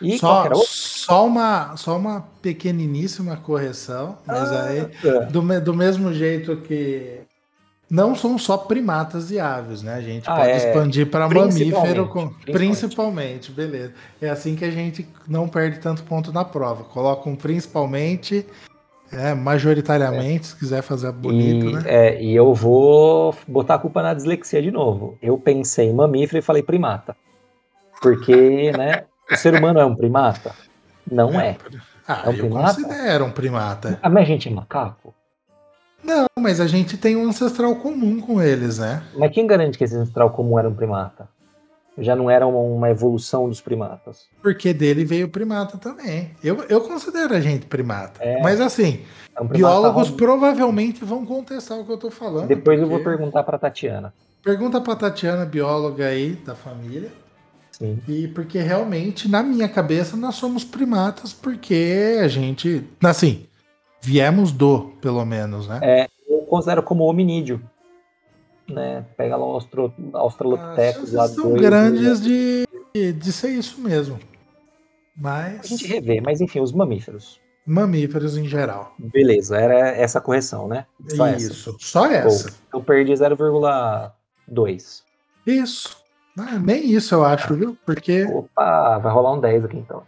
E 0.00 0.18
Só, 0.18 0.48
só, 0.54 1.26
uma, 1.26 1.76
só 1.76 1.96
uma 1.96 2.20
pequeniníssima 2.42 3.36
correção, 3.36 4.18
mas 4.26 4.52
aí 4.52 4.90
Ah, 5.04 5.24
do, 5.24 5.60
do 5.60 5.74
mesmo 5.74 6.12
jeito 6.12 6.56
que 6.58 7.20
não 7.88 8.14
são 8.14 8.36
só 8.36 8.56
primatas 8.58 9.30
e 9.30 9.38
aves, 9.38 9.80
né? 9.82 9.94
A 9.94 10.00
gente 10.00 10.28
Ah, 10.28 10.36
pode 10.36 10.50
é. 10.50 10.56
expandir 10.56 11.06
para 11.08 11.28
mamífero, 11.28 12.08
com- 12.08 12.28
principalmente. 12.28 12.52
principalmente, 12.52 13.52
beleza. 13.52 13.94
É 14.20 14.28
assim 14.28 14.54
que 14.56 14.64
a 14.64 14.70
gente 14.70 15.06
não 15.26 15.48
perde 15.48 15.78
tanto 15.78 16.02
ponto 16.02 16.32
na 16.32 16.44
prova. 16.44 16.84
Coloca 16.84 17.28
um 17.28 17.36
principalmente, 17.36 18.44
é, 19.12 19.32
majoritariamente, 19.34 20.48
se 20.48 20.56
quiser 20.56 20.82
fazer 20.82 21.12
bonito, 21.12 21.70
e, 21.70 21.72
né? 21.74 21.82
é, 21.86 22.22
e 22.22 22.34
eu 22.34 22.52
vou 22.52 23.34
botar 23.46 23.76
a 23.76 23.78
culpa 23.78 24.02
na 24.02 24.12
dislexia 24.12 24.60
de 24.60 24.70
novo. 24.72 25.16
Eu 25.22 25.38
pensei 25.38 25.88
em 25.88 25.94
mamífero 25.94 26.38
e 26.38 26.42
falei 26.42 26.62
primata. 26.62 27.16
Porque, 28.02 28.72
né, 28.72 29.04
o 29.30 29.36
ser 29.36 29.54
humano 29.54 29.80
é 29.80 29.84
um 29.84 29.94
primata? 29.94 30.52
Não 31.10 31.40
é. 31.40 31.56
Ah, 32.06 32.22
é 32.24 32.28
um 32.28 32.32
eu 32.32 32.38
primata? 32.38 32.74
considero 32.82 33.24
um 33.24 33.30
primata. 33.30 33.98
Ah, 34.02 34.08
mas 34.08 34.22
a 34.22 34.26
gente 34.26 34.48
é 34.48 34.52
macaco? 34.52 35.14
Não, 36.04 36.26
mas 36.38 36.60
a 36.60 36.66
gente 36.66 36.96
tem 36.96 37.16
um 37.16 37.28
ancestral 37.28 37.74
comum 37.76 38.20
com 38.20 38.40
eles, 38.40 38.78
né? 38.78 39.02
Mas 39.16 39.32
quem 39.32 39.46
garante 39.46 39.76
que 39.76 39.84
esse 39.84 39.96
ancestral 39.96 40.30
comum 40.30 40.58
era 40.58 40.68
um 40.68 40.74
primata? 40.74 41.28
Já 41.98 42.14
não 42.14 42.30
era 42.30 42.46
uma, 42.46 42.58
uma 42.58 42.90
evolução 42.90 43.48
dos 43.48 43.60
primatas. 43.60 44.26
Porque 44.42 44.74
dele 44.74 45.04
veio 45.04 45.28
primata 45.30 45.78
também. 45.78 46.30
Eu, 46.44 46.62
eu 46.68 46.82
considero 46.82 47.34
a 47.34 47.40
gente 47.40 47.64
primata. 47.66 48.22
É. 48.22 48.40
Mas 48.42 48.60
assim, 48.60 49.02
É 49.34 49.40
um 49.40 49.48
primata 49.48 49.74
biólogos 49.74 50.10
provavelmente 50.10 51.02
vão 51.04 51.24
contestar 51.24 51.78
o 51.78 51.84
que 51.86 51.90
eu 51.92 51.96
tô 51.96 52.10
falando. 52.10 52.46
Depois 52.48 52.78
eu 52.78 52.86
vou 52.86 52.98
porque- 52.98 53.16
perguntar 53.16 53.42
pra 53.44 53.58
Tatiana. 53.58 54.12
Pergunta 54.44 54.80
pra 54.80 54.94
Tatiana, 54.94 55.44
bióloga 55.46 56.06
aí 56.06 56.32
da 56.34 56.54
família. 56.54 57.10
Sim. 57.78 58.00
E 58.08 58.26
porque 58.28 58.58
realmente, 58.58 59.28
na 59.28 59.42
minha 59.42 59.68
cabeça, 59.68 60.16
nós 60.16 60.36
somos 60.36 60.64
primatas, 60.64 61.34
porque 61.34 62.18
a 62.22 62.28
gente. 62.28 62.82
Assim, 63.04 63.46
viemos 64.00 64.50
do, 64.50 64.92
pelo 65.00 65.22
menos, 65.26 65.68
né? 65.68 65.80
É, 65.82 66.08
eu 66.26 66.38
considero 66.42 66.82
como 66.82 67.04
hominídeo. 67.04 67.60
Né? 68.66 69.04
Pega 69.16 69.36
lá 69.36 69.46
o 69.46 69.50
Austro, 69.50 69.92
Australopithecus 70.14 71.12
lá 71.12 71.28
são 71.28 71.50
dois, 71.50 71.60
grandes 71.60 72.20
de, 72.20 72.66
de 73.12 73.32
ser 73.32 73.50
isso 73.50 73.80
mesmo. 73.80 74.16
A 74.16 74.18
Mas. 75.14 75.68
gente 75.68 75.86
revê, 75.86 76.20
mas 76.20 76.40
enfim, 76.40 76.60
os 76.60 76.72
mamíferos. 76.72 77.38
Mamíferos 77.66 78.38
em 78.38 78.46
geral. 78.46 78.94
Beleza, 78.98 79.56
era 79.58 79.90
essa 79.90 80.18
a 80.18 80.22
correção, 80.22 80.66
né? 80.66 80.86
Só 81.08 81.26
essa. 81.26 81.46
isso. 81.46 81.76
Só 81.78 82.06
essa. 82.06 82.54
Eu 82.72 82.82
perdi 82.82 83.12
0,2. 83.12 85.02
Isso. 85.46 86.05
Ah, 86.38 86.58
nem 86.58 86.84
isso 86.90 87.14
eu 87.14 87.24
acho, 87.24 87.54
viu? 87.54 87.76
Porque. 87.86 88.24
Opa, 88.24 88.98
vai 88.98 89.12
rolar 89.12 89.32
um 89.32 89.40
10 89.40 89.64
aqui 89.64 89.78
então. 89.78 90.02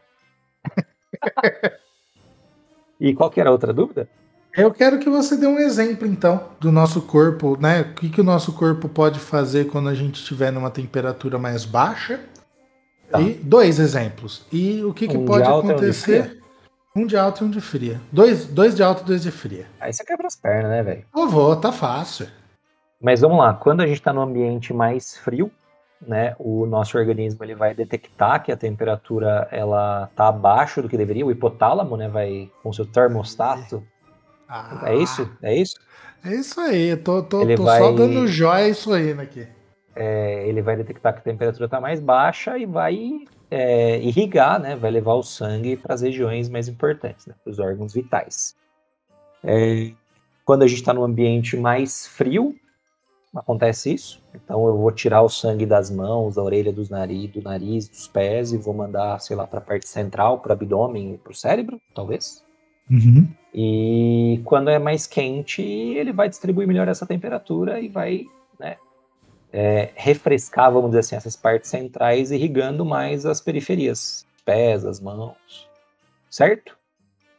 e 3.01 3.15
qual 3.15 3.31
que 3.31 3.41
era 3.41 3.49
a 3.49 3.53
outra 3.53 3.73
dúvida? 3.73 4.09
Eu 4.55 4.73
quero 4.73 4.99
que 4.99 5.09
você 5.09 5.37
dê 5.37 5.47
um 5.47 5.59
exemplo, 5.59 6.07
então, 6.07 6.49
do 6.59 6.73
nosso 6.73 7.03
corpo, 7.03 7.57
né? 7.61 7.83
O 7.83 7.95
que, 7.95 8.09
que 8.09 8.21
o 8.21 8.25
nosso 8.25 8.53
corpo 8.53 8.89
pode 8.89 9.21
fazer 9.21 9.69
quando 9.69 9.89
a 9.89 9.95
gente 9.95 10.17
estiver 10.17 10.51
numa 10.51 10.71
temperatura 10.71 11.39
mais 11.39 11.65
baixa. 11.65 12.21
Tá. 13.11 13.21
E 13.21 13.35
dois 13.35 13.79
exemplos. 13.79 14.45
E 14.53 14.83
o 14.83 14.93
que, 14.93 15.09
que 15.09 15.17
Um 15.17 15.21
de 15.21 15.27
pode 15.27 15.49
e 15.49 15.53
um 15.53 15.63
de 15.63 15.69
acontecer? 15.69 16.43
Um 16.95 17.07
de 17.07 17.17
alta 17.17 17.43
e 17.43 17.47
um 17.47 17.51
de 17.51 17.61
fria. 17.61 18.01
Dois, 18.11 18.47
dois 18.47 18.75
de 18.75 18.83
alta 18.83 19.03
e 19.03 19.07
dois 19.07 19.23
de 19.23 19.31
fria. 19.31 19.67
Aí 19.81 19.93
você 19.93 20.05
quebra 20.05 20.27
as 20.27 20.37
pernas, 20.37 20.71
né, 20.71 20.83
velho? 20.83 21.05
Ô, 21.15 21.27
vou, 21.27 21.55
tá 21.57 21.71
fácil. 21.71 22.27
Mas 23.01 23.21
vamos 23.21 23.39
lá, 23.39 23.55
quando 23.55 23.81
a 23.81 23.87
gente 23.87 23.99
está 23.99 24.13
no 24.13 24.21
ambiente 24.21 24.75
mais 24.75 25.17
frio, 25.17 25.51
né, 26.07 26.35
o 26.39 26.65
nosso 26.67 26.97
organismo 26.97 27.43
ele 27.45 27.55
vai 27.55 27.75
detectar 27.75 28.43
que 28.43 28.53
a 28.53 28.57
temperatura 28.57 29.49
ela 29.51 30.09
tá 30.15 30.29
abaixo 30.29 30.81
do 30.81 30.89
que 30.89 30.97
deveria, 30.97 31.27
o 31.27 31.31
hipotálamo, 31.31 31.97
né, 31.97 32.09
vai 32.09 32.51
com 32.63 32.73
seu 32.73 32.87
termostato. 32.87 33.83
Ah, 34.49 34.83
É 34.87 34.97
isso? 34.97 35.31
É 35.43 35.55
isso? 35.57 35.77
É 36.25 36.35
isso 36.35 36.61
aí. 36.61 36.89
Eu 36.89 37.03
tô, 37.03 37.23
tô, 37.23 37.47
tô 37.57 37.63
vai- 37.65 37.81
só 37.81 37.93
dando 37.93 38.27
jóia 38.27 38.69
isso 38.69 38.93
aí 38.93 39.15
né, 39.15 39.23
aqui. 39.23 39.47
É, 39.95 40.49
ele 40.49 40.63
vai 40.63 40.77
detectar 40.77 41.13
que 41.13 41.19
a 41.19 41.23
temperatura 41.23 41.65
está 41.65 41.81
mais 41.81 42.01
baixa 42.01 42.57
e 42.57 42.65
vai 42.65 42.97
é, 43.51 43.99
irrigar, 43.99 44.61
né, 44.61 44.77
vai 44.77 44.91
levar 44.91 45.15
o 45.15 45.23
sangue 45.23 45.77
para 45.77 45.95
as 45.95 46.03
regiões 46.03 46.49
mais 46.49 46.69
importantes, 46.69 47.27
né, 47.27 47.35
para 47.43 47.51
os 47.51 47.59
órgãos 47.59 47.93
vitais. 47.93 48.55
É, 49.43 49.91
quando 50.45 50.63
a 50.63 50.67
gente 50.67 50.79
está 50.79 50.95
num 50.95 51.03
ambiente 51.05 51.57
mais 51.57 52.07
frio, 52.07 52.55
acontece 53.35 53.93
isso. 53.93 54.23
Então 54.35 54.67
eu 54.67 54.77
vou 54.77 54.91
tirar 54.93 55.23
o 55.23 55.29
sangue 55.29 55.67
das 55.67 55.91
mãos, 55.91 56.37
da 56.37 56.43
orelha, 56.43 56.73
dos 56.73 56.89
nariz, 56.89 57.31
do 57.31 57.43
nariz, 57.43 57.89
dos 57.89 58.09
pés 58.09 58.53
e 58.53 58.59
vou 58.59 58.75
mandar, 58.75 59.21
sei 59.21 59.37
lá, 59.37 59.47
para 59.47 59.59
a 59.59 59.63
parte 59.63 59.89
central, 59.89 60.39
para 60.41 60.51
o 60.51 60.53
abdômen 60.53 61.15
e 61.15 61.19
para 61.19 61.33
o 61.33 61.35
cérebro, 61.35 61.81
talvez. 61.95 62.45
Uhum. 62.91 63.29
E 63.53 64.41
quando 64.45 64.71
é 64.71 64.79
mais 64.79 65.07
quente, 65.07 65.63
ele 65.63 66.13
vai 66.13 66.29
distribuir 66.29 66.67
melhor 66.67 66.89
essa 66.89 67.07
temperatura 67.07 67.81
e 67.81 67.89
vai 67.89 68.25
né, 68.59 68.77
é, 69.53 69.91
refrescar, 69.95 70.73
vamos 70.73 70.91
dizer 70.91 71.01
assim, 71.01 71.17
essas 71.17 71.37
partes 71.37 71.69
centrais, 71.69 72.31
irrigando 72.31 72.85
mais 72.85 73.27
as 73.27 73.41
periferias, 73.41 74.27
os 74.37 74.43
pés, 74.43 74.85
as 74.85 75.01
mãos. 75.01 75.69
Certo? 76.31 76.78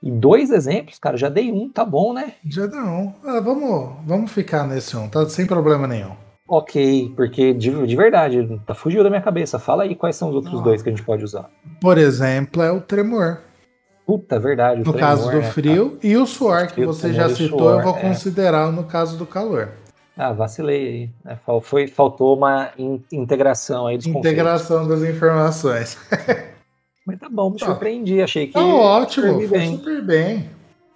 E 0.02 0.10
dois 0.10 0.50
exemplos, 0.50 0.98
cara, 0.98 1.18
já 1.18 1.28
dei 1.30 1.52
um, 1.52 1.70
tá 1.70 1.84
bom, 1.84 2.14
né? 2.14 2.34
Já 2.46 2.68
não. 2.68 3.14
Ah, 3.26 3.40
vamos, 3.42 3.96
vamos 4.06 4.32
ficar 4.32 4.66
nesse 4.66 4.96
um, 4.96 5.10
tá 5.10 5.28
sem 5.30 5.46
problema 5.46 5.88
nenhum. 5.88 6.12
Ok, 6.48 7.14
porque 7.16 7.54
de, 7.54 7.86
de 7.86 7.96
verdade, 7.96 8.60
tá 8.66 8.74
fugiu 8.74 9.04
da 9.04 9.10
minha 9.10 9.22
cabeça. 9.22 9.60
Fala 9.60 9.84
aí 9.84 9.96
quais 9.96 10.16
são 10.16 10.30
os 10.30 10.36
outros 10.36 10.54
Não. 10.54 10.64
dois 10.64 10.82
que 10.82 10.90
a 10.90 10.92
gente 10.92 11.04
pode 11.06 11.24
usar. 11.24 11.50
Por 11.82 11.98
exemplo, 11.98 12.64
é 12.64 12.72
o 12.72 12.82
tremor. 12.82 13.40
Puta, 14.06 14.38
é 14.38 14.40
verdade. 14.40 14.80
No 14.80 14.92
tremor, 14.92 15.00
caso 15.00 15.30
do 15.30 15.38
né, 15.38 15.52
frio 15.52 16.00
e 16.02 16.18
o 16.18 16.26
suor, 16.26 16.66
que 16.68 16.74
Frio, 16.74 16.88
você 16.88 17.14
já 17.14 17.30
citou, 17.30 17.60
suor, 17.60 17.80
eu 17.80 17.84
vou 17.84 17.96
é. 17.98 18.02
considerar 18.02 18.72
no 18.72 18.84
caso 18.86 19.16
do 19.18 19.26
calor. 19.28 19.70
Ah, 20.18 20.34
vacilei 20.34 21.12
aí. 21.28 21.38
Fal- 21.46 21.62
Foi, 21.62 21.88
faltou 21.88 22.36
uma 22.36 22.72
in- 22.78 23.04
integração 23.12 23.86
aí 23.86 23.98
dos 23.98 24.08
conceitos. 24.08 24.32
Integração 24.32 24.88
das 24.88 25.04
informações. 25.04 25.98
Mas 27.12 27.20
tá 27.20 27.30
bom, 27.30 27.50
me 27.52 27.60
Tá. 27.60 27.66
surpreendi. 27.68 28.22
Achei 28.22 28.48
que. 28.48 28.54
Tá 28.54 28.66
ótimo, 28.66 29.34
foi 29.34 29.48
bem. 29.48 29.78
super 29.78 30.02
bem. 30.04 30.50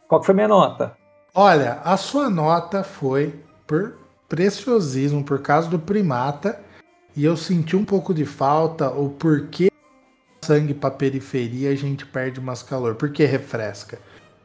Qual 0.08 0.20
que 0.22 0.26
foi 0.26 0.36
minha 0.36 0.48
nota? 0.48 0.96
Olha, 1.36 1.80
a 1.84 1.98
sua 1.98 2.30
nota 2.30 2.84
foi 2.84 3.34
por 3.66 3.96
preciosismo, 4.30 5.24
por 5.24 5.40
causa 5.42 5.68
do 5.70 5.80
primata, 5.80 6.60
e 7.16 7.24
eu 7.26 7.36
senti 7.38 7.76
um 7.76 7.84
pouco 7.86 8.14
de 8.14 8.26
falta, 8.26 8.90
o 8.90 9.10
porquê 9.10 9.70
sangue 10.44 10.74
para 10.74 10.92
periferia 10.92 11.72
a 11.72 11.76
gente 11.76 12.06
perde 12.06 12.42
mais 12.42 12.62
calor. 12.62 12.96
Por 12.96 13.12
que 13.12 13.26
refresca? 13.26 13.98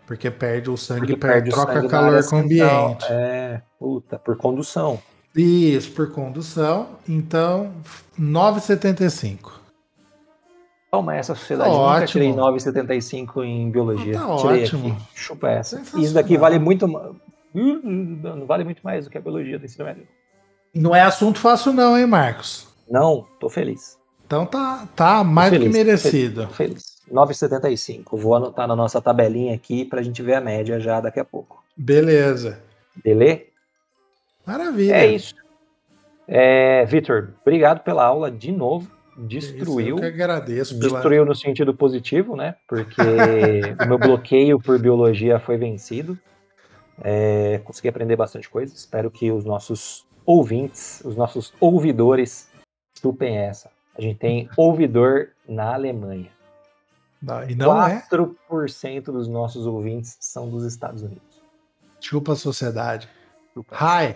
Porque 0.07 0.31
perde 0.31 0.71
o 0.71 0.77
sangue, 0.77 1.17
perde, 1.17 1.51
troca 1.51 1.75
sangue 1.75 1.89
calor 1.89 2.25
com 2.27 2.37
o 2.37 2.39
ambiente. 2.39 3.05
É, 3.11 3.61
puta, 3.79 4.19
por 4.19 4.37
condução. 4.37 4.99
Isso, 5.37 5.91
por 5.93 6.11
condução. 6.13 6.89
Então, 7.07 7.73
9,75. 8.19 9.58
Toma 10.91 11.17
essa 11.17 11.35
sociedade. 11.35 11.71
Tá 11.71 11.77
Nunca 11.77 11.91
ótimo. 11.91 12.07
tirei 12.07 12.33
9,75 12.33 13.45
em 13.45 13.71
biologia. 13.71 14.15
Tá 14.15 14.37
tirei 14.37 14.65
ótimo. 14.65 14.93
aqui. 14.93 15.03
Chupa 15.15 15.51
essa. 15.51 15.83
Isso 15.97 16.15
daqui 16.15 16.37
vale 16.39 16.59
muito. 16.59 16.87
Não 17.55 18.47
vale 18.47 18.65
muito 18.65 18.81
mais 18.83 19.05
do 19.05 19.11
que 19.11 19.19
a 19.19 19.21
biologia 19.21 19.59
do 19.59 19.65
ensino 19.65 19.85
médio. 19.85 20.07
Não 20.75 20.95
é 20.95 21.03
assunto 21.03 21.39
fácil, 21.39 21.73
não, 21.73 21.97
hein, 21.97 22.07
Marcos? 22.07 22.69
Não, 22.89 23.27
tô 23.39 23.49
feliz. 23.49 23.99
Então 24.27 24.47
tá, 24.47 24.87
tá 24.95 25.25
mais 25.25 25.53
do 25.53 25.61
que 25.61 25.69
merecido. 25.69 26.47
Tô 26.47 26.53
feliz. 26.53 26.99
9,75. 27.11 28.19
Vou 28.19 28.35
anotar 28.35 28.69
na 28.69 28.77
nossa 28.77 29.01
tabelinha 29.01 29.55
aqui 29.55 29.85
pra 29.85 30.03
gente 30.03 30.23
ver 30.23 30.35
a 30.35 30.41
média 30.41 30.79
já 30.79 31.01
daqui 31.01 31.19
a 31.19 31.25
pouco. 31.25 31.63
Beleza. 31.77 32.61
Beleza? 33.03 33.43
Maravilha. 34.47 34.95
É 34.95 35.07
isso. 35.07 35.35
É, 36.27 36.85
Vitor, 36.85 37.35
obrigado 37.41 37.81
pela 37.81 38.05
aula 38.05 38.31
de 38.31 38.53
novo. 38.53 38.91
Destruiu. 39.27 39.97
Isso, 39.97 40.05
eu 40.05 40.13
que 40.13 40.23
agradeço. 40.23 40.79
Destruiu 40.79 41.23
pela... 41.23 41.27
no 41.27 41.35
sentido 41.35 41.75
positivo, 41.75 42.37
né? 42.37 42.55
Porque 42.69 43.03
o 43.83 43.89
meu 43.89 43.99
bloqueio 43.99 44.61
por 44.61 44.79
biologia 44.79 45.41
foi 45.41 45.57
vencido. 45.57 46.17
É, 47.03 47.61
consegui 47.65 47.89
aprender 47.89 48.15
bastante 48.15 48.49
coisa. 48.49 48.73
Espero 48.73 49.11
que 49.11 49.33
os 49.33 49.45
nossos 49.45 50.07
ouvintes, 50.25 51.03
os 51.05 51.17
nossos 51.17 51.53
ouvidores, 51.59 52.49
estupem 52.95 53.37
essa. 53.39 53.71
A 53.97 54.01
gente 54.01 54.19
tem 54.19 54.49
ouvidor 54.57 55.31
na 55.49 55.75
Alemanha. 55.75 56.31
Não, 57.21 57.43
e 57.51 57.57
não 57.57 57.71
4% 57.75 58.37
é? 58.85 59.01
dos 59.01 59.27
nossos 59.27 59.67
ouvintes 59.67 60.17
são 60.21 60.49
dos 60.49 60.65
Estados 60.65 61.03
Unidos. 61.03 61.43
Desculpa 61.99 62.35
a 62.35 62.37
sociedade. 62.37 63.09
Desculpa. 63.47 63.75
Hi. 63.75 64.15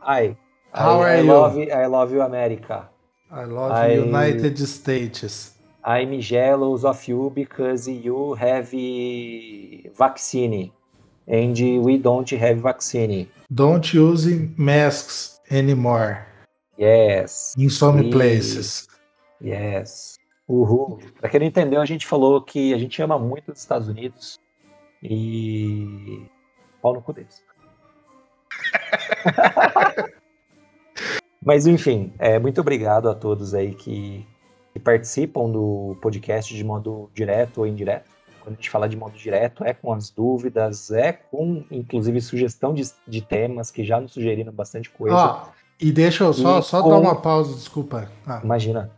Hi. 0.00 0.36
How 0.72 1.02
I, 1.02 1.04
are 1.04 1.18
I 1.18 1.20
you? 1.20 1.26
Love, 1.26 1.62
I 1.64 1.86
love 1.86 2.14
you, 2.14 2.22
America. 2.22 2.88
I 3.30 3.44
love 3.44 3.72
I, 3.72 3.94
United 3.94 4.58
States. 4.66 5.54
I'm 5.84 6.18
jealous 6.20 6.84
of 6.84 7.06
you 7.06 7.30
because 7.34 7.86
you 7.88 8.34
have 8.34 8.70
vaccine 9.96 10.72
and 11.26 11.58
we 11.84 11.98
don't 11.98 12.28
have 12.30 12.58
vaccine. 12.58 13.28
Don't 13.54 13.92
use 13.92 14.26
masks 14.56 15.40
anymore. 15.50 16.26
Yes. 16.78 17.54
In 17.58 17.70
some 17.70 18.10
places. 18.10 18.88
Yes. 19.40 20.16
Uhul. 20.48 20.98
Pra 21.20 21.28
quem 21.28 21.40
não 21.40 21.46
entendeu, 21.46 21.80
a 21.80 21.86
gente 21.86 22.06
falou 22.06 22.40
que 22.40 22.72
a 22.72 22.78
gente 22.78 23.02
ama 23.02 23.18
muito 23.18 23.52
os 23.52 23.58
Estados 23.58 23.88
Unidos 23.88 24.40
e 25.02 26.26
pau 26.80 26.94
no 26.94 27.02
cu 27.02 27.12
deles. 27.12 27.42
Mas 31.44 31.66
enfim, 31.66 32.12
é, 32.18 32.38
muito 32.38 32.60
obrigado 32.60 33.08
a 33.08 33.14
todos 33.14 33.54
aí 33.54 33.74
que, 33.74 34.26
que, 34.72 34.80
participam 34.80 35.50
do 35.50 35.96
podcast 36.02 36.54
de 36.54 36.64
modo 36.64 37.10
direto 37.14 37.58
ou 37.58 37.66
indireto. 37.66 38.10
Quando 38.40 38.54
a 38.54 38.56
gente 38.56 38.70
fala 38.70 38.88
de 38.88 38.96
modo 38.96 39.16
direto, 39.16 39.64
é 39.64 39.72
com 39.72 39.92
as 39.92 40.10
dúvidas, 40.10 40.90
é 40.90 41.12
com, 41.12 41.64
inclusive, 41.70 42.20
sugestão 42.20 42.72
de, 42.72 42.90
de 43.06 43.20
temas 43.20 43.70
que 43.70 43.84
já 43.84 44.00
nos 44.00 44.12
sugeriram 44.12 44.52
bastante 44.52 44.90
coisa. 44.90 45.16
Ó, 45.16 45.48
e 45.80 45.92
deixa 45.92 46.24
eu 46.24 46.32
só, 46.32 46.60
só 46.60 46.82
com... 46.82 46.90
dar 46.90 46.98
uma 46.98 47.14
pausa, 47.14 47.54
desculpa. 47.54 48.10
Ah. 48.26 48.40
Imagina. 48.42 48.90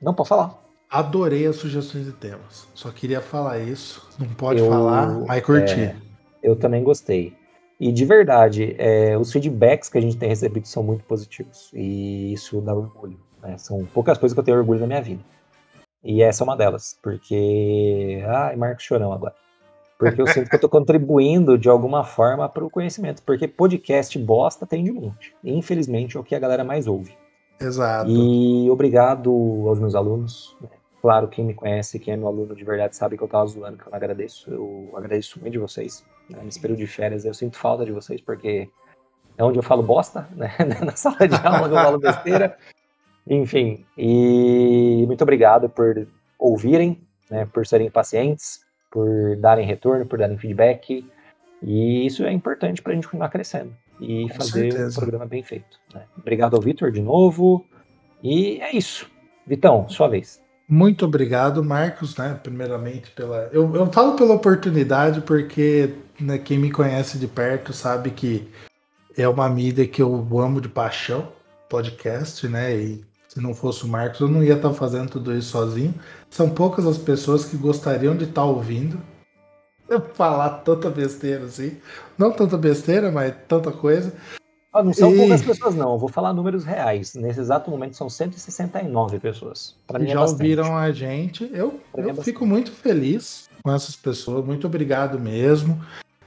Não, 0.00 0.14
pode 0.14 0.28
falar. 0.28 0.58
Adorei 0.88 1.46
as 1.46 1.56
sugestões 1.56 2.04
de 2.04 2.12
temas. 2.12 2.66
Só 2.74 2.90
queria 2.90 3.20
falar 3.20 3.58
isso. 3.58 4.08
Não 4.18 4.28
pode 4.28 4.60
eu, 4.60 4.68
falar, 4.68 5.08
mas 5.26 5.42
curti. 5.42 5.80
É, 5.80 5.96
eu 6.42 6.54
também 6.56 6.82
gostei. 6.82 7.36
E 7.82 7.90
de 7.90 8.04
verdade, 8.04 8.76
é, 8.78 9.18
os 9.18 9.32
feedbacks 9.32 9.88
que 9.88 9.98
a 9.98 10.00
gente 10.00 10.16
tem 10.16 10.28
recebido 10.28 10.68
são 10.68 10.84
muito 10.84 11.02
positivos. 11.02 11.68
E 11.74 12.32
isso 12.32 12.60
dá 12.60 12.72
orgulho. 12.72 13.18
Né? 13.42 13.58
São 13.58 13.84
poucas 13.86 14.16
coisas 14.16 14.32
que 14.32 14.38
eu 14.38 14.44
tenho 14.44 14.56
orgulho 14.56 14.78
na 14.78 14.86
minha 14.86 15.02
vida. 15.02 15.20
E 16.04 16.22
essa 16.22 16.42
é 16.42 16.44
uma 16.44 16.56
delas. 16.56 16.96
Porque. 17.02 18.22
Ai, 18.24 18.54
Marcos 18.54 18.84
Chorão 18.84 19.12
agora. 19.12 19.34
Porque 19.98 20.22
eu 20.22 20.28
sinto 20.28 20.48
que 20.48 20.54
eu 20.54 20.58
estou 20.58 20.70
contribuindo 20.70 21.58
de 21.58 21.68
alguma 21.68 22.04
forma 22.04 22.48
para 22.48 22.64
o 22.64 22.70
conhecimento. 22.70 23.20
Porque 23.24 23.48
podcast 23.48 24.16
bosta 24.16 24.64
tem 24.64 24.84
de 24.84 24.92
monte. 24.92 25.34
Infelizmente 25.42 26.16
é 26.16 26.20
o 26.20 26.24
que 26.24 26.36
a 26.36 26.38
galera 26.38 26.62
mais 26.62 26.86
ouve. 26.86 27.18
Exato. 27.60 28.08
E 28.08 28.70
obrigado 28.70 29.28
aos 29.66 29.80
meus 29.80 29.96
alunos. 29.96 30.56
Né? 30.60 30.68
Claro, 31.02 31.26
quem 31.26 31.44
me 31.44 31.52
conhece, 31.52 31.98
quem 31.98 32.14
é 32.14 32.16
meu 32.16 32.28
aluno 32.28 32.54
de 32.54 32.62
verdade, 32.62 32.94
sabe 32.94 33.18
que 33.18 33.24
eu 33.24 33.28
tava 33.28 33.44
zoando, 33.46 33.76
que 33.76 33.82
eu 33.82 33.90
não 33.90 33.96
agradeço. 33.96 34.48
Eu 34.48 34.88
agradeço 34.94 35.40
muito 35.40 35.52
de 35.52 35.58
vocês. 35.58 36.06
Né? 36.30 36.38
Nesse 36.44 36.60
período 36.60 36.78
de 36.78 36.86
férias, 36.86 37.24
eu 37.24 37.34
sinto 37.34 37.58
falta 37.58 37.84
de 37.84 37.90
vocês, 37.90 38.20
porque 38.20 38.70
é 39.36 39.42
onde 39.42 39.58
eu 39.58 39.64
falo 39.64 39.82
bosta, 39.82 40.28
né? 40.36 40.54
Na 40.84 40.94
sala 40.94 41.26
de 41.26 41.34
aula 41.44 41.66
eu 41.66 41.74
falo 41.74 41.98
besteira. 41.98 42.56
Enfim, 43.26 43.84
e 43.98 45.02
muito 45.08 45.22
obrigado 45.22 45.68
por 45.68 46.06
ouvirem, 46.38 47.00
né? 47.28 47.46
Por 47.46 47.66
serem 47.66 47.90
pacientes, 47.90 48.64
por 48.88 49.36
darem 49.38 49.66
retorno, 49.66 50.06
por 50.06 50.20
darem 50.20 50.38
feedback. 50.38 51.04
E 51.60 52.06
isso 52.06 52.22
é 52.22 52.30
importante 52.30 52.80
para 52.80 52.92
a 52.92 52.94
gente 52.94 53.08
continuar 53.08 53.28
crescendo 53.28 53.74
e 54.00 54.28
Com 54.28 54.34
fazer 54.34 54.70
certeza. 54.70 54.90
um 54.90 55.00
programa 55.00 55.26
bem 55.26 55.42
feito. 55.42 55.80
Né? 55.92 56.04
Obrigado 56.16 56.54
ao 56.54 56.62
Vitor 56.62 56.92
de 56.92 57.02
novo. 57.02 57.66
E 58.22 58.60
é 58.60 58.76
isso. 58.76 59.10
Vitão, 59.44 59.88
sua 59.88 60.06
vez. 60.06 60.40
Muito 60.72 61.04
obrigado, 61.04 61.62
Marcos, 61.62 62.16
né? 62.16 62.40
Primeiramente 62.42 63.10
pela. 63.10 63.50
Eu, 63.52 63.76
eu 63.76 63.92
falo 63.92 64.16
pela 64.16 64.32
oportunidade 64.32 65.20
porque 65.20 65.92
né, 66.18 66.38
quem 66.38 66.56
me 66.56 66.72
conhece 66.72 67.18
de 67.18 67.28
perto 67.28 67.74
sabe 67.74 68.10
que 68.10 68.48
é 69.14 69.28
uma 69.28 69.50
mídia 69.50 69.86
que 69.86 70.00
eu 70.00 70.26
amo 70.40 70.62
de 70.62 70.70
paixão, 70.70 71.30
podcast, 71.68 72.48
né? 72.48 72.74
E 72.74 73.04
se 73.28 73.38
não 73.38 73.54
fosse 73.54 73.84
o 73.84 73.88
Marcos, 73.88 74.20
eu 74.20 74.28
não 74.28 74.42
ia 74.42 74.54
estar 74.54 74.72
fazendo 74.72 75.10
tudo 75.10 75.36
isso 75.36 75.50
sozinho. 75.50 75.94
São 76.30 76.48
poucas 76.48 76.86
as 76.86 76.96
pessoas 76.96 77.44
que 77.44 77.58
gostariam 77.58 78.16
de 78.16 78.24
estar 78.24 78.44
ouvindo 78.44 78.98
eu 79.90 80.00
falar 80.00 80.62
tanta 80.64 80.88
besteira 80.88 81.44
assim. 81.44 81.76
Não 82.16 82.32
tanta 82.32 82.56
besteira, 82.56 83.12
mas 83.12 83.34
tanta 83.46 83.70
coisa. 83.70 84.14
Ah, 84.72 84.82
não 84.82 84.92
são 84.92 85.12
e... 85.12 85.16
poucas 85.18 85.42
pessoas, 85.42 85.74
não. 85.74 85.92
Eu 85.92 85.98
vou 85.98 86.08
falar 86.08 86.32
números 86.32 86.64
reais. 86.64 87.14
Nesse 87.14 87.40
exato 87.40 87.70
momento 87.70 87.96
são 87.96 88.08
169 88.08 89.18
pessoas. 89.18 89.76
Pra 89.86 89.98
mim 89.98 90.06
é 90.06 90.14
já 90.14 90.20
é 90.20 90.22
ouviram 90.22 90.76
a 90.76 90.90
gente. 90.90 91.50
Eu, 91.52 91.78
eu 91.94 92.10
é 92.10 92.14
fico 92.14 92.46
muito 92.46 92.72
feliz 92.72 93.50
com 93.62 93.70
essas 93.72 93.94
pessoas. 93.94 94.44
Muito 94.44 94.66
obrigado 94.66 95.18
mesmo 95.18 95.78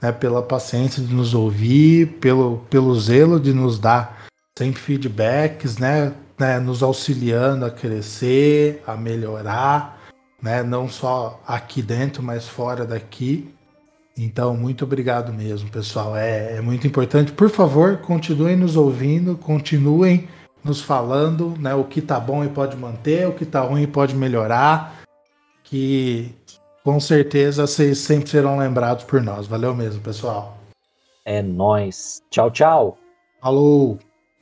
né, 0.01 0.11
pela 0.11 0.41
paciência 0.41 1.01
de 1.01 1.13
nos 1.13 1.34
ouvir, 1.34 2.19
pelo, 2.19 2.59
pelo 2.69 2.93
zelo 2.99 3.39
de 3.39 3.53
nos 3.53 3.80
dar 3.80 4.26
sempre 4.57 4.80
feedbacks, 4.80 5.77
né, 5.77 6.13
né, 6.38 6.59
nos 6.59 6.84
auxiliando 6.84 7.65
a 7.65 7.72
crescer, 7.72 8.84
a 8.85 8.95
melhorar, 8.95 9.99
né, 10.41 10.63
não 10.63 10.88
só 10.88 11.41
aqui 11.47 11.81
dentro, 11.81 12.22
mas 12.22 12.47
fora 12.47 12.85
daqui. 12.85 13.53
Então, 14.17 14.55
muito 14.55 14.85
obrigado 14.85 15.33
mesmo, 15.33 15.69
pessoal. 15.69 16.15
É, 16.15 16.57
é, 16.57 16.61
muito 16.61 16.87
importante. 16.87 17.31
Por 17.33 17.49
favor, 17.49 17.97
continuem 17.97 18.55
nos 18.55 18.77
ouvindo, 18.77 19.37
continuem 19.37 20.27
nos 20.63 20.81
falando 20.81 21.53
né, 21.59 21.75
o 21.75 21.83
que 21.83 22.01
tá 22.01 22.19
bom 22.19 22.43
e 22.43 22.49
pode 22.49 22.77
manter, 22.77 23.27
o 23.27 23.33
que 23.33 23.45
tá 23.45 23.61
ruim 23.61 23.83
e 23.83 23.87
pode 23.87 24.15
melhorar. 24.15 25.03
Que 25.63 26.33
com 26.83 26.99
certeza 26.99 27.67
vocês 27.67 27.97
sempre 27.97 28.29
serão 28.29 28.57
lembrados 28.57 29.03
por 29.03 29.21
nós. 29.21 29.47
Valeu 29.47 29.75
mesmo, 29.75 30.01
pessoal. 30.01 30.57
É 31.25 31.41
nós. 31.41 32.21
Tchau, 32.29 32.49
tchau. 32.51 32.97
Falou. 33.41 33.99